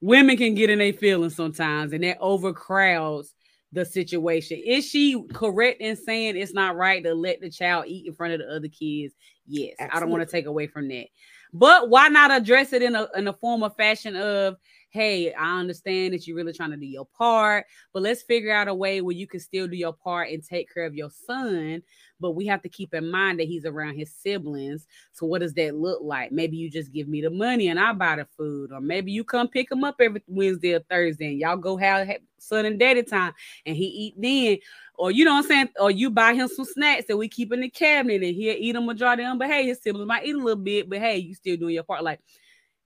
women 0.00 0.36
can 0.36 0.54
get 0.54 0.70
in 0.70 0.78
their 0.78 0.92
feelings 0.92 1.36
sometimes, 1.36 1.92
and 1.92 2.04
that 2.04 2.18
overcrowds 2.20 3.34
the 3.72 3.84
situation. 3.84 4.60
Is 4.64 4.86
she 4.86 5.22
correct 5.32 5.80
in 5.80 5.96
saying 5.96 6.36
it's 6.36 6.52
not 6.52 6.76
right 6.76 7.02
to 7.02 7.14
let 7.14 7.40
the 7.40 7.50
child 7.50 7.86
eat 7.88 8.06
in 8.06 8.14
front 8.14 8.34
of 8.34 8.40
the 8.40 8.54
other 8.54 8.68
kids? 8.68 9.14
Yes, 9.46 9.74
Absolutely. 9.78 9.96
I 9.96 10.00
don't 10.00 10.10
want 10.10 10.28
to 10.28 10.30
take 10.30 10.46
away 10.46 10.66
from 10.66 10.88
that. 10.88 11.06
But 11.52 11.90
why 11.90 12.08
not 12.08 12.30
address 12.30 12.72
it 12.72 12.82
in 12.82 12.94
a 12.94 13.08
in 13.16 13.28
a 13.28 13.32
form 13.32 13.62
of 13.62 13.76
fashion 13.76 14.16
of, 14.16 14.56
hey, 14.90 15.32
I 15.34 15.60
understand 15.60 16.14
that 16.14 16.26
you're 16.26 16.36
really 16.36 16.52
trying 16.52 16.70
to 16.70 16.76
do 16.76 16.86
your 16.86 17.06
part, 17.06 17.66
but 17.92 18.02
let's 18.02 18.22
figure 18.22 18.52
out 18.52 18.68
a 18.68 18.74
way 18.74 19.00
where 19.02 19.14
you 19.14 19.26
can 19.26 19.40
still 19.40 19.66
do 19.66 19.76
your 19.76 19.92
part 19.92 20.30
and 20.30 20.42
take 20.42 20.72
care 20.72 20.84
of 20.84 20.94
your 20.94 21.10
son. 21.10 21.82
But 22.22 22.30
we 22.30 22.46
have 22.46 22.62
to 22.62 22.68
keep 22.70 22.94
in 22.94 23.10
mind 23.10 23.38
that 23.40 23.48
he's 23.48 23.66
around 23.66 23.96
his 23.96 24.10
siblings. 24.10 24.86
So 25.12 25.26
what 25.26 25.40
does 25.40 25.52
that 25.54 25.74
look 25.74 26.00
like? 26.02 26.32
Maybe 26.32 26.56
you 26.56 26.70
just 26.70 26.92
give 26.92 27.08
me 27.08 27.20
the 27.20 27.30
money 27.30 27.68
and 27.68 27.78
I 27.78 27.92
buy 27.92 28.16
the 28.16 28.26
food, 28.36 28.72
or 28.72 28.80
maybe 28.80 29.12
you 29.12 29.24
come 29.24 29.48
pick 29.48 29.70
him 29.70 29.84
up 29.84 29.96
every 30.00 30.22
Wednesday 30.26 30.74
or 30.74 30.80
Thursday 30.80 31.26
and 31.26 31.38
y'all 31.38 31.56
go 31.56 31.76
have 31.76 32.08
son 32.38 32.64
and 32.64 32.78
daddy 32.78 33.02
time 33.02 33.32
and 33.66 33.76
he 33.76 33.84
eat 33.84 34.14
then 34.16 34.58
or 34.94 35.10
you 35.10 35.24
know 35.24 35.32
what 35.32 35.44
I'm 35.44 35.48
saying, 35.48 35.68
or 35.80 35.90
you 35.90 36.10
buy 36.10 36.34
him 36.34 36.48
some 36.48 36.64
snacks 36.64 37.06
that 37.08 37.16
we 37.16 37.28
keep 37.28 37.52
in 37.52 37.60
the 37.60 37.68
cabinet 37.68 38.22
and 38.22 38.34
he'll 38.34 38.56
eat 38.56 38.72
them 38.72 38.86
majority 38.86 39.22
of 39.22 39.30
them. 39.30 39.38
But 39.38 39.48
hey, 39.48 39.66
his 39.66 39.82
siblings 39.82 40.06
might 40.06 40.24
eat 40.24 40.34
a 40.34 40.38
little 40.38 40.56
bit, 40.62 40.88
but 40.88 40.98
hey, 40.98 41.18
you 41.18 41.34
still 41.34 41.56
doing 41.56 41.74
your 41.74 41.82
part. 41.82 42.04
Like 42.04 42.20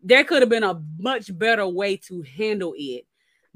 there 0.03 0.25
could 0.25 0.43
have 0.43 0.49
been 0.49 0.63
a 0.63 0.81
much 0.99 1.37
better 1.37 1.67
way 1.67 1.97
to 1.97 2.23
handle 2.23 2.75
it. 2.77 3.07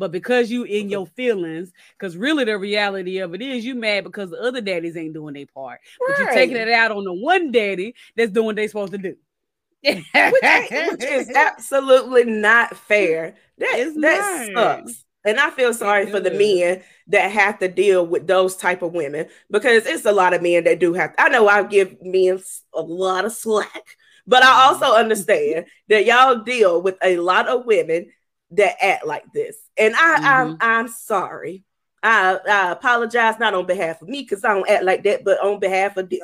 But 0.00 0.12
because 0.12 0.50
you 0.50 0.64
in 0.64 0.88
your 0.88 1.06
feelings, 1.06 1.70
because 1.98 2.16
really 2.16 2.44
the 2.44 2.56
reality 2.56 3.18
of 3.18 3.34
it 3.34 3.42
is 3.42 3.66
you 3.66 3.74
mad 3.74 4.02
because 4.02 4.30
the 4.30 4.40
other 4.40 4.62
daddies 4.62 4.96
ain't 4.96 5.12
doing 5.12 5.34
their 5.34 5.44
part. 5.44 5.80
Right. 6.00 6.08
But 6.08 6.18
you're 6.18 6.32
taking 6.32 6.56
it 6.56 6.70
out 6.70 6.90
on 6.90 7.04
the 7.04 7.12
one 7.12 7.52
daddy 7.52 7.94
that's 8.16 8.32
doing 8.32 8.46
what 8.46 8.56
they 8.56 8.66
supposed 8.66 8.92
to 8.92 8.98
do. 8.98 9.16
which, 9.82 10.04
which, 10.14 11.04
is 11.04 11.30
absolutely 11.36 12.24
not 12.24 12.74
fair. 12.78 13.34
That, 13.58 13.78
is 13.78 13.94
that 14.00 14.50
sucks. 14.54 15.04
And 15.26 15.38
I 15.38 15.50
feel 15.50 15.74
sorry 15.74 16.10
for 16.10 16.18
the 16.18 16.30
men 16.30 16.82
that 17.08 17.30
have 17.30 17.58
to 17.58 17.68
deal 17.68 18.06
with 18.06 18.26
those 18.26 18.56
type 18.56 18.80
of 18.80 18.94
women 18.94 19.26
because 19.50 19.84
it's 19.84 20.06
a 20.06 20.12
lot 20.12 20.32
of 20.32 20.40
men 20.40 20.64
that 20.64 20.80
do 20.80 20.94
have. 20.94 21.14
To, 21.14 21.20
I 21.20 21.28
know 21.28 21.46
I 21.46 21.62
give 21.64 21.98
men 22.00 22.40
a 22.72 22.80
lot 22.80 23.26
of 23.26 23.32
slack, 23.32 23.98
but 24.26 24.42
I 24.42 24.64
also 24.64 24.86
mm-hmm. 24.86 25.00
understand 25.00 25.66
that 25.88 26.06
y'all 26.06 26.42
deal 26.42 26.80
with 26.80 26.96
a 27.02 27.18
lot 27.18 27.48
of 27.48 27.66
women 27.66 28.10
that 28.52 28.76
act 28.82 29.06
like 29.06 29.24
this. 29.32 29.56
And 29.76 29.94
I, 29.94 30.16
mm-hmm. 30.16 30.24
I'm 30.24 30.56
I'm 30.60 30.88
sorry. 30.88 31.64
I, 32.02 32.38
I 32.48 32.72
apologize 32.72 33.38
not 33.38 33.54
on 33.54 33.66
behalf 33.66 34.00
of 34.00 34.08
me 34.08 34.22
because 34.22 34.44
I 34.44 34.54
don't 34.54 34.68
act 34.68 34.84
like 34.84 35.02
that, 35.04 35.22
but 35.24 35.38
on 35.40 35.60
behalf 35.60 35.96
of 35.96 36.08
them. 36.08 36.20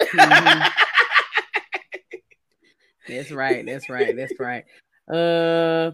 Mm-hmm. 0.00 0.68
that's 3.08 3.30
right. 3.30 3.64
That's 3.64 3.88
right. 3.88 4.16
That's 4.16 4.38
right. 4.38 4.64
Uh 5.08 5.92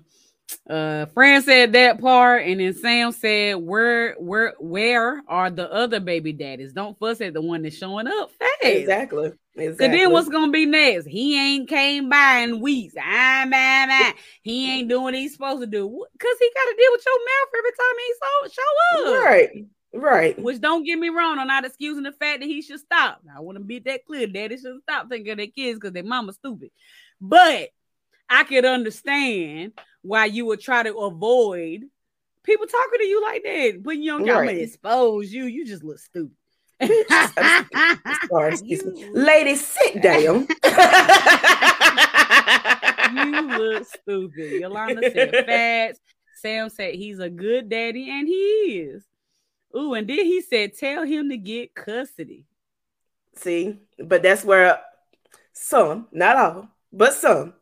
uh 0.68 1.06
Fran 1.06 1.42
said 1.42 1.72
that 1.72 2.00
part, 2.00 2.44
and 2.44 2.60
then 2.60 2.74
Sam 2.74 3.12
said, 3.12 3.56
Where 3.56 4.14
where 4.14 4.54
where 4.58 5.22
are 5.28 5.50
the 5.50 5.72
other 5.72 6.00
baby 6.00 6.32
daddies? 6.32 6.72
Don't 6.72 6.98
fuss 6.98 7.20
at 7.20 7.34
the 7.34 7.40
one 7.40 7.62
that's 7.62 7.76
showing 7.76 8.06
up 8.06 8.30
fast. 8.38 8.52
Exactly. 8.62 9.32
Exactly. 9.56 9.98
then 9.98 10.12
what's 10.12 10.28
gonna 10.28 10.52
be 10.52 10.66
next? 10.66 11.06
He 11.06 11.38
ain't 11.38 11.68
came 11.68 12.08
by 12.08 12.38
in 12.38 12.60
weeks. 12.60 12.94
Ah, 12.98 13.44
man, 13.48 13.88
man. 13.88 14.14
He 14.42 14.72
ain't 14.72 14.88
doing 14.88 15.02
what 15.02 15.14
he's 15.14 15.32
supposed 15.32 15.60
to 15.60 15.66
do. 15.66 15.88
Cause 16.18 16.36
he 16.38 16.50
gotta 16.54 16.76
deal 16.76 16.92
with 16.92 17.04
your 17.04 17.18
mouth 17.18 17.48
every 17.58 17.70
time 17.72 17.96
he 17.98 18.14
so, 18.20 18.62
show 18.62 19.16
up. 19.16 19.24
Right. 19.24 19.66
Right. 19.94 20.38
Which 20.38 20.60
don't 20.60 20.84
get 20.84 20.98
me 20.98 21.08
wrong, 21.08 21.38
I'm 21.38 21.48
not 21.48 21.64
excusing 21.64 22.04
the 22.04 22.12
fact 22.12 22.40
that 22.40 22.46
he 22.46 22.62
should 22.62 22.80
stop. 22.80 23.20
I 23.34 23.40
want 23.40 23.56
to 23.58 23.64
be 23.64 23.78
that 23.80 24.04
clear. 24.04 24.26
Daddy 24.26 24.58
should 24.58 24.82
stop 24.82 25.08
thinking 25.08 25.32
of 25.32 25.38
their 25.38 25.46
kids 25.46 25.78
because 25.78 25.92
their 25.92 26.04
mama's 26.04 26.36
stupid. 26.36 26.70
But 27.20 27.70
I 28.28 28.44
could 28.44 28.64
understand 28.64 29.72
why 30.08 30.24
you 30.24 30.46
would 30.46 30.60
try 30.60 30.82
to 30.82 30.94
avoid 30.96 31.84
people 32.42 32.66
talking 32.66 32.98
to 32.98 33.04
you 33.04 33.22
like 33.22 33.42
that. 33.44 33.82
But 33.82 33.98
you 33.98 34.12
don't 34.12 34.26
got 34.26 34.42
to 34.42 34.60
expose 34.60 35.32
you. 35.32 35.44
You 35.44 35.66
just 35.66 35.84
look 35.84 35.98
stupid. 35.98 36.34
Sorry, 36.80 38.52
excuse 38.52 38.84
me. 38.84 39.10
Ladies, 39.12 39.66
sit 39.66 40.02
down. 40.02 40.46
you 43.14 43.58
look 43.58 43.86
stupid. 43.86 44.60
Yolanda 44.60 45.10
said 45.10 45.30
fats. 45.46 46.00
Sam 46.40 46.70
said 46.70 46.94
he's 46.94 47.18
a 47.18 47.28
good 47.28 47.68
daddy, 47.68 48.10
and 48.10 48.26
he 48.26 48.80
is. 48.80 49.04
Ooh, 49.76 49.94
and 49.94 50.08
then 50.08 50.24
he 50.24 50.40
said, 50.40 50.74
tell 50.74 51.04
him 51.04 51.28
to 51.28 51.36
get 51.36 51.74
custody. 51.74 52.44
See, 53.34 53.78
but 54.02 54.22
that's 54.22 54.44
where 54.44 54.80
some, 55.52 56.06
not 56.12 56.36
all, 56.36 56.68
but 56.92 57.12
some 57.12 57.54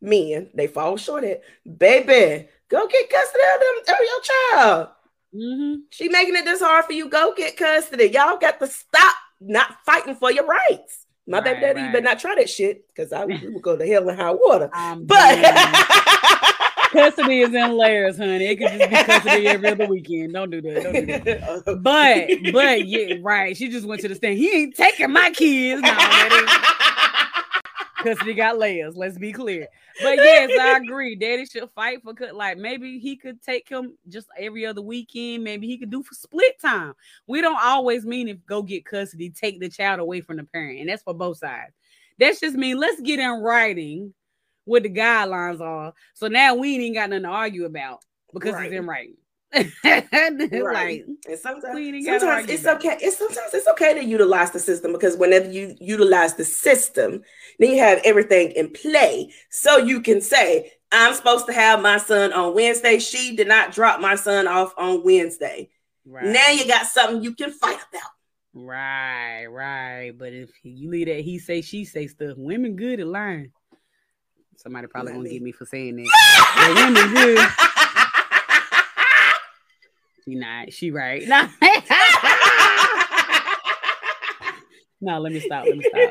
men, 0.00 0.50
they 0.54 0.66
fall 0.66 0.96
short 0.96 1.24
at, 1.24 1.42
baby, 1.64 2.48
go 2.68 2.86
get 2.86 3.10
custody 3.10 3.44
of 3.54 3.60
them 3.60 3.94
of 3.94 4.00
your 4.00 4.20
child. 4.22 4.88
Mm-hmm. 5.34 5.74
She 5.90 6.08
making 6.08 6.36
it 6.36 6.44
this 6.44 6.60
hard 6.60 6.84
for 6.84 6.92
you. 6.92 7.08
Go 7.08 7.34
get 7.36 7.56
custody. 7.56 8.10
Y'all 8.10 8.38
got 8.38 8.58
to 8.60 8.66
stop 8.66 9.14
not 9.40 9.76
fighting 9.84 10.14
for 10.14 10.32
your 10.32 10.46
rights. 10.46 11.06
My 11.26 11.38
right, 11.38 11.44
baby 11.44 11.60
daddy, 11.60 11.80
right. 11.80 11.86
you 11.86 11.92
better 11.92 12.04
not 12.04 12.18
try 12.18 12.34
that 12.36 12.48
shit 12.48 12.88
because 12.88 13.12
I 13.12 13.26
will 13.26 13.60
go 13.60 13.76
to 13.76 13.86
hell 13.86 14.08
in 14.08 14.16
high 14.16 14.30
water. 14.30 14.70
I'm 14.74 15.04
but 15.04 15.38
custody 16.90 17.40
is 17.40 17.52
in 17.54 17.76
layers, 17.76 18.16
honey. 18.16 18.46
It 18.46 18.56
could 18.56 18.78
just 18.78 18.90
be 18.90 18.96
custody 18.96 19.46
every 19.46 19.68
other 19.68 19.86
weekend. 19.86 20.32
Don't 20.32 20.50
do 20.50 20.62
that. 20.62 20.82
Don't 20.82 20.92
do 20.94 21.06
that. 21.06 21.64
but 21.82 22.52
but 22.52 22.86
yeah, 22.86 23.16
right. 23.20 23.54
She 23.54 23.68
just 23.68 23.86
went 23.86 24.00
to 24.02 24.08
the 24.08 24.14
stand. 24.14 24.38
He 24.38 24.50
ain't 24.50 24.74
taking 24.74 25.12
my 25.12 25.30
kids. 25.30 25.82
No, 25.82 25.90
custody 27.98 28.34
got 28.34 28.58
layers. 28.58 28.96
Let's 28.96 29.18
be 29.18 29.32
clear. 29.32 29.68
But 30.02 30.16
yes, 30.16 30.50
I 30.58 30.76
agree. 30.78 31.16
Daddy 31.16 31.44
should 31.46 31.68
fight 31.74 32.02
for 32.02 32.14
cut. 32.14 32.34
Like 32.34 32.58
maybe 32.58 32.98
he 32.98 33.16
could 33.16 33.42
take 33.42 33.68
him 33.68 33.96
just 34.08 34.28
every 34.38 34.64
other 34.66 34.82
weekend. 34.82 35.44
Maybe 35.44 35.66
he 35.66 35.76
could 35.78 35.90
do 35.90 36.02
for 36.02 36.14
split 36.14 36.60
time. 36.60 36.94
We 37.26 37.40
don't 37.40 37.58
always 37.62 38.04
mean 38.06 38.28
if 38.28 38.44
go 38.46 38.62
get 38.62 38.84
custody, 38.84 39.30
take 39.30 39.60
the 39.60 39.68
child 39.68 40.00
away 40.00 40.20
from 40.20 40.36
the 40.36 40.44
parent, 40.44 40.80
and 40.80 40.88
that's 40.88 41.02
for 41.02 41.14
both 41.14 41.38
sides. 41.38 41.72
That's 42.18 42.40
just 42.40 42.56
mean 42.56 42.78
let's 42.78 43.00
get 43.00 43.20
in 43.20 43.30
writing 43.40 44.14
what 44.64 44.82
the 44.82 44.90
guidelines 44.90 45.60
are. 45.60 45.94
So 46.14 46.28
now 46.28 46.54
we 46.54 46.76
ain't 46.76 46.94
got 46.94 47.10
nothing 47.10 47.22
to 47.24 47.28
argue 47.28 47.64
about 47.64 48.04
because 48.32 48.54
Right. 48.54 48.66
it's 48.66 48.74
in 48.74 48.86
writing. 48.86 49.16
Right. 50.50 51.04
Like 51.26 51.38
sometimes, 51.38 51.74
we 51.74 51.88
ain't 51.88 52.06
gotta 52.06 52.20
sometimes 52.20 52.50
it's 52.50 52.66
okay. 52.66 52.98
It's 53.00 53.16
sometimes 53.16 53.54
it's 53.54 53.66
okay 53.68 53.94
to 53.94 54.04
utilize 54.04 54.50
the 54.50 54.58
system 54.58 54.92
because 54.92 55.16
whenever 55.16 55.50
you 55.50 55.74
utilize 55.80 56.34
the 56.34 56.44
system, 56.44 57.22
then 57.58 57.70
you 57.70 57.78
have 57.78 58.00
everything 58.04 58.50
in 58.52 58.70
play. 58.70 59.32
So 59.50 59.78
you 59.78 60.00
can 60.02 60.20
say, 60.20 60.72
I'm 60.92 61.14
supposed 61.14 61.46
to 61.46 61.52
have 61.52 61.80
my 61.80 61.98
son 61.98 62.32
on 62.32 62.54
Wednesday. 62.54 62.98
She 62.98 63.36
did 63.36 63.48
not 63.48 63.72
drop 63.72 64.00
my 64.00 64.16
son 64.16 64.46
off 64.46 64.74
on 64.76 65.02
Wednesday. 65.02 65.70
right. 66.04 66.26
Now 66.26 66.50
you 66.50 66.66
got 66.66 66.86
something 66.86 67.22
you 67.22 67.34
can 67.34 67.50
fight 67.50 67.78
about. 67.90 68.10
Right, 68.54 69.46
right. 69.46 70.12
But 70.16 70.32
if 70.32 70.50
you 70.62 70.90
leave 70.90 71.06
that 71.06 71.20
he 71.20 71.38
say 71.38 71.62
she 71.62 71.84
say 71.84 72.06
stuff, 72.06 72.36
women 72.36 72.76
good 72.76 73.00
at 73.00 73.06
lying. 73.06 73.52
Somebody 74.56 74.88
probably 74.88 75.12
gonna 75.12 75.28
get 75.28 75.42
me 75.42 75.52
for 75.52 75.64
saying 75.64 75.96
that. 75.96 76.74
Women 76.74 77.14
good. 77.14 77.38
Not. 80.34 80.72
She 80.72 80.90
right. 80.90 81.26
No. 81.26 81.48
no, 85.00 85.18
let 85.20 85.32
me 85.32 85.40
stop. 85.40 85.64
Let 85.66 85.76
me 85.76 85.84
stop. 85.88 86.10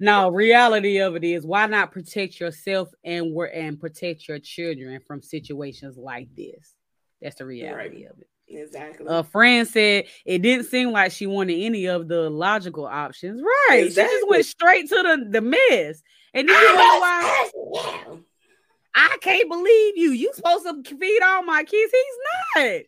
No, 0.00 0.30
reality 0.30 0.98
of 0.98 1.16
it 1.16 1.24
is 1.24 1.44
why 1.44 1.66
not 1.66 1.90
protect 1.90 2.38
yourself 2.38 2.88
and 3.02 3.32
work 3.32 3.50
and 3.52 3.80
protect 3.80 4.28
your 4.28 4.38
children 4.38 5.00
from 5.06 5.22
situations 5.22 5.96
like 5.96 6.28
this. 6.36 6.74
That's 7.20 7.34
the 7.36 7.46
reality 7.46 8.04
of 8.04 8.16
it. 8.20 8.28
exactly. 8.46 9.06
A 9.08 9.24
friend 9.24 9.66
said 9.66 10.04
it 10.24 10.42
didn't 10.42 10.66
seem 10.66 10.92
like 10.92 11.10
she 11.10 11.26
wanted 11.26 11.58
any 11.60 11.86
of 11.86 12.06
the 12.06 12.30
logical 12.30 12.86
options. 12.86 13.42
Right. 13.42 13.86
She 13.88 13.94
just 13.94 14.28
went 14.28 14.46
straight 14.46 14.88
to 14.88 14.94
the, 14.94 15.26
the 15.30 15.40
mess. 15.40 16.00
And 16.32 16.48
then 16.48 16.60
you 16.60 16.74
wonder 16.76 17.00
why. 17.00 17.50
I 18.94 19.16
can't 19.20 19.48
believe 19.48 19.96
you. 19.96 20.12
You 20.12 20.30
supposed 20.34 20.64
to 20.64 20.96
feed 20.96 21.22
all 21.24 21.42
my 21.42 21.64
kids. 21.64 21.92
He's 21.92 22.18
not. 22.56 22.80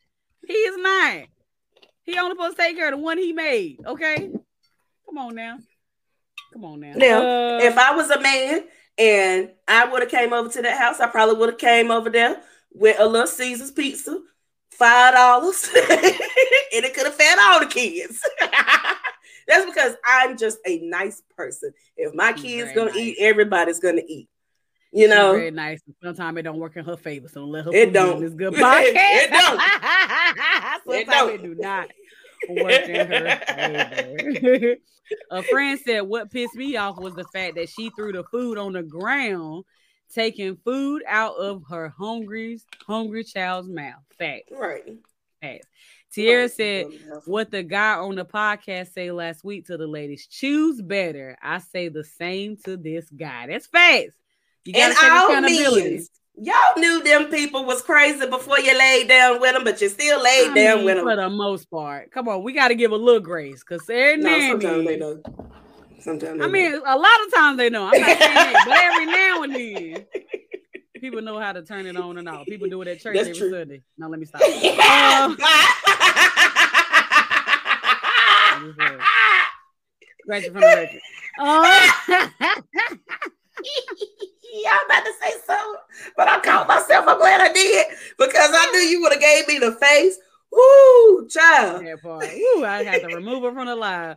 He 0.51 0.57
is 0.57 0.77
not. 0.79 1.29
He 2.03 2.19
only 2.19 2.33
supposed 2.33 2.57
to 2.57 2.63
take 2.63 2.77
care 2.77 2.93
of 2.93 2.99
the 2.99 3.05
one 3.05 3.19
he 3.19 3.33
made. 3.33 3.79
Okay. 3.87 4.33
Come 5.07 5.19
on 5.19 5.37
now. 5.37 5.59
Come 6.53 6.65
on 6.65 6.81
now. 6.81 6.95
Now, 6.97 7.21
Uh, 7.21 7.61
if 7.63 7.79
I 7.79 7.95
was 7.95 8.11
a 8.11 8.21
man 8.21 8.65
and 8.99 9.51
I 9.69 9.85
would 9.85 10.03
have 10.03 10.11
came 10.11 10.33
over 10.33 10.49
to 10.49 10.63
that 10.63 10.77
house, 10.77 10.99
I 10.99 11.07
probably 11.07 11.37
would 11.37 11.51
have 11.51 11.59
came 11.59 11.93
over 11.93 12.11
there 12.11 12.43
with 12.73 12.99
a 12.99 13.07
Little 13.07 13.29
Caesars 13.29 13.71
pizza, 13.71 14.21
five 14.73 15.15
dollars, 15.15 15.71
and 15.75 16.85
it 16.85 16.95
could 16.95 17.07
have 17.07 17.15
fed 17.15 17.39
all 17.39 17.61
the 17.61 17.67
kids. 17.67 18.21
That's 19.47 19.67
because 19.67 19.95
I'm 20.05 20.37
just 20.37 20.59
a 20.67 20.81
nice 20.81 21.23
person. 21.37 21.73
If 21.97 22.13
my 22.13 22.33
kids 22.33 22.73
gonna 22.73 22.91
nice. 22.91 22.99
eat, 22.99 23.17
everybody's 23.21 23.79
gonna 23.79 24.03
eat. 24.05 24.29
You 24.93 25.03
she's 25.03 25.11
know, 25.11 25.33
very 25.33 25.51
nice. 25.51 25.81
Sometimes 26.03 26.39
it 26.39 26.43
don't 26.43 26.59
work 26.59 26.77
in 26.77 26.85
her 26.85 26.97
favor. 26.97 27.29
So 27.29 27.45
let 27.45 27.65
her 27.67 27.71
It 27.73 27.93
don't. 27.93 28.21
this 28.21 28.35
good 28.35 28.55
It 28.57 28.61
podcast. 28.61 29.31
don't. 29.31 29.61
Sometimes 30.85 31.01
It 31.01 31.07
don't. 31.07 31.31
it 31.35 31.43
do 31.43 31.55
not 31.55 31.89
work 32.49 32.89
in 32.89 33.07
her 33.07 33.41
favor. 34.51 34.77
A 35.31 35.43
friend 35.45 35.79
said 35.85 36.01
what 36.03 36.31
pissed 36.31 36.55
me 36.55 36.77
off 36.77 36.97
was 36.99 37.15
the 37.15 37.25
fact 37.33 37.57
that 37.57 37.69
she 37.69 37.91
threw 37.91 38.13
the 38.13 38.25
food 38.25 38.59
on 38.59 38.73
the 38.73 38.83
ground, 38.83 39.65
taking 40.15 40.57
food 40.65 41.03
out 41.07 41.35
of 41.37 41.63
her 41.69 41.89
hungry, 41.97 42.61
hungry 42.87 43.25
child's 43.25 43.69
mouth. 43.69 44.03
Fact. 44.19 44.51
right? 44.53 44.85
Fact. 45.41 45.67
Tierra 46.13 46.49
said 46.49 46.87
what 47.27 47.51
the 47.53 47.63
guy 47.63 47.95
on 47.95 48.17
the 48.17 48.25
podcast 48.25 48.93
say 48.93 49.13
last 49.13 49.45
week 49.45 49.67
to 49.67 49.77
the 49.77 49.87
ladies 49.87 50.27
choose 50.27 50.83
better 50.83 51.39
i 51.41 51.59
say 51.59 51.89
the 51.89 52.03
same 52.03 52.57
to 52.65 52.77
this 52.77 53.09
guy 53.11 53.47
that's 53.47 53.69
facts 53.69 54.17
you 54.65 54.73
gotta 54.73 54.87
And 54.87 54.97
take 54.97 55.11
all 55.11 55.31
accountability. 55.31 55.91
means, 55.91 56.11
y'all 56.37 56.55
knew 56.79 57.03
them 57.03 57.27
people 57.27 57.65
was 57.65 57.83
crazy 57.83 58.27
before 58.27 58.59
you 58.61 58.77
laid 58.77 59.09
down 59.09 59.41
with 59.41 59.53
them, 59.55 59.65
but 59.65 59.81
you 59.81 59.89
still 59.89 60.23
laid 60.23 60.51
I 60.51 60.55
down 60.55 60.77
mean, 60.79 60.85
with 60.87 60.97
them 60.97 61.05
for 61.05 61.17
the 61.17 61.29
most 61.29 61.71
part. 61.71 62.11
Come 62.11 62.29
on 62.29 62.43
we 62.43 62.53
got 62.53 62.69
to 62.69 62.75
give 62.75 62.93
a 62.93 62.97
little 62.97 63.21
grace 63.21 63.63
because 63.67 63.89
every 63.89 64.17
No, 64.19 64.31
now 64.31 64.53
and 64.53 64.63
sometimes 64.63 64.87
they 64.87 64.97
then 64.97 65.23
don't. 65.23 65.27
Sometimes 66.01 66.39
they 66.39 66.45
i 66.45 66.49
mean 66.49 66.75
a 66.75 66.97
lot 66.97 67.27
of 67.27 67.35
times 67.35 67.59
they 67.59 67.69
know 67.69 67.85
i'm 67.85 68.01
not 68.01 68.19
saying 68.19 68.35
that 68.35 68.63
but 68.65 68.75
every 68.79 69.07
now 69.07 69.43
and 69.43 69.55
then. 69.55 70.07
People 71.01 71.23
know 71.23 71.39
how 71.39 71.53
to 71.53 71.63
turn 71.63 71.87
it 71.87 71.97
on 71.97 72.19
and 72.19 72.29
off. 72.29 72.47
People 72.47 72.69
do 72.69 72.83
it 72.83 72.89
at 72.89 73.01
church 73.01 73.17
That's 73.17 73.29
every 73.31 73.41
true. 73.41 73.51
sunday. 73.51 73.81
Now 73.97 74.09
let 74.09 74.21
me 74.21 74.27
stop. 74.27 74.43
Uh, 78.53 78.67
don't. 78.77 79.01
Scratch 80.25 80.45
it 80.45 80.53
from 80.53 80.61
the 80.61 80.67
record. 80.77 81.01
Yeah, 84.53 84.71
I'm 84.73 84.87
about 84.87 85.05
to 85.05 85.13
say 85.21 85.33
something, 85.47 85.81
but 86.17 86.29
I 86.29 86.41
caught 86.41 86.69
myself. 86.69 87.07
I'm 87.09 87.19
glad 87.19 87.41
I 87.41 87.53
did 87.53 87.87
because 88.19 88.51
I 88.53 88.71
knew 88.73 88.81
you 88.81 89.01
would 89.03 89.13
have 89.13 89.21
gave 89.21 89.49
me 89.49 89.59
the 89.59 89.73
face. 89.73 90.19
Woo, 90.53 91.29
child. 91.29 91.87
that 91.87 92.03
part. 92.03 92.25
Ooh, 92.25 92.65
I 92.65 92.83
had 92.83 93.03
to 93.03 93.15
remove 93.15 93.45
her 93.45 93.53
from 93.53 93.67
the 93.67 93.77
live. 93.77 94.17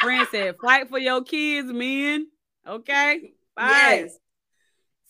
Friend 0.00 0.26
said, 0.30 0.56
fight 0.60 0.88
for 0.88 0.98
your 0.98 1.22
kids, 1.22 1.72
men. 1.72 2.28
Okay. 2.66 3.32
Bye. 3.56 4.04
Yes. 4.04 4.18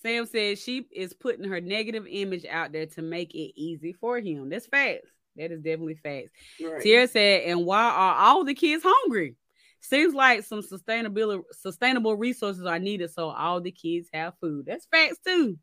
Sam 0.03 0.27
said 0.27 0.59
she 0.59 0.87
is 0.91 1.13
putting 1.13 1.45
her 1.45 1.61
negative 1.61 2.07
image 2.09 2.45
out 2.47 2.73
there 2.73 2.87
to 2.87 3.03
make 3.03 3.35
it 3.35 3.53
easy 3.61 3.93
for 3.93 4.19
him. 4.19 4.49
That's 4.49 4.67
facts. 4.67 5.09
That 5.37 5.53
is 5.53 5.61
definitely 5.61 5.95
facts. 6.03 6.31
Right. 6.63 6.83
Tierra 6.83 7.07
said, 7.09 7.43
and 7.43 7.65
why 7.65 7.85
are 7.85 8.15
all 8.15 8.45
the 8.45 8.55
kids 8.55 8.83
hungry? 8.85 9.37
Seems 9.83 10.15
like 10.15 10.45
some 10.45 10.63
sustainable 10.63 11.43
sustainable 11.51 12.17
resources 12.17 12.65
are 12.65 12.79
needed 12.79 13.11
so 13.11 13.29
all 13.31 13.61
the 13.61 13.73
kids 13.73 14.09
have 14.15 14.33
food. 14.41 14.65
That's 14.67 14.87
facts 14.87 15.19
too. 15.27 15.59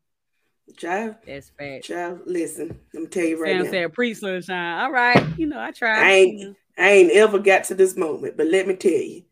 Child, 0.76 1.16
That's 1.26 1.50
facts. 1.58 1.86
child, 1.88 2.20
listen. 2.26 2.78
Let 2.94 3.02
me 3.02 3.08
tell 3.08 3.24
you 3.24 3.42
right 3.42 3.50
Sam 3.56 3.64
now. 3.64 3.70
said, 3.70 3.92
pre 3.92 4.14
sunshine. 4.14 4.80
All 4.82 4.92
right. 4.92 5.26
You 5.36 5.46
know, 5.46 5.58
I 5.58 5.70
tried. 5.72 5.98
I 6.02 6.10
ain't- 6.12 6.38
you 6.38 6.46
know. 6.48 6.54
I 6.78 6.88
ain't 6.90 7.12
ever 7.12 7.38
got 7.38 7.64
to 7.64 7.74
this 7.74 7.96
moment, 7.96 8.36
but 8.38 8.46
let 8.46 8.66
me 8.66 8.74
tell 8.74 8.92
you, 8.92 9.24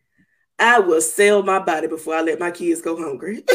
I 0.59 0.80
will 0.80 1.01
sell 1.01 1.43
my 1.43 1.59
body 1.61 1.86
before 1.86 2.14
I 2.14 2.20
let 2.22 2.39
my 2.41 2.51
kids 2.51 2.82
go 2.82 2.97
hungry. 2.97 3.43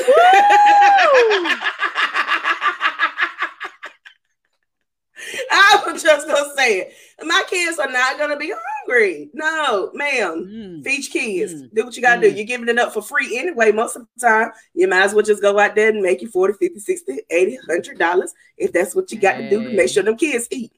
I 5.52 5.84
was 5.86 6.02
just 6.04 6.28
gonna 6.28 6.54
say 6.56 6.80
it. 6.80 6.94
My 7.22 7.43
kids 7.49 7.78
are 7.80 7.91
not 7.91 8.18
gonna 8.18 8.38
be 8.38 8.51
hungry. 8.55 9.30
No, 9.34 9.91
ma'am. 9.93 10.45
Mm. 10.45 10.84
Feed 10.84 11.14
your 11.14 11.24
kids. 11.24 11.53
Mm. 11.64 11.70
Do 11.74 11.86
what 11.86 11.95
you 11.95 12.01
gotta 12.01 12.20
Mm. 12.20 12.24
do. 12.24 12.32
You're 12.32 12.45
giving 12.45 12.68
it 12.70 12.80
up 12.80 12.93
for 12.93 13.01
free 13.01 13.38
anyway. 13.38 13.72
Most 13.72 13.95
of 13.95 14.07
the 14.18 14.28
time, 14.28 14.51
you 14.74 14.88
might 14.88 15.03
as 15.03 15.14
well 15.14 15.24
just 15.24 15.41
go 15.41 15.57
out 15.59 15.76
there 15.76 15.89
and 15.89 16.01
make 16.01 16.22
you 16.22 16.30
40, 16.30 16.53
50, 16.59 16.80
60, 16.80 17.20
80, 17.30 17.57
100 17.68 17.99
dollars 17.99 18.34
if 18.57 18.72
that's 18.72 18.95
what 18.95 19.11
you 19.11 19.20
got 19.20 19.38
to 19.38 19.49
do 19.49 19.64
to 19.64 19.70
make 19.76 19.89
sure 19.89 20.03
them 20.03 20.18
kids 20.18 20.47
eat. 20.51 20.72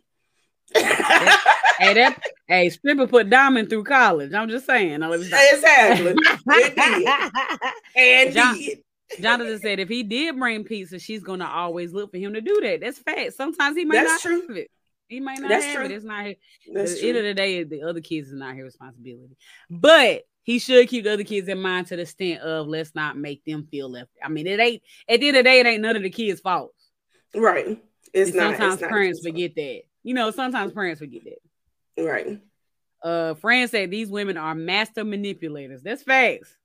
Hey, 0.73 1.93
that 1.93 2.21
hey, 2.47 2.69
stripper 2.69 3.07
put 3.07 3.29
diamond 3.29 3.69
through 3.69 3.83
college. 3.83 4.33
I'm 4.33 4.49
just 4.49 4.65
saying. 4.65 4.99
Now, 4.99 5.09
let 5.11 5.19
me 5.19 5.25
stop. 5.27 5.39
exactly. 5.51 6.15
And 7.95 8.33
John-. 8.33 8.57
Jonathan 9.21 9.59
said 9.59 9.79
if 9.79 9.87
he 9.87 10.03
did 10.03 10.37
bring 10.37 10.63
pizza, 10.63 10.99
she's 10.99 11.21
gonna 11.23 11.47
always 11.47 11.93
look 11.93 12.11
for 12.11 12.17
him 12.17 12.33
to 12.33 12.41
do 12.41 12.59
that. 12.61 12.81
That's 12.81 12.97
fact. 12.99 13.33
Sometimes 13.33 13.77
he 13.77 13.85
might 13.85 13.95
That's 14.03 14.09
not 14.09 14.21
true. 14.21 14.41
have 14.47 14.57
it. 14.57 14.71
He 15.07 15.19
might 15.19 15.39
not 15.39 15.49
That's 15.49 15.65
have 15.65 15.75
true. 15.75 15.85
it. 15.85 15.91
It's 15.91 16.05
not 16.05 16.25
his. 16.25 16.35
That's 16.73 16.93
at 16.93 17.01
the 17.01 17.09
end 17.09 17.17
of 17.19 17.23
the 17.25 17.33
day, 17.33 17.63
the 17.63 17.83
other 17.83 18.01
kids 18.01 18.27
is 18.29 18.33
not 18.33 18.55
his 18.55 18.63
responsibility. 18.65 19.37
But 19.69 20.23
he 20.43 20.59
should 20.59 20.87
keep 20.89 21.03
the 21.03 21.13
other 21.13 21.23
kids 21.23 21.47
in 21.47 21.61
mind 21.61 21.87
to 21.87 21.95
the 21.95 22.03
extent 22.03 22.41
of 22.41 22.67
let's 22.67 22.93
not 22.95 23.17
make 23.17 23.43
them 23.45 23.67
feel 23.69 23.89
left. 23.89 24.09
I 24.23 24.29
mean, 24.29 24.47
it 24.47 24.59
ain't 24.59 24.81
at 25.09 25.19
the 25.19 25.27
end 25.27 25.37
of 25.37 25.43
the 25.43 25.49
day, 25.49 25.59
it 25.59 25.65
ain't 25.67 25.81
none 25.81 25.95
of 25.95 26.03
the 26.03 26.09
kids' 26.09 26.39
fault. 26.41 26.73
Right. 27.35 27.81
It's 28.13 28.29
And 28.31 28.37
not. 28.39 28.51
sometimes 28.57 28.81
it's 28.81 28.89
parents 28.89 29.19
fault. 29.19 29.33
forget 29.33 29.55
that. 29.55 29.81
You 30.03 30.13
know, 30.13 30.31
sometimes 30.31 30.71
parents 30.71 30.99
forget 31.01 31.21
that. 31.25 32.03
Right. 32.03 32.41
Uh, 33.03 33.33
Fran 33.35 33.67
said 33.67 33.91
these 33.91 34.09
women 34.09 34.37
are 34.37 34.55
master 34.55 35.03
manipulators. 35.03 35.81
That's 35.83 36.01
facts. 36.03 36.55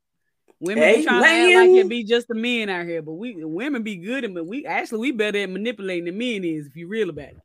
Women 0.62 0.84
Hey, 0.84 0.97
be 0.99 1.05
trying 1.05 1.22
to 1.22 1.26
act 1.28 1.55
like 1.57 1.70
it 1.70 1.88
be 1.88 2.05
just 2.05 2.28
the 2.28 2.34
men 2.34 2.68
out 2.68 2.84
here, 2.84 3.01
but 3.01 3.12
we 3.14 3.43
women 3.45 3.82
be 3.82 3.97
good 3.97 4.24
and 4.24 4.34
but 4.34 4.47
we 4.47 4.66
actually 4.66 4.99
we 5.01 5.11
better 5.12 5.38
at 5.38 5.49
manipulating 5.49 6.05
the 6.05 6.11
men 6.11 6.45
is 6.45 6.66
if 6.66 6.76
you 6.76 6.86
real 6.86 7.09
about 7.09 7.30
it. 7.30 7.38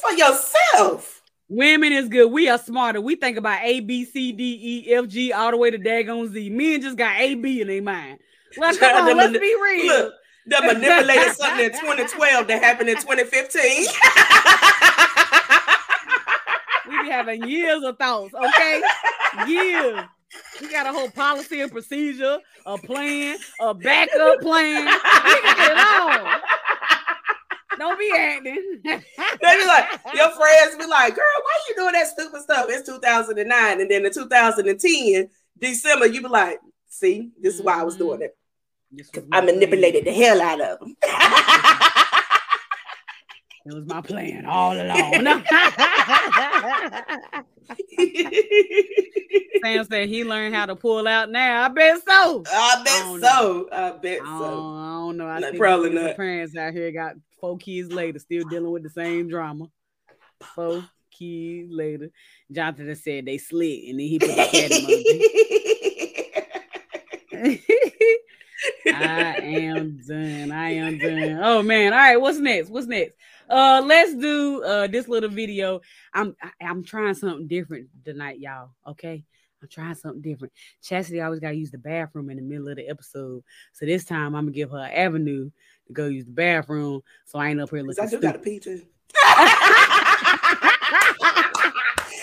For 0.00 0.12
yourself. 0.12 1.22
Women 1.48 1.92
is 1.92 2.08
good. 2.08 2.30
We 2.30 2.48
are 2.48 2.58
smarter. 2.58 3.00
We 3.00 3.16
think 3.16 3.36
about 3.36 3.60
A, 3.62 3.80
B, 3.80 4.04
C, 4.04 4.32
D, 4.32 4.84
E, 4.86 4.94
F, 4.94 5.08
G, 5.08 5.32
all 5.32 5.50
the 5.50 5.56
way 5.56 5.70
to 5.70 5.78
daggone 5.78 6.28
Z. 6.32 6.48
Men 6.48 6.80
just 6.80 6.96
got 6.96 7.18
A, 7.18 7.34
B 7.34 7.60
in 7.60 7.66
their 7.66 7.82
mind. 7.82 8.18
Well, 8.56 8.76
come 8.76 9.08
on, 9.08 9.16
let's 9.16 9.32
be 9.32 9.56
real. 9.60 9.86
Look, 9.86 10.14
that 10.46 10.62
manipulated 10.64 11.34
something 11.34 11.64
in 11.64 11.72
2012 11.72 12.46
that 12.46 12.62
happened 12.62 12.88
in 12.88 12.96
2015. 12.96 13.86
We 16.88 17.02
be 17.02 17.10
having 17.10 17.44
years 17.48 17.82
of 17.82 17.98
thoughts, 17.98 18.34
okay? 18.34 18.82
Years. 19.46 20.04
We 20.60 20.70
got 20.70 20.86
a 20.86 20.92
whole 20.92 21.10
policy 21.10 21.60
and 21.60 21.70
procedure, 21.72 22.38
a 22.64 22.78
plan, 22.78 23.38
a 23.60 23.74
backup 23.74 24.40
plan. 24.40 24.86
We 24.86 24.92
can 25.40 25.56
get 25.56 25.72
it 25.72 25.78
all. 25.78 26.40
Don't 27.80 27.98
be 27.98 28.12
acting. 28.14 28.82
They 28.84 29.56
be 29.56 29.66
like, 29.66 29.88
your 30.14 30.30
friends 30.32 30.76
be 30.76 30.86
like, 30.86 31.14
girl, 31.14 31.24
why 31.42 31.56
are 31.56 31.68
you 31.68 31.74
doing 31.76 31.92
that 31.92 32.08
stupid 32.08 32.42
stuff? 32.42 32.66
It's 32.68 32.86
2009. 32.86 33.80
And 33.80 33.90
then 33.90 34.04
in 34.04 34.12
2010, 34.12 35.30
December, 35.58 36.06
you 36.06 36.20
be 36.20 36.28
like, 36.28 36.60
see, 36.88 37.30
this 37.40 37.54
is 37.54 37.62
why 37.62 37.80
I 37.80 37.82
was 37.82 37.96
doing 37.96 38.20
mm-hmm. 38.20 38.24
it. 38.24 38.36
This 38.92 39.10
was 39.14 39.24
I 39.32 39.40
manipulated 39.40 40.04
the 40.04 40.12
hell 40.12 40.42
out 40.42 40.60
of 40.60 40.78
them. 40.80 40.94
It 43.66 43.74
was 43.74 43.84
my 43.84 44.00
plan 44.00 44.46
all 44.46 44.72
along. 44.72 45.12
Sam 49.62 49.84
said 49.84 50.08
he 50.08 50.24
learned 50.24 50.54
how 50.54 50.64
to 50.64 50.74
pull 50.74 51.06
out 51.06 51.30
now. 51.30 51.64
I 51.64 51.68
bet 51.68 52.02
so. 52.02 52.42
I 52.50 52.82
bet 52.82 53.04
I 53.04 53.18
so. 53.20 53.68
I 53.70 53.90
bet 53.92 54.20
I 54.22 54.38
so. 54.38 54.50
don't, 54.50 54.78
I 54.78 54.94
don't 54.94 55.16
know. 55.18 55.26
I 55.26 55.38
No, 55.40 55.46
think 55.48 55.58
probably 55.58 55.90
not. 55.90 56.16
parents 56.16 56.56
out 56.56 56.72
here 56.72 56.90
got 56.90 57.16
four 57.40 57.58
kids 57.58 57.92
later, 57.92 58.18
still 58.18 58.48
dealing 58.48 58.70
with 58.70 58.82
the 58.82 58.90
same 58.90 59.28
drama. 59.28 59.66
Four 60.54 60.84
kids 61.10 61.72
later. 61.72 62.10
Jonathan 62.50 62.94
said 62.96 63.26
they 63.26 63.38
slick, 63.38 63.84
and 63.88 63.98
then 63.98 64.06
he 64.06 64.18
put 64.18 64.28
the 64.28 64.34
cat 64.34 64.70
emoji. 64.70 65.26
I 68.86 69.36
am 69.42 70.00
done. 70.06 70.52
I 70.52 70.70
am 70.74 70.98
done. 70.98 71.40
Oh 71.42 71.62
man. 71.62 71.92
All 71.92 71.98
right. 71.98 72.20
What's 72.20 72.38
next? 72.38 72.68
What's 72.70 72.86
next? 72.86 73.14
Uh, 73.48 73.82
let's 73.84 74.14
do 74.14 74.62
uh 74.62 74.86
this 74.86 75.08
little 75.08 75.30
video. 75.30 75.80
I'm 76.12 76.36
I, 76.42 76.66
I'm 76.66 76.84
trying 76.84 77.14
something 77.14 77.48
different 77.48 77.88
tonight, 78.04 78.38
y'all. 78.38 78.70
Okay. 78.86 79.24
I'm 79.62 79.68
trying 79.68 79.94
something 79.94 80.22
different. 80.22 80.52
Chastity 80.82 81.20
always 81.20 81.40
gotta 81.40 81.54
use 81.54 81.70
the 81.70 81.78
bathroom 81.78 82.30
in 82.30 82.36
the 82.36 82.42
middle 82.42 82.68
of 82.68 82.76
the 82.76 82.88
episode. 82.88 83.42
So 83.72 83.86
this 83.86 84.04
time 84.04 84.34
I'm 84.34 84.44
gonna 84.44 84.52
give 84.52 84.70
her 84.70 84.78
an 84.78 84.92
avenue 84.92 85.50
to 85.90 86.02
go 86.02 86.06
use 86.06 86.24
the 86.24 86.32
bathroom. 86.32 87.02
So 87.26 87.38
I 87.38 87.50
ain't 87.50 87.60
up 87.60 87.70
here 87.70 87.82
looking 87.82 88.04
I 88.04 88.08
do 88.08 88.20
got 88.20 88.36
a 88.36 88.38
pee 88.38 88.58
too. 88.58 88.82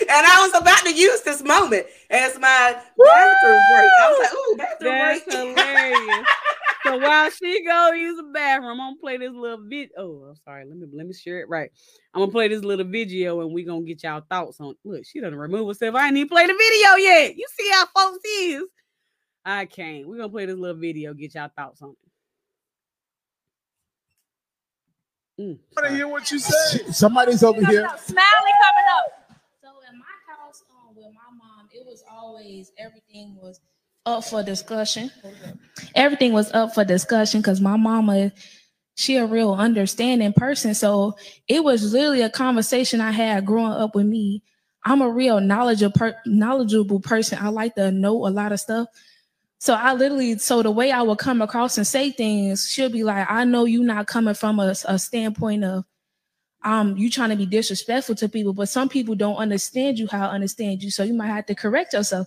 and 0.08 0.26
I 0.26 0.38
was 0.40 0.60
about 0.60 0.84
to 0.84 0.92
use 0.92 1.22
this 1.22 1.42
moment 1.42 1.86
as 2.10 2.38
my 2.38 2.76
bathroom 2.96 3.60
break. 3.70 3.90
I 4.00 4.10
was 4.10 4.18
like, 4.18 4.32
ooh, 4.32 4.56
bathroom 4.56 4.92
That's 4.92 5.24
break. 5.24 5.56
hilarious. 5.56 6.28
so 6.84 6.96
while 6.98 7.30
she 7.30 7.64
go 7.64 7.92
use 7.92 8.16
the 8.16 8.30
bathroom, 8.32 8.80
I'm 8.80 8.94
gonna 8.94 8.96
play 9.00 9.16
this 9.18 9.32
little 9.32 9.64
vid. 9.68 9.90
Oh, 9.96 10.24
I'm 10.30 10.36
sorry. 10.44 10.64
Let 10.66 10.76
me 10.76 10.86
let 10.92 11.06
me 11.06 11.12
share 11.12 11.40
it 11.40 11.48
right. 11.48 11.70
I'm 12.14 12.22
gonna 12.22 12.32
play 12.32 12.48
this 12.48 12.64
little 12.64 12.86
video 12.86 13.42
and 13.42 13.52
we 13.52 13.64
gonna 13.64 13.82
get 13.82 14.02
y'all 14.02 14.22
thoughts 14.28 14.60
on. 14.60 14.74
Look, 14.84 15.04
she 15.04 15.20
doesn't 15.20 15.38
remove 15.38 15.68
herself. 15.68 15.94
I 15.94 16.06
ain't 16.08 16.16
even 16.16 16.28
play 16.28 16.46
the 16.46 16.54
video 16.54 16.96
yet. 16.96 17.36
You 17.36 17.46
see 17.56 17.70
how 17.70 17.86
folks 17.94 18.24
is. 18.24 18.64
I 19.44 19.66
can't. 19.66 20.08
We're 20.08 20.16
gonna 20.16 20.28
play 20.30 20.46
this 20.46 20.56
little 20.58 20.80
video. 20.80 21.14
Get 21.14 21.34
y'all 21.34 21.50
thoughts 21.56 21.82
on 21.82 21.90
it. 21.90 22.08
Mm, 25.38 25.58
want 25.76 25.88
to 25.88 25.94
hear 25.94 26.08
what 26.08 26.30
you 26.32 26.38
say. 26.38 26.84
Somebody's 26.90 27.42
over 27.44 27.60
here. 27.60 27.88
Smiley 28.04 28.52
coming 28.64 28.88
up. 28.96 29.38
So 29.62 29.68
in 29.88 29.98
my 29.98 30.34
house, 30.34 30.64
um, 30.70 30.96
with 30.96 31.06
my 31.14 31.36
mom, 31.36 31.68
it 31.72 31.86
was 31.86 32.02
always 32.10 32.72
everything 32.76 33.36
was 33.40 33.60
up 34.04 34.24
for 34.24 34.42
discussion. 34.42 35.10
Everything 35.94 36.32
was 36.32 36.52
up 36.52 36.74
for 36.74 36.84
discussion 36.84 37.40
because 37.40 37.60
my 37.60 37.76
mama, 37.76 38.32
she 38.96 39.16
a 39.16 39.26
real 39.26 39.52
understanding 39.52 40.32
person. 40.32 40.74
So 40.74 41.14
it 41.46 41.62
was 41.62 41.92
literally 41.92 42.22
a 42.22 42.30
conversation 42.30 43.00
I 43.00 43.12
had 43.12 43.46
growing 43.46 43.72
up 43.72 43.94
with 43.94 44.06
me. 44.06 44.42
I'm 44.84 45.02
a 45.02 45.10
real 45.10 45.40
knowledgeable 45.40 46.12
knowledgeable 46.26 47.00
person. 47.00 47.38
I 47.40 47.48
like 47.48 47.74
to 47.76 47.92
know 47.92 48.26
a 48.26 48.30
lot 48.30 48.52
of 48.52 48.58
stuff. 48.58 48.88
So 49.58 49.74
I 49.74 49.92
literally, 49.92 50.38
so 50.38 50.62
the 50.62 50.70
way 50.70 50.92
I 50.92 51.02
would 51.02 51.18
come 51.18 51.42
across 51.42 51.78
and 51.78 51.86
say 51.86 52.12
things, 52.12 52.70
she'll 52.70 52.90
be 52.90 53.02
like, 53.02 53.28
I 53.28 53.44
know 53.44 53.64
you're 53.64 53.82
not 53.84 54.06
coming 54.06 54.34
from 54.34 54.60
a, 54.60 54.74
a 54.86 54.98
standpoint 54.98 55.64
of 55.64 55.84
um 56.64 56.96
you 56.96 57.08
trying 57.08 57.30
to 57.30 57.36
be 57.36 57.46
disrespectful 57.46 58.14
to 58.16 58.28
people, 58.28 58.52
but 58.52 58.68
some 58.68 58.88
people 58.88 59.14
don't 59.14 59.36
understand 59.36 59.98
you 59.98 60.08
how 60.08 60.28
I 60.28 60.32
understand 60.32 60.82
you. 60.82 60.90
So 60.90 61.02
you 61.04 61.14
might 61.14 61.28
have 61.28 61.46
to 61.46 61.54
correct 61.54 61.92
yourself. 61.92 62.26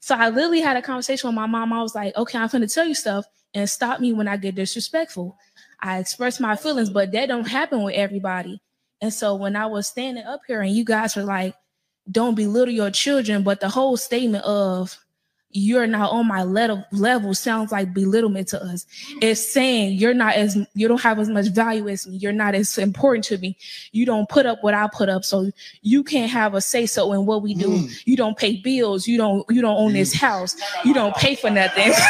So 0.00 0.14
I 0.14 0.28
literally 0.28 0.60
had 0.60 0.76
a 0.76 0.82
conversation 0.82 1.28
with 1.28 1.34
my 1.34 1.46
mom. 1.46 1.72
I 1.72 1.82
was 1.82 1.94
like, 1.94 2.16
okay, 2.16 2.38
I'm 2.38 2.48
gonna 2.48 2.68
tell 2.68 2.86
you 2.86 2.94
stuff 2.94 3.26
and 3.54 3.68
stop 3.68 4.00
me 4.00 4.12
when 4.12 4.28
I 4.28 4.36
get 4.36 4.54
disrespectful. 4.54 5.36
I 5.80 5.98
express 5.98 6.40
my 6.40 6.56
feelings, 6.56 6.90
but 6.90 7.12
that 7.12 7.26
don't 7.26 7.48
happen 7.48 7.82
with 7.82 7.94
everybody. 7.94 8.60
And 9.00 9.12
so 9.12 9.34
when 9.34 9.56
I 9.56 9.66
was 9.66 9.86
standing 9.86 10.24
up 10.24 10.40
here 10.46 10.62
and 10.62 10.74
you 10.74 10.84
guys 10.84 11.16
were 11.16 11.22
like, 11.22 11.54
don't 12.10 12.34
belittle 12.34 12.72
your 12.74 12.90
children, 12.90 13.42
but 13.42 13.60
the 13.60 13.68
whole 13.68 13.96
statement 13.96 14.44
of 14.44 14.98
you're 15.56 15.86
not 15.86 16.10
on 16.12 16.26
my 16.28 16.42
level 16.42 16.84
level 16.92 17.32
sounds 17.34 17.72
like 17.72 17.94
belittlement 17.94 18.48
to 18.48 18.62
us. 18.62 18.86
It's 19.22 19.40
saying 19.40 19.94
you're 19.94 20.12
not 20.14 20.34
as 20.34 20.56
you 20.74 20.86
don't 20.86 21.00
have 21.00 21.18
as 21.18 21.28
much 21.28 21.46
value 21.48 21.88
as 21.88 22.06
me. 22.06 22.16
You're 22.16 22.32
not 22.32 22.54
as 22.54 22.76
important 22.78 23.24
to 23.26 23.38
me. 23.38 23.56
You 23.92 24.04
don't 24.04 24.28
put 24.28 24.44
up 24.44 24.62
what 24.62 24.74
I 24.74 24.88
put 24.92 25.08
up, 25.08 25.24
so 25.24 25.50
you 25.82 26.04
can't 26.04 26.30
have 26.30 26.54
a 26.54 26.60
say 26.60 26.84
so 26.86 27.12
in 27.14 27.24
what 27.26 27.42
we 27.42 27.54
do. 27.54 27.68
Mm. 27.70 28.02
You 28.04 28.16
don't 28.16 28.36
pay 28.36 28.56
bills. 28.56 29.08
You 29.08 29.16
don't 29.16 29.44
you 29.48 29.62
don't 29.62 29.76
own 29.76 29.94
this 29.94 30.12
house. 30.14 30.56
You 30.84 30.92
don't 30.92 31.16
pay 31.16 31.34
for 31.34 31.48
nothing. 31.50 31.92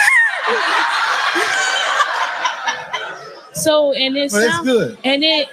so 3.52 3.92
and 3.92 4.16
it's 4.16 4.34
Well, 4.34 4.50
sounds 4.50 4.66
good. 4.66 4.98
and 5.04 5.22
it 5.24 5.48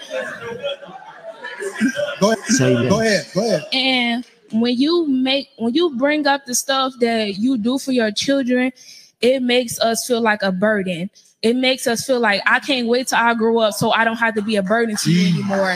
Go 2.20 2.32
ahead. 2.32 2.90
Go 2.90 3.00
ahead. 3.02 3.26
Go 3.34 3.42
ahead. 3.42 3.66
and 3.74 4.26
when 4.54 4.78
you 4.78 5.08
make 5.08 5.50
when 5.58 5.74
you 5.74 5.96
bring 5.98 6.28
up 6.28 6.46
the 6.46 6.56
stuff 6.56 6.94
that 7.00 7.38
you 7.38 7.58
do 7.58 7.78
for 7.78 7.92
your 7.92 8.12
children, 8.12 8.72
it 9.22 9.42
makes 9.42 9.80
us 9.80 10.08
feel 10.08 10.22
like 10.22 10.44
a 10.44 10.52
burden. 10.52 11.10
It 11.44 11.58
makes 11.58 11.88
us 11.88 12.06
feel 12.06 12.22
like 12.22 12.42
I 12.46 12.60
can't 12.60 12.88
wait 12.88 13.08
till 13.10 13.20
I 13.20 13.34
grow 13.34 13.60
up 13.60 13.74
so 13.74 13.92
I 13.92 14.06
don't 14.06 14.16
have 14.16 14.34
to 14.36 14.42
be 14.42 14.56
a 14.56 14.64
burden 14.64 14.96
to 14.96 15.12
you 15.12 15.28
mm. 15.28 15.34
anymore. 15.34 15.76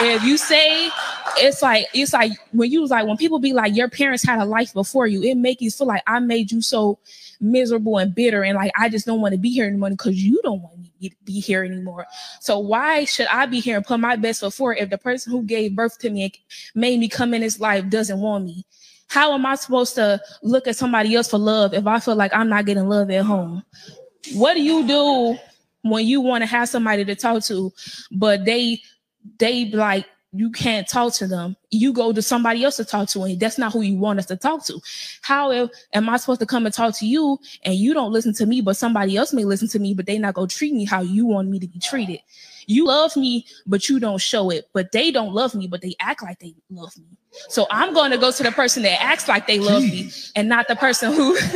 If 0.00 0.22
you 0.22 0.36
say 0.36 0.90
it's 1.38 1.60
like 1.60 1.86
it's 1.92 2.12
like 2.12 2.32
when 2.52 2.70
you 2.70 2.80
was 2.80 2.90
like 2.90 3.06
when 3.06 3.16
people 3.16 3.40
be 3.40 3.52
like 3.52 3.74
your 3.74 3.88
parents 3.88 4.24
had 4.24 4.38
a 4.38 4.44
life 4.44 4.72
before 4.72 5.08
you, 5.08 5.22
it 5.22 5.36
make 5.36 5.60
you 5.60 5.70
feel 5.70 5.88
like 5.88 6.02
I 6.06 6.20
made 6.20 6.52
you 6.52 6.62
so 6.62 6.98
miserable 7.40 7.98
and 7.98 8.14
bitter 8.14 8.44
and 8.44 8.56
like 8.56 8.72
I 8.78 8.88
just 8.88 9.06
don't 9.06 9.20
want 9.20 9.32
to 9.32 9.38
be 9.38 9.50
here 9.50 9.66
anymore 9.66 9.90
because 9.90 10.22
you 10.22 10.40
don't 10.42 10.62
want 10.62 10.78
me 10.78 11.10
to 11.10 11.16
be 11.24 11.40
here 11.40 11.64
anymore. 11.64 12.06
So 12.40 12.58
why 12.58 13.04
should 13.04 13.26
I 13.26 13.46
be 13.46 13.60
here 13.60 13.76
and 13.76 13.86
put 13.86 14.00
my 14.00 14.16
best 14.16 14.40
foot 14.40 14.54
forward 14.54 14.78
if 14.78 14.90
the 14.90 14.98
person 14.98 15.32
who 15.32 15.42
gave 15.42 15.74
birth 15.74 15.98
to 15.98 16.10
me 16.10 16.24
and 16.24 16.32
made 16.74 17.00
me 17.00 17.08
come 17.08 17.34
in 17.34 17.40
this 17.40 17.60
life 17.60 17.88
doesn't 17.88 18.20
want 18.20 18.44
me? 18.44 18.64
How 19.08 19.32
am 19.32 19.46
I 19.46 19.54
supposed 19.54 19.94
to 19.94 20.20
look 20.42 20.68
at 20.68 20.76
somebody 20.76 21.14
else 21.14 21.30
for 21.30 21.38
love 21.38 21.72
if 21.74 21.86
I 21.86 21.98
feel 21.98 22.14
like 22.14 22.34
I'm 22.34 22.48
not 22.48 22.66
getting 22.66 22.88
love 22.88 23.10
at 23.10 23.24
home? 23.24 23.64
What 24.34 24.54
do 24.54 24.62
you 24.62 24.86
do 24.86 25.38
when 25.82 26.06
you 26.06 26.20
want 26.20 26.42
to 26.42 26.46
have 26.46 26.68
somebody 26.68 27.04
to 27.04 27.14
talk 27.14 27.44
to, 27.44 27.72
but 28.12 28.44
they 28.44 28.80
they 29.38 29.66
like 29.70 30.06
you 30.32 30.50
can't 30.50 30.86
talk 30.86 31.14
to 31.14 31.26
them. 31.26 31.56
You 31.70 31.92
go 31.92 32.12
to 32.12 32.20
somebody 32.20 32.62
else 32.62 32.76
to 32.76 32.84
talk 32.84 33.08
to, 33.10 33.22
and 33.22 33.40
that's 33.40 33.58
not 33.58 33.72
who 33.72 33.80
you 33.80 33.96
want 33.96 34.18
us 34.18 34.26
to 34.26 34.36
talk 34.36 34.64
to. 34.66 34.80
How 35.22 35.52
am- 35.94 36.08
I 36.08 36.16
supposed 36.18 36.40
to 36.40 36.46
come 36.46 36.66
and 36.66 36.74
talk 36.74 36.96
to 36.98 37.06
you 37.06 37.38
and 37.64 37.74
you 37.74 37.94
don't 37.94 38.12
listen 38.12 38.34
to 38.34 38.46
me, 38.46 38.60
but 38.60 38.76
somebody 38.76 39.16
else 39.16 39.32
may 39.32 39.44
listen 39.44 39.68
to 39.68 39.78
me, 39.78 39.94
but 39.94 40.06
they 40.06 40.18
not 40.18 40.34
gonna 40.34 40.46
treat 40.48 40.74
me 40.74 40.84
how 40.84 41.00
you 41.00 41.26
want 41.26 41.48
me 41.48 41.58
to 41.60 41.66
be 41.66 41.78
treated? 41.78 42.20
You 42.68 42.84
love 42.84 43.16
me, 43.16 43.46
but 43.66 43.88
you 43.88 43.98
don't 43.98 44.20
show 44.20 44.50
it. 44.50 44.68
But 44.74 44.92
they 44.92 45.10
don't 45.10 45.32
love 45.32 45.54
me, 45.54 45.66
but 45.66 45.80
they 45.80 45.96
act 46.00 46.22
like 46.22 46.38
they 46.38 46.54
love 46.70 46.96
me. 46.98 47.06
So 47.48 47.66
I'm 47.70 47.94
going 47.94 48.10
to 48.10 48.18
go 48.18 48.30
to 48.30 48.42
the 48.42 48.52
person 48.52 48.82
that 48.82 49.02
acts 49.02 49.26
like 49.26 49.46
they 49.46 49.58
love 49.58 49.82
me, 49.82 50.10
and 50.36 50.48
not 50.48 50.68
the 50.68 50.76
person 50.76 51.12
who. 51.12 51.36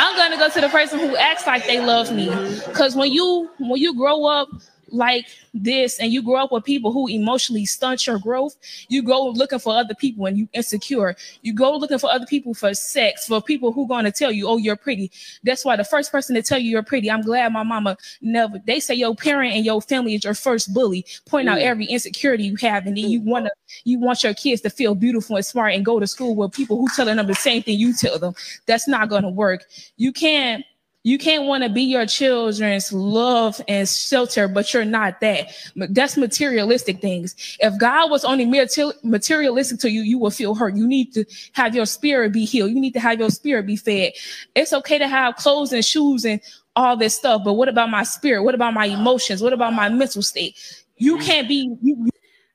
I'm 0.00 0.16
going 0.16 0.32
to 0.32 0.36
go 0.36 0.48
to 0.50 0.60
the 0.60 0.68
person 0.68 0.98
who 0.98 1.16
acts 1.16 1.46
like 1.46 1.66
they 1.66 1.80
love 1.80 2.12
me. 2.12 2.28
Because 2.66 2.96
when 2.96 3.12
you 3.12 3.48
when 3.60 3.80
you 3.80 3.94
grow 3.96 4.26
up 4.26 4.48
like 4.90 5.26
this 5.54 5.98
and 5.98 6.12
you 6.12 6.22
grow 6.22 6.44
up 6.44 6.52
with 6.52 6.64
people 6.64 6.92
who 6.92 7.08
emotionally 7.08 7.66
stunt 7.66 8.06
your 8.06 8.18
growth, 8.18 8.56
you 8.88 9.02
go 9.02 9.28
looking 9.28 9.58
for 9.58 9.74
other 9.74 9.94
people 9.94 10.26
and 10.26 10.36
you 10.38 10.48
insecure. 10.52 11.16
You 11.42 11.52
go 11.52 11.76
looking 11.76 11.98
for 11.98 12.10
other 12.10 12.26
people 12.26 12.54
for 12.54 12.72
sex, 12.74 13.26
for 13.26 13.40
people 13.42 13.72
who 13.72 13.86
going 13.86 14.04
to 14.04 14.12
tell 14.12 14.32
you, 14.32 14.48
oh, 14.48 14.56
you're 14.56 14.76
pretty. 14.76 15.10
That's 15.42 15.64
why 15.64 15.76
the 15.76 15.84
first 15.84 16.12
person 16.12 16.34
to 16.36 16.42
tell 16.42 16.58
you 16.58 16.70
you're 16.70 16.82
pretty, 16.82 17.10
I'm 17.10 17.22
glad 17.22 17.52
my 17.52 17.62
mama 17.62 17.96
never, 18.20 18.58
they 18.66 18.80
say 18.80 18.94
your 18.94 19.14
parent 19.14 19.54
and 19.54 19.64
your 19.64 19.80
family 19.82 20.14
is 20.14 20.24
your 20.24 20.34
first 20.34 20.72
bully, 20.72 21.04
point 21.26 21.48
out 21.48 21.58
Mm. 21.58 21.62
every 21.62 21.84
insecurity 21.86 22.44
you 22.44 22.56
have. 22.56 22.86
And 22.86 22.96
then 22.96 23.08
you 23.08 23.20
want 23.20 23.46
to, 23.46 23.52
you 23.84 23.98
want 23.98 24.22
your 24.22 24.34
kids 24.34 24.60
to 24.62 24.70
feel 24.70 24.94
beautiful 24.94 25.36
and 25.36 25.44
smart 25.44 25.74
and 25.74 25.84
go 25.84 25.98
to 25.98 26.06
school 26.06 26.36
with 26.36 26.52
people 26.52 26.76
who 26.76 26.86
telling 26.94 27.16
them 27.16 27.26
the 27.26 27.34
same 27.34 27.62
thing 27.62 27.78
you 27.78 27.92
tell 27.92 28.18
them. 28.18 28.34
That's 28.66 28.86
not 28.88 29.08
going 29.08 29.22
to 29.22 29.28
work. 29.28 29.64
You 29.96 30.12
can't, 30.12 30.64
you 31.08 31.16
can't 31.16 31.44
want 31.44 31.62
to 31.64 31.70
be 31.70 31.82
your 31.82 32.04
children's 32.04 32.92
love 32.92 33.62
and 33.66 33.88
shelter, 33.88 34.46
but 34.46 34.74
you're 34.74 34.84
not 34.84 35.20
that. 35.20 35.48
But 35.74 35.94
That's 35.94 36.18
materialistic 36.18 37.00
things. 37.00 37.34
If 37.60 37.78
God 37.78 38.10
was 38.10 38.26
only 38.26 38.44
materialistic 38.44 39.80
to 39.80 39.90
you, 39.90 40.02
you 40.02 40.18
will 40.18 40.30
feel 40.30 40.54
hurt. 40.54 40.76
You 40.76 40.86
need 40.86 41.14
to 41.14 41.24
have 41.52 41.74
your 41.74 41.86
spirit 41.86 42.34
be 42.34 42.44
healed. 42.44 42.72
You 42.72 42.80
need 42.80 42.92
to 42.92 43.00
have 43.00 43.18
your 43.18 43.30
spirit 43.30 43.66
be 43.66 43.76
fed. 43.76 44.12
It's 44.54 44.74
okay 44.74 44.98
to 44.98 45.08
have 45.08 45.36
clothes 45.36 45.72
and 45.72 45.82
shoes 45.82 46.26
and 46.26 46.42
all 46.76 46.94
this 46.94 47.16
stuff, 47.16 47.42
but 47.42 47.54
what 47.54 47.68
about 47.68 47.88
my 47.88 48.02
spirit? 48.02 48.42
What 48.42 48.54
about 48.54 48.74
my 48.74 48.84
emotions? 48.84 49.42
What 49.42 49.54
about 49.54 49.72
my 49.72 49.88
mental 49.88 50.20
state? 50.20 50.56
You 50.98 51.16
mm. 51.16 51.24
can't 51.24 51.48
be. 51.48 51.74
You, 51.82 52.08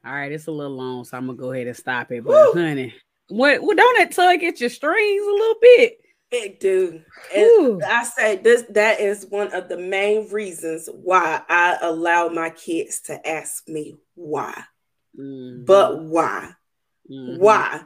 All 0.06 0.14
right, 0.14 0.32
it's 0.32 0.46
a 0.46 0.52
little 0.52 0.78
long, 0.78 1.06
so 1.06 1.18
I'm 1.18 1.26
gonna 1.26 1.38
go 1.38 1.52
ahead 1.52 1.66
and 1.66 1.76
stop 1.76 2.12
it. 2.12 2.24
But 2.24 2.54
honey, 2.54 2.94
what, 3.30 3.64
what 3.64 3.78
don't 3.78 4.02
it 4.02 4.12
tug 4.12 4.44
at 4.44 4.62
your 4.62 4.70
strings 4.70 5.24
a 5.26 5.32
little 5.32 5.56
bit? 5.60 6.03
It 6.34 6.60
do. 6.60 7.02
Whew. 7.32 7.74
And 7.76 7.84
I 7.84 8.04
say 8.04 8.38
this 8.38 8.64
that 8.70 9.00
is 9.00 9.26
one 9.28 9.54
of 9.54 9.70
the 9.70 9.78
main 9.78 10.30
reasons 10.30 10.90
why 10.92 11.42
I 11.48 11.78
allow 11.82 12.30
my 12.30 12.50
kids 12.50 13.02
to 13.02 13.28
ask 13.28 13.68
me 13.68 13.96
why. 14.16 14.64
Mhm. 15.18 15.66
But 15.66 16.02
why? 16.04 16.52
Mhm. 17.10 17.38
Why? 17.38 17.82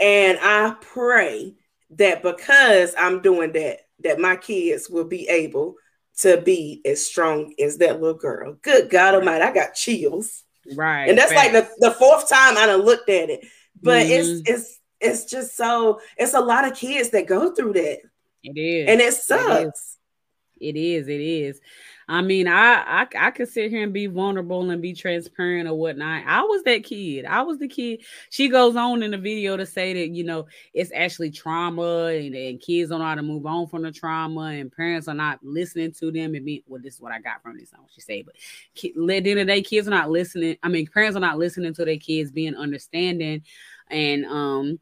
And 0.00 0.38
I 0.40 0.74
pray 0.80 1.54
that 1.90 2.22
because 2.22 2.94
I'm 2.98 3.20
doing 3.20 3.52
that, 3.52 3.80
that 4.00 4.18
my 4.18 4.36
kids 4.36 4.88
will 4.88 5.04
be 5.04 5.28
able 5.28 5.76
to 6.18 6.40
be 6.40 6.80
as 6.84 7.06
strong 7.06 7.54
as 7.60 7.78
that 7.78 8.00
little 8.00 8.18
girl. 8.18 8.56
Good 8.62 8.90
God 8.90 9.14
Almighty, 9.14 9.44
I 9.44 9.52
got 9.52 9.74
chills. 9.74 10.44
Right. 10.76 11.08
and 11.08 11.18
that's 11.18 11.32
like 11.34 11.50
the, 11.52 11.68
the 11.78 11.90
fourth 11.90 12.28
time 12.28 12.56
I 12.56 12.66
done 12.66 12.82
looked 12.82 13.08
at 13.10 13.30
it. 13.30 13.44
But 13.82 14.06
Mhm. 14.06 14.10
it's 14.10 14.50
it's 14.50 14.78
it's 15.02 15.24
just 15.24 15.56
so 15.56 16.00
it's 16.16 16.34
a 16.34 16.40
lot 16.40 16.66
of 16.66 16.76
kids 16.76 17.10
that 17.10 17.26
go 17.26 17.54
through 17.54 17.74
that, 17.74 18.00
it 18.42 18.58
is. 18.58 18.88
and 18.88 19.00
it 19.00 19.14
sucks. 19.14 19.98
It 20.62 20.76
is. 20.76 21.08
It 21.08 21.20
is. 21.20 21.60
I 22.08 22.20
mean, 22.20 22.46
I, 22.46 23.02
I 23.02 23.06
I 23.18 23.30
could 23.30 23.48
sit 23.48 23.70
here 23.70 23.82
and 23.82 23.92
be 23.92 24.06
vulnerable 24.06 24.70
and 24.70 24.82
be 24.82 24.92
transparent 24.92 25.68
or 25.68 25.74
whatnot. 25.74 26.24
I 26.26 26.42
was 26.42 26.62
that 26.64 26.84
kid. 26.84 27.24
I 27.24 27.42
was 27.42 27.58
the 27.58 27.68
kid. 27.68 28.02
She 28.30 28.48
goes 28.48 28.76
on 28.76 29.02
in 29.02 29.12
the 29.12 29.18
video 29.18 29.56
to 29.56 29.66
say 29.66 29.92
that 29.94 30.14
you 30.14 30.24
know 30.24 30.46
it's 30.74 30.92
actually 30.94 31.30
trauma 31.30 32.06
and, 32.06 32.34
and 32.34 32.60
kids 32.60 32.90
don't 32.90 33.00
know 33.00 33.06
how 33.06 33.14
to 33.14 33.22
move 33.22 33.46
on 33.46 33.66
from 33.66 33.82
the 33.82 33.92
trauma 33.92 34.40
and 34.40 34.70
parents 34.70 35.08
are 35.08 35.14
not 35.14 35.40
listening 35.42 35.92
to 35.92 36.12
them 36.12 36.34
and 36.34 36.44
be 36.44 36.62
well. 36.66 36.80
This 36.82 36.94
is 36.94 37.00
what 37.00 37.12
I 37.12 37.20
got 37.20 37.42
from 37.42 37.56
this. 37.56 37.72
Not 37.72 37.82
what 37.82 37.92
she 37.92 38.00
said, 38.00 38.24
but 38.26 38.34
at 38.36 38.92
the 38.94 39.14
end 39.16 39.40
of 39.40 39.46
the 39.46 39.52
day, 39.52 39.62
kids 39.62 39.88
are 39.88 39.92
not 39.92 40.10
listening. 40.10 40.56
I 40.62 40.68
mean, 40.68 40.86
parents 40.86 41.16
are 41.16 41.20
not 41.20 41.38
listening 41.38 41.74
to 41.74 41.84
their 41.84 41.98
kids 41.98 42.30
being 42.30 42.54
understanding, 42.54 43.42
and 43.90 44.24
um. 44.26 44.80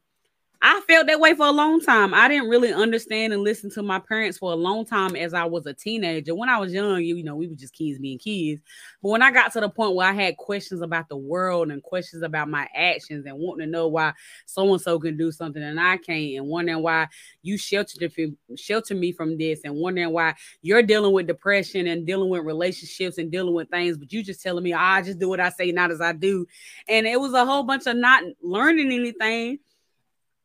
I 0.63 0.79
felt 0.87 1.07
that 1.07 1.19
way 1.19 1.33
for 1.33 1.47
a 1.47 1.51
long 1.51 1.81
time. 1.81 2.13
I 2.13 2.27
didn't 2.27 2.47
really 2.47 2.71
understand 2.71 3.33
and 3.33 3.41
listen 3.41 3.71
to 3.71 3.81
my 3.81 3.97
parents 3.97 4.37
for 4.37 4.51
a 4.51 4.55
long 4.55 4.85
time 4.85 5.15
as 5.15 5.33
I 5.33 5.43
was 5.45 5.65
a 5.65 5.73
teenager. 5.73 6.35
When 6.35 6.49
I 6.49 6.59
was 6.59 6.71
young, 6.71 7.01
you, 7.01 7.23
know, 7.23 7.35
we 7.35 7.47
were 7.47 7.55
just 7.55 7.73
kids 7.73 7.97
being 7.97 8.19
kids. 8.19 8.61
But 9.01 9.09
when 9.09 9.23
I 9.23 9.31
got 9.31 9.51
to 9.53 9.59
the 9.59 9.69
point 9.69 9.95
where 9.95 10.07
I 10.07 10.13
had 10.13 10.37
questions 10.37 10.81
about 10.81 11.09
the 11.09 11.17
world 11.17 11.71
and 11.71 11.81
questions 11.81 12.21
about 12.21 12.47
my 12.47 12.67
actions 12.75 13.25
and 13.25 13.39
wanting 13.39 13.65
to 13.65 13.71
know 13.71 13.87
why 13.87 14.13
so 14.45 14.71
and 14.71 14.79
so 14.79 14.99
can 14.99 15.17
do 15.17 15.31
something 15.31 15.63
and 15.63 15.79
I 15.79 15.97
can't, 15.97 16.37
and 16.37 16.47
wondering 16.47 16.83
why 16.83 17.07
you 17.41 17.57
sheltered 17.57 18.13
shelter 18.55 18.93
me 18.93 19.13
from 19.13 19.39
this, 19.39 19.61
and 19.63 19.73
wondering 19.75 20.11
why 20.11 20.35
you're 20.61 20.83
dealing 20.83 21.13
with 21.13 21.25
depression 21.25 21.87
and 21.87 22.05
dealing 22.05 22.29
with 22.29 22.45
relationships 22.45 23.17
and 23.17 23.31
dealing 23.31 23.55
with 23.55 23.69
things, 23.71 23.97
but 23.97 24.13
you 24.13 24.21
just 24.23 24.43
telling 24.43 24.63
me, 24.63 24.73
"Ah, 24.73 24.93
I 24.97 25.01
just 25.01 25.17
do 25.17 25.27
what 25.27 25.39
I 25.39 25.49
say, 25.49 25.71
not 25.71 25.89
as 25.89 26.01
I 26.01 26.13
do. 26.13 26.45
And 26.87 27.07
it 27.07 27.19
was 27.19 27.33
a 27.33 27.45
whole 27.45 27.63
bunch 27.63 27.87
of 27.87 27.97
not 27.97 28.23
learning 28.43 28.91
anything. 28.91 29.57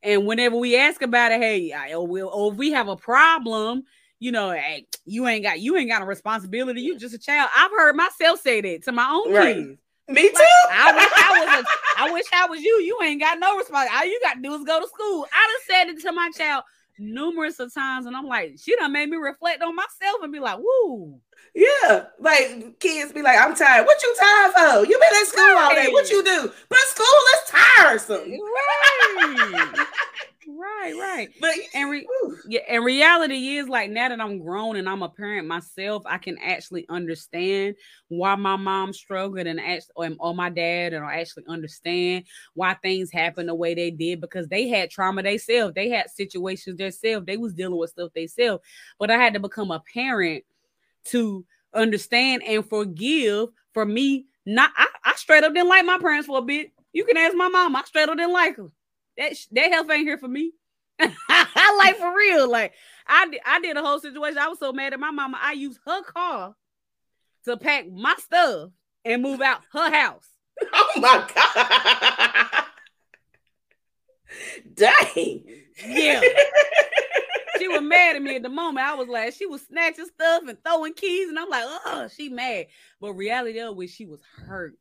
And 0.02 0.26
whenever 0.26 0.56
we 0.56 0.76
ask 0.76 1.02
about 1.02 1.32
it, 1.32 1.40
hey, 1.40 1.72
I, 1.72 1.92
oh, 1.92 2.02
or, 2.02 2.06
we, 2.06 2.22
or 2.22 2.30
oh, 2.32 2.52
if 2.52 2.56
we 2.56 2.72
have 2.72 2.88
a 2.88 2.96
problem, 2.96 3.84
you 4.18 4.32
know, 4.32 4.50
hey, 4.50 4.86
you 5.04 5.26
ain't 5.26 5.42
got 5.42 5.60
you 5.60 5.76
ain't 5.76 5.90
got 5.90 6.02
a 6.02 6.06
responsibility. 6.06 6.80
You 6.80 6.98
just 6.98 7.14
a 7.14 7.18
child. 7.18 7.50
I've 7.54 7.70
heard 7.70 7.96
myself 7.96 8.40
say 8.40 8.60
that 8.60 8.84
to 8.84 8.92
my 8.92 9.08
own 9.08 9.32
Right. 9.32 9.56
kids. 9.56 9.80
Me 10.08 10.28
too. 10.28 10.34
Like, 10.34 10.46
I 10.70 10.94
wish 10.94 11.10
I 11.16 11.40
was. 11.40 11.64
A, 11.64 12.02
I 12.02 12.12
wish 12.12 12.26
I 12.32 12.46
was 12.46 12.62
you. 12.62 12.80
You 12.80 12.98
ain't 13.02 13.20
got 13.20 13.40
no 13.40 13.56
response. 13.56 13.90
All 13.92 14.04
you 14.04 14.20
got 14.22 14.34
to 14.34 14.40
do 14.40 14.54
is 14.54 14.64
go 14.64 14.80
to 14.80 14.86
school. 14.86 15.26
I 15.32 15.48
done 15.48 15.76
said 15.76 15.88
it 15.88 16.02
to 16.02 16.12
my 16.12 16.30
child 16.30 16.62
numerous 16.98 17.58
of 17.58 17.74
times, 17.74 18.06
and 18.06 18.16
I'm 18.16 18.26
like, 18.26 18.56
she 18.58 18.76
done 18.76 18.92
made 18.92 19.08
me 19.08 19.16
reflect 19.16 19.62
on 19.62 19.74
myself 19.74 20.22
and 20.22 20.32
be 20.32 20.38
like, 20.38 20.58
woo. 20.58 21.20
Yeah, 21.56 22.04
like 22.20 22.78
kids 22.80 23.12
be 23.12 23.22
like, 23.22 23.38
"I'm 23.40 23.54
tired." 23.54 23.86
What 23.86 24.02
you 24.02 24.14
tired 24.20 24.52
for? 24.52 24.86
You 24.86 24.98
been 24.98 25.20
in 25.20 25.26
school 25.26 25.56
all 25.56 25.74
day. 25.74 25.88
What 25.90 26.10
you 26.10 26.22
do? 26.22 26.52
But 26.68 26.78
school 26.80 27.06
is 27.34 27.50
tiresome. 27.50 28.30
Right. 28.30 29.86
right, 30.48 30.94
right. 31.00 31.28
But 31.40 31.54
And 31.74 31.90
re- 31.90 32.06
yeah, 32.46 32.60
and 32.68 32.84
reality 32.84 33.56
is 33.56 33.68
like 33.68 33.90
now 33.90 34.10
that 34.10 34.20
I'm 34.20 34.38
grown 34.38 34.76
and 34.76 34.86
I'm 34.86 35.02
a 35.02 35.08
parent 35.08 35.48
myself, 35.48 36.02
I 36.04 36.18
can 36.18 36.36
actually 36.42 36.84
understand 36.90 37.76
why 38.08 38.34
my 38.34 38.56
mom 38.56 38.92
struggled 38.92 39.46
and 39.46 39.58
act- 39.58 39.90
or, 39.96 40.10
or 40.18 40.34
my 40.34 40.50
dad, 40.50 40.92
and 40.92 41.06
I 41.06 41.20
actually 41.20 41.44
understand 41.48 42.24
why 42.52 42.74
things 42.74 43.10
happened 43.10 43.48
the 43.48 43.54
way 43.54 43.74
they 43.74 43.90
did 43.90 44.20
because 44.20 44.46
they 44.48 44.68
had 44.68 44.90
trauma 44.90 45.22
themselves. 45.22 45.72
They 45.74 45.88
had 45.88 46.10
situations 46.10 46.76
themselves. 46.76 47.24
They 47.24 47.38
was 47.38 47.54
dealing 47.54 47.78
with 47.78 47.90
stuff 47.90 48.12
themselves. 48.12 48.62
But 48.98 49.10
I 49.10 49.16
had 49.16 49.32
to 49.32 49.40
become 49.40 49.70
a 49.70 49.82
parent 49.94 50.44
to 51.10 51.44
understand 51.74 52.42
and 52.44 52.68
forgive 52.68 53.48
for 53.74 53.84
me. 53.84 54.26
Not 54.44 54.70
I, 54.76 54.86
I 55.04 55.14
straight 55.16 55.44
up 55.44 55.54
didn't 55.54 55.68
like 55.68 55.84
my 55.84 55.98
parents 55.98 56.26
for 56.26 56.38
a 56.38 56.42
bit. 56.42 56.72
You 56.92 57.04
can 57.04 57.16
ask 57.16 57.36
my 57.36 57.48
mom. 57.48 57.76
I 57.76 57.82
straight 57.82 58.08
up 58.08 58.16
didn't 58.16 58.32
like 58.32 58.56
her. 58.56 58.68
That 59.18 59.34
that 59.52 59.70
health 59.70 59.90
ain't 59.90 60.06
here 60.06 60.18
for 60.18 60.28
me. 60.28 60.52
I 61.00 61.76
like 61.78 61.96
for 61.96 62.16
real. 62.16 62.50
Like 62.50 62.72
I 63.06 63.28
did, 63.28 63.40
I 63.44 63.60
did 63.60 63.76
a 63.76 63.82
whole 63.82 64.00
situation. 64.00 64.38
I 64.38 64.48
was 64.48 64.58
so 64.58 64.72
mad 64.72 64.92
at 64.92 65.00
my 65.00 65.10
mama. 65.10 65.38
I 65.40 65.52
used 65.52 65.80
her 65.86 66.02
car 66.02 66.54
to 67.44 67.56
pack 67.56 67.90
my 67.90 68.14
stuff 68.18 68.70
and 69.04 69.22
move 69.22 69.40
out 69.40 69.60
her 69.72 69.90
house. 69.90 70.28
oh 70.72 70.92
my 70.96 71.28
god, 71.34 72.64
dang. 74.74 75.44
Yeah. 75.86 76.22
She 77.58 77.68
was 77.68 77.82
mad 77.82 78.16
at 78.16 78.22
me 78.22 78.36
at 78.36 78.42
the 78.42 78.48
moment. 78.48 78.86
I 78.86 78.94
was 78.94 79.08
like, 79.08 79.34
she 79.34 79.46
was 79.46 79.62
snatching 79.66 80.06
stuff 80.06 80.42
and 80.48 80.58
throwing 80.64 80.94
keys, 80.94 81.28
and 81.28 81.38
I'm 81.38 81.48
like, 81.48 81.64
oh, 81.64 82.08
she 82.14 82.28
mad. 82.28 82.66
But 83.00 83.14
reality 83.14 83.60
of 83.60 83.80
it, 83.80 83.90
she 83.90 84.06
was 84.06 84.20
hurt. 84.46 84.78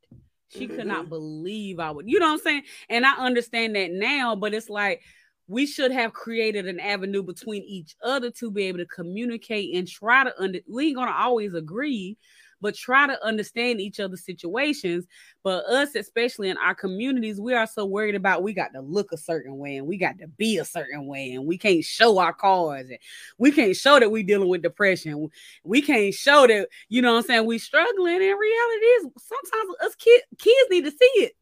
She 0.49 0.67
could 0.67 0.87
not 0.87 1.01
mm-hmm. 1.01 1.09
believe 1.09 1.79
I 1.79 1.91
would, 1.91 2.07
you 2.07 2.19
know 2.19 2.27
what 2.27 2.33
I'm 2.33 2.39
saying? 2.39 2.63
And 2.89 3.05
I 3.05 3.17
understand 3.17 3.75
that 3.75 3.91
now, 3.91 4.35
but 4.35 4.53
it's 4.53 4.69
like 4.69 5.01
we 5.47 5.65
should 5.65 5.91
have 5.91 6.13
created 6.13 6.67
an 6.67 6.79
avenue 6.79 7.23
between 7.23 7.63
each 7.63 7.95
other 8.03 8.31
to 8.31 8.51
be 8.51 8.63
able 8.63 8.79
to 8.79 8.85
communicate 8.85 9.75
and 9.75 9.87
try 9.87 10.23
to 10.23 10.33
under 10.41 10.59
we 10.67 10.87
ain't 10.87 10.95
gonna 10.95 11.11
always 11.11 11.53
agree, 11.53 12.17
but 12.65 12.73
try 12.73 13.05
to 13.05 13.23
understand 13.23 13.79
each 13.79 13.99
other's 13.99 14.25
situations. 14.25 15.05
But 15.43 15.65
us, 15.65 15.93
especially 15.93 16.49
in 16.49 16.57
our 16.57 16.73
communities, 16.73 17.39
we 17.39 17.53
are 17.53 17.67
so 17.67 17.85
worried 17.85 18.15
about 18.15 18.41
we 18.41 18.53
got 18.53 18.73
to 18.73 18.81
look 18.81 19.11
a 19.11 19.17
certain 19.17 19.59
way 19.59 19.77
and 19.77 19.85
we 19.85 19.99
got 19.99 20.17
to 20.17 20.27
be 20.27 20.57
a 20.57 20.65
certain 20.65 21.05
way, 21.05 21.33
and 21.33 21.45
we 21.45 21.59
can't 21.59 21.83
show 21.83 22.17
our 22.17 22.33
cars 22.33 22.89
and 22.89 22.97
we 23.37 23.51
can't 23.51 23.75
show 23.75 23.99
that 23.99 24.09
we're 24.09 24.23
dealing 24.23 24.49
with 24.49 24.63
depression. 24.63 25.29
We 25.63 25.83
can't 25.83 26.11
show 26.11 26.47
that, 26.47 26.69
you 26.89 27.03
know 27.03 27.13
what 27.13 27.19
I'm 27.19 27.25
saying, 27.25 27.45
we 27.45 27.59
struggling. 27.59 28.15
And 28.15 28.39
reality 28.39 28.85
is 28.85 29.07
sometimes 29.19 29.75
us 29.81 29.93
kids 29.93 30.23
kids 30.39 30.69
need 30.71 30.85
to 30.85 30.91
see 30.91 31.21
it. 31.21 31.33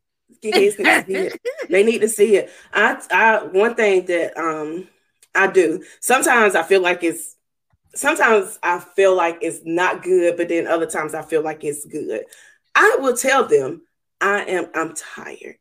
Kids 0.41 0.77
need 0.77 0.85
to 0.85 1.05
see 1.05 1.13
it. 1.27 1.41
They 1.69 1.83
need 1.83 2.01
to 2.01 2.09
see 2.09 2.35
it. 2.35 2.51
I, 2.73 3.01
I, 3.11 3.43
one 3.45 3.75
thing 3.75 4.07
that 4.07 4.37
um 4.37 4.89
I 5.33 5.47
do 5.47 5.85
sometimes 6.01 6.55
I 6.55 6.63
feel 6.63 6.81
like 6.81 7.01
it's 7.01 7.37
sometimes 7.95 8.59
I 8.63 8.79
feel 8.79 9.15
like 9.15 9.39
it's 9.41 9.61
not 9.65 10.03
good, 10.03 10.37
but 10.37 10.49
then 10.49 10.67
other 10.67 10.85
times 10.85 11.13
I 11.13 11.21
feel 11.21 11.41
like 11.41 11.63
it's 11.63 11.85
good. 11.85 12.25
I 12.75 12.97
will 12.99 13.15
tell 13.15 13.45
them 13.47 13.83
I 14.21 14.43
am 14.43 14.69
I'm 14.73 14.93
tired. 14.95 15.57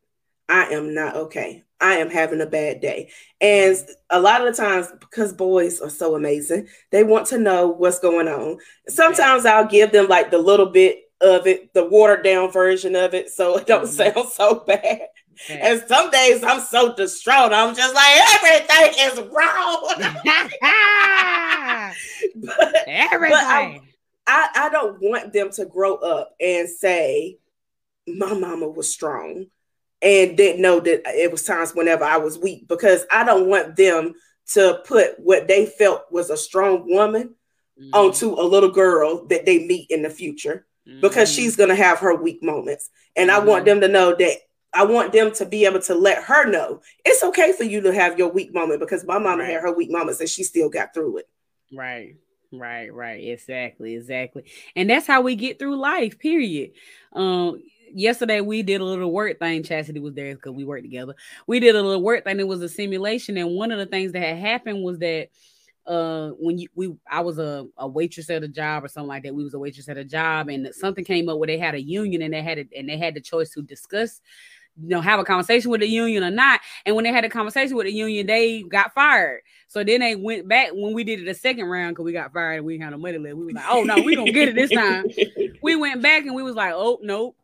I 0.48 0.66
am 0.66 0.94
not 0.94 1.16
okay. 1.16 1.64
I 1.80 1.94
am 1.94 2.10
having 2.10 2.40
a 2.40 2.46
bad 2.46 2.80
day. 2.80 3.10
And 3.40 3.76
a 4.10 4.20
lot 4.20 4.46
of 4.46 4.54
the 4.54 4.62
times, 4.62 4.88
because 5.00 5.32
boys 5.32 5.80
are 5.80 5.90
so 5.90 6.14
amazing, 6.14 6.68
they 6.90 7.02
want 7.02 7.26
to 7.28 7.38
know 7.38 7.66
what's 7.68 7.98
going 7.98 8.28
on. 8.28 8.58
Sometimes 8.88 9.44
I'll 9.46 9.66
give 9.66 9.90
them 9.90 10.08
like 10.08 10.30
the 10.30 10.38
little 10.38 10.66
bit 10.66 11.00
of 11.20 11.46
it, 11.46 11.72
the 11.74 11.84
watered 11.88 12.22
down 12.24 12.52
version 12.52 12.94
of 12.96 13.14
it, 13.14 13.30
so 13.30 13.56
it 13.58 13.66
don't 13.66 13.84
Mhm. 13.84 14.14
sound 14.14 14.28
so 14.28 14.54
bad. 14.66 15.08
And 15.48 15.82
some 15.88 16.10
days 16.10 16.42
I'm 16.42 16.60
so 16.60 16.94
distraught. 16.94 17.52
I'm 17.52 17.74
just 17.74 17.94
like 17.94 18.20
everything 18.34 18.94
is 19.00 19.18
wrong. 19.32 19.88
but, 22.34 22.74
Everything. 22.86 23.82
I, 24.26 24.48
I 24.54 24.68
don't 24.70 25.00
want 25.00 25.32
them 25.32 25.50
to 25.52 25.64
grow 25.64 25.94
up 25.96 26.34
and 26.40 26.68
say, 26.68 27.38
My 28.06 28.34
mama 28.34 28.68
was 28.68 28.92
strong 28.92 29.46
and 30.00 30.36
didn't 30.36 30.62
know 30.62 30.78
that 30.80 31.02
it 31.06 31.30
was 31.32 31.42
times 31.44 31.74
whenever 31.74 32.04
I 32.04 32.18
was 32.18 32.38
weak 32.38 32.68
because 32.68 33.04
I 33.10 33.24
don't 33.24 33.48
want 33.48 33.74
them 33.76 34.14
to 34.54 34.80
put 34.86 35.18
what 35.18 35.48
they 35.48 35.66
felt 35.66 36.02
was 36.10 36.30
a 36.30 36.36
strong 36.36 36.88
woman 36.88 37.34
Mhm. 37.80 37.90
onto 37.94 38.32
a 38.34 38.42
little 38.42 38.70
girl 38.70 39.24
that 39.26 39.46
they 39.46 39.64
meet 39.66 39.90
in 39.90 40.02
the 40.02 40.10
future 40.10 40.66
because 41.00 41.30
Mhm. 41.30 41.34
she's 41.36 41.56
going 41.56 41.68
to 41.70 41.74
have 41.74 42.00
her 42.00 42.14
weak 42.14 42.42
moments. 42.42 42.90
And 43.16 43.30
I 43.30 43.38
want 43.38 43.62
Mhm. 43.62 43.66
them 43.66 43.80
to 43.82 43.88
know 43.88 44.14
that 44.14 44.36
I 44.74 44.84
want 44.84 45.12
them 45.12 45.32
to 45.34 45.46
be 45.46 45.64
able 45.66 45.80
to 45.82 45.94
let 45.94 46.22
her 46.24 46.48
know 46.48 46.80
it's 47.04 47.22
okay 47.22 47.52
for 47.52 47.64
you 47.64 47.80
to 47.82 47.92
have 47.94 48.18
your 48.18 48.30
weak 48.32 48.54
moment 48.54 48.80
because 48.80 49.04
my 49.04 49.18
mama 49.18 49.44
Right. 49.44 49.52
had 49.52 49.62
her 49.62 49.72
weak 49.74 49.90
moments 49.90 50.20
and 50.20 50.28
she 50.28 50.44
still 50.44 50.68
got 50.70 50.94
through 50.94 51.18
it. 51.18 51.28
Right, 51.72 52.16
right, 52.52 52.92
right. 52.92 53.22
Exactly, 53.28 53.94
exactly. 53.94 54.44
And 54.76 54.88
that's 54.90 55.06
how 55.06 55.22
we 55.22 55.36
get 55.36 55.58
through 55.58 55.76
life, 55.76 56.18
period. 56.18 56.72
Um, 57.12 57.62
yesterday 57.92 58.40
we 58.40 58.62
did 58.62 58.80
a 58.80 58.84
little 58.84 59.10
work 59.12 59.38
thing. 59.38 59.62
Chastity 59.62 60.00
was 60.00 60.14
there 60.14 60.34
because 60.34 60.52
we 60.52 60.64
worked 60.64 60.84
together. 60.84 61.14
We 61.46 61.60
did 61.60 61.74
a 61.76 61.82
little 61.82 62.02
work 62.02 62.24
thing. 62.24 62.40
It 62.40 62.48
was 62.48 62.62
a 62.62 62.68
simulation, 62.68 63.36
and 63.38 63.54
one 63.54 63.72
of 63.72 63.78
the 63.78 63.86
things 63.86 64.12
that 64.12 64.22
had 64.22 64.38
happened 64.38 64.82
was 64.82 64.98
that 64.98 65.28
uh 65.86 66.30
when 66.38 66.58
you 66.58 66.68
we 66.76 66.94
I 67.10 67.22
was 67.22 67.38
a, 67.38 67.66
a 67.76 67.88
waitress 67.88 68.30
at 68.30 68.44
a 68.44 68.48
job 68.48 68.84
or 68.84 68.88
something 68.88 69.08
like 69.08 69.24
that. 69.24 69.34
We 69.34 69.42
was 69.44 69.54
a 69.54 69.58
waitress 69.58 69.88
at 69.88 69.96
a 69.98 70.04
job, 70.04 70.48
and 70.48 70.68
something 70.74 71.04
came 71.04 71.28
up 71.28 71.38
where 71.38 71.46
they 71.48 71.58
had 71.58 71.74
a 71.74 71.82
union 71.82 72.22
and 72.22 72.34
they 72.34 72.42
had 72.42 72.58
it 72.58 72.68
and 72.76 72.88
they 72.88 72.98
had 72.98 73.14
the 73.14 73.20
choice 73.20 73.50
to 73.54 73.62
discuss 73.62 74.20
you 74.80 74.88
know, 74.88 75.00
have 75.00 75.20
a 75.20 75.24
conversation 75.24 75.70
with 75.70 75.80
the 75.80 75.86
union 75.86 76.24
or 76.24 76.30
not. 76.30 76.60
And 76.86 76.96
when 76.96 77.04
they 77.04 77.12
had 77.12 77.24
a 77.24 77.28
conversation 77.28 77.76
with 77.76 77.86
the 77.86 77.92
union, 77.92 78.26
they 78.26 78.62
got 78.62 78.94
fired. 78.94 79.42
So 79.68 79.84
then 79.84 80.00
they 80.00 80.16
went 80.16 80.48
back 80.48 80.70
when 80.72 80.94
we 80.94 81.04
did 81.04 81.20
it 81.20 81.26
the 81.26 81.34
second 81.34 81.66
round 81.66 81.94
because 81.94 82.04
we 82.04 82.12
got 82.12 82.32
fired 82.32 82.58
and 82.58 82.66
we 82.66 82.78
had 82.78 82.90
no 82.90 82.98
money 82.98 83.18
left. 83.18 83.36
We 83.36 83.46
was 83.46 83.54
like, 83.54 83.64
oh 83.68 83.82
no, 83.84 84.00
we 84.02 84.16
gonna 84.16 84.32
get 84.32 84.48
it 84.48 84.54
this 84.54 84.70
time. 84.70 85.06
we 85.62 85.76
went 85.76 86.02
back 86.02 86.24
and 86.24 86.34
we 86.34 86.42
was 86.42 86.54
like, 86.54 86.72
oh 86.74 86.98
nope. 87.02 87.36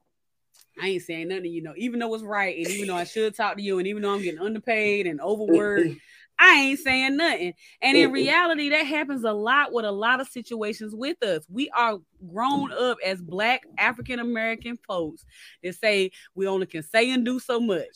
I 0.81 0.89
ain't 0.89 1.03
saying 1.03 1.29
nothing, 1.29 1.47
you 1.47 1.61
know, 1.61 1.75
even 1.77 1.99
though 1.99 2.15
it's 2.15 2.23
right, 2.23 2.57
and 2.57 2.69
even 2.69 2.87
though 2.87 2.95
I 2.95 3.03
should 3.03 3.35
talk 3.35 3.57
to 3.57 3.63
you, 3.63 3.79
and 3.79 3.89
even 3.89 4.03
though 4.03 4.15
I'm 4.15 4.23
getting 4.23 4.41
underpaid 4.41 5.09
and 5.09 5.21
overworked, 5.21 5.97
I 6.39 6.55
ain't 6.61 6.79
saying 6.79 7.17
nothing. 7.17 7.55
And 7.83 7.97
in 7.97 8.13
reality, 8.13 8.69
that 8.69 8.87
happens 8.87 9.25
a 9.25 9.33
lot 9.33 9.73
with 9.73 9.85
a 9.85 9.91
lot 9.91 10.21
of 10.21 10.29
situations 10.29 10.95
with 10.95 11.21
us. 11.23 11.45
We 11.49 11.69
are 11.71 11.99
grown 12.33 12.73
up 12.73 12.99
as 13.05 13.21
black 13.21 13.63
African 13.77 14.21
American 14.21 14.79
folks 14.87 15.25
that 15.65 15.75
say 15.75 16.13
we 16.35 16.47
only 16.47 16.67
can 16.67 16.83
say 16.85 17.11
and 17.11 17.25
do 17.25 17.41
so 17.41 17.59
much. 17.59 17.89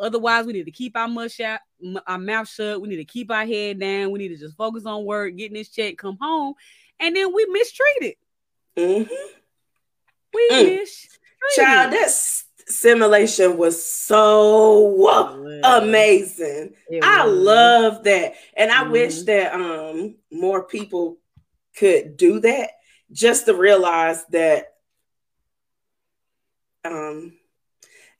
Otherwise, 0.00 0.46
we 0.46 0.54
need 0.54 0.64
to 0.64 0.70
keep 0.72 0.96
our 0.96 1.06
mouth 1.06 1.30
shut, 1.30 1.60
our 2.06 2.18
mouth 2.18 2.48
shut. 2.48 2.80
We 2.80 2.88
need 2.88 2.96
to 2.96 3.04
keep 3.04 3.30
our 3.30 3.46
head 3.46 3.78
down. 3.78 4.10
We 4.10 4.18
need 4.18 4.28
to 4.28 4.38
just 4.38 4.56
focus 4.56 4.86
on 4.86 5.04
work, 5.04 5.36
getting 5.36 5.54
this 5.56 5.68
check, 5.68 5.96
come 5.98 6.16
home, 6.20 6.54
and 6.98 7.14
then 7.14 7.32
we 7.34 7.46
mistreated. 7.46 8.14
Mm-hmm. 8.76 9.14
We 10.32 10.48
Mm. 10.50 10.64
mistreated. 10.80 11.10
Child, 11.54 11.92
that 11.92 12.04
s- 12.06 12.46
simulation 12.66 13.56
was 13.56 13.84
so 13.84 14.86
amazing. 15.64 16.74
I 17.02 17.24
love 17.26 18.04
that. 18.04 18.34
And 18.56 18.70
I 18.70 18.88
wish 18.88 19.22
Mhm. 19.22 19.26
that 19.26 19.54
um 19.54 20.14
more 20.30 20.64
people 20.64 21.18
could 21.76 22.16
do 22.16 22.40
that 22.40 22.70
just 23.12 23.46
to 23.46 23.54
realize 23.54 24.24
that 24.30 24.74
um 26.84 27.32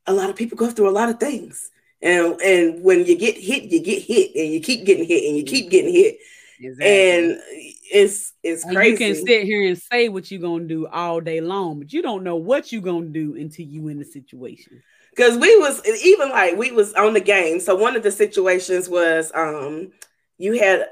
a 0.07 0.13
lot 0.13 0.31
of 0.31 0.37
people 0.37 0.57
go 0.57 0.71
through 0.71 0.89
a 0.89 0.91
lot 0.99 1.09
of 1.09 1.19
things. 1.21 1.71
And 2.03 2.41
and 2.43 2.83
when 2.85 3.05
you 3.07 3.17
get 3.17 3.37
hit, 3.37 3.65
you 3.65 3.81
get 3.81 4.03
hit 4.03 4.35
and 4.35 4.53
you 4.53 4.61
keep 4.61 4.85
getting 4.85 5.07
hit 5.07 5.25
and 5.25 5.37
you 5.37 5.45
keep 5.45 5.71
getting 5.71 5.93
hit. 5.93 6.19
Exactly. 6.61 7.11
And 7.11 7.74
it's 7.93 8.33
it's 8.43 8.65
crazy. 8.65 8.91
you 8.91 8.97
can 9.17 9.27
sit 9.27 9.45
here 9.45 9.67
and 9.67 9.79
say 9.79 10.09
what 10.09 10.31
you're 10.31 10.41
gonna 10.41 10.65
do 10.65 10.87
all 10.87 11.21
day 11.21 11.41
long, 11.41 11.79
but 11.79 11.93
you 11.93 12.03
don't 12.03 12.23
know 12.25 12.37
what 12.37 12.73
you're 12.73 12.83
gonna 12.83 13.07
do 13.07 13.35
until 13.37 13.67
you 13.67 13.89
in 13.89 13.99
the 13.99 14.05
situation. 14.05 14.83
because 15.11 15.37
we 15.39 15.57
was 15.59 15.81
even 16.05 16.31
like 16.31 16.57
we 16.57 16.73
was 16.73 16.93
on 16.95 17.13
the 17.15 17.21
game 17.21 17.61
so 17.61 17.77
one 17.77 17.95
of 17.95 18.03
the 18.03 18.11
situations 18.11 18.89
was 18.89 19.31
um 19.35 19.93
you 20.39 20.59
had 20.59 20.87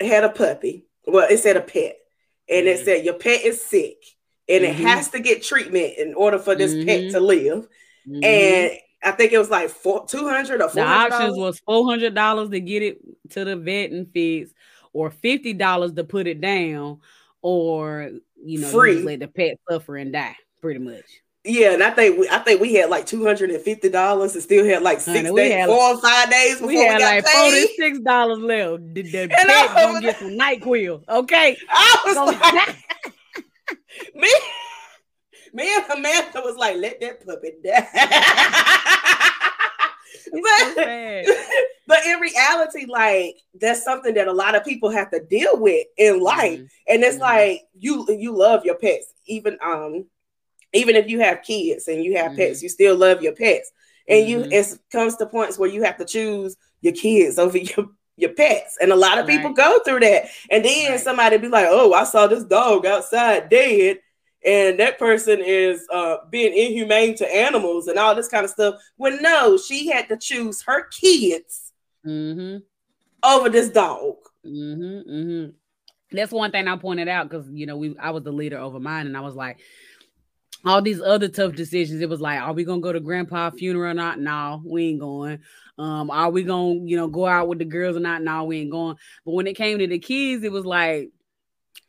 had 0.00 0.24
a 0.24 0.30
puppy 0.30 0.86
well 1.06 1.26
it 1.30 1.36
said 1.38 1.56
a 1.58 1.60
pet 1.60 1.96
and 2.48 2.66
it 2.66 2.80
Mhm. 2.80 2.84
said 2.86 3.04
your 3.04 3.14
pet 3.14 3.44
is 3.44 3.60
sick 3.62 3.98
and 4.48 4.64
Mhm. 4.64 4.68
it 4.70 4.74
has 4.76 5.10
to 5.10 5.20
get 5.20 5.42
treatment 5.42 5.92
in 5.98 6.14
order 6.14 6.38
for 6.38 6.54
this 6.54 6.72
Mhm. 6.72 6.86
pet 6.86 7.10
to 7.10 7.20
live 7.20 7.68
Mhm. 8.08 8.24
and 8.24 8.72
i 9.02 9.10
think 9.10 9.32
it 9.32 9.38
was 9.38 9.50
like 9.50 9.68
four, 9.68 10.06
200 10.06 10.62
or 10.62 10.68
the 10.68 10.68
400 10.70 11.12
options 11.12 11.36
was 11.36 11.60
four 11.66 11.84
hundred 11.84 12.14
dollars 12.14 12.48
to 12.48 12.60
get 12.60 12.82
it 12.82 12.98
to 13.30 13.44
the 13.44 13.56
vet 13.56 13.90
and 13.90 14.10
fix, 14.10 14.50
or 14.96 15.10
fifty 15.10 15.52
dollars 15.52 15.92
to 15.94 16.04
put 16.04 16.26
it 16.26 16.40
down, 16.40 17.00
or 17.42 18.10
you 18.44 18.60
know, 18.60 18.68
Free. 18.68 18.94
just 18.94 19.04
let 19.06 19.20
the 19.20 19.28
pet 19.28 19.58
suffer 19.70 19.96
and 19.96 20.12
die, 20.12 20.36
pretty 20.60 20.78
much. 20.80 21.04
yeah 21.44 21.72
and 21.74 21.82
i 21.82 21.90
think 21.90 22.18
we, 22.18 22.28
i 22.28 22.38
think 22.40 22.60
we 22.60 22.74
had 22.74 22.90
like 22.90 23.06
250 23.06 23.88
dollars 23.90 24.34
and 24.34 24.42
still 24.42 24.64
had 24.64 24.82
like 24.82 24.98
six 25.00 25.18
Honey, 25.28 25.34
days 25.36 25.52
had- 25.52 25.68
four 25.68 25.94
or 25.94 26.00
five 26.00 26.28
days 26.30 26.54
before 26.54 26.68
We 26.68 26.76
we, 26.78 26.84
got 26.86 27.00
like 27.00 27.24
paid 27.24 27.32
forty 27.50 27.66
six 27.76 27.98
dollars 28.00 28.38
left. 28.38 28.94
The, 28.94 29.02
the 29.02 29.22
And 29.22 29.32
I 29.50 29.66
gonna 29.74 30.00
get 30.00 30.18
some 30.18 30.30
Nyquil, 30.30 31.04
okay? 31.08 31.56
i 31.70 31.98
was 32.04 32.16
like 32.16 32.76
me, 34.14 34.28
me 35.54 35.74
and 35.76 35.84
Amanda 35.90 36.40
was 36.44 36.56
like, 36.56 36.76
let 36.76 37.00
that 37.00 37.24
puppy 37.24 37.52
die. 37.64 39.32
But, 40.32 40.88
but 41.86 42.06
in 42.06 42.18
reality, 42.20 42.86
like 42.86 43.36
that's 43.60 43.84
something 43.84 44.14
that 44.14 44.28
a 44.28 44.32
lot 44.32 44.54
of 44.54 44.64
people 44.64 44.90
have 44.90 45.10
to 45.10 45.20
deal 45.24 45.58
with 45.60 45.86
in 45.96 46.20
life. 46.20 46.60
Mhm. 46.60 46.68
And 46.88 47.02
it's 47.04 47.18
Mhm. 47.18 47.20
like 47.20 47.62
you 47.78 48.06
you 48.10 48.32
love 48.36 48.64
your 48.64 48.76
pets, 48.76 49.12
even 49.26 49.58
um, 49.62 50.06
even 50.72 50.96
if 50.96 51.08
you 51.08 51.20
have 51.20 51.42
kids 51.42 51.88
and 51.88 52.04
you 52.04 52.16
have 52.16 52.34
pets, 52.36 52.62
you 52.62 52.68
still 52.68 52.96
love 52.96 53.22
your 53.22 53.32
pets. 53.34 53.72
And 54.08 54.26
you 54.28 54.40
Mhm. 54.40 54.52
it 54.52 54.78
comes 54.92 55.16
to 55.16 55.26
points 55.26 55.58
where 55.58 55.70
you 55.70 55.82
have 55.82 55.96
to 55.98 56.04
choose 56.04 56.56
your 56.80 56.92
kids 56.94 57.38
over 57.38 57.58
your 57.58 57.86
your 58.16 58.30
pets. 58.34 58.78
And 58.80 58.92
a 58.92 58.96
lot 58.96 59.18
of 59.18 59.26
people 59.26 59.50
Right. 59.50 59.56
go 59.56 59.80
through 59.84 60.00
that. 60.00 60.26
And 60.50 60.64
then 60.64 60.90
Right. 60.90 61.00
somebody 61.00 61.38
be 61.38 61.48
like, 61.48 61.66
oh, 61.68 61.92
I 61.92 62.04
saw 62.04 62.26
this 62.26 62.44
dog 62.44 62.86
outside 62.86 63.48
dead. 63.50 63.98
And 64.46 64.78
that 64.78 64.98
person 64.98 65.40
is 65.44 65.84
uh, 65.92 66.18
being 66.30 66.56
inhumane 66.56 67.16
to 67.16 67.34
animals 67.34 67.88
and 67.88 67.98
all 67.98 68.14
this 68.14 68.28
kind 68.28 68.44
of 68.44 68.50
stuff. 68.50 68.76
When 68.96 69.20
no, 69.20 69.58
she 69.58 69.88
had 69.88 70.08
to 70.08 70.16
choose 70.16 70.62
her 70.62 70.84
kids 70.84 71.72
Mhm. 72.06 72.62
over 73.24 73.48
this 73.48 73.70
dog. 73.70 74.14
Mm-hmm, 74.46 75.10
mm-hmm. 75.10 75.50
That's 76.12 76.30
one 76.30 76.52
thing 76.52 76.68
I 76.68 76.76
pointed 76.76 77.08
out 77.08 77.28
because 77.28 77.48
you 77.50 77.66
know 77.66 77.76
we 77.76 77.96
I 77.98 78.10
was 78.10 78.22
the 78.22 78.30
leader 78.32 78.58
over 78.58 78.78
mine, 78.78 79.06
and 79.06 79.16
I 79.16 79.20
was 79.20 79.34
like, 79.34 79.58
all 80.64 80.80
these 80.80 81.00
other 81.00 81.28
tough 81.28 81.54
decisions. 81.54 82.00
It 82.00 82.08
was 82.08 82.20
like, 82.20 82.40
are 82.40 82.52
we 82.52 82.62
gonna 82.64 82.80
go 82.80 82.92
to 82.92 83.00
grandpa 83.00 83.50
funeral 83.50 83.90
or 83.90 83.94
not? 83.94 84.20
No, 84.20 84.62
we 84.64 84.90
ain't 84.90 85.00
going. 85.00 85.40
Um, 85.78 86.10
are 86.10 86.30
we 86.30 86.44
gonna 86.44 86.74
you 86.84 86.96
know 86.96 87.08
go 87.08 87.26
out 87.26 87.48
with 87.48 87.58
the 87.58 87.64
girls 87.64 87.96
or 87.96 88.00
not? 88.00 88.22
No, 88.22 88.44
we 88.44 88.60
ain't 88.60 88.70
going. 88.70 88.96
But 89.24 89.32
when 89.32 89.48
it 89.48 89.56
came 89.56 89.78
to 89.80 89.86
the 89.88 89.98
kids, 89.98 90.44
it 90.44 90.52
was 90.52 90.64
like. 90.64 91.10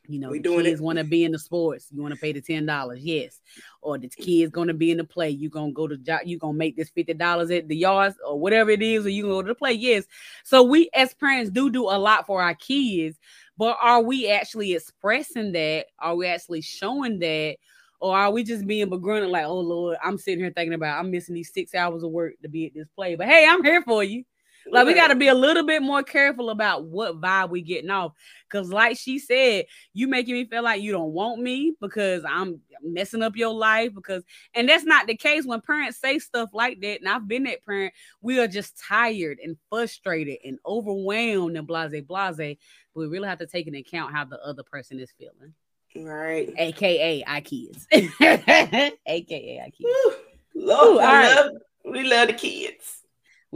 You 0.08 0.20
know, 0.20 0.30
We 0.30 0.39
doing 0.39 0.64
kids 0.66 0.80
it. 0.80 0.84
want 0.84 0.97
to 0.99 1.03
be 1.03 1.24
in 1.26 1.34
the 1.34 1.39
sports. 1.39 1.88
You 1.91 2.01
want 2.01 2.14
to 2.14 2.20
pay 2.20 2.32
the 2.32 2.41
ten 2.41 2.66
dollars, 2.66 3.03
yes. 3.03 3.41
Or 3.82 3.97
the 3.97 4.08
kids 4.08 4.51
going 4.51 4.70
to 4.70 4.74
be 4.74 4.91
in 4.91 4.97
the 4.97 5.03
play. 5.03 5.30
You 5.30 5.49
gonna 5.49 5.72
go 5.74 5.88
to 5.88 5.97
job. 5.97 6.22
You 6.26 6.38
gonna 6.38 6.58
make 6.58 6.76
this 6.78 6.89
fifty 6.89 7.14
dollars 7.14 7.51
at 7.51 7.68
the 7.68 7.76
yards 7.76 8.16
or 8.26 8.39
whatever 8.39 8.70
it 8.72 8.82
is, 8.82 9.05
or 9.05 9.10
you 9.10 9.24
gonna 9.24 9.34
go 9.36 9.41
to 9.41 9.47
the 9.49 9.55
play, 9.55 9.74
yes. 9.74 10.05
So 10.43 10.64
we 10.64 10.89
as 10.93 11.14
parents 11.14 11.51
do 11.51 11.70
do 11.70 11.84
a 11.86 11.97
lot 11.97 12.26
for 12.26 12.41
our 12.41 12.55
kids, 12.55 13.18
but 13.58 13.78
are 13.82 14.01
we 14.01 14.30
actually 14.30 14.74
expressing 14.74 15.51
that? 15.51 15.88
Are 15.99 16.16
we 16.16 16.28
actually 16.28 16.62
showing 16.62 17.20
that? 17.20 17.58
Or 17.99 18.16
are 18.16 18.32
we 18.32 18.43
just 18.43 18.68
being 18.68 18.89
begrunted 18.89 19.32
like, 19.32 19.45
oh 19.45 19.60
Lord, 19.60 19.97
I'm 20.03 20.18
sitting 20.20 20.39
here 20.39 20.53
thinking 20.55 20.76
about 20.76 20.99
I'm 20.99 21.10
missing 21.12 21.34
these 21.36 21.51
six 21.51 21.74
hours 21.74 22.03
of 22.03 22.12
work 22.12 22.34
to 22.43 22.47
be 22.47 22.68
at 22.68 22.74
this 22.76 22.88
play. 22.95 23.16
But 23.16 23.28
hey, 23.28 23.45
I'm 23.49 23.64
here 23.64 23.82
for 23.82 24.03
you. 24.03 24.24
Like 24.72 24.88
we 24.88 24.93
got 24.93 25.07
to 25.07 25.15
be 25.15 25.28
a 25.28 25.34
little 25.34 25.65
bit 25.65 25.82
more 25.82 26.03
careful 26.03 26.49
about 26.49 26.86
what 26.86 27.20
vibe 27.20 27.49
we 27.49 27.61
getting 27.61 27.89
off. 27.89 28.13
Cause 28.49 28.70
like 28.70 28.97
she 28.97 29.20
said, 29.20 29.65
you 29.93 30.07
making 30.07 30.34
me 30.34 30.45
feel 30.45 30.63
like 30.63 30.82
you 30.82 30.91
don't 30.91 31.11
want 31.11 31.41
me 31.41 31.74
because 31.82 32.24
I'm 32.28 32.61
messing 32.84 33.22
up 33.22 33.36
your 33.36 33.53
life. 33.53 33.93
Because 33.93 34.24
and 34.53 34.68
that's 34.68 34.84
not 34.84 35.07
the 35.07 35.15
case 35.15 35.45
when 35.45 35.61
parents 35.61 35.99
say 35.99 36.20
stuff 36.20 36.49
like 36.53 36.80
that. 36.82 36.99
And 36.99 37.09
I've 37.09 37.28
been 37.28 37.43
that 37.43 37.65
parent. 37.65 37.93
We 38.22 38.39
are 38.39 38.47
just 38.47 38.82
tired 38.88 39.39
and 39.43 39.57
frustrated 39.70 40.38
and 40.45 40.59
overwhelmed 40.65 41.57
and 41.57 41.68
blase 41.68 42.01
blase. 42.01 42.38
But 42.38 42.57
we 43.01 43.07
really 43.07 43.28
have 43.28 43.39
to 43.39 43.47
take 43.47 43.68
into 43.68 43.80
account 43.80 44.13
how 44.13 44.26
the 44.26 44.39
other 44.43 44.63
person 44.63 44.99
is 44.99 45.11
feeling. 45.18 45.53
Right. 45.95 46.53
AKA 46.57 47.24
I 47.26 47.41
kids. 47.41 47.88
AKA 47.91 48.93
I 49.05 49.70
kids. 49.70 49.80
Whew. 49.80 50.15
Lord, 50.55 50.88
Ooh, 50.88 50.99
I 50.99 51.03
right. 51.05 51.36
love, 51.36 51.51
we 51.86 52.03
love 52.03 52.28
the 52.28 52.34
kids. 52.34 52.97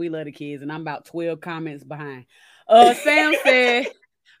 We 0.02 0.08
love 0.08 0.24
the 0.24 0.32
kids, 0.32 0.62
and 0.62 0.72
I'm 0.72 0.80
about 0.80 1.04
12 1.04 1.40
comments 1.40 1.84
behind. 1.84 2.26
Uh 2.66 2.92
Sam 2.94 3.34
said 3.44 3.86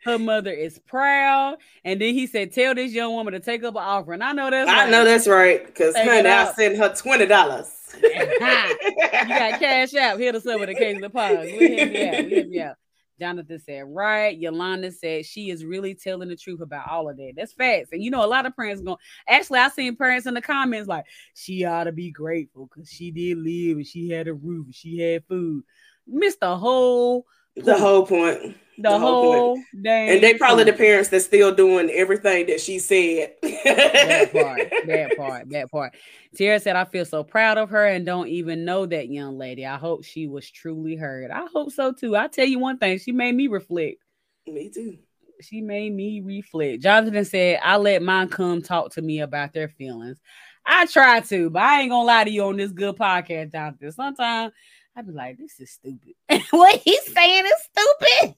her 0.04 0.18
mother 0.18 0.50
is 0.50 0.80
proud, 0.80 1.58
and 1.84 2.00
then 2.00 2.14
he 2.14 2.26
said, 2.26 2.52
Tell 2.52 2.74
this 2.74 2.92
young 2.92 3.12
woman 3.12 3.34
to 3.34 3.40
take 3.40 3.62
up 3.62 3.76
an 3.76 3.82
offering. 3.82 4.22
I 4.22 4.32
know 4.32 4.50
that's 4.50 4.68
I 4.68 4.82
right. 4.82 4.90
know 4.90 5.04
that's 5.04 5.28
right. 5.28 5.64
Because 5.64 5.96
honey, 5.96 6.28
I 6.28 6.52
sent 6.52 6.76
her 6.76 6.92
twenty 6.92 7.26
dollars. 7.26 7.70
you 8.02 8.38
got 8.40 9.60
cash 9.60 9.94
out. 9.94 10.18
Hit 10.18 10.34
us 10.34 10.46
up 10.46 10.58
with 10.58 10.70
a 10.70 10.74
case 10.74 10.96
of 10.96 11.02
the 11.02 11.10
pause. 11.10 11.38
We'll 11.42 11.60
hit 11.60 11.92
you 11.92 12.06
out. 12.08 12.14
We'll 12.14 12.28
hit 12.28 12.48
you 12.48 12.62
out. 12.62 12.76
Jonathan 13.22 13.60
said, 13.60 13.84
right. 13.86 14.36
Yolanda 14.36 14.90
said 14.90 15.24
she 15.24 15.50
is 15.50 15.64
really 15.64 15.94
telling 15.94 16.28
the 16.28 16.34
truth 16.34 16.60
about 16.60 16.90
all 16.90 17.08
of 17.08 17.16
that. 17.18 17.34
That's 17.36 17.52
facts. 17.52 17.90
And 17.92 18.02
you 18.02 18.10
know, 18.10 18.24
a 18.24 18.26
lot 18.26 18.46
of 18.46 18.56
parents 18.56 18.82
going, 18.82 18.96
actually, 19.28 19.60
I 19.60 19.68
seen 19.68 19.94
parents 19.94 20.26
in 20.26 20.34
the 20.34 20.42
comments 20.42 20.88
like, 20.88 21.04
she 21.32 21.64
ought 21.64 21.84
to 21.84 21.92
be 21.92 22.10
grateful 22.10 22.66
because 22.66 22.90
she 22.90 23.12
did 23.12 23.38
live 23.38 23.76
and 23.76 23.86
she 23.86 24.10
had 24.10 24.26
a 24.26 24.34
roof, 24.34 24.66
and 24.66 24.74
she 24.74 24.98
had 24.98 25.24
food. 25.28 25.62
Missed 26.04 26.40
the 26.40 26.56
whole 26.56 27.26
the 27.56 27.78
whole 27.78 28.06
point. 28.06 28.56
the, 28.78 28.82
The 28.82 28.98
whole 28.98 29.32
whole 29.32 29.62
dang 29.80 30.08
And 30.08 30.22
they 30.22 30.34
probably 30.34 30.64
the 30.64 30.72
parents 30.72 31.08
that's 31.08 31.24
still 31.24 31.54
doing 31.54 31.90
everything 31.90 32.46
that 32.46 32.60
she 32.60 32.78
said. 32.78 33.34
that 33.42 34.30
part, 34.32 34.72
that 34.86 35.16
part, 35.16 35.50
that 35.50 35.70
part. 35.70 35.94
Tara 36.36 36.58
said, 36.58 36.76
I 36.76 36.84
feel 36.84 37.04
so 37.04 37.22
proud 37.22 37.58
of 37.58 37.70
her 37.70 37.86
and 37.86 38.06
don't 38.06 38.28
even 38.28 38.64
know 38.64 38.86
that 38.86 39.08
young 39.08 39.38
lady. 39.38 39.66
I 39.66 39.76
hope 39.76 40.04
she 40.04 40.26
was 40.26 40.50
truly 40.50 40.96
heard. 40.96 41.30
I 41.30 41.46
hope 41.52 41.72
so 41.72 41.92
too. 41.92 42.16
I 42.16 42.28
tell 42.28 42.46
you 42.46 42.58
one 42.58 42.78
thing, 42.78 42.98
she 42.98 43.12
made 43.12 43.34
me 43.34 43.48
reflect. 43.48 43.98
Me 44.46 44.70
too. 44.70 44.98
She 45.40 45.60
made 45.60 45.92
me 45.92 46.20
reflect. 46.20 46.82
Jonathan 46.82 47.24
said, 47.24 47.60
I 47.62 47.76
let 47.76 48.02
mine 48.02 48.28
come 48.28 48.62
talk 48.62 48.92
to 48.92 49.02
me 49.02 49.20
about 49.20 49.52
their 49.52 49.68
feelings. 49.68 50.20
I 50.64 50.86
try 50.86 51.20
to, 51.20 51.50
but 51.50 51.62
I 51.62 51.80
ain't 51.80 51.90
gonna 51.90 52.06
lie 52.06 52.24
to 52.24 52.30
you 52.30 52.44
on 52.44 52.56
this 52.56 52.70
good 52.70 52.96
podcast, 52.96 53.52
Jonathan. 53.52 53.90
Sometimes 53.90 54.52
I 54.96 55.02
be 55.02 55.12
like, 55.12 55.38
this 55.38 55.58
is 55.60 55.70
stupid. 55.70 56.14
what 56.50 56.80
he's 56.80 57.12
saying 57.14 57.44
is 57.46 57.68
stupid. 57.70 58.34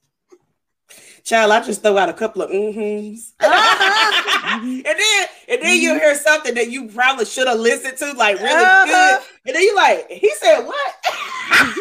Child, 1.23 1.51
I 1.51 1.63
just 1.65 1.81
throw 1.81 1.97
out 1.97 2.09
a 2.09 2.13
couple 2.13 2.43
of 2.43 2.51
mm-hms. 2.51 3.33
and 3.41 4.85
then 4.85 5.27
and 5.49 5.61
then 5.61 5.81
you 5.81 5.95
hear 5.95 6.15
something 6.15 6.53
that 6.53 6.69
you 6.69 6.87
probably 6.89 7.25
should 7.25 7.47
have 7.47 7.59
listened 7.59 7.97
to, 7.97 8.13
like 8.13 8.37
really 8.39 8.53
Uh-huh. 8.63 8.85
good. 8.85 9.27
And 9.47 9.55
then 9.55 9.63
you're 9.63 9.75
like, 9.75 10.09
he 10.09 10.31
said 10.35 10.61
what? 10.61 10.95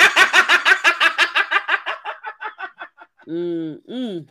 Mm, 3.26 3.78
mm. 3.90 4.28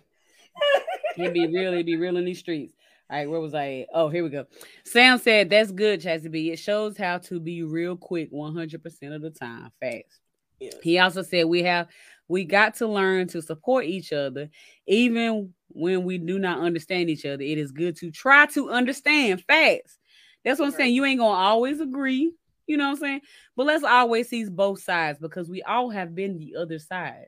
He 1.15 1.27
be 1.29 1.47
real, 1.47 1.73
he 1.73 1.81
be 1.81 1.95
real 1.95 2.15
in 2.17 2.25
these 2.25 2.37
streets. 2.37 2.75
All 3.09 3.17
right, 3.17 3.29
where 3.29 3.39
was 3.39 3.53
I? 3.55 3.79
at? 3.81 3.87
Oh, 3.93 4.07
here 4.09 4.23
we 4.23 4.29
go. 4.29 4.45
Sam 4.85 5.17
said, 5.17 5.49
That's 5.49 5.71
good, 5.71 6.01
Chassie 6.01 6.29
B. 6.31 6.51
It 6.51 6.59
shows 6.59 6.95
how 6.97 7.17
to 7.19 7.39
be 7.39 7.63
real 7.63 7.97
quick 7.97 8.31
100% 8.31 9.15
of 9.15 9.21
the 9.21 9.29
time. 9.31 9.71
Facts. 9.81 10.19
Yes. 10.63 10.75
He 10.81 10.97
also 10.99 11.21
said, 11.23 11.45
We 11.45 11.63
have, 11.63 11.87
we 12.27 12.45
got 12.45 12.75
to 12.75 12.87
learn 12.87 13.27
to 13.29 13.41
support 13.41 13.85
each 13.85 14.13
other, 14.13 14.49
even 14.87 15.53
when 15.67 16.03
we 16.03 16.17
do 16.17 16.39
not 16.39 16.59
understand 16.59 17.09
each 17.09 17.25
other. 17.25 17.43
It 17.43 17.57
is 17.57 17.71
good 17.71 17.97
to 17.97 18.11
try 18.11 18.45
to 18.47 18.69
understand 18.69 19.43
facts. 19.43 19.97
That's 20.45 20.59
what 20.59 20.67
I'm 20.67 20.71
saying. 20.71 20.95
You 20.95 21.03
ain't 21.05 21.19
gonna 21.19 21.37
always 21.37 21.81
agree, 21.81 22.31
you 22.65 22.77
know 22.77 22.85
what 22.85 22.91
I'm 22.91 22.97
saying? 22.97 23.21
But 23.57 23.65
let's 23.65 23.83
always 23.83 24.29
see 24.29 24.45
both 24.45 24.81
sides 24.81 25.19
because 25.19 25.49
we 25.49 25.61
all 25.63 25.89
have 25.89 26.15
been 26.15 26.37
the 26.37 26.55
other 26.57 26.79
side. 26.79 27.27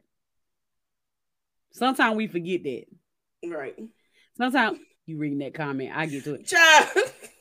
Sometimes 1.71 2.15
we 2.15 2.27
forget 2.27 2.63
that. 2.63 2.85
Right. 3.45 3.75
Sometimes 4.37 4.79
you 5.05 5.17
reading 5.17 5.39
that 5.39 5.53
comment, 5.53 5.91
I 5.93 6.05
get 6.05 6.23
to 6.23 6.35
it. 6.35 6.47
Child. 6.47 6.87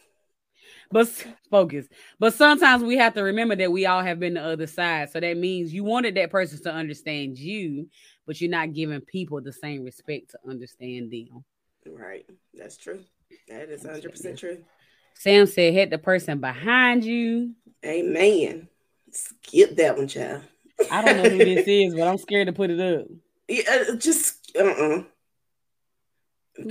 But 0.95 1.09
focus. 1.51 1.89
But 2.21 2.35
sometimes 2.35 2.85
we 2.85 2.97
have 2.99 3.15
to 3.15 3.25
remember 3.25 3.57
that 3.57 3.73
we 3.73 3.85
all 3.85 4.01
have 4.01 4.21
been 4.21 4.35
the 4.35 4.45
other 4.45 4.69
side. 4.69 5.11
So 5.11 5.19
that 5.19 5.37
means 5.37 5.75
you 5.75 5.83
wanted 5.83 6.15
that 6.15 6.31
person 6.31 6.63
to 6.63 6.73
understand 6.73 7.37
you, 7.37 7.89
but 8.29 8.41
you're 8.41 8.49
not 8.49 8.73
giving 8.73 9.01
people 9.01 9.41
the 9.41 9.53
same 9.53 9.83
respect 9.83 10.31
to 10.31 10.39
understand 10.49 11.11
them. 11.11 11.45
Right. 11.85 12.25
That's 12.57 12.77
true. 12.77 13.01
That 13.49 13.71
is 13.71 13.83
100% 13.83 14.39
true. 14.39 14.59
Sam 15.15 15.47
said, 15.47 15.75
hit 15.75 15.91
the 15.91 15.99
person 15.99 16.39
behind 16.39 17.05
you. 17.05 17.55
Amen. 17.85 18.69
Skip 19.11 19.75
that 19.75 19.97
one, 19.97 20.07
child. 20.07 20.43
I 20.93 21.05
don't 21.05 21.17
know 21.17 21.29
who 21.29 21.39
this 21.39 21.65
is, 21.67 21.97
but 21.97 22.07
I'm 22.07 22.19
scared 22.19 22.47
to 22.47 22.53
put 22.53 22.71
it 22.71 22.79
up. 22.79 23.09
Yeah, 23.49 23.89
uh, 23.91 23.97
just 23.97 24.53
uh-uh. 24.57 25.03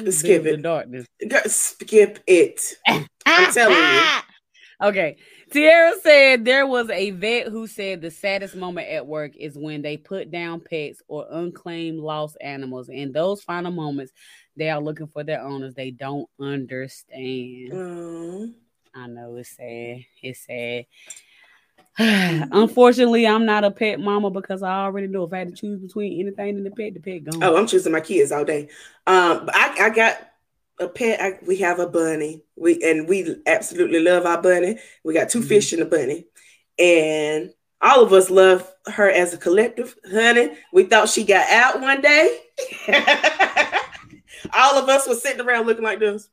Skip 0.09 0.45
it. 0.45 0.61
darkness. 0.61 1.05
Skip 1.47 2.19
it. 2.27 2.75
I'm 2.87 3.53
telling 3.53 3.77
you. 3.77 4.01
Okay. 4.81 5.15
Tierra 5.51 5.93
said 6.01 6.43
there 6.43 6.67
was 6.67 6.89
a 6.89 7.11
vet 7.11 7.47
who 7.47 7.67
said 7.67 8.01
the 8.01 8.11
saddest 8.11 8.53
moment 8.53 8.89
at 8.89 9.07
work 9.07 9.31
is 9.37 9.55
when 9.55 9.81
they 9.81 9.95
put 9.95 10.29
down 10.29 10.59
pets 10.59 11.01
or 11.07 11.25
unclaimed 11.31 11.99
lost 11.99 12.35
animals. 12.41 12.89
In 12.89 13.13
those 13.13 13.41
final 13.43 13.71
moments, 13.71 14.11
they 14.57 14.69
are 14.69 14.81
looking 14.81 15.07
for 15.07 15.23
their 15.23 15.41
owners. 15.41 15.73
They 15.73 15.91
don't 15.91 16.27
understand. 16.37 17.71
Oh, 17.71 18.49
I 18.93 19.07
know 19.07 19.35
it's 19.37 19.55
sad. 19.55 20.03
It's 20.21 20.45
sad. 20.45 20.85
Unfortunately, 22.51 23.27
I'm 23.27 23.45
not 23.45 23.63
a 23.63 23.71
pet 23.71 23.99
mama 23.99 24.29
because 24.29 24.63
I 24.63 24.83
already 24.83 25.07
know 25.07 25.23
if 25.23 25.33
I 25.33 25.39
had 25.39 25.49
to 25.49 25.55
choose 25.55 25.79
between 25.79 26.19
anything 26.19 26.57
and 26.57 26.65
the 26.65 26.71
pet, 26.71 26.93
the 26.93 26.99
pet 26.99 27.23
gone. 27.23 27.43
oh, 27.43 27.55
I'm 27.57 27.67
choosing 27.67 27.91
my 27.91 28.01
kids 28.01 28.31
all 28.31 28.45
day. 28.45 28.69
Um, 29.05 29.45
but 29.45 29.55
I, 29.55 29.85
I 29.85 29.89
got 29.89 30.17
a 30.79 30.87
pet. 30.87 31.21
I, 31.21 31.39
we 31.45 31.57
have 31.57 31.79
a 31.79 31.87
bunny. 31.87 32.43
We 32.55 32.81
and 32.83 33.07
we 33.07 33.35
absolutely 33.45 33.99
love 33.99 34.25
our 34.25 34.41
bunny. 34.41 34.79
We 35.03 35.13
got 35.13 35.29
2 35.29 35.41
Mhm. 35.41 35.47
fish 35.47 35.73
and 35.73 35.83
a 35.83 35.85
bunny, 35.85 36.25
and 36.79 37.51
all 37.81 38.01
of 38.03 38.11
us 38.13 38.29
love 38.29 38.67
her 38.87 39.09
as 39.09 39.33
a 39.33 39.37
collective. 39.37 39.95
Honey, 40.09 40.57
we 40.71 40.85
thought 40.85 41.09
she 41.09 41.23
got 41.25 41.47
out 41.49 41.79
one 41.81 42.01
day. 42.01 42.39
all 44.53 44.77
of 44.77 44.89
us 44.89 45.07
were 45.07 45.15
sitting 45.15 45.41
around 45.45 45.67
looking 45.67 45.83
like 45.83 45.99
this. 45.99 46.27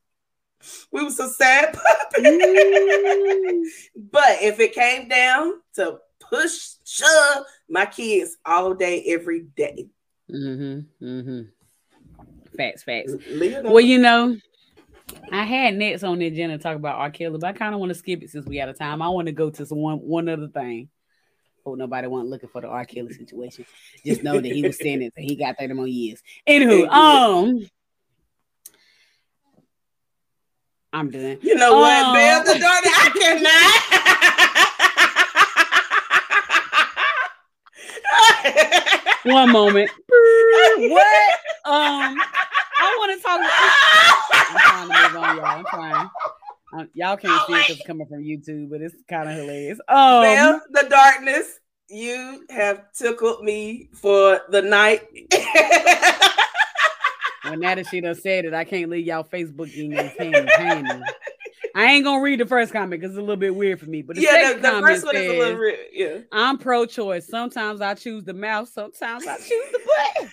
We 0.91 1.05
were 1.05 1.11
so 1.11 1.29
sad, 1.29 1.79
Mm. 2.19 3.63
but 3.97 4.43
if 4.43 4.59
it 4.61 4.73
came 4.75 5.09
down 5.09 5.55
to 5.75 5.99
push, 6.19 6.73
shove, 6.85 7.45
my 7.69 7.87
kids 7.87 8.37
all 8.45 8.75
day, 8.75 9.05
every 9.09 9.43
day. 9.57 9.89
Mm-hmm. 10.31 11.05
Mm-hmm. 11.05 11.43
Facts, 12.57 12.83
facts. 12.83 13.13
Well, 13.65 13.81
you 13.81 13.99
know, 13.99 14.37
I 15.33 15.45
had 15.45 15.77
next 15.77 16.03
on 16.03 16.19
the 16.19 16.27
agenda 16.27 16.57
to 16.57 16.63
talk 16.63 16.77
about 16.77 16.99
R. 16.99 17.11
Kelly, 17.11 17.39
but 17.39 17.49
I 17.49 17.53
kind 17.53 17.75
of 17.75 17.81
want 17.81 17.91
to 17.91 17.95
skip 17.99 18.23
it 18.23 18.31
since 18.31 18.47
we 18.47 18.61
out 18.61 18.69
of 18.69 18.79
time. 18.79 19.03
I 19.03 19.09
want 19.09 19.27
to 19.27 19.33
go 19.33 19.51
to 19.51 19.67
some 19.67 19.79
one 19.79 19.99
one 19.99 20.29
other 20.29 20.49
thing. 20.49 20.89
Hope 21.65 21.79
nobody 21.79 22.07
wasn't 22.07 22.31
looking 22.31 22.49
for 22.49 22.61
the 22.61 22.69
R. 22.69 22.85
Kelly 22.85 23.13
situation. 23.13 23.67
Just 24.05 24.23
know 24.23 24.41
that 24.41 24.45
he 24.45 24.63
was 24.63 24.79
sentenced 24.79 25.17
and 25.17 25.29
he 25.29 25.37
got 25.37 25.59
30 25.59 25.75
more 25.75 25.87
years. 25.87 26.23
Anywho, 26.49 26.89
um, 26.91 27.67
I'm 30.93 31.11
done. 31.11 31.39
You 31.43 31.55
know 31.55 31.79
what, 31.79 32.03
Oh. 32.07 32.15
Bill 32.15 32.43
the 32.55 32.59
daughter? 32.61 32.89
I 32.89 33.11
cannot. 39.23 39.35
One 39.35 39.53
moment. 39.53 39.91
what? 40.09 41.35
Um, 41.67 42.17
I 42.17 42.97
want 42.99 43.17
to 43.17 43.23
talk. 43.23 43.41
I'm 44.33 44.89
trying 44.89 44.89
to 44.89 45.13
move 45.13 45.23
on, 45.23 45.37
y'all. 45.37 45.45
I'm 45.47 45.65
trying. 45.67 46.11
Um, 46.73 46.89
y'all 46.95 47.17
can't 47.17 47.47
see 47.47 47.53
it 47.53 47.59
because 47.59 47.77
it's 47.77 47.87
coming 47.87 48.07
from 48.07 48.23
YouTube, 48.23 48.71
but 48.71 48.81
it's 48.81 48.95
kind 49.09 49.29
of 49.29 49.35
hilarious. 49.37 49.79
Um, 49.89 50.23
Bill 50.23 50.61
the 50.71 50.89
darkness, 50.89 51.59
you 51.89 52.47
have 52.51 52.93
tickled 52.93 53.45
me 53.45 53.89
for 53.95 54.41
the 54.49 54.63
night. 54.63 55.03
Well, 57.51 57.59
now 57.59 57.75
that 57.75 57.89
she 57.89 58.01
done 58.01 58.15
said 58.15 58.45
it, 58.45 58.55
I 58.55 58.63
can't 58.65 58.89
leave 58.91 59.05
y'all 59.07 59.25
Facebook 59.25 59.75
emails 59.77 60.17
hanging. 60.17 61.03
I 61.75 61.85
ain't 61.87 62.05
gonna 62.05 62.23
read 62.23 62.39
the 62.41 62.47
first 62.47 62.73
comment 62.73 63.01
because 63.01 63.15
it's 63.15 63.19
a 63.19 63.23
little 63.23 63.37
bit 63.37 63.55
weird 63.55 63.81
for 63.81 63.87
me. 63.87 64.03
But 64.03 64.17
the 64.17 64.23
yeah, 64.23 64.31
the, 64.31 64.47
second 64.47 64.63
the 64.63 64.69
comment 64.69 64.87
first 64.87 65.05
one 65.05 65.17
is 65.17 65.23
a 65.23 65.29
little 65.29 65.45
says, 65.45 65.59
real. 65.59 65.77
Yeah. 65.93 66.19
I'm 66.33 66.59
pro-choice. 66.59 67.27
Sometimes 67.29 67.81
I 67.81 67.95
choose 67.95 68.25
the 68.25 68.35
mouth. 68.35 68.69
Sometimes 68.69 69.27
I 69.27 69.37
choose 69.37 69.73
the 69.73 69.81
butt. 69.87 70.29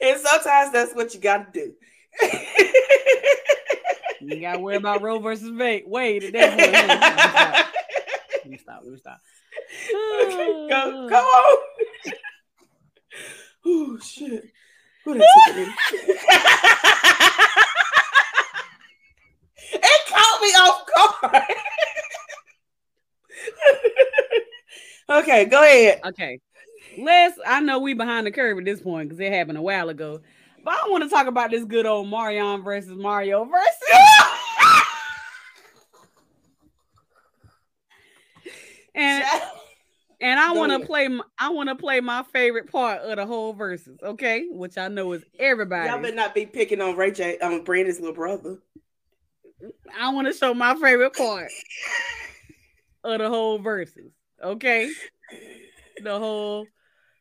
and 0.00 0.20
sometimes 0.20 0.72
that's 0.72 0.94
what 0.94 1.14
you 1.14 1.20
got 1.20 1.52
to 1.52 1.60
do. 1.60 1.74
You 4.20 4.40
gotta 4.40 4.58
worry 4.58 4.76
about 4.76 5.02
Roe 5.02 5.18
versus 5.18 5.50
Wade. 5.50 5.84
Wait, 5.86 6.24
at 6.24 6.32
that 6.32 6.50
point. 6.58 6.72
Let 8.44 8.50
me 8.50 8.58
stop. 8.58 8.80
Let 8.82 8.92
me 8.92 8.98
stop. 8.98 9.18
Let 9.18 9.20
me 9.20 9.20
stop. 9.20 9.20
Okay, 10.22 10.68
go, 10.68 11.08
go 11.10 11.16
on. 11.16 11.56
oh 13.66 13.98
shit. 13.98 14.44
Who 15.04 15.18
that 15.18 15.74
it 19.72 20.00
caught 20.08 20.40
me 20.40 20.48
off 20.48 20.86
guard. 21.20 21.42
okay, 25.22 25.44
go 25.44 25.62
ahead. 25.62 26.00
Okay. 26.06 26.40
Let's 26.96 27.38
I 27.46 27.60
know 27.60 27.80
we 27.80 27.92
behind 27.92 28.26
the 28.26 28.30
curve 28.30 28.56
at 28.58 28.64
this 28.64 28.80
point 28.80 29.10
because 29.10 29.20
it 29.20 29.30
happened 29.32 29.58
a 29.58 29.62
while 29.62 29.90
ago. 29.90 30.20
But 30.64 30.74
I 30.74 30.88
want 30.88 31.04
to 31.04 31.10
talk 31.10 31.26
about 31.26 31.50
this 31.50 31.64
good 31.64 31.84
old 31.84 32.08
Marion 32.08 32.62
versus 32.62 32.96
Mario 32.96 33.44
versus. 33.44 34.53
And 38.94 39.24
and 40.20 40.38
I 40.40 40.52
want 40.52 40.72
to 40.72 40.86
play 40.86 41.08
my, 41.08 41.24
I 41.38 41.50
want 41.50 41.68
to 41.68 41.74
play 41.74 42.00
my 42.00 42.22
favorite 42.32 42.70
part 42.70 43.00
of 43.02 43.16
the 43.16 43.26
whole 43.26 43.54
Verzuz, 43.54 44.02
okay? 44.02 44.46
Which 44.50 44.78
I 44.78 44.88
know 44.88 45.12
is 45.12 45.24
everybody. 45.38 45.88
Y'all 45.90 46.00
better 46.00 46.14
not 46.14 46.34
be 46.34 46.46
picking 46.46 46.80
on 46.80 46.96
Ray 46.96 47.10
J, 47.10 47.38
um, 47.38 47.64
Brandy's 47.64 47.98
little 47.98 48.14
brother. 48.14 48.58
I 49.98 50.12
want 50.12 50.26
to 50.28 50.32
show 50.32 50.54
my 50.54 50.74
favorite 50.74 51.14
part 51.14 51.50
of 53.04 53.18
the 53.18 53.28
whole 53.28 53.58
Verzuz. 53.58 54.12
Okay. 54.42 54.90
The 56.02 56.10
whole 56.18 56.66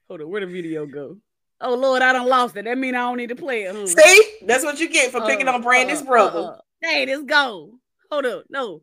hold 0.07 0.21
on, 0.21 0.29
where 0.29 0.41
the 0.41 0.47
video 0.47 0.85
go? 0.85 1.17
Oh 1.61 1.75
Lord, 1.75 2.01
I 2.01 2.13
don't 2.13 2.27
lost 2.27 2.55
it. 2.57 2.65
That 2.65 2.77
mean 2.77 2.95
I 2.95 2.99
don't 2.99 3.17
need 3.17 3.29
to 3.29 3.35
play 3.35 3.63
it. 3.63 3.75
Huh? 3.75 3.87
See, 3.87 4.37
that's 4.45 4.63
what 4.63 4.79
you 4.79 4.89
get 4.89 5.11
for 5.11 5.21
picking 5.21 5.47
Uh, 5.47 5.53
on 5.53 5.61
Brandy's 5.61 6.01
uh, 6.01 6.05
brother. 6.05 6.39
uh, 6.39 6.43
uh. 6.43 6.57
Hey, 6.81 7.05
this 7.05 7.23
go. 7.23 7.71
Hold 8.11 8.25
up. 8.25 8.43
No. 8.49 8.81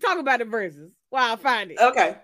Talk 0.00 0.18
about 0.18 0.38
the 0.38 0.44
Verzuz 0.46 0.90
while 1.12 1.34
I 1.34 1.36
find 1.36 1.70
it. 1.70 1.78
Okay. 1.78 2.16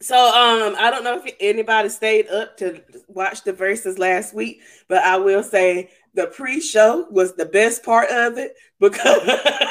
So 0.00 0.16
um 0.16 0.74
I 0.78 0.90
don't 0.90 1.04
know 1.04 1.20
if 1.22 1.34
anybody 1.40 1.90
stayed 1.90 2.28
up 2.28 2.56
to 2.58 2.82
watch 3.06 3.44
the 3.44 3.52
Verzuz 3.52 3.98
last 3.98 4.32
week, 4.32 4.62
but 4.88 5.04
I 5.04 5.18
will 5.18 5.42
say 5.42 5.90
the 6.14 6.26
pre-show 6.26 7.06
was 7.10 7.34
the 7.34 7.44
best 7.44 7.84
part 7.84 8.08
of 8.10 8.38
it 8.38 8.54
because 8.80 9.28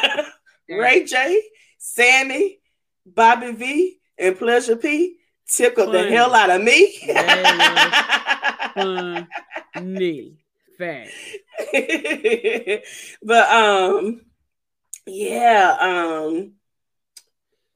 Ray 0.69 1.05
J, 1.05 1.41
Sammy, 1.79 2.59
Bobby 3.05 3.53
V, 3.53 3.97
and 4.19 4.37
Pleasure 4.37 4.75
P 4.75 5.17
tickled 5.49 5.93
the 5.93 6.03
hell 6.03 6.35
out 6.35 6.51
of 6.51 6.61
me. 6.61 6.95
Funny. 9.73 10.37
Fact. 10.77 11.11
but 13.23 13.49
um 13.49 14.21
yeah, 15.07 15.77
um 15.79 16.56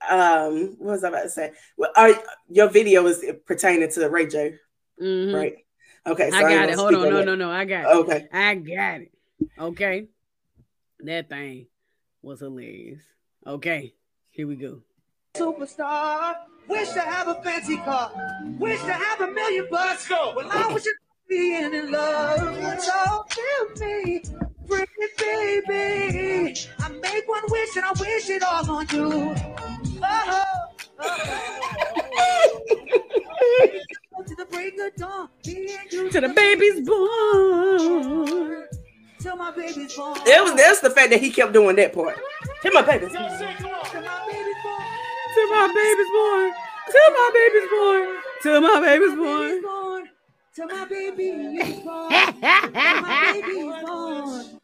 um, 0.10 0.76
what 0.80 0.92
was 0.94 1.04
I 1.04 1.10
about 1.10 1.24
to 1.24 1.30
say? 1.30 1.52
Well, 1.78 1.92
are, 1.96 2.12
your 2.50 2.70
video 2.70 3.06
is 3.08 3.24
pertaining 3.46 3.90
to 3.92 4.10
Ray 4.10 4.28
J, 4.28 4.56
Mhm. 5.02 5.34
right? 5.34 5.56
Okay, 6.08 6.30
so 6.32 6.38
I 6.38 6.42
got 6.42 6.50
gonna 6.50 6.68
it. 6.70 6.76
Hold 6.76 6.90
speak 6.94 7.04
on. 7.04 7.10
No, 7.10 7.18
that. 7.18 7.26
no, 7.26 7.36
no. 7.36 7.52
I 7.52 7.66
got 7.66 7.86
it. 7.86 7.98
Okay, 7.98 8.28
I 8.34 8.56
got 8.56 9.02
it. 9.02 9.12
Okay. 9.60 10.08
That 11.02 11.30
thing 11.30 11.68
was 12.22 12.40
hilarious. 12.40 13.02
Okay. 13.46 13.94
Here 14.32 14.48
we 14.48 14.56
go. 14.56 14.82
Superstar. 15.36 16.36
Wish 16.68 16.90
to 16.92 17.02
have 17.02 17.28
a 17.28 17.36
fancy 17.44 17.78
car. 17.78 18.12
Wish 18.60 18.80
to 18.82 18.94
have 18.94 19.22
a 19.22 19.28
million 19.32 19.68
bucks. 19.70 20.08
Go. 20.08 20.34
Well, 20.36 20.48
I 20.52 20.74
wish 20.74 20.84
to 20.84 20.92
be 21.28 21.56
in 21.56 21.92
love. 21.92 22.82
So 22.82 23.26
give 23.36 23.80
me, 23.82 24.24
bring 24.68 24.86
it, 24.98 25.18
baby. 25.68 26.56
I 26.80 26.90
make 26.90 27.28
one 27.28 27.44
wish 27.50 27.76
and 27.76 27.86
I 27.86 27.92
wish 28.00 28.30
it 28.30 28.44
all 28.44 28.70
on 28.72 28.88
you. 28.92 29.36
To 34.28 34.36
the 34.36 34.46
break 34.46 34.74
of 34.80 34.96
dawn, 34.96 35.30
me 35.46 35.76
and 35.80 35.92
you 35.92 36.10
To 36.12 36.22
the 36.22 36.30
baby's 36.30 36.88
born. 36.88 38.68
till 39.20 39.36
my 39.36 39.52
baby's 39.52 39.94
born. 39.96 40.18
it 40.26 40.44
was 40.44 40.54
that's 40.56 40.80
the 40.82 40.90
fact 40.92 41.10
that 41.10 41.20
he 41.20 41.32
kept 41.32 41.54
doing 41.54 41.76
that 41.78 41.94
part. 41.94 42.18
Hit 42.62 42.74
my 42.74 42.82
baby. 42.84 43.08
Till 43.08 43.20
my 43.20 43.30
baby's 43.30 43.56
born. 43.64 43.92
To 43.92 44.02
my 45.52 45.68
baby's 45.74 46.10
born. 46.22 46.52
To 46.92 47.02
my 47.12 47.30
baby's 47.34 47.70
born. 47.72 48.08
To 48.44 48.62
my 48.62 48.80
baby's 48.82 49.16
born. 49.16 49.62
born. 49.64 50.10
Till 50.54 50.68
my 50.68 50.86
baby 50.86 51.24
is 51.24 51.80
born. 51.84 52.10
Till 52.12 52.28
my 52.72 53.32
baby 53.34 53.58
is 53.58 53.84
born. 53.86 54.60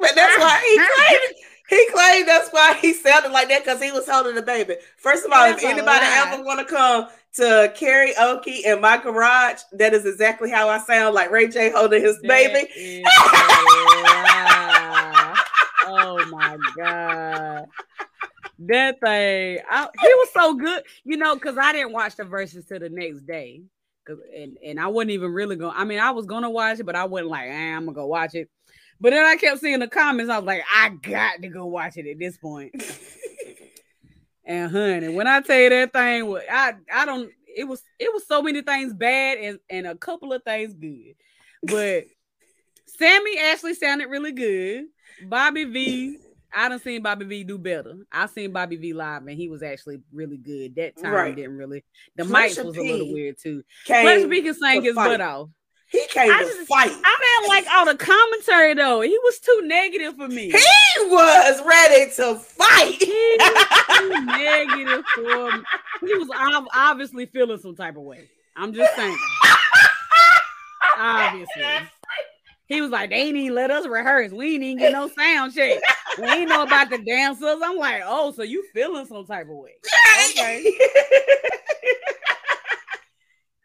But 0.00 0.12
that's 0.14 0.38
why 0.38 0.60
he 0.60 0.74
claimed 0.92 1.34
he 1.68 1.88
claimed 1.92 2.28
that's 2.28 2.50
why 2.50 2.74
he 2.80 2.92
sounded 2.92 3.32
like 3.32 3.48
that 3.48 3.64
because 3.64 3.82
he 3.82 3.90
was 3.90 4.08
holding 4.08 4.34
the 4.34 4.42
baby. 4.42 4.76
First 4.98 5.24
of 5.24 5.32
all, 5.32 5.44
if 5.46 5.56
That's 5.56 5.64
a 5.64 5.68
anybody 5.68 6.04
ever 6.06 6.42
want 6.42 6.60
to 6.60 6.66
come 6.66 7.08
to 7.34 7.72
karaoke 7.76 8.64
in 8.64 8.80
my 8.80 8.98
garage, 8.98 9.60
that 9.72 9.94
is 9.94 10.04
exactly 10.04 10.50
how 10.50 10.68
I 10.68 10.78
sound 10.80 11.14
like 11.14 11.30
Ray 11.30 11.48
J 11.48 11.70
holding 11.70 12.02
his 12.02 12.18
baby. 12.20 12.52
That 12.52 12.76
is 12.76 13.04
a 13.04 14.04
oh 15.86 16.26
my 16.30 16.58
god. 16.76 17.66
That 18.60 19.00
thing, 19.00 19.58
I, 19.68 19.88
he 20.00 20.08
was 20.08 20.28
so 20.32 20.54
good, 20.54 20.84
you 21.04 21.16
know, 21.16 21.34
because 21.34 21.58
I 21.58 21.72
didn't 21.72 21.92
watch 21.92 22.14
the 22.16 22.22
Verzuz 22.22 22.68
till 22.68 22.78
the 22.78 22.88
next 22.88 23.26
day, 23.26 23.62
and 24.06 24.56
and 24.64 24.78
I 24.78 24.86
wasn't 24.88 25.10
even 25.10 25.32
really 25.32 25.56
going. 25.56 25.74
I 25.74 25.84
mean, 25.84 25.98
I 25.98 26.12
was 26.12 26.26
gonna 26.26 26.50
watch 26.50 26.78
it, 26.78 26.84
but 26.84 26.94
I 26.94 27.04
wasn't 27.04 27.30
like, 27.30 27.48
eh, 27.48 27.74
I'm 27.74 27.86
gonna 27.86 27.94
go 27.94 28.06
watch 28.06 28.34
it. 28.34 28.48
But 29.00 29.10
then 29.10 29.24
I 29.24 29.36
kept 29.36 29.60
seeing 29.60 29.80
the 29.80 29.88
comments. 29.88 30.30
I 30.30 30.38
was 30.38 30.46
like, 30.46 30.62
I 30.72 30.90
got 30.90 31.42
to 31.42 31.48
go 31.48 31.66
watch 31.66 31.96
it 31.96 32.06
at 32.10 32.18
this 32.18 32.36
point. 32.38 32.74
and 34.44 34.70
honey, 34.70 35.08
when 35.08 35.26
I 35.26 35.40
tell 35.40 35.58
you 35.58 35.70
that 35.70 35.92
thing, 35.92 36.36
I 36.50 36.74
I 36.92 37.04
don't. 37.04 37.30
It 37.56 37.64
was 37.64 37.82
it 37.98 38.12
was 38.12 38.26
so 38.26 38.42
many 38.42 38.62
things 38.62 38.92
bad 38.92 39.38
and 39.38 39.58
and 39.70 39.86
a 39.86 39.94
couple 39.94 40.32
of 40.32 40.42
things 40.42 40.74
good, 40.74 41.14
but 41.62 42.04
Sammy 42.98 43.38
actually 43.38 43.74
sounded 43.74 44.08
really 44.08 44.32
good. 44.32 44.86
Bobby 45.28 45.64
V, 45.64 46.18
I 46.52 46.68
done 46.68 46.80
seen 46.80 47.02
Bobby 47.02 47.24
V 47.24 47.44
do 47.44 47.58
better. 47.58 47.94
I 48.10 48.26
seen 48.26 48.52
Bobby 48.52 48.76
V 48.76 48.92
live 48.92 49.26
and 49.26 49.36
he 49.36 49.48
was 49.48 49.62
actually 49.62 50.00
really 50.12 50.36
good. 50.36 50.74
That 50.76 50.96
time 50.96 51.12
Right. 51.12 51.36
didn't 51.36 51.56
really. 51.56 51.84
The 52.16 52.24
mics 52.24 52.62
was 52.64 52.76
a 52.76 52.82
little 52.82 53.12
weird 53.12 53.36
too. 53.40 53.62
Pleasure 53.86 54.28
P 54.28 54.42
can 54.42 54.54
sing 54.54 54.82
his 54.82 54.94
butt 54.94 55.20
off. 55.20 55.48
He 55.94 56.04
came 56.08 56.28
I 56.28 56.38
to 56.40 56.44
just- 56.44 56.66
fight. 56.66 56.90
I 56.90 57.38
didn't 57.40 57.48
like 57.48 57.66
all 57.72 57.86
the 57.86 57.94
commentary 57.96 58.74
though. 58.74 59.00
He 59.00 59.16
was 59.22 59.38
too 59.38 59.60
negative 59.64 60.16
for 60.16 60.26
me. 60.26 60.50
He 60.50 61.06
was 61.06 61.62
ready 61.64 62.10
to 62.16 62.34
fight. 62.34 62.96
He 63.00 63.36
was 63.38 63.98
too 63.98 64.24
negative 64.26 65.04
for 65.14 65.52
me. 65.52 65.62
He 66.00 66.14
was 66.18 66.28
ob- 66.36 66.66
obviously 66.74 67.26
feeling 67.26 67.58
some 67.58 67.76
type 67.76 67.96
of 67.96 68.02
way. 68.02 68.28
I'm 68.56 68.72
just 68.74 68.92
saying. 68.96 69.16
Obviously. 70.98 71.62
He 72.66 72.80
was 72.80 72.90
like, 72.90 73.10
they 73.10 73.16
ain't 73.16 73.36
even 73.36 73.54
let 73.54 73.70
us 73.70 73.86
rehearse. 73.86 74.32
We 74.32 74.54
ain't 74.54 74.64
even 74.64 74.78
get 74.78 74.92
no 74.92 75.06
sound 75.08 75.54
check. 75.54 75.78
We 76.18 76.24
ain't 76.26 76.48
know 76.48 76.62
about 76.64 76.90
the 76.90 76.98
dancers. 76.98 77.58
I'm 77.62 77.76
like, 77.76 78.02
oh, 78.04 78.32
so 78.32 78.42
you 78.42 78.64
feeling 78.72 79.06
some 79.06 79.26
type 79.26 79.48
of 79.48 79.56
way. 79.56 79.72
Okay. 80.30 80.64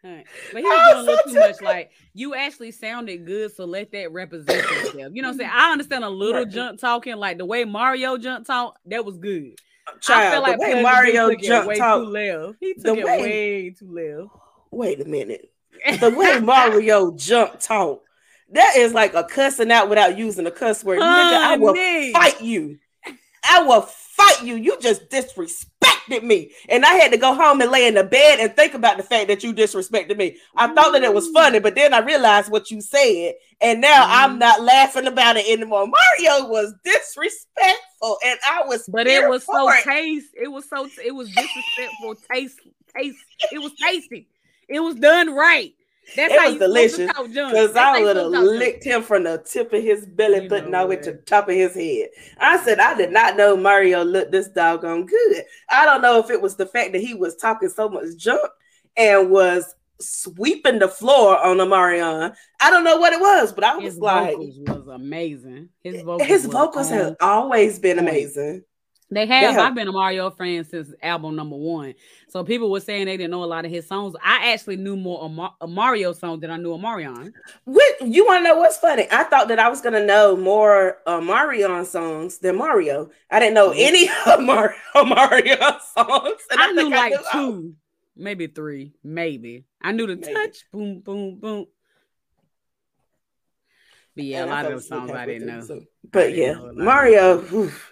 But 0.02 0.24
he 0.52 0.62
was 0.62 0.92
doing 0.92 0.98
a 0.98 1.02
little 1.02 1.32
too 1.32 1.40
much. 1.40 1.60
Like 1.60 1.90
you 2.14 2.34
actually 2.34 2.70
sounded 2.72 3.26
good, 3.26 3.54
so 3.54 3.64
let 3.64 3.92
that 3.92 4.12
represent 4.12 4.62
yourself. 4.70 4.94
You 5.14 5.22
know 5.22 5.28
what 5.28 5.32
I'm 5.34 5.38
saying? 5.38 5.50
I 5.52 5.72
understand 5.72 6.04
a 6.04 6.08
little 6.08 6.42
Right. 6.44 6.50
junk 6.50 6.80
talking, 6.80 7.16
like 7.16 7.38
the 7.38 7.44
way 7.44 7.64
Mario 7.64 8.16
junk 8.16 8.46
talk, 8.46 8.78
that 8.86 9.04
was 9.04 9.18
good. 9.18 9.54
Uh, 9.88 9.92
I 10.08 10.30
feel 10.30 10.42
like 10.42 10.58
the 10.58 10.62
way 10.62 10.82
Mario 10.82 11.28
B 11.28 11.34
took 11.36 11.42
it 11.44 11.46
jump 11.48 11.68
way 11.68 11.76
talk. 11.76 12.00
too 12.02 12.06
left. 12.10 12.56
He 12.60 12.74
took 12.74 12.96
it 12.98 13.04
way- 13.04 13.20
way 13.22 13.70
too 13.70 13.90
left. 13.90 14.30
Wait 14.70 15.00
a 15.00 15.04
minute. 15.04 15.50
The 15.98 16.10
way 16.16 16.38
Mario 16.40 17.12
jump 17.16 17.58
talk, 17.60 18.02
that 18.52 18.76
is 18.76 18.92
like 18.94 19.14
a 19.14 19.24
cussing 19.24 19.70
out 19.72 19.88
without 19.88 20.16
using 20.16 20.46
a 20.46 20.50
cuss 20.50 20.84
word. 20.84 21.00
Nigga, 21.00 21.04
I 21.04 21.56
will 21.56 21.74
fight 22.12 22.40
you. 22.40 22.78
I 23.42 23.62
will 23.62 23.82
fight 23.82 24.44
you. 24.44 24.54
You 24.56 24.78
just 24.80 25.08
disrespected 26.08 26.24
me. 26.24 26.50
And 26.68 26.84
I 26.84 26.94
had 26.94 27.12
to 27.12 27.18
go 27.18 27.34
home 27.34 27.60
and 27.60 27.70
lay 27.70 27.86
in 27.86 27.94
the 27.94 28.04
bed 28.04 28.40
and 28.40 28.54
think 28.54 28.74
about 28.74 28.96
the 28.96 29.02
fact 29.02 29.28
that 29.28 29.42
you 29.42 29.52
disrespected 29.52 30.16
me. 30.16 30.36
I 30.56 30.68
thought 30.74 30.92
that 30.92 31.02
it 31.02 31.14
was 31.14 31.28
funny, 31.30 31.58
but 31.58 31.74
then 31.74 31.94
I 31.94 31.98
realized 31.98 32.50
what 32.50 32.70
you 32.70 32.80
said. 32.80 33.34
And 33.60 33.80
now 33.80 34.06
I'm 34.08 34.36
Mhm. 34.36 34.40
not 34.40 34.62
laughing 34.62 35.06
about 35.06 35.36
it 35.36 35.46
anymore. 35.48 35.86
Mario 35.86 36.48
was 36.48 36.72
disrespectful 36.84 38.18
and 38.24 38.38
I 38.48 38.62
was 38.66 38.88
But 38.88 39.06
it 39.06 39.28
was 39.28 39.44
so 39.44 39.68
it. 39.68 39.82
taste. 39.84 40.28
It 40.34 40.48
was 40.48 40.68
so 40.68 40.88
it 41.04 41.14
was 41.14 41.28
disrespectful. 41.30 42.14
Taste, 42.32 42.60
taste. 42.96 43.18
It 43.52 43.58
was 43.58 43.72
tasty. 43.74 44.26
It 44.68 44.80
was 44.80 44.94
done 44.94 45.34
right. 45.34 45.74
That's 46.16 46.34
It 46.34 46.50
was 46.50 46.58
delicious. 46.58 46.98
Because 46.98 47.76
I 47.76 48.00
would 48.02 48.16
have 48.16 48.26
supposed 48.26 48.32
to 48.32 48.32
talk 48.32 48.32
junk. 48.32 48.58
licked 48.58 48.84
him 48.84 49.02
from 49.02 49.24
the 49.24 49.38
tip 49.44 49.72
of 49.72 49.82
his 49.82 50.06
belly 50.06 50.44
You 50.44 50.48
button 50.48 50.74
all 50.74 50.84
the 50.84 50.96
way 50.96 51.02
to 51.02 51.12
the 51.12 51.18
top 51.18 51.48
of 51.48 51.54
his 51.54 51.74
head. 51.74 52.08
I 52.38 52.62
said, 52.64 52.78
I 52.80 52.94
did 52.94 53.12
not 53.12 53.36
know 53.36 53.56
Mario 53.56 54.04
looked 54.04 54.32
this 54.32 54.48
doggone 54.48 55.06
good. 55.06 55.44
I 55.70 55.84
don't 55.84 56.02
know 56.02 56.18
if 56.18 56.30
it 56.30 56.40
was 56.40 56.56
the 56.56 56.66
fact 56.66 56.92
that 56.92 57.00
he 57.00 57.14
was 57.14 57.36
talking 57.36 57.68
so 57.68 57.88
much 57.88 58.16
junk 58.16 58.50
and 58.96 59.30
was 59.30 59.74
sweeping 60.00 60.78
the 60.78 60.88
floor 60.88 61.38
on 61.44 61.58
Omarion. 61.58 62.34
I 62.60 62.70
don't 62.70 62.84
know 62.84 62.96
what 62.96 63.12
it 63.12 63.20
was, 63.20 63.52
but 63.52 63.64
I 63.64 63.76
was 63.76 63.84
His 63.84 63.98
like, 63.98 64.32
vocals 64.32 64.58
was 64.60 64.88
amazing. 64.88 65.68
His 65.82 66.02
vocals, 66.02 66.28
his 66.28 66.46
vocals 66.46 66.90
have 66.90 67.16
always 67.20 67.78
been 67.78 67.98
amazing. 67.98 68.64
They 69.10 69.26
have. 69.26 69.54
have. 69.54 69.66
I've 69.66 69.74
been 69.74 69.88
a 69.88 69.92
Mario 69.92 70.30
fan 70.30 70.64
since 70.64 70.92
album 71.02 71.34
number 71.34 71.56
one. 71.56 71.94
So 72.30 72.44
people 72.44 72.70
were 72.70 72.78
saying 72.80 73.06
they 73.06 73.16
didn't 73.16 73.32
know 73.32 73.42
a 73.42 73.46
lot 73.46 73.64
of 73.64 73.72
his 73.72 73.86
songs. 73.88 74.14
I 74.22 74.52
actually 74.52 74.76
knew 74.76 74.96
more 74.96 75.24
Amar- 75.24 75.54
a 75.60 75.66
Mario 75.66 76.12
song 76.12 76.38
than 76.38 76.50
I 76.52 76.56
knew 76.58 76.70
Omarion. 76.70 77.32
What 77.64 77.94
you 78.06 78.24
want 78.24 78.44
to 78.44 78.48
know 78.48 78.56
what's 78.56 78.76
funny? 78.78 79.08
I 79.10 79.24
thought 79.24 79.48
that 79.48 79.58
I 79.58 79.68
was 79.68 79.80
gonna 79.80 80.04
know 80.06 80.36
more 80.36 80.98
uh, 81.06 81.20
Marion 81.20 81.84
songs 81.84 82.38
than 82.38 82.56
Mario. 82.56 83.10
I 83.32 83.40
didn't 83.40 83.54
know 83.54 83.72
any 83.76 84.08
of 84.26 84.40
Mar- 84.40 84.76
Mario 84.94 85.56
songs. 85.96 86.40
and 86.52 86.60
I, 86.60 86.70
knew 86.72 86.88
like 86.90 87.10
knew 87.12 87.18
all- 87.18 87.52
two, 87.52 87.74
maybe 88.16 88.46
three, 88.46 88.92
maybe. 89.02 89.64
I 89.82 89.90
knew 89.92 90.06
the 90.06 90.14
Maybe. 90.16 90.32
touch, 90.32 90.58
boom, 90.70 91.00
boom, 91.00 91.36
boom. 91.40 91.66
But 94.14 94.24
yeah, 94.24 94.42
And 94.42 94.50
a 94.50 94.54
I 94.54 94.62
lot 94.62 94.72
of 94.72 94.78
the 94.78 94.86
songs 94.86 95.10
I 95.10 95.26
didn't 95.26 95.46
know. 95.48 95.60
so- 95.62 95.80
But 96.10 96.34
yeah, 96.34 96.52
know 96.52 96.60
a 96.60 96.62
lot 96.62 96.70
of 96.70 96.76
Mario. 96.76 97.38
oof. 97.54 97.89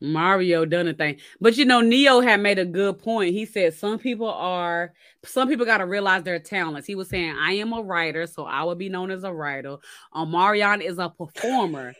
Mario 0.00 0.64
done 0.64 0.88
a 0.88 0.94
thing. 0.94 1.16
But 1.40 1.56
you 1.56 1.64
know, 1.64 1.80
Ne-Yo 1.80 2.20
had 2.20 2.40
made 2.40 2.58
a 2.58 2.64
good 2.64 2.98
point. 2.98 3.34
He 3.34 3.46
said 3.46 3.74
some 3.74 3.98
people 3.98 4.28
are 4.28 4.92
some 5.24 5.48
people 5.48 5.66
got 5.66 5.78
to 5.78 5.86
realize 5.86 6.22
their 6.22 6.38
talents. 6.38 6.86
He 6.86 6.94
was 6.94 7.08
saying, 7.08 7.34
I 7.38 7.54
am 7.54 7.72
a 7.72 7.82
writer, 7.82 8.26
so 8.26 8.44
I 8.44 8.62
will 8.62 8.76
be 8.76 8.88
known 8.88 9.10
as 9.10 9.24
a 9.24 9.32
writer. 9.32 9.76
Um, 10.12 10.30
Marion 10.30 10.80
is 10.80 10.98
a 10.98 11.08
performer. 11.08 11.94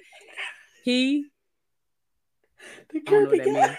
He 0.84 1.26
The 2.92 3.02
I 3.06 3.10
don't 3.10 3.24
know 3.24 3.30
what 3.30 3.38
that 3.38 3.46
means. 3.46 3.78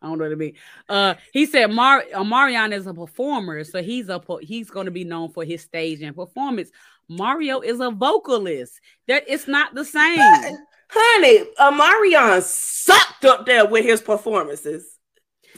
I 0.00 0.06
don't 0.06 0.18
know 0.18 0.24
what 0.24 0.32
it 0.32 0.38
means. 0.38 0.58
Uh, 0.88 1.14
he 1.32 1.46
said 1.46 1.66
Mar 1.70 2.04
uh, 2.14 2.24
Marion 2.24 2.72
is 2.72 2.86
a 2.86 2.94
performer, 2.94 3.64
so 3.64 3.82
he's 3.82 4.08
a 4.08 4.18
po- 4.18 4.38
he's 4.38 4.70
going 4.70 4.86
to 4.86 4.92
be 4.92 5.04
known 5.04 5.30
for 5.30 5.44
his 5.44 5.62
stage 5.62 6.02
and 6.02 6.14
performance. 6.14 6.70
Mario 7.08 7.60
is 7.60 7.80
a 7.80 7.90
vocalist. 7.90 8.80
That 9.08 9.24
it's 9.26 9.48
not 9.48 9.74
the 9.74 9.84
same. 9.84 10.56
Honey, 10.94 11.44
Omarion 11.58 12.42
sucked 12.42 13.24
up 13.24 13.46
there 13.46 13.66
with 13.66 13.84
his 13.84 14.02
performances. 14.02 14.98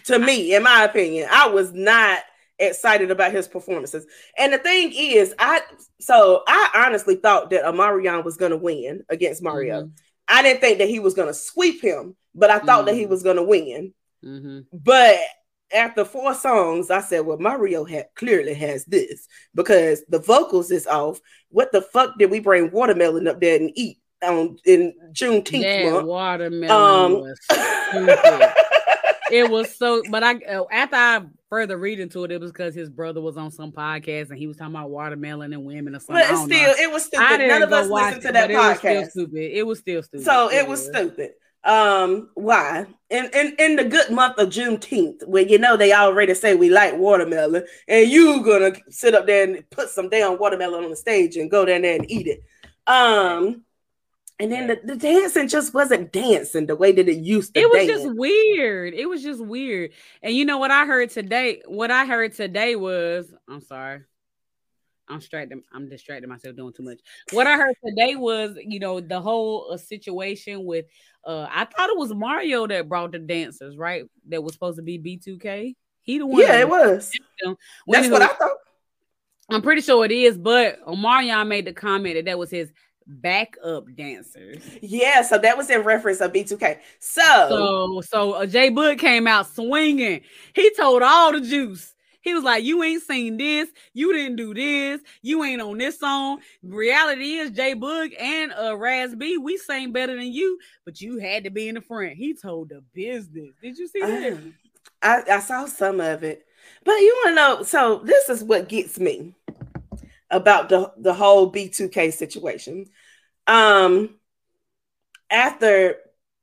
To 0.05 0.19
me, 0.19 0.55
in 0.55 0.63
my 0.63 0.85
opinion, 0.85 1.29
I 1.31 1.49
was 1.49 1.73
not 1.73 2.21
excited 2.59 3.11
about 3.11 3.33
his 3.33 3.49
performances. 3.49 4.07
And 4.39 4.53
the 4.53 4.59
thing 4.59 4.93
is, 4.95 5.35
I 5.39 5.63
so 6.01 6.45
I 6.47 6.87
honestly 6.87 7.17
thought 7.17 7.51
that 7.51 7.65
Omarion 7.65 8.25
was 8.25 8.37
gonna 8.37 8.57
win 8.57 9.03
against 9.09 9.43
Mario. 9.43 9.83
Mhm. 9.85 9.91
I 10.29 10.43
didn't 10.43 10.61
think 10.61 10.79
that 10.79 10.89
he 10.89 11.01
was 11.01 11.15
gonna 11.15 11.35
sweep 11.35 11.83
him, 11.83 12.17
but 12.35 12.51
I 12.51 12.61
thought 12.61 12.87
that 12.87 12.95
he 12.95 13.07
Mhm. 13.07 13.09
was 13.09 13.23
gonna 13.25 13.43
win. 13.43 13.93
Mhm. 14.25 14.67
But 14.73 15.19
after 15.73 16.05
four 16.05 16.35
songs, 16.35 16.91
I 16.91 17.01
said, 17.01 17.27
"Well, 17.27 17.39
Mario 17.39 17.85
had 17.85 18.07
clearly 18.15 18.55
has 18.55 18.85
this 18.85 19.27
because 19.55 20.05
the 20.09 20.21
vocals 20.21 20.71
is 20.71 20.87
off. 20.87 21.21
What 21.49 21.73
the 21.73 21.83
fuck 21.83 22.19
did 22.19 22.31
we 22.31 22.39
bring 22.39 22.71
watermelon 22.71 23.27
up 23.27 23.41
there 23.41 23.57
and 23.57 23.73
eat 23.75 23.99
on 24.25 24.59
in 24.65 24.95
Juneteenth 25.13 25.63
That 25.63 25.93
month?" 25.93 26.07
watermelon 26.07 26.71
Um, 26.71 27.13
was 27.21 27.39
it 29.31 29.51
was 29.51 29.75
so. 29.75 30.03
But 30.11 30.23
I 30.23 30.35
uh, 30.37 30.65
after 30.71 30.97
I 30.97 31.23
further 31.49 31.77
read 31.77 32.01
into 32.01 32.25
it, 32.25 32.33
it 32.33 32.41
was 32.41 32.53
because 32.53 32.75
his 32.75 32.91
brother 32.91 33.21
was 33.21 33.37
on 33.37 33.51
some 33.51 33.73
podcast 33.73 34.31
and 34.31 34.39
he 34.39 34.47
was 34.47 34.57
talking 34.57 34.75
about 34.75 34.91
watermelon 34.91 35.53
and 35.53 35.65
women 35.65 35.95
or 35.95 36.01
something. 36.01 36.17
But 36.29 36.37
still, 36.37 36.49
know. 36.49 36.75
it 36.79 36.93
was 36.93 37.05
stupid. 37.05 37.47
None 37.47 37.63
of 37.63 37.73
us 37.73 37.89
listened 37.89 38.23
to 38.23 38.33
that 38.33 38.49
but 38.49 38.51
It 38.51 38.57
was 38.57 38.79
still 38.79 39.03
podcast. 39.03 39.11
stupid. 39.11 39.57
It 39.57 39.67
was 39.67 39.79
still 39.79 40.03
stupid. 40.03 40.25
So 40.25 40.51
it 40.51 40.67
was 40.67 40.85
stupid. 40.85 41.31
Um, 41.65 42.29
why? 42.35 42.87
In, 43.09 43.31
in 43.33 43.55
in 43.59 43.77
the 43.77 43.85
good 43.85 44.11
month 44.11 44.39
of 44.39 44.51
Juneteenth, 44.51 45.27
where 45.27 45.45
you 45.45 45.59
know 45.59 45.77
they 45.77 45.93
already 45.95 46.35
say 46.35 46.55
we 46.55 46.69
like 46.69 46.97
watermelon, 46.97 47.65
and 47.89 48.11
you 48.11 48.43
gonna 48.45 48.73
sit 48.91 49.15
up 49.15 49.27
there 49.27 49.45
and 49.45 49.71
put 49.71 49.89
some 49.89 50.11
damn 50.11 50.39
watermelon 50.39 50.85
on 50.85 50.91
the 50.91 50.97
stage 50.97 51.37
and 51.37 51.51
go 51.51 51.65
down 51.65 51.83
there 51.83 51.97
and 51.97 52.11
eat 52.11 52.27
it. 52.27 52.43
Um, 52.87 53.63
and 54.41 54.51
then 54.51 54.67
the, 54.67 54.81
the 54.85 54.97
dancing 54.97 55.47
just 55.47 55.73
wasn't 55.73 56.13
dancing 56.13 56.67
the 56.67 56.75
way 56.75 56.91
that 56.93 57.09
it 57.09 57.19
used 57.19 57.55
to. 57.55 57.61
Be 57.61 57.61
it 57.61 57.71
was 57.71 57.87
dance. 57.87 58.03
just 58.03 58.17
weird. 58.17 58.95
It 58.95 59.09
was 59.09 59.23
just 59.23 59.45
weird. 59.45 59.93
And 60.23 60.35
you 60.35 60.45
know 60.45 60.59
what 60.59 60.73
I 60.73 60.87
heard 60.87 61.11
today? 61.11 61.63
What 61.67 61.93
I 61.93 62.05
heard 62.05 62.33
today 62.33 62.75
was, 62.75 63.33
I'm 63.49 63.61
sorry. 63.61 64.03
I'm 65.09 65.19
distracted. 65.19 65.61
I'm 65.73 65.89
distracting 65.89 66.29
myself 66.29 66.57
doing 66.57 66.73
too 66.73 66.83
much. 66.83 66.99
What 67.33 67.47
I 67.47 67.57
heard 67.57 67.77
today 67.85 68.17
was, 68.17 68.57
you 68.59 68.81
know, 68.81 69.01
the 69.01 69.21
whole 69.21 69.69
uh, 69.71 69.77
situation 69.77 70.65
with 70.65 70.87
uh 71.27 71.47
I 71.51 71.67
thought 71.67 71.91
it 71.91 71.99
was 71.99 72.13
Mario 72.15 72.67
that 72.67 72.89
brought 72.89 73.13
the 73.13 73.19
dancers, 73.19 73.77
right? 73.77 74.05
That 74.29 74.43
was 74.43 74.55
supposed 74.55 74.79
to 74.79 74.83
be 74.83 74.99
B2K. 74.99 75.75
He 76.01 76.19
the 76.19 76.27
one. 76.27 76.41
yeah, 76.41 76.59
it 76.59 76.69
was. 76.69 77.13
them. 77.43 77.57
That's 77.87 78.09
what 78.09 78.23
I 78.23 78.29
thought. 78.29 78.57
I'm 79.51 79.63
pretty 79.63 79.83
sure 79.83 80.05
it 80.07 80.13
is, 80.13 80.39
but 80.39 80.85
Omarion 80.87 81.49
made 81.49 81.67
the 81.67 81.73
comment 81.73 82.15
that 82.17 82.25
that 82.25 82.39
was 82.39 82.51
his 82.51 82.73
backup 83.07 83.85
dancers. 83.97 84.63
Yeah, 84.83 85.23
so 85.23 85.39
that 85.39 85.57
was 85.57 85.71
in 85.71 85.83
reference 85.83 86.21
of 86.21 86.33
B2K. 86.33 86.79
So, 86.99 87.23
So, 87.49 88.01
so 88.03 88.33
uh, 88.33 88.47
J-Boog 88.47 88.99
came 88.99 89.27
out 89.27 89.47
swinging. 89.47 90.21
He 90.55 90.71
told 90.75 91.03
all 91.03 91.33
the 91.33 91.41
juice. 91.41 91.95
He 92.25 92.33
was 92.33 92.43
like, 92.43 92.65
"You 92.65 92.83
ain't 92.83 93.03
seen 93.03 93.37
this. 93.37 93.69
You 93.93 94.15
didn't 94.15 94.37
do 94.37 94.55
this. 94.55 95.03
You 95.21 95.45
ain't 95.45 95.61
on 95.61 95.77
this 95.77 96.01
song." 96.01 96.41
Reality 96.63 97.35
is, 97.35 97.51
J-Boog 97.51 98.19
and 98.19 98.53
uh 98.53 98.77
Raz 98.77 99.15
B, 99.15 99.37
we 99.37 99.59
sang 99.59 99.93
better 99.93 100.17
than 100.17 100.33
you, 100.33 100.59
but 100.87 101.03
you 101.03 101.19
had 101.19 101.45
to 101.45 101.51
be 101.51 101.69
in 101.69 101.75
the 101.75 101.83
front. 101.83 102.15
He 102.15 102.35
told 102.35 102.71
the 102.71 102.83
business. 102.95 103.51
Did 103.63 103.77
you 103.77 103.87
see 103.87 104.01
that? 104.01 104.33
Um, 104.33 104.55
I, 105.03 105.23
I 105.31 105.41
saw 105.41 105.67
some 105.67 106.01
of 106.01 106.25
it, 106.25 106.47
but 106.83 106.95
you 106.95 107.23
want 107.25 107.29
to 107.29 107.35
know? 107.35 107.63
So 107.63 108.01
this 108.05 108.31
is 108.31 108.43
what 108.43 108.71
gets 108.71 108.99
me 108.99 109.35
about 110.35 110.69
the 110.69 110.93
the 110.97 111.15
whole 111.15 111.53
B2K 111.53 112.13
situation. 112.13 112.87
Um, 113.47 114.17
after 115.31 115.97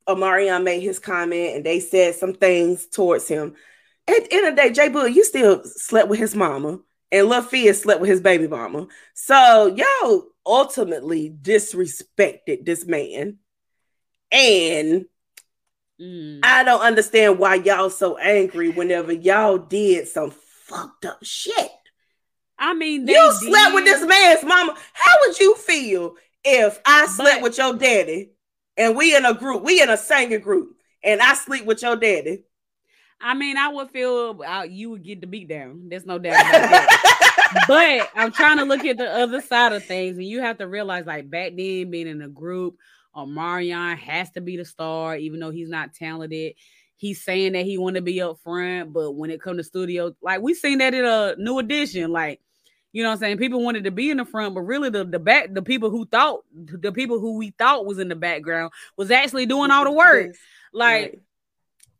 Omarion 0.08 0.64
made 0.64 0.80
his 0.80 0.98
comment 0.98 1.56
and 1.56 1.64
they 1.64 1.80
said 1.80 2.14
some 2.14 2.34
things 2.34 2.86
towards 2.86 3.28
him, 3.28 3.54
at 4.08 4.24
the 4.24 4.34
end 4.34 4.48
of 4.48 4.56
the 4.56 4.62
day, 4.62 4.70
J-Boog, 4.72 5.14
you 5.14 5.24
still 5.24 5.62
slept 5.64 6.08
with 6.08 6.18
his 6.18 6.34
mama, 6.34 6.80
and 7.10 7.44
Fizz 7.46 7.82
slept 7.82 8.00
with 8.00 8.10
his 8.10 8.20
baby 8.20 8.48
mama. 8.48 8.88
So 9.14 9.66
y'all 9.76 10.26
ultimately 10.44 11.30
disrespected 11.30 12.64
this 12.64 12.86
man, 12.86 13.38
and 14.30 15.06
Mm. 16.02 16.40
I 16.42 16.64
don't 16.64 16.80
understand 16.80 17.38
why 17.38 17.56
y'all 17.56 17.90
so 17.90 18.16
angry 18.16 18.70
whenever 18.70 19.12
y'all 19.12 19.58
did 19.58 20.08
some 20.08 20.32
fucked 20.66 21.04
up 21.04 21.18
shit. 21.22 21.70
I 22.62 22.74
mean, 22.74 23.08
You 23.08 23.32
slept 23.40 23.74
with 23.74 23.84
this 23.84 24.06
man's 24.06 24.44
mama. 24.44 24.76
How 24.92 25.14
would 25.26 25.38
you 25.40 25.56
feel 25.56 26.14
if 26.44 26.80
I 26.86 27.06
slept 27.06 27.38
But- 27.38 27.42
with 27.42 27.58
your 27.58 27.74
daddy 27.74 28.30
and 28.76 28.96
we 28.96 29.16
in 29.16 29.24
a 29.24 29.34
group, 29.34 29.64
we 29.64 29.82
in 29.82 29.90
a 29.90 29.96
singing 29.96 30.40
group, 30.40 30.76
and 31.02 31.20
I 31.20 31.34
sleep 31.34 31.64
with 31.64 31.82
your 31.82 31.96
daddy? 31.96 32.44
I 33.20 33.34
mean, 33.34 33.56
I 33.56 33.68
would 33.68 33.90
feel 33.90 34.40
uh, 34.46 34.62
you 34.62 34.90
would 34.90 35.02
get 35.02 35.20
the 35.20 35.26
beat 35.26 35.48
down. 35.48 35.88
There's 35.88 36.06
no 36.06 36.18
doubt 36.18 36.40
about 36.40 36.70
that. 36.70 37.64
but 37.68 38.10
I'm 38.14 38.30
trying 38.32 38.58
to 38.58 38.64
look 38.64 38.84
at 38.84 38.96
the 38.96 39.12
other 39.12 39.40
side 39.40 39.72
of 39.72 39.84
things, 39.84 40.16
and 40.16 40.26
you 40.26 40.40
have 40.40 40.58
to 40.58 40.68
realize, 40.68 41.04
like 41.06 41.28
back 41.28 41.52
then, 41.56 41.90
being 41.90 42.06
in 42.06 42.22
a 42.22 42.28
group, 42.28 42.76
Omarion 43.16 43.96
has 43.98 44.30
to 44.32 44.40
be 44.40 44.56
the 44.56 44.64
star, 44.64 45.16
even 45.16 45.40
though 45.40 45.50
he's 45.50 45.68
not 45.68 45.94
talented. 45.94 46.54
He's 46.96 47.22
saying 47.24 47.52
that 47.54 47.64
he 47.64 47.76
want 47.78 47.96
to 47.96 48.02
be 48.02 48.22
up 48.22 48.38
front, 48.44 48.92
but 48.92 49.12
when 49.12 49.30
it 49.30 49.42
come 49.42 49.56
to 49.56 49.64
studio, 49.64 50.14
like 50.22 50.40
we 50.40 50.54
seen 50.54 50.78
that 50.78 50.94
in 50.94 51.04
a 51.04 51.34
new 51.36 51.58
edition, 51.58 52.12
like 52.12 52.40
you 52.92 53.02
know 53.02 53.08
what 53.08 53.14
I'm 53.14 53.20
saying. 53.20 53.38
People 53.38 53.62
wanted 53.64 53.84
to 53.84 53.90
be 53.90 54.10
in 54.10 54.18
the 54.18 54.24
front, 54.24 54.54
but 54.54 54.62
really 54.62 54.90
the 54.90 55.04
the 55.04 55.18
back, 55.18 55.52
the 55.52 55.62
people 55.62 55.90
who 55.90 56.04
thought, 56.06 56.44
the 56.54 56.92
people 56.92 57.18
who 57.18 57.36
we 57.38 57.50
thought 57.50 57.86
was 57.86 57.98
in 57.98 58.08
the 58.08 58.16
background 58.16 58.72
was 58.96 59.10
actually 59.10 59.46
doing 59.46 59.70
all 59.70 59.84
the 59.84 59.90
work. 59.92 60.34
Like 60.72 61.02
Right. 61.12 61.22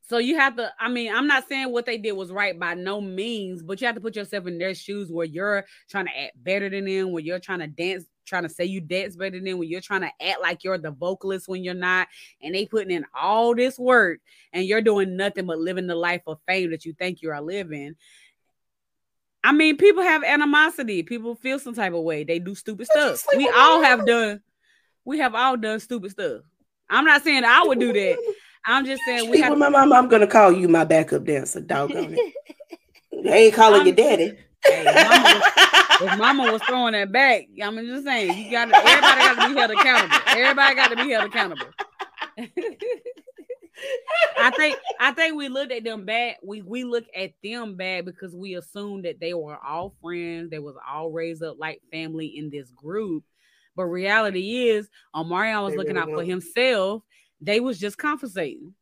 so 0.08 0.18
you 0.18 0.36
have 0.36 0.56
to, 0.56 0.70
I 0.78 0.88
mean, 0.88 1.14
I'm 1.14 1.26
not 1.26 1.48
saying 1.48 1.72
what 1.72 1.86
they 1.86 1.96
did 1.96 2.12
was 2.12 2.30
right 2.30 2.58
by 2.58 2.74
no 2.74 3.00
means, 3.00 3.62
but 3.62 3.80
you 3.80 3.86
have 3.86 3.94
to 3.94 4.00
put 4.00 4.16
yourself 4.16 4.46
in 4.46 4.58
their 4.58 4.74
shoes 4.74 5.10
where 5.10 5.26
you're 5.26 5.64
trying 5.88 6.06
to 6.06 6.18
act 6.18 6.42
better 6.42 6.68
than 6.68 6.84
them, 6.84 7.12
where 7.12 7.22
you're 7.22 7.38
trying 7.38 7.60
to 7.60 7.66
dance, 7.66 8.04
trying 8.26 8.42
to 8.42 8.48
say 8.48 8.64
you 8.64 8.80
dance 8.80 9.16
better 9.16 9.36
than 9.36 9.44
them, 9.44 9.58
when 9.58 9.68
you're 9.68 9.80
trying 9.80 10.02
to 10.02 10.10
act 10.20 10.42
like 10.42 10.64
you're 10.64 10.78
the 10.78 10.90
vocalist 10.90 11.48
when 11.48 11.64
you're 11.64 11.74
not, 11.74 12.08
and 12.42 12.54
they 12.54 12.66
putting 12.66 12.90
in 12.90 13.06
all 13.14 13.54
this 13.54 13.78
work 13.78 14.20
and 14.52 14.66
you're 14.66 14.82
doing 14.82 15.16
nothing 15.16 15.46
but 15.46 15.58
living 15.58 15.86
the 15.86 15.94
life 15.94 16.22
of 16.26 16.38
fame 16.46 16.70
that 16.70 16.84
you 16.84 16.92
think 16.92 17.22
you 17.22 17.30
are 17.30 17.40
living. 17.40 17.94
I 19.44 19.52
mean, 19.52 19.76
people 19.76 20.02
have 20.02 20.22
animosity. 20.22 21.02
People 21.02 21.34
feel 21.34 21.58
some 21.58 21.74
type 21.74 21.94
of 21.94 22.02
way. 22.02 22.24
They 22.24 22.38
do 22.38 22.54
stupid 22.54 22.86
stuff. 22.86 23.24
We 23.36 23.48
all 23.48 23.82
have 23.82 24.00
mama. 24.00 24.10
done. 24.10 24.40
We 25.04 25.18
have 25.18 25.34
all 25.34 25.56
done 25.56 25.80
stupid 25.80 26.12
stuff. 26.12 26.42
I'm 26.88 27.04
not 27.04 27.22
saying 27.22 27.44
I 27.44 27.64
would 27.64 27.80
do 27.80 27.92
that. 27.92 28.34
I'm 28.64 28.84
just 28.84 29.02
saying 29.04 29.28
we 29.28 29.40
have 29.40 29.58
my 29.58 29.68
mama. 29.68 29.96
I'm 29.96 30.08
gonna 30.08 30.26
call 30.26 30.52
you 30.52 30.68
my 30.68 30.84
backup 30.84 31.24
dancer. 31.24 31.60
Doggone 31.60 32.16
it. 32.16 32.34
I 33.26 33.36
ain't 33.36 33.54
calling 33.54 33.86
your 33.86 33.96
daddy. 33.96 34.38
Hey, 34.64 34.84
mama 34.84 35.42
if 36.02 36.18
mama 36.18 36.52
was 36.52 36.62
throwing 36.62 36.92
that 36.92 37.12
back, 37.12 37.46
I'm 37.62 37.76
just 37.86 38.04
saying 38.04 38.36
you 38.36 38.50
got 38.50 38.72
everybody 38.72 39.20
got 39.20 39.42
to 39.42 39.48
be 39.48 39.58
held 39.58 39.70
accountable. 39.70 40.16
Everybody 40.28 40.74
got 40.74 40.88
to 40.90 40.96
be 40.96 41.10
held 41.10 41.24
accountable. 41.26 41.66
I 44.38 44.50
think 44.50 44.76
I 45.00 45.12
think 45.12 45.36
we 45.36 45.48
looked 45.48 45.72
at 45.72 45.84
them 45.84 46.04
bad. 46.04 46.36
We 46.42 46.62
we 46.62 46.84
look 46.84 47.04
at 47.16 47.32
them 47.42 47.76
bad 47.76 48.04
because 48.04 48.34
we 48.34 48.54
assumed 48.54 49.04
that 49.04 49.20
they 49.20 49.34
were 49.34 49.58
all 49.58 49.94
friends. 50.02 50.50
They 50.50 50.58
was 50.58 50.76
all 50.88 51.10
raised 51.10 51.42
up 51.42 51.56
like 51.58 51.80
family 51.90 52.26
in 52.26 52.50
this 52.50 52.70
group. 52.70 53.24
But 53.74 53.84
reality 53.84 54.68
is, 54.68 54.88
Omarion 55.14 55.62
was 55.62 55.72
They 55.72 55.78
looking 55.78 55.94
really 55.94 56.12
out 56.12 56.18
for 56.18 56.24
himself. 56.24 57.02
They 57.40 57.60
was 57.60 57.78
just 57.78 57.98
compensating. 57.98 58.74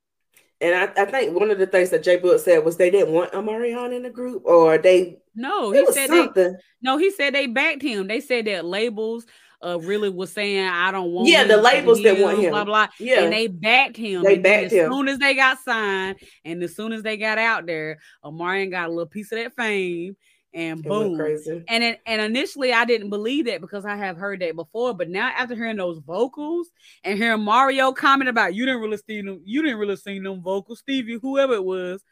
And 0.61 0.75
I, 0.75 1.03
I 1.03 1.05
think 1.07 1.39
one 1.39 1.51
of 1.51 1.59
the 1.59 1.67
things 1.67 1.89
that 1.91 2.03
J-Boog 2.03 2.39
said 2.41 2.65
was 2.65 2.77
they 2.77 2.91
didn't 2.91 3.15
want 3.15 3.33
Omarion 3.33 3.95
in 3.97 4.03
the 4.03 4.11
group, 4.11 4.43
or 4.45 4.77
they 4.77 5.19
No, 5.35 5.71
he 5.71 5.87
said 5.93 6.11
they 6.11 6.25
something. 6.25 6.57
No, 6.83 6.99
he 6.99 7.11
said 7.11 7.35
they 7.35 7.47
backed 7.47 7.81
him. 7.81 8.09
They 8.09 8.21
said 8.21 8.45
that 8.47 8.67
labels 8.67 9.25
uh 9.63 9.79
really 9.81 10.09
was 10.09 10.33
saying 10.33 10.67
I 10.67 10.91
don't 10.91 11.13
want 11.13 11.29
Yeah, 11.29 11.45
the 11.45 11.57
labels 11.57 12.01
didn't 12.01 12.23
want 12.23 12.39
him, 12.39 12.51
blah 12.51 12.65
blah 12.65 12.89
Yeah. 12.99 13.25
and 13.25 13.33
they 13.33 13.47
backed 13.47 13.97
him. 13.97 14.23
They 14.23 14.39
backed 14.39 14.67
as 14.67 14.73
him. 14.73 14.93
soon 14.93 15.09
as 15.09 15.19
they 15.19 15.35
got 15.35 15.59
signed 15.61 16.17
and 16.45 16.63
as 16.63 16.75
soon 16.75 16.93
as 16.93 17.03
they 17.03 17.17
got 17.17 17.39
out 17.39 17.67
there, 17.67 17.99
Omarion 18.25 18.71
got 18.71 18.89
a 18.89 18.91
little 18.91 19.07
piece 19.07 19.33
of 19.33 19.39
that 19.39 19.55
fame 19.55 20.17
and 20.53 20.83
boom. 20.83 21.17
crazy. 21.17 21.63
And 21.69 21.85
it, 21.85 22.01
and 22.07 22.21
initially 22.21 22.73
I 22.73 22.85
didn't 22.85 23.11
believe 23.11 23.47
that 23.47 23.61
because 23.61 23.85
I 23.85 23.97
have 23.97 24.17
heard 24.17 24.41
that 24.41 24.57
before, 24.57 24.95
but 24.95 25.09
now 25.09 25.29
after 25.29 25.55
hearing 25.55 25.77
those 25.77 25.99
vocals 25.99 26.69
and 27.05 27.17
hearing 27.19 27.43
Mario 27.43 27.93
comment 27.93 28.29
about 28.31 28.55
you 28.55 28.67
didn't 28.67 28.81
really 28.81 28.97
see 28.97 29.21
them, 29.23 29.41
you 29.45 29.63
didn't 29.63 29.79
really 29.79 29.97
see 29.97 30.19
them 30.19 30.43
vocals, 30.43 30.81
Stevie, 30.81 31.19
whoever 31.21 31.55
it 31.55 31.65
was. 31.65 32.03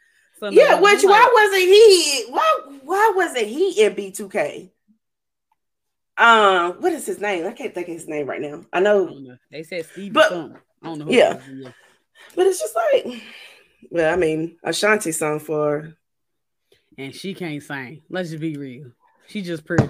Yeah, 0.41 0.75
like 0.75 0.81
which 0.83 1.03
I'm 1.03 1.09
why 1.09 1.19
like, 1.19 1.33
wasn't 1.33 1.63
he? 1.63 2.25
Why 2.29 2.59
why 2.85 3.13
wasn't 3.13 3.47
he 3.47 3.83
in 3.83 3.93
B2K? 3.93 4.71
Um, 6.19 6.73
what 6.81 6.91
is 6.93 7.05
his 7.05 7.19
name? 7.21 7.47
I 7.47 7.53
can't 7.53 7.73
think 7.73 7.87
of 7.87 7.93
his 7.93 8.07
name 8.07 8.27
right 8.27 8.41
now. 8.41 8.63
I 8.73 8.77
I 8.77 8.81
know, 8.81 9.05
don't 9.05 9.23
know. 9.23 9.37
They 9.51 9.63
said 9.63 9.85
Stevie 9.85 10.09
But- 10.11 10.29
something. 10.29 10.57
I 10.81 10.85
don't 10.87 10.99
know 10.99 11.09
yeah. 11.09 11.39
but 12.35 12.47
it's 12.47 12.59
just 12.59 12.73
like, 12.75 13.21
well, 13.91 14.13
I 14.13 14.15
mean, 14.15 14.57
Ashanti 14.63 15.11
song 15.11 15.39
for 15.39 15.93
and 16.97 17.13
she 17.15 17.33
can't 17.33 17.61
sing. 17.63 18.01
Let's 18.09 18.29
just 18.29 18.41
be 18.41 18.55
real. 18.55 18.91
She 19.27 19.41
just 19.41 19.65
pretty. 19.65 19.85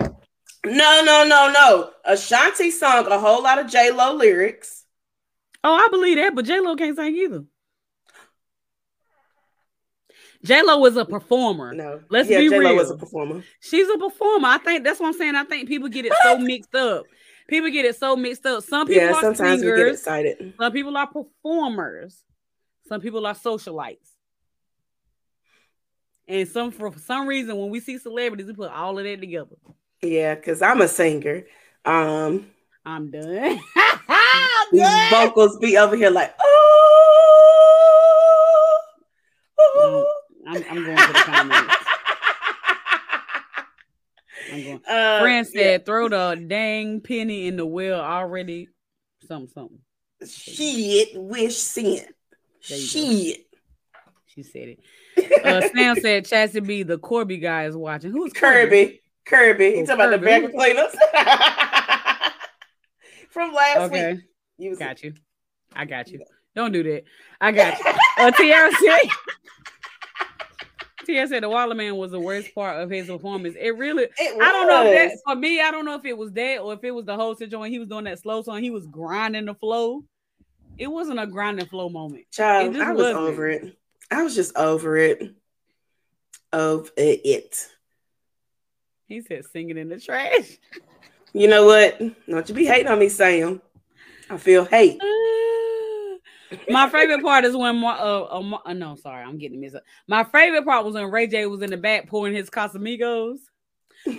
no, 0.66 1.02
no, 1.04 1.26
no, 1.28 1.52
no. 1.52 1.92
Ashanti 2.06 2.72
sung 2.72 3.06
a 3.08 3.20
whole 3.20 3.44
lot 3.44 3.60
of 3.60 3.68
J 3.70 3.92
Lo 3.92 4.14
lyrics. 4.16 4.86
Oh, 5.64 5.74
I 5.76 5.88
believe 5.92 6.18
that, 6.18 6.34
but 6.36 6.46
J 6.46 6.60
Lo 6.60 6.76
can't 6.76 6.96
sing 6.96 7.16
either. 7.16 7.44
J 10.44 10.62
Lo 10.64 10.86
is 10.86 10.96
a 10.98 11.06
performer. 11.06 11.74
No, 11.74 12.02
Let's 12.10 12.30
yeah, 12.30 12.40
be 12.40 12.50
J 12.50 12.60
Lo 12.60 12.76
was 12.76 12.90
a 12.90 12.94
real. 12.94 13.00
performer. 13.00 13.44
She's 13.60 13.90
a 13.90 13.98
performer. 13.98 14.48
I 14.48 14.58
think 14.58 14.84
that's 14.84 15.00
what 15.00 15.08
I'm 15.08 15.14
saying. 15.14 15.36
I 15.36 15.44
think 15.44 15.68
people 15.68 15.90
get 15.90 16.06
it 16.06 16.14
so 16.24 16.38
mixed 16.38 16.74
up. 16.76 17.06
People 17.48 17.70
get 17.72 17.86
it 17.86 17.96
so 17.98 18.16
mixed 18.16 18.46
up. 18.46 18.64
Some 18.64 18.88
people 18.88 19.04
Yeah, 19.04 19.12
are 19.14 19.22
sometimes 19.22 19.62
we 19.62 19.68
get 19.68 19.76
singers. 19.78 19.98
excited. 20.00 20.54
Some 20.60 20.72
people 20.72 20.96
are 20.96 21.08
performers. 21.08 22.24
Some 22.88 23.02
people 23.02 23.26
are 23.26 23.34
socialites. 23.34 24.08
And 26.28 26.48
some 26.48 26.72
for 26.72 26.94
some 27.06 27.28
reason, 27.28 27.58
when 27.58 27.70
we 27.72 27.80
see 27.80 27.98
celebrities, 27.98 28.46
we 28.48 28.54
put 28.54 28.72
all 28.72 28.98
of 28.98 29.04
that 29.04 29.20
together. 29.20 29.56
Yeah, 30.02 30.36
because 30.36 30.62
I'm 30.62 30.80
a 30.82 30.88
singer. 30.88 31.44
Um, 31.86 32.46
I'm 32.86 33.10
done. 33.10 33.60
these 34.72 35.10
vocals 35.12 35.58
be 35.58 35.76
over 35.78 35.96
here 35.96 36.12
like, 36.12 36.34
oh, 36.40 36.59
I'm, 40.50 40.64
I'm 40.70 40.84
going 40.84 40.98
to 40.98 41.08
the 41.08 41.20
comments. 41.20 41.76
I'm 44.52 44.64
going. 44.64 44.82
Uh, 44.90 45.20
Fran 45.22 45.46
said, 45.46 45.56
yeah. 45.56 45.78
"Throw 45.78 46.10
the 46.10 46.44
dang 46.48 47.02
penny 47.02 47.46
in 47.48 47.56
the 47.56 47.66
well 47.68 48.02
already." 48.02 48.68
Something, 49.28 49.48
something. 49.54 49.80
Shit, 50.28 51.10
wish 51.14 51.56
sin. 51.56 52.04
Shit. 52.60 53.46
She 54.26 54.44
said 54.44 54.76
it. 55.16 55.46
Uh, 55.46 55.62
Sam 55.70 55.96
said, 56.00 56.26
"Chassie 56.26 56.66
B, 56.66 56.82
the 56.82 56.98
Corby 56.98 57.38
guy 57.38 57.66
is 57.66 57.78
watching. 57.78 58.12
Who's 58.12 58.34
Kirby? 58.34 59.02
Kirby. 59.26 59.66
Kirby. 59.66 59.66
Oh, 59.66 59.78
He's 59.80 59.88
talking 59.88 60.06
Kirby. 60.06 60.26
about 60.26 60.42
the 60.42 60.48
back 60.48 60.92
playlist 61.14 62.32
from 63.30 63.54
last 63.54 63.78
okay. 63.78 64.14
week. 64.14 64.22
You 64.58 64.76
got 64.76 65.04
you. 65.04 65.14
I 65.76 65.86
got 65.86 66.10
you. 66.10 66.24
Don't 66.56 66.72
do 66.72 66.82
that. 66.84 67.04
I 67.40 67.52
got 67.52 67.78
you. 67.78 67.86
Uh, 68.18 68.32
Tiara 68.32 68.72
said. 68.72 69.10
Tiara 71.10 71.28
said 71.28 71.44
the 71.44 71.50
Waller 71.50 71.76
Man 71.76 71.96
was 71.96 72.12
the 72.12 72.20
worst 72.20 72.54
part 72.54 72.82
of 72.82 72.90
his 72.90 73.08
performance. 73.08 73.56
It 73.60 73.76
really, 73.78 74.04
It 74.04 74.42
I 74.42 74.52
don't 74.52 74.68
know 74.68 74.86
if 74.86 75.12
that 75.12 75.20
for 75.26 75.36
me, 75.36 75.60
I 75.60 75.72
don't 75.72 75.86
know 75.86 75.96
if 75.96 76.06
it 76.06 76.18
was 76.18 76.32
that 76.34 76.60
or 76.60 76.74
if 76.74 76.84
it 76.84 76.92
was 76.92 77.06
the 77.06 77.16
whole 77.16 77.36
situation. 77.36 77.74
He 77.74 77.80
was 77.80 77.88
doing 77.88 78.04
that 78.04 78.20
slow 78.20 78.44
song, 78.44 78.62
he 78.62 78.70
was 78.70 78.86
grinding 78.86 79.46
the 79.46 79.56
flow. 79.56 80.04
It 80.78 80.88
wasn't 80.88 81.20
a 81.20 81.26
grinding 81.26 81.66
flow 81.66 81.90
moment. 81.90 82.26
Child, 82.32 82.76
I 82.78 82.92
was 82.92 83.04
wasn't. 83.04 83.18
over 83.18 83.50
it. 83.50 83.78
I 84.12 84.24
was 84.24 84.36
just 84.36 84.56
over 84.56 84.98
it. 84.98 85.36
Of 86.52 86.92
it. 86.96 87.68
He 89.08 89.22
said 89.22 89.46
singing 89.46 89.78
in 89.78 89.90
the 89.90 90.00
trash. 90.00 90.58
You 91.34 91.48
know 91.48 91.66
what? 91.66 92.00
Don't 92.28 92.50
you 92.50 92.56
be 92.56 92.66
hating 92.66 92.88
on 92.88 93.00
me, 93.00 93.10
Sam. 93.10 93.62
I 94.30 94.38
feel 94.38 94.66
hate. 94.66 95.00
Uh, 95.02 95.19
My 96.70 96.90
favorite 96.90 97.22
part 97.22 97.46
is 97.46 97.56
when 97.56 97.78
Mar- 97.78 98.00
uh, 98.00 98.22
uh, 98.22 98.58
uh, 98.66 98.74
no, 98.74 98.96
sorry, 98.96 99.24
I'm 99.24 99.38
getting 99.38 99.60
mixed 99.60 99.76
up. 99.76 99.84
My 100.08 100.24
favorite 100.24 100.66
part 100.66 100.86
was 100.86 100.96
when 100.96 101.12
Ray 101.12 101.28
J 101.28 101.46
was 101.46 101.62
in 101.62 101.70
the 101.70 101.78
back 101.78 102.08
pouring 102.08 102.34
his 102.34 102.50
Casamigos, 102.50 103.38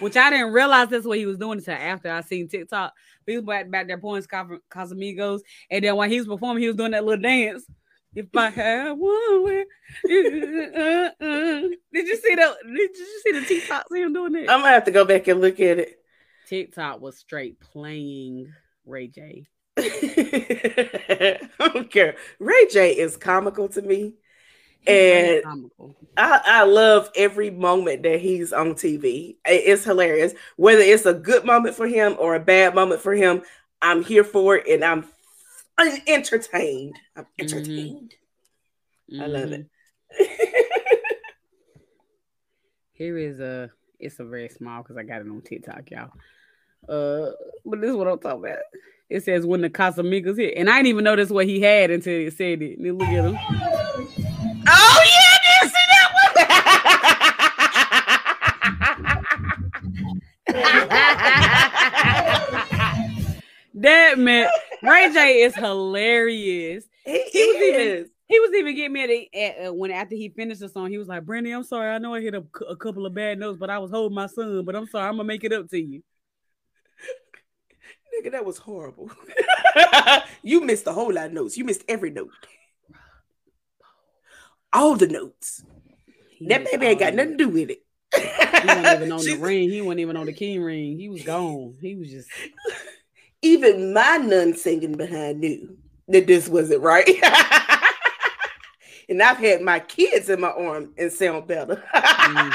which 0.00 0.16
I 0.16 0.30
didn't 0.30 0.52
realize 0.52 0.88
that's 0.88 1.06
what 1.06 1.18
he 1.18 1.26
was 1.26 1.38
doing 1.38 1.58
until 1.58 1.74
after 1.74 2.10
I 2.10 2.20
seen 2.20 2.48
TikTok. 2.48 2.92
He 3.26 3.36
was 3.36 3.44
back, 3.44 3.70
back 3.70 3.86
there 3.86 3.98
pouring 3.98 4.16
his 4.16 4.26
Cas- 4.26 4.46
Casamigos, 4.70 5.40
and 5.70 5.84
then 5.84 5.96
when 5.96 6.10
he 6.10 6.18
was 6.18 6.28
performing, 6.28 6.62
he 6.62 6.68
was 6.68 6.76
doing 6.76 6.92
that 6.92 7.04
little 7.04 7.22
dance. 7.22 7.64
If 8.14 8.26
I 8.36 8.50
had 8.50 8.92
one 8.92 9.44
way, 9.44 9.64
did 10.04 10.32
you 11.92 12.16
see 12.16 12.34
that? 12.34 12.54
Did 12.64 12.96
you 12.96 13.20
see 13.24 13.32
the 13.32 13.44
TikTok 13.46 13.86
him 13.92 14.12
doing 14.12 14.32
that? 14.32 14.50
I'm 14.50 14.60
gonna 14.60 14.68
have 14.68 14.84
to 14.84 14.90
go 14.90 15.04
back 15.04 15.28
and 15.28 15.40
look 15.40 15.60
at 15.60 15.78
it. 15.78 16.02
TikTok 16.48 17.00
was 17.00 17.16
straight 17.18 17.60
playing 17.60 18.52
Ray 18.84 19.06
J. 19.06 19.46
I 21.58 21.68
don't 21.68 21.90
care. 21.90 22.16
Ray 22.38 22.66
J 22.70 22.92
is 22.92 23.16
comical 23.16 23.68
to 23.70 23.82
me. 23.82 24.14
He's 24.82 24.88
And- 25.44 25.70
I, 26.16 26.40
I 26.44 26.62
love 26.64 27.10
every 27.14 27.50
moment 27.50 28.02
that 28.02 28.20
he's 28.20 28.52
on 28.52 28.74
TV. 28.74 29.36
It's 29.44 29.84
hilarious. 29.84 30.34
Whether 30.56 30.82
it's 30.82 31.06
a 31.06 31.14
good 31.14 31.44
moment 31.44 31.76
for 31.76 31.86
him 31.86 32.16
or 32.18 32.34
a 32.34 32.40
bad 32.40 32.74
moment 32.74 33.00
for 33.00 33.14
him, 33.14 33.42
I'm 33.80 34.02
here 34.02 34.24
for 34.24 34.56
it 34.56 34.66
and 34.68 34.84
I'm 34.84 35.06
entertained. 36.06 36.96
I'm 37.16 37.26
entertained. 37.38 38.14
I 39.18 39.26
love 39.26 39.48
Mhm. 39.50 39.66
it. 40.18 40.30
Here 42.92 43.16
is 43.16 43.40
a 43.40 43.70
it's 43.98 44.18
a 44.20 44.24
very 44.24 44.48
small 44.48 44.82
because 44.82 44.96
I 44.96 45.02
got 45.04 45.20
it 45.22 45.28
on 45.28 45.40
TikTok, 45.42 45.90
y'all. 45.90 46.10
Uh, 46.88 47.32
but 47.64 47.80
this 47.80 47.90
is 47.90 47.96
what 47.96 48.08
I'm 48.08 48.18
talking 48.18 48.44
about. 48.44 48.58
It 49.10 49.24
says 49.24 49.44
when 49.44 49.60
the 49.60 49.68
Casamigos 49.70 50.38
hit, 50.38 50.54
and 50.56 50.70
I 50.70 50.76
didn't 50.76 50.86
even 50.86 51.04
notice 51.04 51.30
what 51.30 51.46
he 51.46 51.60
had 51.60 51.90
until 51.90 52.14
it 52.14 52.32
said 52.36 52.62
it. 52.62 52.80
Look 52.80 53.02
at 53.02 53.08
him. 53.24 53.36
oh 53.36 55.02
yeah, 55.04 55.26
I 55.32 55.38
did 55.60 55.70
see 55.70 55.86
that 55.90 56.08
one. 60.46 60.90
That 63.74 64.18
man, 64.18 64.48
Ray 64.82 65.12
J 65.12 65.42
is 65.42 65.54
hilarious. 65.54 66.84
he, 67.04 67.22
He 67.32 67.46
was 67.46 67.56
even- 67.56 68.10
He 68.28 68.38
was 68.38 68.50
even 68.54 68.76
getting 68.76 68.92
me 68.92 69.28
at, 69.32 69.38
at 69.40 69.66
uh, 69.68 69.72
when 69.72 69.90
after 69.90 70.14
he 70.16 70.28
finished 70.28 70.60
the 70.60 70.68
song, 70.68 70.90
he 70.90 70.98
was 70.98 71.08
like, 71.08 71.24
"Brandy, 71.24 71.50
I'm 71.52 71.64
sorry. 71.64 71.90
I 71.90 71.98
know 71.98 72.14
I 72.14 72.20
hit 72.20 72.34
a, 72.34 72.44
a 72.68 72.76
couple 72.76 73.06
of 73.06 73.14
bad 73.14 73.38
notes, 73.38 73.58
but 73.58 73.70
I 73.70 73.78
was 73.78 73.90
holding 73.90 74.14
my 74.14 74.26
son. 74.26 74.64
But 74.64 74.76
I'm 74.76 74.86
sorry. 74.86 75.06
I'm 75.08 75.14
gonna 75.14 75.24
make 75.24 75.44
it 75.44 75.52
up 75.52 75.68
to 75.70 75.80
you." 75.80 76.02
Nigga, 78.20 78.32
that 78.32 78.44
was 78.44 78.58
horrible. 78.58 79.10
you 80.42 80.60
missed 80.60 80.86
a 80.86 80.92
whole 80.92 81.12
lot 81.12 81.26
of 81.26 81.32
notes. 81.32 81.56
You 81.56 81.64
missed 81.64 81.84
every 81.88 82.10
note. 82.10 82.30
All 84.72 84.96
the 84.96 85.06
notes. 85.06 85.64
He 86.30 86.46
That 86.46 86.64
baby 86.64 86.86
ain't 86.86 87.00
got 87.00 87.14
nothing 87.14 87.38
to 87.38 87.44
do 87.44 87.48
with 87.48 87.70
it. 87.70 87.82
He 88.14 88.66
wasn't 88.66 88.86
even 88.86 89.12
on 89.12 89.24
the 89.24 89.36
ring. 89.40 89.70
He 89.70 89.80
wasn't 89.80 90.00
even 90.00 90.16
on 90.16 90.26
the 90.26 90.32
key 90.32 90.58
ring. 90.58 90.98
He 90.98 91.08
was 91.08 91.22
gone. 91.22 91.76
He 91.80 91.96
was 91.96 92.10
just 92.10 92.28
Even 93.42 93.94
my 93.94 94.18
nun 94.18 94.54
singing 94.54 94.92
behind 94.92 95.40
knew 95.40 95.78
that 96.08 96.26
this 96.26 96.46
wasn't 96.46 96.82
right. 96.82 97.08
and 99.08 99.22
I've 99.22 99.38
had 99.38 99.62
my 99.62 99.80
kids 99.80 100.28
in 100.28 100.40
my 100.40 100.50
arm 100.50 100.92
and 100.98 101.10
sound 101.10 101.46
better. 101.46 101.82
Mm. 101.94 102.54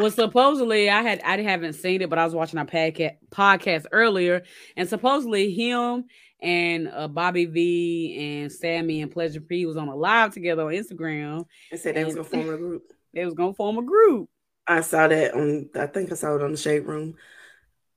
Well, 0.00 0.10
supposedly 0.10 0.88
I 0.88 1.02
had 1.02 1.20
I 1.20 1.42
haven't 1.42 1.74
seen 1.74 2.00
it, 2.00 2.08
but 2.08 2.18
I 2.18 2.24
was 2.24 2.34
watching 2.34 2.58
a 2.58 2.64
podcast 2.64 3.16
podcast 3.30 3.84
earlier, 3.92 4.44
and 4.74 4.88
supposedly 4.88 5.52
him 5.52 6.04
and 6.40 6.88
uh, 6.88 7.06
Bobby 7.06 7.44
V 7.44 8.16
and 8.18 8.50
Sammy 8.50 9.02
and 9.02 9.12
Pleasure 9.12 9.42
P 9.42 9.66
was 9.66 9.76
on 9.76 9.88
a 9.88 9.94
live 9.94 10.32
together 10.32 10.62
on 10.62 10.72
Instagram. 10.72 11.44
and 11.70 11.78
said 11.78 11.96
they 11.96 12.04
was 12.04 12.14
gonna 12.14 12.24
form 12.24 12.48
a 12.48 12.56
group. 12.56 12.82
They 13.12 13.24
was 13.24 13.34
gonna 13.34 13.52
form 13.52 13.76
a 13.76 13.82
group. 13.82 14.30
I 14.68 14.82
saw 14.82 15.08
that 15.08 15.34
on 15.34 15.68
I 15.74 15.86
think 15.86 16.12
I 16.12 16.14
saw 16.14 16.36
it 16.36 16.42
on 16.42 16.52
the 16.52 16.56
shade 16.56 16.86
room. 16.86 17.16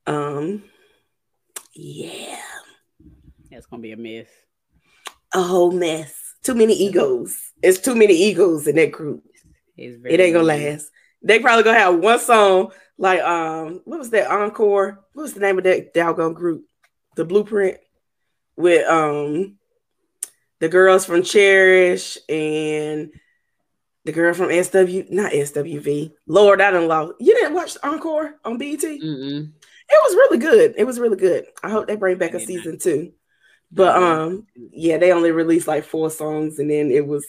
Um 0.06 0.64
yeah. 1.72 2.36
That's 3.50 3.64
gonna 3.66 3.80
be 3.80 3.92
a 3.92 3.96
mess. 3.96 4.26
A 5.32 5.40
whole 5.40 5.70
mess. 5.70 6.34
Too 6.42 6.54
many 6.54 6.74
egos. 6.74 7.38
It's 7.62 7.78
too 7.78 7.94
many 7.94 8.14
egos 8.14 8.66
in 8.66 8.76
that 8.76 8.90
group. 8.90 9.22
It's 9.76 9.96
very 9.96 10.14
It 10.14 10.20
ain't 10.20 10.34
gonna 10.34 10.44
last. 10.46 10.90
They 11.24 11.40
probably 11.40 11.64
gonna 11.64 11.78
have 11.78 11.98
one 11.98 12.18
song 12.20 12.72
like 12.98 13.20
um 13.20 13.80
what 13.84 13.98
was 13.98 14.10
that 14.10 14.30
encore? 14.30 15.00
What 15.14 15.22
was 15.22 15.34
the 15.34 15.40
name 15.40 15.58
of 15.58 15.64
that 15.64 15.94
doggone 15.94 16.34
group? 16.34 16.64
The 17.16 17.24
blueprint 17.24 17.78
with 18.56 18.86
um 18.88 19.58
the 20.60 20.68
girls 20.68 21.04
from 21.04 21.22
Cherish 21.22 22.18
and 22.28 23.10
the 24.04 24.12
girl 24.12 24.34
from 24.34 24.50
SW, 24.50 25.10
not 25.10 25.32
SWV. 25.32 26.12
Lord, 26.26 26.60
I 26.60 26.70
don't 26.70 26.88
know. 26.88 27.14
You 27.18 27.34
didn't 27.34 27.54
watch 27.54 27.76
Encore 27.82 28.34
on 28.44 28.58
BET? 28.58 28.84
It 28.84 29.00
Mm-mm. 29.02 29.50
was 29.90 30.14
really 30.14 30.38
good. 30.38 30.74
It 30.76 30.84
was 30.84 31.00
really 31.00 31.16
good. 31.16 31.46
I 31.62 31.70
hope 31.70 31.86
they 31.86 31.96
bring 31.96 32.18
back 32.18 32.34
a 32.34 32.40
season 32.40 32.78
two. 32.78 33.12
But 33.72 33.96
um, 33.96 34.46
yeah, 34.54 34.98
they 34.98 35.12
only 35.12 35.32
released 35.32 35.66
like 35.66 35.84
four 35.84 36.10
songs, 36.10 36.58
and 36.58 36.70
then 36.70 36.90
it 36.90 37.06
was 37.06 37.26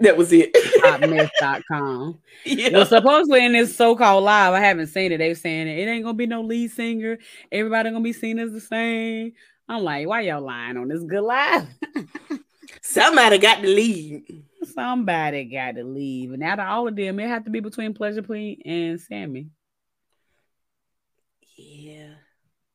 that 0.00 0.16
was 0.16 0.32
it. 0.32 0.52
Hotmess.com. 0.82 2.18
yeah. 2.44 2.70
Well, 2.72 2.86
supposedly 2.86 3.44
in 3.44 3.52
this 3.52 3.76
so-called 3.76 4.24
live, 4.24 4.52
I 4.52 4.60
haven't 4.60 4.88
seen 4.88 5.12
it. 5.12 5.18
They're 5.18 5.34
saying 5.34 5.68
it 5.68 5.88
ain't 5.88 6.04
gonna 6.04 6.14
be 6.14 6.26
no 6.26 6.42
lead 6.42 6.70
singer. 6.70 7.18
Everybody 7.50 7.90
gonna 7.90 8.02
be 8.02 8.12
seen 8.12 8.38
as 8.38 8.52
the 8.52 8.60
same. 8.60 9.32
I'm 9.68 9.82
like, 9.82 10.06
why 10.06 10.20
y'all 10.22 10.42
lying 10.42 10.76
on 10.76 10.88
this 10.88 11.02
good 11.02 11.22
live? 11.22 11.66
Somebody 12.82 13.38
got 13.38 13.62
to 13.62 13.68
leave. 13.68 14.22
Somebody 14.74 15.44
got 15.44 15.74
to 15.74 15.84
leave, 15.84 16.32
and 16.32 16.42
out 16.42 16.60
of 16.60 16.68
all 16.68 16.88
of 16.88 16.96
them, 16.96 17.18
it 17.18 17.28
had 17.28 17.44
to 17.44 17.50
be 17.50 17.60
between 17.60 17.94
Pleasure 17.94 18.22
P 18.22 18.60
and 18.64 19.00
Sammy. 19.00 19.48
Yeah, 21.56 22.14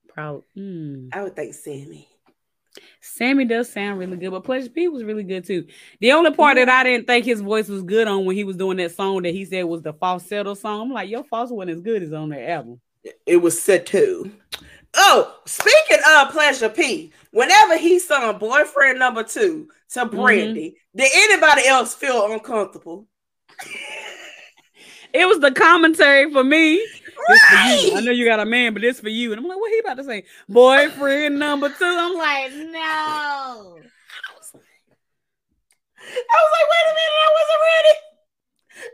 Probably. 0.09 0.43
mm. 0.57 1.09
I 1.13 1.21
would 1.23 1.35
think 1.35 1.53
Sammy. 1.53 2.07
Sammy 3.01 3.45
does 3.45 3.71
sound 3.71 3.99
really 3.99 4.17
good, 4.17 4.31
but 4.31 4.43
Pleasure 4.43 4.69
P 4.69 4.87
was 4.87 5.03
really 5.03 5.23
good 5.23 5.45
too. 5.45 5.65
The 5.99 6.13
only 6.13 6.31
part 6.31 6.55
that 6.55 6.69
I 6.69 6.83
didn't 6.83 7.07
think 7.07 7.25
his 7.25 7.41
voice 7.41 7.67
was 7.67 7.83
good 7.83 8.07
on 8.07 8.25
when 8.25 8.35
he 8.35 8.43
was 8.43 8.55
doing 8.55 8.77
that 8.77 8.95
song 8.95 9.23
that 9.23 9.33
he 9.33 9.45
said 9.45 9.63
was 9.65 9.81
the 9.81 9.93
falsetto 9.93 10.53
song. 10.53 10.81
I'm 10.81 10.91
like, 10.91 11.09
your 11.09 11.23
falsetto 11.23 11.55
wasn't 11.55 11.77
as 11.77 11.81
good 11.81 12.03
as 12.03 12.13
on 12.13 12.29
that 12.29 12.49
album. 12.49 12.79
It 13.25 13.37
was 13.37 13.55
Satu. 13.55 14.31
Oh, 14.93 15.39
speaking 15.45 15.99
of 16.17 16.31
Pleasure 16.31 16.69
P, 16.69 17.11
whenever 17.31 17.77
he 17.77 17.97
sung 17.99 18.37
"Boyfriend 18.37 18.99
Number 18.99 19.23
Two 19.23 19.69
to 19.91 19.99
mm-hmm. 20.01 20.15
Brandy, 20.15 20.77
did 20.95 21.09
anybody 21.13 21.67
else 21.67 21.95
feel 21.95 22.31
uncomfortable? 22.31 23.07
It 25.13 25.27
was 25.27 25.39
the 25.39 25.51
commentary 25.51 26.31
for 26.31 26.43
me. 26.43 26.75
This 26.77 27.41
for. 27.49 27.97
I 27.97 28.01
know 28.01 28.11
you 28.11 28.25
got 28.25 28.39
a 28.39 28.45
man, 28.45 28.73
but 28.73 28.83
it's 28.83 28.99
for 28.99 29.09
you. 29.09 29.31
And 29.31 29.39
I'm 29.39 29.47
like, 29.47 29.57
what 29.57 29.71
he 29.71 29.79
about 29.79 29.97
to 29.97 30.03
say? 30.03 30.23
Boyfriend 30.49 31.37
number 31.39 31.69
two. 31.69 31.75
I'm 31.81 32.15
like, 32.17 32.51
no. 32.53 33.77
I 36.03 36.37
was 36.41 36.51
like, 36.53 36.67
wait 36.71 36.87
a 36.87 36.93
minute, 36.93 37.21
I 37.21 37.29
wasn't 37.37 37.61
ready. 37.67 37.97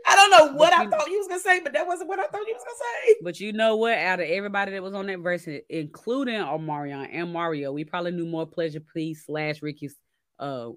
I 0.06 0.14
don't 0.16 0.30
know 0.30 0.58
what 0.58 0.70
But 0.70 0.78
I 0.78 0.82
you- 0.84 0.90
thought 0.90 1.08
you 1.08 1.18
was 1.18 1.28
gonna 1.28 1.40
say, 1.40 1.60
but 1.60 1.72
that 1.72 1.86
wasn't 1.86 2.08
what 2.08 2.18
I 2.18 2.26
thought 2.26 2.46
you 2.46 2.54
was 2.54 2.62
gonna 2.64 2.76
say. 3.06 3.16
But 3.22 3.40
you 3.40 3.52
know 3.52 3.76
what? 3.76 3.96
Out 3.96 4.20
of 4.20 4.26
everybody 4.28 4.72
that 4.72 4.82
was 4.82 4.92
on 4.92 5.06
that 5.06 5.20
verse, 5.20 5.48
including 5.70 6.34
Omarion 6.40 7.08
and 7.10 7.32
Mario, 7.32 7.72
we 7.72 7.84
probably 7.84 8.10
knew 8.10 8.26
more 8.26 8.46
Pleasure 8.46 8.80
P 8.80 9.14
slash 9.14 9.62
Ricky's 9.62 9.96
uh 10.38 10.70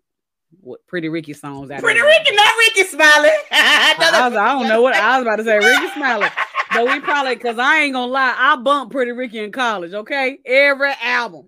what 0.59 0.85
Pretty 0.87 1.09
Ricky 1.09 1.33
songs 1.33 1.71
out 1.71 1.81
Pretty 1.81 1.99
everybody. 1.99 2.19
Ricky, 2.25 2.35
not 2.35 2.53
Rickey 2.57 2.83
Smiley. 2.83 3.29
I, 3.51 3.95
was- 4.29 4.35
I 4.37 4.51
don't 4.53 4.67
know 4.67 4.81
what 4.81 4.93
I 4.95 5.17
was 5.17 5.23
about 5.25 5.37
to 5.37 5.43
say. 5.43 5.57
Rickey 5.57 5.87
Smiley. 5.95 6.27
but 6.73 6.85
we 6.85 6.99
probably 6.99 7.35
because 7.35 7.57
I 7.57 7.79
ain't 7.81 7.93
gonna 7.93 8.11
lie, 8.11 8.35
I 8.37 8.55
bumped 8.57 8.91
Pretty 8.91 9.11
Ricky 9.11 9.39
in 9.39 9.51
college. 9.51 9.93
Okay, 9.93 10.39
every 10.45 10.91
album. 11.01 11.47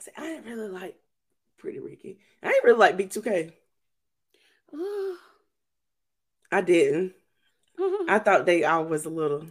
See, 0.00 0.10
I 0.16 0.22
didn't 0.22 0.44
really 0.46 0.68
like 0.68 0.96
Pretty 1.58 1.80
Ricky. 1.80 2.18
I 2.42 2.48
didn't 2.48 2.64
really 2.64 2.78
like 2.78 2.96
B2K. 2.98 3.52
I 6.52 6.60
didn't. 6.60 7.14
I 8.08 8.18
thought 8.18 8.46
they 8.46 8.64
all 8.64 8.84
was 8.84 9.04
a 9.06 9.10
little. 9.10 9.44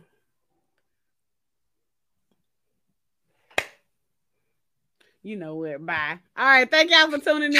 You 5.21 5.37
know 5.37 5.55
what? 5.55 5.85
Bye. 5.85 6.19
All 6.37 6.45
right. 6.45 6.69
Thank 6.69 6.91
y'all 6.91 7.09
for 7.09 7.17
tuning 7.17 7.53
in 7.53 7.59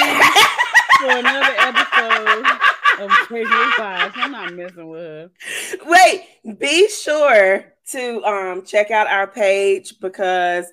for 1.04 1.18
another 1.18 1.54
episode 1.58 2.46
of 3.00 3.10
Crazy 3.26 3.50
Vibes. 3.50 4.12
I'm 4.16 4.32
not 4.32 4.54
messing 4.54 4.88
with 4.88 5.02
her. 5.02 5.30
Wait, 5.84 6.58
be 6.58 6.88
sure 6.88 7.64
to 7.90 8.24
um 8.24 8.64
check 8.64 8.90
out 8.90 9.06
our 9.06 9.26
page 9.26 9.94
because 10.00 10.64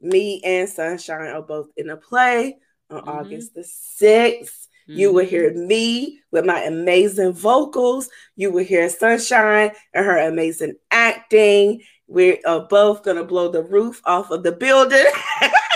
me 0.00 0.40
and 0.44 0.68
Sunshine 0.68 1.26
are 1.28 1.42
both 1.42 1.68
in 1.76 1.90
a 1.90 1.96
play 1.96 2.58
on 2.88 3.02
Mhm. 3.02 3.08
August 3.08 3.54
the 3.54 3.64
6th. 3.64 4.68
You 4.86 5.12
will 5.12 5.24
hear 5.24 5.52
me 5.54 6.20
with 6.32 6.44
my 6.44 6.62
amazing 6.62 7.32
vocals. 7.32 8.08
You 8.34 8.50
will 8.50 8.64
hear 8.64 8.88
Sunshine 8.88 9.70
and 9.94 10.04
her 10.04 10.18
amazing 10.18 10.74
acting. 10.90 11.82
We 12.08 12.42
are 12.42 12.66
both 12.66 13.04
gonna 13.04 13.22
blow 13.24 13.48
the 13.48 13.62
roof 13.62 14.00
off 14.04 14.30
of 14.32 14.42
the 14.42 14.50
building. 14.52 15.06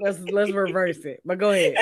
Let's 0.00 0.18
let's 0.20 0.52
reverse 0.52 0.98
it. 0.98 1.20
But 1.24 1.38
go 1.38 1.50
ahead. 1.50 1.74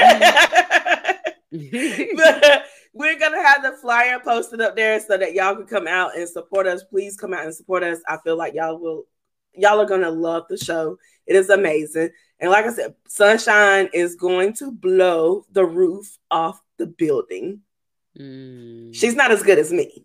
We're 2.93 3.19
gonna 3.19 3.43
have 3.43 3.63
the 3.63 3.77
flyer 3.81 4.19
posted 4.21 4.61
up 4.61 4.75
there 4.75 4.99
so 5.01 5.17
that 5.19 5.35
y'all 5.35 5.55
can 5.55 5.67
come 5.67 5.87
out 5.87 6.17
and 6.17 6.29
support 6.29 6.67
us. 6.67 6.83
Please 6.85 7.17
come 7.17 7.35
out 7.35 7.45
and 7.45 7.55
support 7.55 7.83
us. 7.83 8.01
I 8.09 8.17
feel 8.25 8.37
like 8.37 8.55
y'all 8.55 8.79
will 8.79 9.05
y'all 9.55 9.81
are 9.81 9.87
gonna 9.87 10.11
love 10.11 10.45
the 10.49 10.57
show. 10.57 10.99
It 11.27 11.37
is 11.37 11.51
amazing. 11.51 12.11
And 12.41 12.51
like 12.51 12.67
I 12.67 12.73
said, 12.73 12.95
Sunshine 13.09 13.89
is 13.93 14.15
going 14.15 14.55
to 14.55 14.71
blow 14.71 15.45
the 15.53 15.65
roof 15.65 16.19
off 16.31 16.61
the 16.79 16.87
building. 16.87 17.61
Mm, 18.19 18.95
She's 18.95 19.15
not 19.15 19.31
as 19.31 19.43
good 19.43 19.59
as 19.59 19.73
me. 19.73 20.05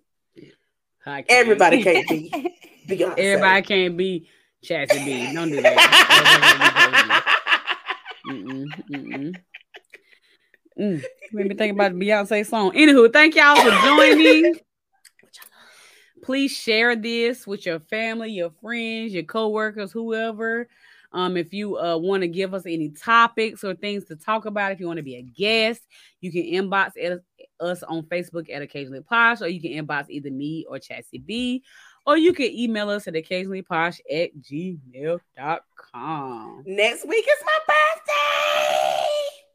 Can't. 1.04 1.26
Everybody 1.30 1.84
can't 1.84 2.08
be 2.08 2.30
Beyonce. 2.88 3.18
Everybody 3.18 3.62
can't 3.64 3.98
be 3.98 4.30
Chassie 4.64 5.04
B. 5.04 5.34
Don't 5.34 5.50
do 5.50 5.62
that. 5.62 7.08
Mm-mm. 8.30 9.36
Mm. 10.80 11.04
Made 11.34 11.48
me 11.48 11.56
think 11.56 11.74
about 11.74 11.94
Beyonce 11.94 12.46
song. 12.46 12.72
Anywho, 12.72 13.12
thank 13.12 13.36
y'all 13.36 13.56
for 13.56 13.72
joining. 13.86 14.56
Please 16.24 16.52
share 16.52 16.96
this 16.96 17.48
with 17.48 17.66
your 17.66 17.80
family, 17.80 18.32
your 18.32 18.52
friends, 18.62 19.14
your 19.14 19.24
co-workers, 19.24 19.92
whoever. 19.92 20.68
Um, 21.14 21.36
if 21.36 21.52
you 21.54 21.78
uh, 21.78 21.98
want 21.98 22.22
to 22.22 22.28
give 22.28 22.54
us 22.54 22.66
any 22.66 22.90
topics 22.90 23.64
or 23.64 23.76
things 23.76 24.06
to 24.06 24.16
talk 24.16 24.46
about, 24.46 24.72
if 24.72 24.80
you 24.80 24.88
want 24.88 24.98
to 24.98 25.04
be 25.04 25.16
a 25.16 25.22
guest, 25.22 25.82
you 26.22 26.32
can 26.32 26.44
inbox 26.44 26.92
us 27.60 27.84
on 27.84 28.04
Facebook 28.04 28.50
at 28.50 28.62
Occasionally 28.62 29.02
Posh, 29.02 29.42
or 29.42 29.50
you 29.50 29.60
can 29.60 29.72
inbox 29.72 30.06
either 30.10 30.32
me 30.32 30.66
or 30.70 30.78
Chassie 30.78 31.26
B, 31.26 31.64
or 32.06 32.18
you 32.18 32.34
can 32.34 32.52
email 32.52 32.90
us 32.90 33.08
at 33.08 33.14
occasionallyposh 33.14 34.00
at 34.12 34.32
gmail.com. 34.42 35.24
Next 36.66 37.08
week 37.08 37.26
is 37.28 37.44
my 37.46 37.60
birthday. 37.68 39.08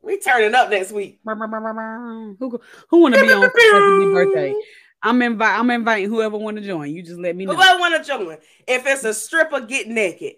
We 0.02 0.18
turning 0.20 0.54
up 0.54 0.70
next 0.70 0.92
week. 0.92 1.18
Who 1.24 2.60
who 2.88 3.00
want 3.00 3.14
to 3.14 3.20
be 3.22 3.32
on 3.32 3.40
birthday? 4.14 4.54
I'm 5.02 5.20
invite 5.22 5.58
I'm 5.58 5.70
inviting 5.70 6.08
whoever 6.08 6.36
want 6.38 6.56
to 6.58 6.62
join. 6.62 6.94
You 6.94 7.02
just 7.02 7.18
let 7.18 7.34
me 7.36 7.46
know. 7.46 7.54
Whoever 7.54 7.80
want 7.80 7.96
to 7.96 8.08
join? 8.08 8.36
If 8.66 8.86
it's 8.86 9.04
a 9.04 9.12
stripper, 9.14 9.60
get 9.60 9.88
naked. 9.88 10.34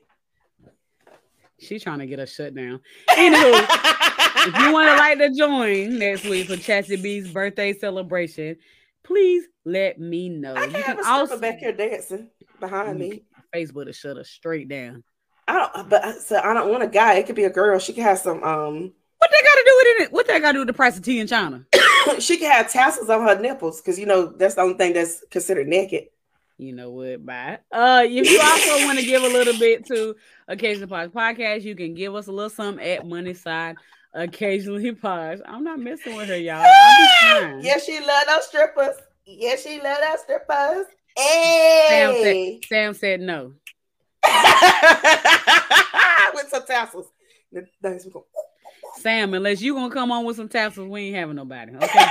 She's 1.61 1.83
trying 1.83 1.99
to 1.99 2.07
get 2.07 2.21
us 2.21 2.33
shut 2.33 2.55
down. 2.55 2.81
Anywho, 3.11 3.67
if 4.47 4.59
you 4.61 4.73
want 4.73 4.89
to 4.89 4.97
like 4.97 5.19
to 5.19 5.35
join 5.35 5.99
next 5.99 6.25
week 6.25 6.47
for 6.47 6.55
Chassie 6.55 7.03
B's 7.03 7.31
birthday 7.33 7.73
celebration, 7.73 8.57
please 9.09 9.45
let 9.65 9.99
me 9.99 10.29
know. 10.29 10.55
I 10.55 10.65
You 10.65 10.71
can 10.71 10.83
have 10.83 10.99
a 10.99 11.03
stripper 11.03 11.09
also 11.09 11.39
back 11.41 11.59
here 11.59 11.73
dancing 11.73 12.31
behind 12.61 12.99
me. 12.99 13.25
Facebook 13.55 13.87
to 13.87 13.93
shut 13.95 14.19
us 14.19 14.29
straight 14.29 14.69
down. 14.69 15.03
I 15.49 15.55
don't, 15.55 15.89
but 15.89 16.21
so 16.21 16.39
I 16.39 16.53
don't 16.53 16.71
want 16.71 16.83
a 16.83 16.89
guy. 16.89 17.15
It 17.15 17.27
could 17.27 17.35
be 17.35 17.45
a 17.45 17.51
girl. 17.51 17.79
She 17.79 17.95
can 17.95 18.05
have 18.05 18.19
some. 18.19 18.43
Um, 18.45 18.93
What 19.19 19.31
they 19.31 19.43
got 19.43 19.55
to 19.55 19.65
do 19.67 19.75
with 19.77 20.01
it? 20.03 20.13
What 20.13 20.27
they 20.27 20.39
got 20.41 20.49
to 20.49 20.53
do 20.53 20.59
with 20.61 20.69
the 20.69 20.75
price 20.75 20.99
of 20.99 21.03
tea 21.03 21.21
in 21.21 21.27
China? 21.27 21.65
she 22.19 22.37
can 22.37 22.53
have 22.53 22.71
tassels 22.71 23.09
on 23.09 23.27
her 23.27 23.41
nipples 23.41 23.81
because 23.81 23.99
you 23.99 24.05
know 24.05 24.27
that's 24.27 24.57
the 24.57 24.61
only 24.61 24.75
thing 24.75 24.93
that's 24.93 25.25
considered 25.31 25.67
naked. 25.67 26.09
You 26.59 26.75
know 26.75 26.91
what? 26.91 27.25
Bye. 27.25 27.61
Uh, 27.73 28.03
if 28.05 28.31
you 28.31 28.41
also 28.43 28.85
want 28.85 28.99
to 28.99 29.07
give 29.07 29.23
a 29.23 29.29
little 29.29 29.59
bit 29.59 29.87
to 29.87 30.17
Occasion 30.49 30.89
Podcast, 30.89 31.63
you 31.63 31.75
can 31.75 31.95
give 31.95 32.15
us 32.15 32.27
a 32.27 32.33
little 32.33 32.51
something 32.51 32.85
at 32.85 33.07
Money 33.07 33.33
Side 33.33 33.77
Occasionally 34.15 34.93
Posh. 34.93 35.39
I'm 35.47 35.65
not 35.65 35.79
messing 35.79 36.17
with 36.17 36.29
her, 36.29 36.37
y'all. 36.37 36.65
I'll 36.65 36.99
be 36.99 37.09
fine. 37.55 37.61
yes, 37.63 37.85
she 37.85 38.01
love 38.01 38.25
those 38.27 38.47
strippers. 38.47 38.97
Yes, 39.27 39.63
she 39.63 39.81
love 39.81 39.99
those 40.01 40.21
strippers. 40.21 40.87
Sam 41.17 42.13
Hey, 42.13 42.59
said, 42.63 42.69
Sam 42.69 42.95
said 42.95 43.21
no. 43.21 43.53
with 46.35 46.49
some 46.49 46.65
tassels. 46.67 47.07
The 47.53 47.67
things 47.83 48.05
we 48.05 48.11
go- 48.13 48.27
Sam, 49.01 49.35
unless 49.35 49.61
you 49.61 49.75
gonna 49.75 49.93
come 49.93 50.11
on 50.13 50.25
with 50.25 50.37
some 50.37 50.49
tassels, 50.49 50.89
we 50.89 51.07
ain't 51.09 51.17
having 51.17 51.37
nobody. 51.37 51.73
Okay. 51.75 52.05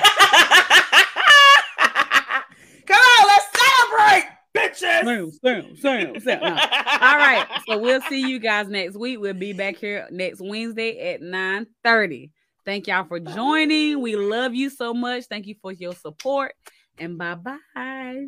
Come 2.86 3.02
on, 3.02 3.28
let's 3.28 3.45
celebrate, 3.60 4.26
bitches. 4.69 5.03
Sam, 5.03 5.31
Sam, 5.31 5.76
Sam, 5.77 6.19
Sam. 6.19 6.39
No. 6.41 6.48
All 6.48 7.18
right. 7.18 7.45
So 7.68 7.77
we'll 7.77 8.02
see 8.02 8.27
you 8.27 8.39
guys 8.39 8.68
next 8.68 8.95
week. 8.95 9.19
We'll 9.19 9.34
be 9.34 9.53
back 9.53 9.77
here 9.77 10.07
next 10.11 10.41
Wednesday 10.41 11.14
at 11.14 11.22
9 11.22 11.68
30. 11.84 12.31
Thank 12.65 12.88
y'all 12.88 13.06
for 13.06 13.19
joining. 13.19 14.02
We 14.02 14.15
love 14.15 14.53
you 14.53 14.69
so 14.69 14.94
much. 14.94 15.26
Thank 15.26 15.48
you 15.48 15.56
for 15.61 15.72
your 15.72 15.94
support. 15.94 16.53
And 16.98 17.18
bye 17.18 17.35
bye. 17.35 18.26